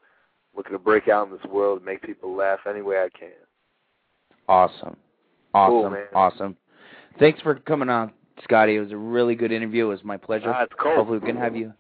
looking 0.57 0.73
to 0.73 0.79
break 0.79 1.09
out 1.09 1.29
in 1.29 1.33
this 1.33 1.45
world 1.51 1.79
and 1.79 1.87
make 1.87 2.03
people 2.03 2.35
laugh 2.35 2.61
any 2.69 2.83
way 2.83 2.97
I 2.97 3.09
can. 3.17 3.31
Awesome. 4.49 4.97
Awesome. 5.53 5.73
Cool, 5.73 5.91
man. 5.91 6.07
awesome. 6.15 6.57
Thanks 7.19 7.41
for 7.41 7.55
coming 7.55 7.89
on, 7.89 8.13
Scotty. 8.43 8.77
It 8.77 8.81
was 8.81 8.93
a 8.93 8.97
really 8.97 9.35
good 9.35 9.53
interview. 9.53 9.87
It 9.87 9.91
was 9.91 10.05
my 10.05 10.17
pleasure. 10.17 10.53
Ah, 10.53 10.65
it's 10.65 10.73
Colt. 10.79 10.97
Hopefully 10.97 11.19
we 11.19 11.27
can 11.27 11.37
have 11.37 11.55
you. 11.55 11.73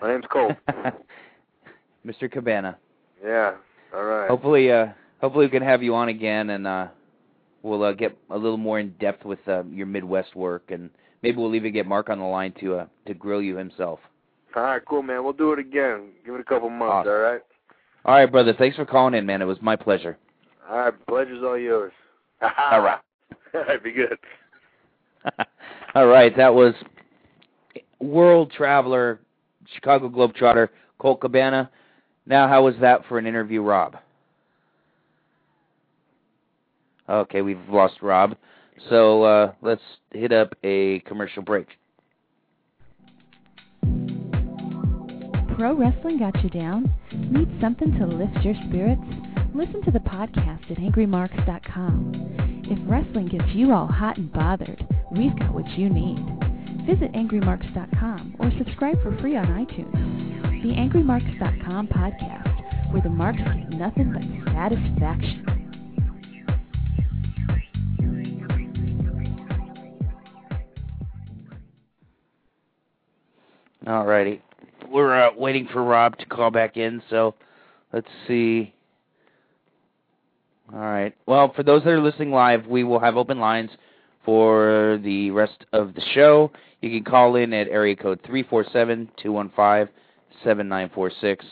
My 0.00 0.08
name's 0.08 0.24
Cole. 0.30 0.52
Mr. 2.06 2.30
Cabana. 2.30 2.76
yeah. 3.24 3.54
All 3.94 4.04
right. 4.04 4.28
Hopefully 4.28 4.70
uh 4.70 4.86
hopefully 5.20 5.46
we 5.46 5.50
can 5.50 5.62
have 5.62 5.82
you 5.82 5.94
on 5.94 6.08
again 6.08 6.50
and 6.50 6.66
uh 6.66 6.88
we'll 7.62 7.82
uh, 7.82 7.92
get 7.92 8.16
a 8.30 8.36
little 8.36 8.56
more 8.58 8.78
in 8.78 8.90
depth 9.00 9.24
with 9.24 9.40
uh, 9.48 9.64
your 9.64 9.86
Midwest 9.86 10.34
work 10.36 10.70
and 10.70 10.90
maybe 11.22 11.38
we'll 11.38 11.54
even 11.54 11.72
get 11.72 11.86
Mark 11.86 12.08
on 12.10 12.18
the 12.18 12.24
line 12.24 12.52
to 12.60 12.76
uh 12.76 12.86
to 13.06 13.14
grill 13.14 13.42
you 13.42 13.56
himself. 13.56 13.98
All 14.54 14.62
right, 14.62 14.82
cool, 14.86 15.02
man. 15.02 15.22
We'll 15.22 15.32
do 15.34 15.52
it 15.52 15.58
again. 15.58 16.08
Give 16.24 16.34
it 16.34 16.40
a 16.40 16.44
couple 16.44 16.70
months, 16.70 16.92
Awesome. 16.92 17.12
all 17.12 17.18
right? 17.18 17.40
All 18.06 18.14
right, 18.14 18.30
brother. 18.30 18.54
Thanks 18.56 18.76
for 18.76 18.86
calling 18.86 19.12
in, 19.14 19.26
man. 19.26 19.42
It 19.42 19.46
was 19.46 19.58
my 19.60 19.76
pleasure. 19.76 20.16
All 20.70 20.78
right, 20.78 21.06
pleasure's 21.06 21.42
all 21.44 21.58
yours. 21.58 21.92
All 22.42 22.80
right. 22.80 22.98
all 23.54 23.60
right, 23.62 23.82
be 23.84 23.92
good. 23.92 24.18
All 25.94 26.06
right, 26.06 26.34
that 26.36 26.54
was 26.54 26.74
world 28.00 28.52
traveler, 28.52 29.20
Chicago 29.74 30.08
Globetrotter, 30.08 30.68
Colt 30.98 31.20
Cabana. 31.20 31.70
Now, 32.26 32.48
how 32.48 32.64
was 32.64 32.74
that 32.80 33.06
for 33.08 33.18
an 33.18 33.26
interview, 33.26 33.62
Rob? 33.62 33.96
Okay, 37.08 37.42
we've 37.42 37.68
lost 37.68 38.02
Rob. 38.02 38.36
So 38.90 39.22
uh, 39.22 39.52
let's 39.62 39.82
hit 40.12 40.32
up 40.32 40.54
a 40.64 41.00
commercial 41.00 41.42
break. 41.42 41.68
Pro 45.56 45.74
wrestling 45.74 46.18
got 46.18 46.42
you 46.44 46.50
down? 46.50 46.92
Need 47.12 47.48
something 47.62 47.92
to 47.98 48.06
lift 48.06 48.44
your 48.44 48.54
spirits? 48.68 49.00
Listen 49.54 49.82
to 49.84 49.90
the 49.90 50.00
podcast 50.00 50.70
at 50.70 50.76
angrymarks.com. 50.76 52.64
If 52.68 52.78
wrestling 52.90 53.28
gets 53.28 53.48
you 53.54 53.72
all 53.72 53.86
hot 53.86 54.18
and 54.18 54.30
bothered, 54.32 54.86
we've 55.12 55.34
got 55.38 55.54
what 55.54 55.66
you 55.78 55.88
need. 55.88 56.18
Visit 56.86 57.12
angrymarks.com 57.12 58.36
or 58.38 58.50
subscribe 58.58 59.02
for 59.02 59.16
free 59.18 59.34
on 59.36 59.46
iTunes. 59.46 60.62
The 60.62 60.74
angrymarks.com 60.74 61.88
podcast, 61.88 62.92
where 62.92 63.02
the 63.02 63.08
marks 63.08 63.38
get 63.38 63.70
nothing 63.70 64.12
but 64.12 64.52
satisfaction. 64.52 65.55
All 73.86 74.04
righty. 74.04 74.42
We're 74.90 75.28
uh, 75.28 75.30
waiting 75.36 75.68
for 75.72 75.82
Rob 75.84 76.18
to 76.18 76.26
call 76.26 76.50
back 76.50 76.76
in, 76.76 77.02
so 77.08 77.34
let's 77.92 78.08
see. 78.26 78.74
All 80.72 80.80
right. 80.80 81.14
Well, 81.26 81.52
for 81.54 81.62
those 81.62 81.84
that 81.84 81.90
are 81.90 82.00
listening 82.00 82.32
live, 82.32 82.66
we 82.66 82.82
will 82.82 82.98
have 82.98 83.16
open 83.16 83.38
lines 83.38 83.70
for 84.24 84.98
the 85.04 85.30
rest 85.30 85.64
of 85.72 85.94
the 85.94 86.02
show. 86.14 86.50
You 86.80 86.90
can 86.90 87.04
call 87.04 87.36
in 87.36 87.52
at 87.52 87.68
area 87.68 87.94
code 87.94 88.20
three 88.26 88.42
four 88.42 88.64
seven 88.72 89.08
two 89.22 89.30
one 89.30 89.52
five 89.54 89.88
seven 90.42 90.68
nine 90.68 90.90
four 90.92 91.10
six. 91.20 91.44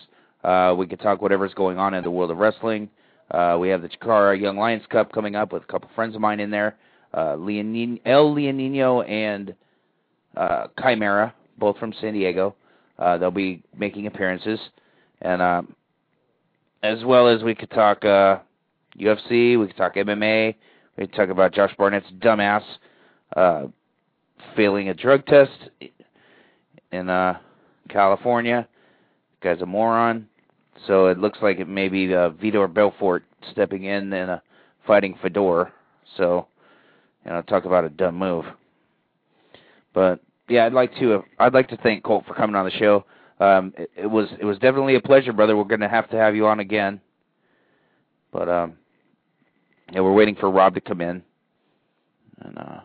Uh, 0.43 0.75
we 0.77 0.87
can 0.89 0.99
talk 0.99 1.23
whatever's 1.23 1.55
going 1.55 1.79
on 1.79 1.95
in 1.95 2.03
the 2.03 2.11
world 2.11 2.33
of 2.33 2.39
wrestling. 2.39 2.91
Uh, 3.31 3.57
we 3.61 3.69
have 3.69 3.81
the 3.81 3.89
Chikara 3.89 4.39
Young 4.39 4.57
Lions 4.57 4.83
Cup 4.91 5.13
coming 5.13 5.37
up 5.37 5.53
with 5.53 5.63
a 5.63 5.67
couple 5.67 5.89
friends 5.95 6.15
of 6.15 6.21
mine 6.21 6.41
in 6.41 6.51
there, 6.51 6.77
uh, 7.17 7.37
Leonin- 7.37 8.01
El 8.05 8.35
Leonino 8.35 9.09
and 9.09 9.55
uh, 10.37 10.67
Chimera, 10.83 11.33
both 11.59 11.79
from 11.79 11.93
San 12.01 12.13
Diego. 12.13 12.55
Uh, 12.99 13.19
they'll 13.19 13.31
be 13.31 13.63
making 13.77 14.07
appearances, 14.07 14.61
and 15.23 15.43
um, 15.43 15.75
as 16.83 17.05
well 17.05 17.29
as 17.29 17.43
we 17.43 17.55
could 17.55 17.71
talk 17.71 18.05
uh, 18.05 18.39
UFC, 18.99 19.59
we 19.59 19.67
could 19.67 19.77
talk 19.77 19.95
MMA, 19.95 20.55
we 20.97 21.07
could 21.07 21.17
talk 21.17 21.29
about 21.29 21.53
Josh 21.53 21.75
Barnett's 21.77 22.07
dumbass 22.21 22.63
uh, 23.37 23.65
failing 24.55 24.89
a 24.91 24.95
drug 24.95 25.27
test 25.27 25.51
in 26.93 27.09
uh, 27.09 27.39
California. 27.89 28.69
Guy's 29.43 29.61
a 29.61 29.67
moron. 29.67 30.29
So 30.87 31.07
it 31.07 31.19
looks 31.19 31.39
like 31.43 31.59
it 31.59 31.69
may 31.69 31.89
be 31.89 32.13
uh, 32.15 32.31
Vitor 32.31 32.73
Belfort 32.73 33.25
stepping 33.51 33.85
in 33.85 34.13
and 34.13 34.31
uh, 34.31 34.39
fighting 34.87 35.17
Fedor. 35.23 35.73
So, 36.17 36.47
you 37.25 37.33
know, 37.33 37.43
talk 37.43 37.65
about 37.65 37.85
a 37.85 37.89
dumb 37.89 38.17
move. 38.17 38.45
But 39.93 40.21
yeah, 40.49 40.67
I'd 40.67 40.73
like 40.73 40.95
to. 40.99 41.15
Uh, 41.15 41.23
I'd 41.39 41.55
like 41.55 41.69
to 41.69 41.77
thank 41.79 42.05
Colt 42.05 42.25
for 42.27 42.35
coming 42.35 42.57
on 42.57 42.65
the 42.65 42.71
show. 42.73 43.05
Um, 43.41 43.73
it, 43.77 43.91
it 43.97 44.07
was 44.07 44.29
it 44.39 44.45
was 44.45 44.59
definitely 44.59 44.97
a 44.97 45.01
pleasure, 45.01 45.33
brother. 45.33 45.57
We're 45.57 45.65
to 45.81 45.89
have 45.89 46.09
to 46.11 46.17
have 46.17 46.37
you 46.37 46.47
on 46.47 46.61
again. 46.61 47.01
But 48.33 48.49
um, 48.49 48.75
yeah, 49.93 50.01
we're 50.01 50.13
waiting 50.13 50.35
for 50.37 50.51
Rob 50.51 50.75
to 50.75 50.81
come 50.81 51.01
in, 51.01 51.23
and 52.41 52.59
uh, 52.59 52.81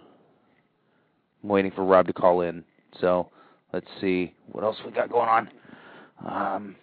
I'm 1.44 1.50
waiting 1.50 1.72
for 1.72 1.84
Rob 1.84 2.08
to 2.08 2.14
call 2.14 2.42
in. 2.42 2.64
So 3.02 3.30
let's 3.74 3.88
see 4.00 4.34
what 4.52 4.64
else 4.64 4.78
we 4.86 4.92
got 4.92 5.12
going 5.12 5.30
on. 5.30 5.50
Um, 6.26 6.76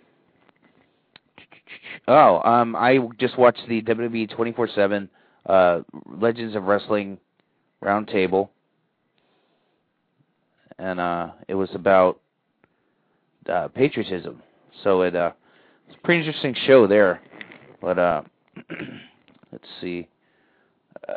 oh, 2.09 2.41
um, 2.43 2.77
I 2.77 2.99
just 3.19 3.39
watched 3.39 3.63
the 3.69 3.83
WWE 3.83 4.35
24/7 4.37 5.09
uh, 5.47 5.81
Legends 6.19 6.57
of 6.57 6.65
Wrestling 6.65 7.19
Roundtable, 7.83 8.49
and 10.79 11.01
uh, 11.01 11.31
it 11.49 11.55
was 11.55 11.71
about 11.75 12.21
uh, 13.49 13.69
patriotism. 13.69 14.43
So 14.83 15.01
it 15.03 15.17
uh, 15.17 15.33
it's 15.89 15.97
a 15.97 16.07
pretty 16.07 16.27
interesting 16.27 16.55
show 16.67 16.87
there. 16.87 17.23
But 17.81 17.99
uh, 17.99 18.23
let's 19.53 19.65
see. 19.81 20.09
Uh, 21.09 21.13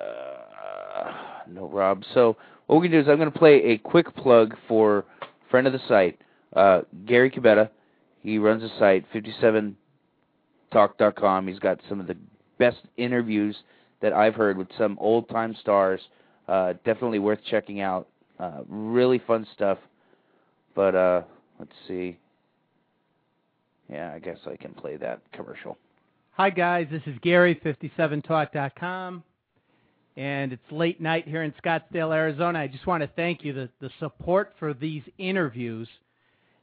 no, 1.50 1.68
Rob. 1.68 2.04
So 2.14 2.38
what 2.68 2.76
we're 2.76 2.84
gonna 2.84 2.98
do 2.98 3.02
is 3.02 3.08
I'm 3.08 3.18
gonna 3.18 3.32
play 3.32 3.64
a 3.64 3.78
quick 3.78 4.16
plug 4.16 4.56
for 4.68 5.06
friend 5.50 5.66
of 5.68 5.74
the 5.74 5.82
site, 5.88 6.20
uh, 6.56 6.82
Gary 7.06 7.32
Cabetta. 7.32 7.70
He 8.22 8.38
runs 8.38 8.64
a 8.64 8.70
site 8.78 9.06
57talk.com. 9.14 11.48
He's 11.48 11.60
got 11.60 11.80
some 11.88 12.00
of 12.00 12.08
the 12.08 12.18
best 12.58 12.80
interviews 12.98 13.56
that 14.02 14.14
I've 14.14 14.36
heard 14.36 14.58
with 14.58 14.68
some 14.78 14.98
old 15.00 15.30
time 15.30 15.56
stars. 15.60 16.02
Uh, 16.48 16.74
definitely 16.86 17.20
worth 17.20 17.40
checking 17.50 17.82
out. 17.82 18.08
Uh, 18.40 18.62
really 18.68 19.20
fun 19.20 19.46
stuff. 19.54 19.78
But 20.76 20.96
uh, 20.96 21.22
let's 21.60 21.72
see. 21.88 22.18
Yeah, 23.90 24.14
I 24.14 24.20
guess 24.20 24.38
I 24.46 24.56
can 24.56 24.74
play 24.74 24.98
that 24.98 25.20
commercial. 25.34 25.78
Hi, 26.32 26.50
guys. 26.50 26.88
This 26.90 27.02
is 27.06 27.18
Gary, 27.22 27.60
57talk.com. 27.66 29.24
And 30.16 30.54
it's 30.54 30.72
late 30.72 31.02
night 31.02 31.28
here 31.28 31.44
in 31.44 31.54
Scottsdale, 31.64 32.14
Arizona. 32.14 32.60
I 32.60 32.68
just 32.68 32.86
want 32.88 33.04
to 33.04 33.10
thank 33.16 33.44
you. 33.44 33.54
The, 33.54 33.70
the 33.82 33.90
support 34.00 34.54
for 34.60 34.74
these 34.74 35.04
interviews, 35.18 35.88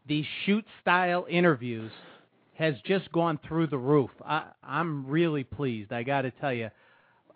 these 0.07 0.25
shoot 0.45 0.65
style 0.81 1.27
interviews, 1.29 1.91
has 2.55 2.75
just 2.87 3.11
gone 3.13 3.39
through 3.47 3.67
the 3.67 3.79
roof. 3.79 4.11
I, 4.25 4.45
I'm 4.63 5.07
really 5.07 5.45
pleased. 5.45 5.93
I 5.93 6.03
got 6.03 6.23
to 6.23 6.31
tell 6.31 6.53
you. 6.53 6.71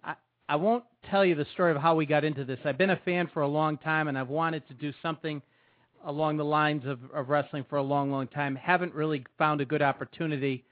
I, 0.03 0.15
I 0.49 0.57
won't 0.57 0.85
tell 1.09 1.25
you 1.25 1.35
the 1.35 1.47
story 1.53 1.73
of 1.73 1.81
how 1.81 1.95
we 1.95 2.07
got 2.07 2.25
into 2.25 2.45
this. 2.45 2.59
I've 2.65 2.79
been 2.79 2.91
a 2.91 3.01
fan 3.05 3.29
for 3.33 3.43
a 3.43 3.49
long 3.49 3.79
time, 3.79 4.09
and 4.09 4.19
I've 4.19 4.29
wanted 4.29 4.67
to 4.69 4.75
do 4.75 4.93
something 5.03 5.41
along 6.05 6.37
the 6.37 6.45
lines 6.45 6.85
of, 6.87 6.99
of 7.15 7.29
wrestling 7.29 7.65
for 7.69 7.77
a 7.77 7.83
long, 7.83 8.11
long 8.11 8.27
time. 8.29 8.57
Haven't 8.57 8.95
really 8.95 9.25
found 9.39 9.61
a 9.61 9.65
good 9.65 9.83
opportunity, 9.83 10.65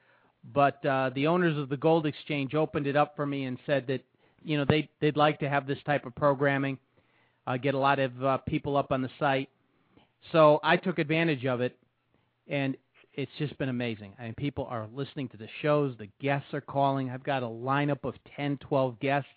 but 0.52 0.84
uh, 0.84 1.10
the 1.14 1.26
owners 1.26 1.56
of 1.58 1.68
the 1.68 1.76
Gold 1.76 2.06
Exchange 2.06 2.54
opened 2.54 2.86
it 2.86 2.96
up 2.96 3.14
for 3.16 3.26
me 3.26 3.44
and 3.44 3.58
said 3.66 3.86
that 3.88 4.02
you 4.44 4.56
know 4.56 4.64
they 4.68 4.88
they'd 5.00 5.16
like 5.16 5.40
to 5.40 5.48
have 5.48 5.66
this 5.66 5.78
type 5.84 6.06
of 6.06 6.14
programming, 6.14 6.78
uh, 7.46 7.56
get 7.56 7.74
a 7.74 7.78
lot 7.78 7.98
of 7.98 8.24
uh, 8.24 8.38
people 8.38 8.76
up 8.76 8.92
on 8.92 9.02
the 9.02 9.10
site. 9.18 9.48
So 10.32 10.60
I 10.62 10.76
took 10.76 10.98
advantage 10.98 11.44
of 11.46 11.60
it, 11.60 11.76
and 12.48 12.76
it's 13.14 13.32
just 13.38 13.56
been 13.58 13.68
amazing. 13.68 14.12
I 14.18 14.24
mean, 14.24 14.34
people 14.34 14.66
are 14.70 14.86
listening 14.94 15.28
to 15.30 15.36
the 15.36 15.48
shows. 15.60 15.94
The 15.98 16.08
guests 16.20 16.54
are 16.54 16.60
calling. 16.60 17.10
I've 17.10 17.24
got 17.24 17.42
a 17.42 17.46
lineup 17.46 18.04
of 18.04 18.14
10, 18.36 18.58
12 18.58 19.00
guests, 19.00 19.28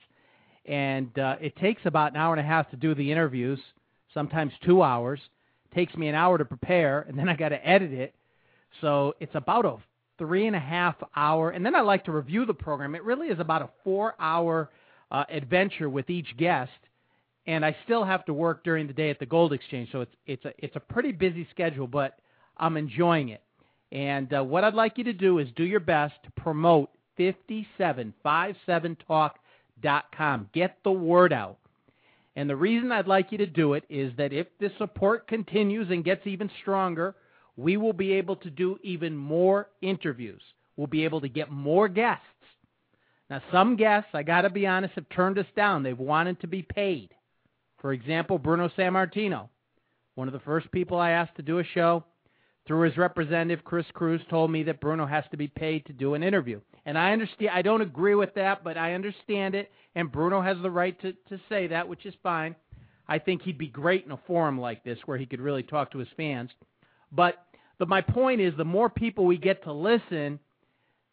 and 0.66 1.18
uh, 1.18 1.36
it 1.42 1.56
takes 1.58 1.82
about 1.86 2.12
an 2.12 2.18
hour 2.18 2.34
and 2.34 2.40
a 2.40 2.48
half 2.48 2.70
to 2.72 2.78
do 2.78 2.94
the 2.96 3.12
interviews, 3.12 3.60
sometimes 4.14 4.54
two 4.66 4.84
hours. 4.84 5.20
takes 5.74 5.96
me 5.96 6.08
an 6.08 6.16
hour 6.16 6.38
to 6.38 6.46
prepare, 6.46 7.02
and 7.02 7.18
then 7.18 7.30
I 7.30 7.36
got 7.36 7.50
to 7.50 7.68
edit 7.68 7.92
it. 7.92 8.14
So 8.82 9.16
it's 9.20 9.36
about 9.36 9.66
a 9.66 9.78
three 10.18 10.48
and 10.48 10.56
a 10.56 10.60
half 10.60 10.96
hour, 11.16 11.50
and 11.50 11.66
then 11.66 11.76
I 11.76 11.82
like 11.82 12.06
to 12.06 12.12
review 12.12 12.46
the 12.46 12.54
program. 12.54 12.96
It 12.96 13.04
really 13.04 13.28
is 13.28 13.40
about 13.40 13.62
a 13.62 13.70
four 13.84 14.16
hour 14.20 14.70
uh, 15.12 15.24
adventure 15.30 15.90
with 15.90 16.10
each 16.10 16.38
guest, 16.38 16.72
and 17.48 17.66
I 17.66 17.76
still 17.84 18.04
have 18.04 18.26
to 18.26 18.34
work 18.34 18.64
during 18.64 18.88
the 18.88 18.94
day 18.94 19.10
at 19.10 19.20
the 19.20 19.26
Gold 19.26 19.54
Exchange. 19.54 19.90
So 19.92 20.02
it's 20.02 20.16
it's 20.26 20.46
a 20.46 20.54
it's 20.58 20.76
a 20.76 20.80
pretty 20.80 21.12
busy 21.12 21.48
schedule, 21.52 21.88
but 21.88 22.20
I'm 22.58 22.78
enjoying 22.78 23.30
it. 23.30 23.42
And 23.92 24.34
uh, 24.34 24.44
what 24.44 24.64
I'd 24.64 24.74
like 24.74 24.98
you 24.98 25.04
to 25.06 25.14
do 25.14 25.40
is 25.40 25.48
do 25.56 25.64
your 25.64 25.80
best 25.80 26.14
to 26.24 26.32
promote 26.32 26.90
5757talk.com. 29.84 30.50
Get 30.54 30.78
the 30.84 30.92
word 30.92 31.34
out. 31.34 31.58
And 32.36 32.50
the 32.50 32.56
reason 32.56 32.92
I'd 32.92 33.08
like 33.08 33.32
you 33.32 33.38
to 33.40 33.48
do 33.48 33.74
it 33.74 33.84
is 33.90 34.14
that 34.18 34.32
if 34.32 34.48
the 34.60 34.72
support 34.78 35.28
continues 35.28 35.90
and 35.90 36.04
gets 36.04 36.26
even 36.26 36.50
stronger, 36.62 37.16
we 37.58 37.78
will 37.78 37.94
be 37.94 38.14
able 38.14 38.38
to 38.38 38.50
do 38.50 38.78
even 38.84 39.16
more 39.18 39.68
interviews. 39.82 40.42
We'll 40.78 40.88
be 40.88 41.04
able 41.04 41.22
to 41.22 41.30
get 41.30 41.52
more 41.52 41.90
guests. 41.90 42.26
Now, 43.30 43.42
some 43.52 43.76
guests, 43.76 44.10
I 44.14 44.24
got 44.24 44.42
to 44.42 44.50
be 44.50 44.66
honest, 44.66 44.94
have 44.96 45.10
turned 45.10 45.38
us 45.38 45.46
down. 45.56 45.84
They've 45.84 45.98
wanted 45.98 46.40
to 46.42 46.48
be 46.48 46.64
paid. 46.64 47.14
For 47.80 47.94
example, 47.94 48.38
Bruno 48.38 48.70
Sammartino, 48.78 49.50
one 50.16 50.28
of 50.28 50.34
the 50.34 50.40
first 50.40 50.72
people 50.72 50.98
I 50.98 51.12
asked 51.12 51.36
to 51.38 51.42
do 51.42 51.60
a 51.60 51.64
show, 51.64 52.04
through 52.68 52.82
his 52.82 52.98
representative, 52.98 53.64
Chris 53.64 53.86
Cruz, 53.94 54.22
told 54.30 54.52
me 54.52 54.64
that 54.64 54.80
Bruno 54.80 55.06
has 55.06 55.24
to 55.32 55.38
be 55.38 55.48
paid 55.48 55.86
to 55.86 55.94
do 55.94 56.14
an 56.14 56.24
interview. 56.24 56.62
And 56.86 56.98
I 56.98 57.12
understand, 57.12 57.52
I 57.54 57.62
don't 57.62 57.82
agree 57.82 58.16
with 58.16 58.34
that, 58.36 58.64
but 58.64 58.78
I 58.78 58.94
understand 58.94 59.56
it, 59.56 59.72
and 59.96 60.12
Bruno 60.12 60.42
has 60.42 60.58
the 60.62 60.72
right 60.72 61.00
to, 61.02 61.14
to 61.30 61.40
say 61.50 61.68
that, 61.68 61.88
which 61.88 62.06
is 62.06 62.14
fine. 62.22 62.56
I 63.08 63.20
think 63.20 63.42
he'd 63.42 63.58
be 63.58 63.68
great 63.68 64.06
in 64.06 64.12
a 64.12 64.20
forum 64.28 64.60
like 64.60 64.84
this 64.84 65.00
where 65.06 65.18
he 65.18 65.26
could 65.26 65.42
really 65.42 65.64
talk 65.64 65.92
to 65.92 65.98
his 65.98 66.08
fans. 66.16 66.50
But 67.12 67.36
but 67.78 67.90
my 67.90 68.02
point 68.02 68.40
is 68.40 68.54
the 68.56 68.64
more 68.64 68.92
people 68.92 69.26
we 69.26 69.38
get 69.38 69.64
to 69.64 69.74
listen, 69.74 70.40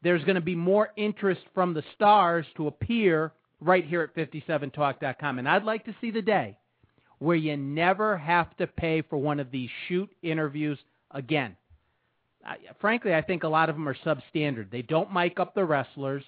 there's 0.03 0.23
going 0.25 0.35
to 0.35 0.43
be 0.43 0.55
more 0.55 0.91
interest 0.99 1.41
from 1.55 1.73
the 1.73 1.83
stars 1.95 2.45
to 2.57 2.67
appear 2.67 3.33
right 3.59 3.87
here 3.87 4.03
at 4.03 4.15
57talk.com. 4.15 5.39
And 5.39 5.49
I'd 5.49 5.65
like 5.65 5.87
to 5.87 5.97
see 5.99 6.11
the 6.11 6.21
day 6.21 6.59
where 7.21 7.37
you 7.37 7.57
never 7.57 8.19
have 8.19 8.55
to 8.59 8.67
pay 8.67 9.01
for 9.01 9.17
one 9.17 9.41
of 9.41 9.51
these 9.51 9.71
shoot 9.89 10.11
interviews 10.23 10.79
again. 11.11 11.57
I, 12.45 12.57
frankly, 12.81 13.15
I 13.15 13.23
think 13.23 13.43
a 13.43 13.49
lot 13.49 13.69
of 13.69 13.77
them 13.77 13.89
are 13.89 13.97
substandard. 14.05 14.71
They 14.71 14.83
don't 14.83 15.13
mic 15.13 15.41
up 15.41 15.55
the 15.55 15.65
wrestlers. 15.65 16.25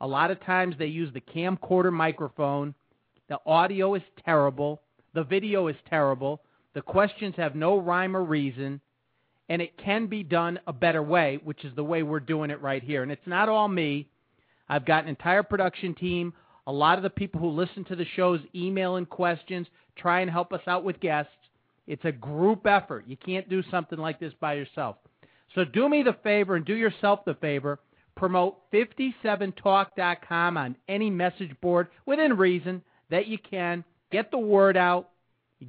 A 0.00 0.06
lot 0.06 0.30
of 0.30 0.42
times 0.44 0.74
they 0.78 0.86
use 0.86 1.12
the 1.12 1.20
camcorder 1.20 1.92
microphone. 1.92 2.74
The 3.28 3.38
audio 3.46 3.94
is 3.94 4.02
terrible. 4.24 4.80
The 5.14 5.24
video 5.24 5.68
is 5.68 5.76
terrible. 5.88 6.40
The 6.74 6.82
questions 6.82 7.34
have 7.36 7.54
no 7.54 7.78
rhyme 7.78 8.16
or 8.16 8.24
reason. 8.24 8.80
And 9.48 9.60
it 9.60 9.76
can 9.76 10.06
be 10.06 10.22
done 10.22 10.60
a 10.66 10.72
better 10.72 11.02
way, 11.02 11.40
which 11.42 11.64
is 11.64 11.74
the 11.74 11.84
way 11.84 12.02
we're 12.02 12.20
doing 12.20 12.50
it 12.50 12.62
right 12.62 12.82
here. 12.82 13.02
And 13.02 13.10
it's 13.12 13.26
not 13.26 13.48
all 13.48 13.68
me. 13.68 14.08
I've 14.68 14.86
got 14.86 15.02
an 15.02 15.10
entire 15.10 15.42
production 15.42 15.94
team. 15.94 16.32
A 16.66 16.72
lot 16.72 16.98
of 16.98 17.02
the 17.02 17.10
people 17.10 17.40
who 17.40 17.48
listen 17.48 17.84
to 17.86 17.96
the 17.96 18.06
shows 18.14 18.40
email 18.54 18.96
in 18.96 19.06
questions, 19.06 19.66
try 19.96 20.20
and 20.20 20.30
help 20.30 20.52
us 20.52 20.60
out 20.68 20.84
with 20.84 21.00
guests. 21.00 21.32
It's 21.86 22.04
a 22.04 22.12
group 22.12 22.66
effort. 22.66 23.04
You 23.06 23.16
can't 23.16 23.48
do 23.48 23.62
something 23.70 23.98
like 23.98 24.20
this 24.20 24.32
by 24.40 24.54
yourself. 24.54 24.96
So 25.54 25.64
do 25.64 25.88
me 25.88 26.02
the 26.02 26.16
favor 26.22 26.56
and 26.56 26.64
do 26.64 26.74
yourself 26.74 27.20
the 27.24 27.34
favor. 27.34 27.80
Promote 28.16 28.70
57talk.com 28.72 30.56
on 30.56 30.76
any 30.88 31.10
message 31.10 31.58
board 31.60 31.88
within 32.06 32.36
reason 32.36 32.82
that 33.10 33.26
you 33.26 33.38
can. 33.38 33.84
Get 34.12 34.30
the 34.30 34.38
word 34.38 34.76
out. 34.76 35.10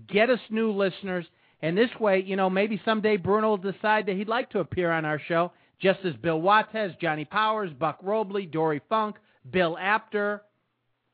Get 0.07 0.29
us 0.29 0.39
new 0.49 0.71
listeners. 0.71 1.25
And 1.61 1.77
this 1.77 1.89
way, 1.99 2.23
you 2.25 2.35
know, 2.35 2.49
maybe 2.49 2.81
someday 2.83 3.17
Bruno 3.17 3.49
will 3.49 3.57
decide 3.57 4.05
that 4.07 4.15
he'd 4.15 4.27
like 4.27 4.49
to 4.51 4.59
appear 4.59 4.91
on 4.91 5.05
our 5.05 5.19
show, 5.27 5.51
just 5.79 5.99
as 6.03 6.15
Bill 6.15 6.41
Watts 6.41 6.75
Johnny 6.99 7.25
Powers, 7.25 7.71
Buck 7.79 7.99
Robley, 8.01 8.45
Dory 8.45 8.81
Funk, 8.89 9.17
Bill 9.49 9.77
Apter, 9.79 10.41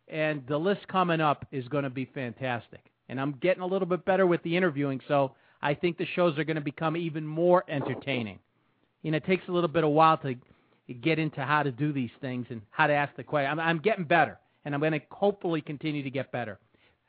and 0.07 0.44
the 0.48 0.57
list 0.57 0.88
coming 0.88 1.19
up 1.19 1.45
is 1.52 1.68
going 1.68 1.84
to 1.84 1.90
be 1.90 2.06
fantastic. 2.06 2.87
And 3.10 3.20
I'm 3.20 3.32
getting 3.34 3.64
a 3.64 3.66
little 3.66 3.88
bit 3.88 4.06
better 4.06 4.28
with 4.28 4.44
the 4.44 4.58
interviewing, 4.58 5.02
so 5.08 5.32
I 5.62 5.74
think 5.74 5.98
the 5.98 6.06
shows 6.16 6.38
are 6.38 6.44
going 6.44 6.56
to 6.56 6.62
become 6.62 6.96
even 6.98 7.26
more 7.26 7.64
entertaining. 7.68 8.40
You 9.02 9.12
know, 9.12 9.18
it 9.18 9.26
takes 9.26 9.48
a 9.48 9.52
little 9.52 9.70
bit 9.70 9.84
of 9.84 9.90
while 9.92 10.18
to 10.18 10.36
get 11.02 11.20
into 11.20 11.42
how 11.42 11.64
to 11.64 11.72
do 11.72 11.92
these 11.94 12.10
things 12.22 12.46
and 12.50 12.62
how 12.72 12.88
to 12.88 12.94
ask 12.94 13.16
the 13.16 13.24
question. 13.24 13.52
I'm, 13.52 13.60
I'm 13.60 13.78
getting 13.80 14.06
better, 14.06 14.40
and 14.66 14.74
I'm 14.74 14.82
going 14.82 14.94
to 14.94 15.02
hopefully 15.12 15.62
continue 15.62 16.02
to 16.04 16.10
get 16.10 16.32
better. 16.32 16.58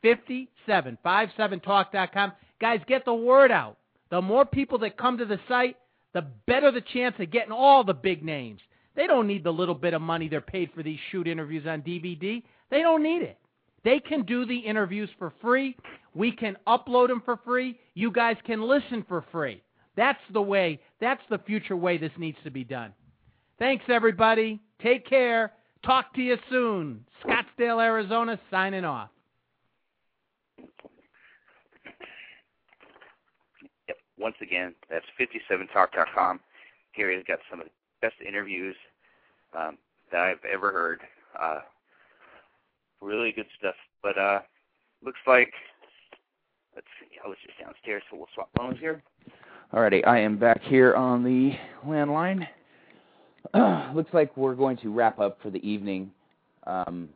5757talk.com. 0.03 2.33
Guys, 2.61 2.81
get 2.87 3.05
the 3.05 3.13
word 3.13 3.51
out. 3.51 3.77
The 4.09 4.21
more 4.21 4.45
people 4.45 4.79
that 4.79 4.97
come 4.97 5.17
to 5.17 5.25
the 5.25 5.39
site, 5.47 5.77
the 6.13 6.25
better 6.47 6.71
the 6.71 6.81
chance 6.81 7.15
of 7.19 7.31
getting 7.31 7.51
all 7.51 7.83
the 7.83 7.93
big 7.93 8.23
names. 8.23 8.61
They 8.95 9.07
don't 9.07 9.27
need 9.27 9.43
the 9.43 9.53
little 9.53 9.75
bit 9.75 9.93
of 9.93 10.01
money 10.01 10.27
they're 10.27 10.41
paid 10.41 10.71
for 10.75 10.83
these 10.83 10.99
shoot 11.11 11.27
interviews 11.27 11.67
on 11.67 11.81
DVD. 11.81 12.43
They 12.71 12.81
don't 12.81 13.03
need 13.03 13.21
it. 13.21 13.37
They 13.83 13.99
can 13.99 14.23
do 14.23 14.45
the 14.45 14.57
interviews 14.57 15.09
for 15.17 15.33
free. 15.41 15.75
We 16.13 16.31
can 16.31 16.57
upload 16.67 17.07
them 17.07 17.21
for 17.23 17.37
free. 17.37 17.79
You 17.93 18.11
guys 18.11 18.35
can 18.45 18.61
listen 18.61 19.05
for 19.07 19.23
free. 19.31 19.61
That's 19.95 20.19
the 20.33 20.41
way, 20.41 20.79
that's 20.99 21.21
the 21.29 21.39
future 21.39 21.75
way 21.75 21.97
this 21.97 22.11
needs 22.17 22.37
to 22.43 22.51
be 22.51 22.63
done. 22.63 22.93
Thanks, 23.57 23.85
everybody. 23.89 24.59
Take 24.81 25.07
care. 25.07 25.51
Talk 25.85 26.13
to 26.15 26.21
you 26.21 26.37
soon. 26.49 27.05
Scottsdale, 27.23 27.83
Arizona, 27.83 28.39
signing 28.49 28.85
off. 28.85 29.09
Yep. 33.87 33.97
Once 34.17 34.35
again, 34.41 34.73
that's 34.89 35.05
57talk.com. 35.19 36.39
Gary's 36.95 37.23
got 37.27 37.39
some 37.49 37.59
of 37.59 37.65
the 37.67 37.71
best 38.01 38.15
interviews 38.25 38.75
um, 39.57 39.77
that 40.11 40.21
I've 40.21 40.43
ever 40.51 40.71
heard. 40.71 41.01
Uh, 41.39 41.59
really 43.01 43.31
good 43.31 43.47
stuff. 43.57 43.75
But 44.01 44.17
uh, 44.17 44.39
looks 45.03 45.19
like, 45.27 45.51
let's 46.75 46.87
see, 46.99 47.17
I 47.23 47.27
was 47.27 47.37
just 47.45 47.59
downstairs, 47.59 48.03
so 48.09 48.17
we'll 48.17 48.27
swap 48.33 48.49
phones 48.57 48.79
here. 48.79 49.03
Alrighty, 49.73 50.05
I 50.07 50.19
am 50.19 50.37
back 50.37 50.61
here 50.63 50.95
on 50.95 51.23
the 51.23 51.51
landline. 51.85 52.47
looks 53.95 54.13
like 54.13 54.35
we're 54.35 54.55
going 54.55 54.77
to 54.77 54.89
wrap 54.91 55.19
up 55.19 55.39
for 55.41 55.49
the 55.49 55.67
evening. 55.67 56.11
Um, 56.65 57.09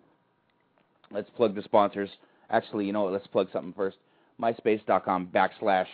let's 1.12 1.30
plug 1.32 1.56
the 1.56 1.64
sponsors. 1.64 2.10
Actually, 2.50 2.86
you 2.86 2.94
know 2.94 3.04
what? 3.04 3.14
Let's 3.14 3.28
plug 3.28 3.48
something 3.52 3.74
first. 3.74 3.98
MySpace.com 4.40 5.30
backslash 5.34 5.88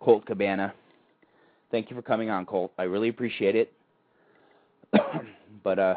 Colt 0.00 0.26
Cabana. 0.26 0.74
Thank 1.70 1.90
you 1.90 1.96
for 1.96 2.02
coming 2.02 2.28
on, 2.28 2.44
Colt. 2.44 2.72
I 2.78 2.82
really 2.82 3.08
appreciate 3.08 3.56
it. 3.56 3.72
but 5.64 5.78
uh, 5.78 5.94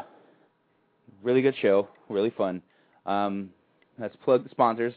really 1.22 1.42
good 1.42 1.54
show, 1.60 1.88
really 2.08 2.30
fun. 2.30 2.62
Um, 3.06 3.50
let's 3.98 4.16
plug 4.24 4.44
the 4.44 4.50
sponsors. 4.50 4.92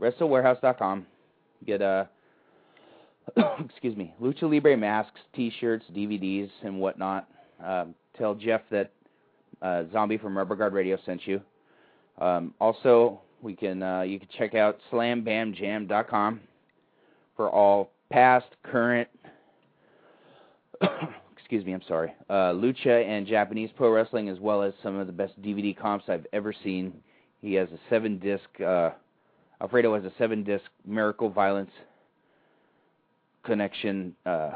WrestleWarehouse.com. 0.00 1.06
Get 1.66 1.82
uh, 1.82 2.04
excuse 3.64 3.96
me, 3.96 4.14
Lucha 4.20 4.42
Libre 4.42 4.76
masks, 4.76 5.20
T-shirts, 5.34 5.84
DVDs, 5.94 6.50
and 6.62 6.78
whatnot. 6.80 7.28
Um, 7.64 7.94
tell 8.16 8.34
Jeff 8.34 8.62
that 8.70 8.92
uh, 9.60 9.84
Zombie 9.92 10.18
from 10.18 10.36
Rubber 10.36 10.56
Guard 10.56 10.72
Radio 10.72 10.96
sent 11.04 11.26
you. 11.26 11.40
Um, 12.20 12.54
also, 12.60 13.20
we 13.42 13.54
can 13.54 13.82
uh, 13.82 14.02
you 14.02 14.18
can 14.18 14.28
check 14.36 14.54
out 14.54 14.78
SlamBamJam.com 14.92 16.40
for 17.36 17.50
all 17.50 17.90
past, 18.10 18.46
current, 18.64 19.08
excuse 21.36 21.64
me, 21.64 21.72
I'm 21.72 21.82
sorry, 21.86 22.12
uh, 22.28 22.52
lucha 22.52 23.06
and 23.06 23.26
Japanese 23.26 23.70
pro 23.76 23.90
wrestling, 23.90 24.28
as 24.28 24.38
well 24.40 24.62
as 24.62 24.72
some 24.82 24.96
of 24.96 25.06
the 25.06 25.12
best 25.12 25.40
DVD 25.42 25.76
comps 25.76 26.06
I've 26.08 26.26
ever 26.32 26.52
seen. 26.64 26.92
He 27.40 27.54
has 27.54 27.68
a 27.70 27.78
seven 27.88 28.18
disc. 28.18 28.44
Uh, 28.60 28.90
Alfredo 29.60 29.94
has 29.94 30.04
a 30.04 30.12
seven 30.18 30.44
disc 30.44 30.64
Miracle 30.86 31.30
Violence 31.30 31.70
Connection. 33.44 34.14
Uh, 34.26 34.52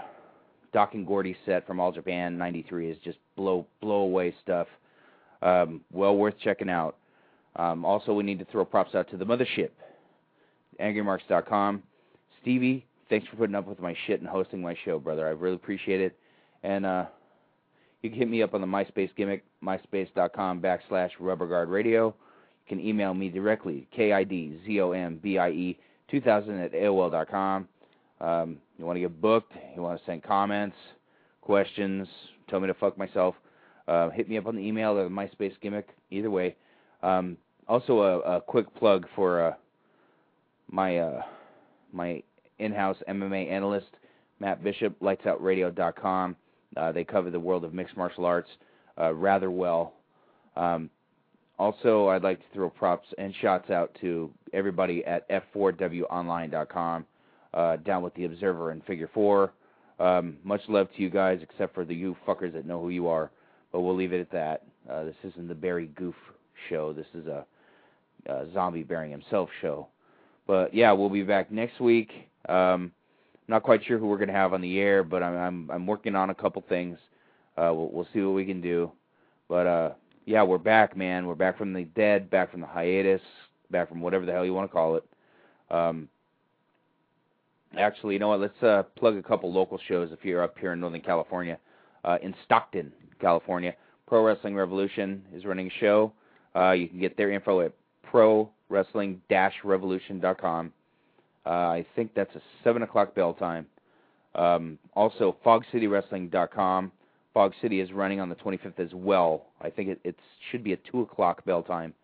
Doc 0.72 0.94
and 0.94 1.06
Gordy 1.06 1.36
set 1.44 1.66
from 1.66 1.80
All 1.80 1.92
Japan 1.92 2.36
'93 2.38 2.90
is 2.90 2.98
just 3.04 3.18
blow 3.36 3.66
blow 3.80 4.00
away 4.00 4.34
stuff. 4.42 4.66
Um, 5.42 5.80
well 5.92 6.16
worth 6.16 6.34
checking 6.42 6.70
out. 6.70 6.96
Um, 7.56 7.84
also, 7.84 8.12
we 8.12 8.22
need 8.22 8.38
to 8.38 8.44
throw 8.46 8.64
props 8.64 8.94
out 8.94 9.10
to 9.10 9.16
the 9.16 9.26
mothership, 9.26 9.70
AngryMarks.com. 10.80 11.82
Stevie, 12.40 12.86
thanks 13.10 13.28
for 13.28 13.36
putting 13.36 13.54
up 13.54 13.66
with 13.66 13.78
my 13.78 13.94
shit 14.06 14.20
and 14.20 14.28
hosting 14.28 14.62
my 14.62 14.74
show, 14.84 14.98
brother. 14.98 15.26
I 15.26 15.30
really 15.30 15.56
appreciate 15.56 16.00
it. 16.00 16.16
And 16.62 16.86
uh, 16.86 17.04
you 18.00 18.10
can 18.10 18.18
hit 18.18 18.28
me 18.28 18.42
up 18.42 18.54
on 18.54 18.60
the 18.60 18.66
MySpace 18.66 19.10
gimmick, 19.16 19.44
myspace.com 19.62 20.62
backslash 20.62 21.10
rubberguard 21.20 21.68
radio. 21.68 22.06
You 22.06 22.14
can 22.68 22.80
email 22.80 23.14
me 23.14 23.28
directly, 23.28 23.86
K-I-D-Z-O-M-B-I-E 23.94 25.78
2000 26.10 26.58
at 26.60 26.72
AOL.com. 26.72 27.68
Um, 28.20 28.58
you 28.78 28.86
want 28.86 28.96
to 28.96 29.00
get 29.00 29.20
booked, 29.20 29.52
you 29.74 29.82
want 29.82 29.98
to 29.98 30.04
send 30.04 30.22
comments, 30.22 30.76
questions, 31.40 32.06
tell 32.48 32.60
me 32.60 32.68
to 32.68 32.74
fuck 32.74 32.96
myself, 32.96 33.34
uh, 33.88 34.10
hit 34.10 34.28
me 34.28 34.38
up 34.38 34.46
on 34.46 34.54
the 34.54 34.62
email 34.62 34.96
or 34.96 35.04
the 35.04 35.10
MySpace 35.10 35.54
gimmick. 35.60 35.88
Either 36.10 36.30
way, 36.30 36.54
um, 37.02 37.36
also 37.66 38.00
a, 38.00 38.18
a 38.36 38.40
quick 38.40 38.72
plug 38.76 39.06
for 39.16 39.48
uh, 39.48 39.54
my 40.70 40.98
uh, 40.98 41.22
my 41.92 42.22
in-house 42.58 42.96
MMA 43.08 43.50
analyst, 43.50 43.88
Matt 44.40 44.62
Bishop, 44.62 44.98
LightsOutRadio.com. 45.00 46.36
Uh, 46.76 46.92
they 46.92 47.04
cover 47.04 47.30
the 47.30 47.40
world 47.40 47.64
of 47.64 47.74
mixed 47.74 47.96
martial 47.96 48.24
arts 48.24 48.48
uh, 48.98 49.12
rather 49.12 49.50
well. 49.50 49.94
Um, 50.56 50.90
also, 51.62 52.08
I'd 52.08 52.24
like 52.24 52.40
to 52.40 52.44
throw 52.52 52.68
props 52.68 53.06
and 53.18 53.32
shots 53.40 53.70
out 53.70 53.96
to 54.00 54.32
everybody 54.52 55.04
at 55.04 55.28
f4wonline.com, 55.28 57.06
uh, 57.54 57.76
down 57.76 58.02
with 58.02 58.12
the 58.14 58.24
Observer 58.24 58.72
and 58.72 58.84
Figure 58.84 59.08
Four. 59.14 59.52
Um, 60.00 60.38
much 60.42 60.62
love 60.66 60.88
to 60.96 61.02
you 61.02 61.08
guys, 61.08 61.38
except 61.40 61.72
for 61.72 61.84
the 61.84 61.94
you 61.94 62.16
fuckers 62.26 62.52
that 62.54 62.66
know 62.66 62.80
who 62.80 62.88
you 62.88 63.06
are. 63.06 63.30
But 63.70 63.82
we'll 63.82 63.94
leave 63.94 64.12
it 64.12 64.20
at 64.20 64.32
that. 64.32 64.62
Uh, 64.90 65.04
this 65.04 65.14
isn't 65.22 65.46
the 65.46 65.54
Barry 65.54 65.86
Goof 65.94 66.16
show. 66.68 66.92
This 66.92 67.06
is 67.14 67.28
a, 67.28 67.46
a 68.26 68.52
zombie 68.52 68.82
burying 68.82 69.12
himself 69.12 69.48
show. 69.60 69.86
But 70.48 70.74
yeah, 70.74 70.90
we'll 70.90 71.10
be 71.10 71.22
back 71.22 71.52
next 71.52 71.78
week. 71.78 72.10
Um, 72.48 72.90
not 73.46 73.62
quite 73.62 73.84
sure 73.84 73.98
who 73.98 74.08
we're 74.08 74.18
to 74.26 74.34
have 74.34 74.52
on 74.52 74.62
the 74.62 74.80
air, 74.80 75.04
but 75.04 75.22
I'm 75.22 75.36
I'm, 75.36 75.70
I'm 75.70 75.86
working 75.86 76.16
on 76.16 76.30
a 76.30 76.34
couple 76.34 76.64
things. 76.68 76.98
Uh, 77.56 77.70
we'll, 77.72 77.90
we'll 77.92 78.08
see 78.12 78.20
what 78.20 78.34
we 78.34 78.44
can 78.44 78.60
do. 78.60 78.90
But 79.48 79.66
uh, 79.68 79.90
yeah, 80.24 80.42
we're 80.42 80.58
back, 80.58 80.96
man. 80.96 81.26
We're 81.26 81.34
back 81.34 81.58
from 81.58 81.72
the 81.72 81.84
dead, 81.84 82.30
back 82.30 82.50
from 82.50 82.60
the 82.60 82.66
hiatus, 82.66 83.20
back 83.70 83.88
from 83.88 84.00
whatever 84.00 84.26
the 84.26 84.32
hell 84.32 84.44
you 84.44 84.54
want 84.54 84.70
to 84.70 84.72
call 84.72 84.96
it. 84.96 85.04
Um, 85.70 86.08
actually, 87.78 88.14
you 88.14 88.20
know 88.20 88.28
what? 88.28 88.40
Let's 88.40 88.62
uh, 88.62 88.84
plug 88.96 89.16
a 89.16 89.22
couple 89.22 89.52
local 89.52 89.78
shows 89.88 90.10
if 90.12 90.24
you're 90.24 90.42
up 90.42 90.58
here 90.58 90.72
in 90.72 90.80
Northern 90.80 91.00
California. 91.00 91.58
Uh, 92.04 92.18
in 92.22 92.34
Stockton, 92.44 92.92
California, 93.20 93.74
Pro 94.06 94.24
Wrestling 94.24 94.56
Revolution 94.56 95.22
is 95.32 95.44
running 95.44 95.68
a 95.68 95.80
show. 95.80 96.12
Uh, 96.54 96.72
you 96.72 96.88
can 96.88 97.00
get 97.00 97.16
their 97.16 97.30
info 97.30 97.60
at 97.60 97.72
pro-wrestling-revolution.com. 98.02 100.72
Uh, 101.44 101.48
I 101.48 101.84
think 101.96 102.14
that's 102.14 102.32
a 102.36 102.42
7 102.62 102.82
o'clock 102.82 103.14
bell 103.14 103.32
time. 103.32 103.66
Um, 104.34 104.78
also, 104.94 105.36
fogcitywrestling.com. 105.44 106.92
Fog 107.34 107.52
City 107.62 107.80
is 107.80 107.92
running 107.92 108.20
on 108.20 108.28
the 108.28 108.34
25th 108.36 108.78
as 108.78 108.92
well. 108.92 109.46
I 109.60 109.70
think 109.70 109.88
it, 109.88 110.00
it 110.04 110.16
should 110.50 110.62
be 110.62 110.72
a 110.72 110.76
2 110.90 111.02
o'clock 111.02 111.44
bell 111.44 111.62
time. 111.62 111.94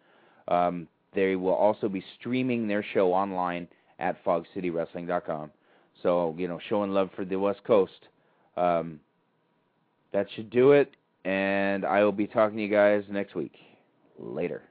Um, 0.49 0.89
they 1.15 1.37
will 1.37 1.55
also 1.55 1.89
be 1.89 2.03
streaming 2.19 2.69
their 2.69 2.85
show 2.95 3.13
online 3.13 3.69
at 3.99 4.23
fogcitywrestling.com. 4.25 5.51
So, 6.03 6.35
you 6.39 6.49
know, 6.49 6.59
showing 6.69 6.93
love 6.93 7.11
for 7.17 7.25
the 7.25 7.37
West 7.37 7.65
Coast. 7.65 8.09
Um, 8.57 9.01
that 10.13 10.27
should 10.35 10.51
do 10.51 10.73
it, 10.73 10.91
and 11.25 11.85
I 11.85 12.03
will 12.03 12.13
be 12.13 12.27
talking 12.27 12.57
to 12.57 12.63
you 12.63 12.71
guys 12.71 13.05
next 13.11 13.35
week. 13.35 13.55
Later. 14.19 14.63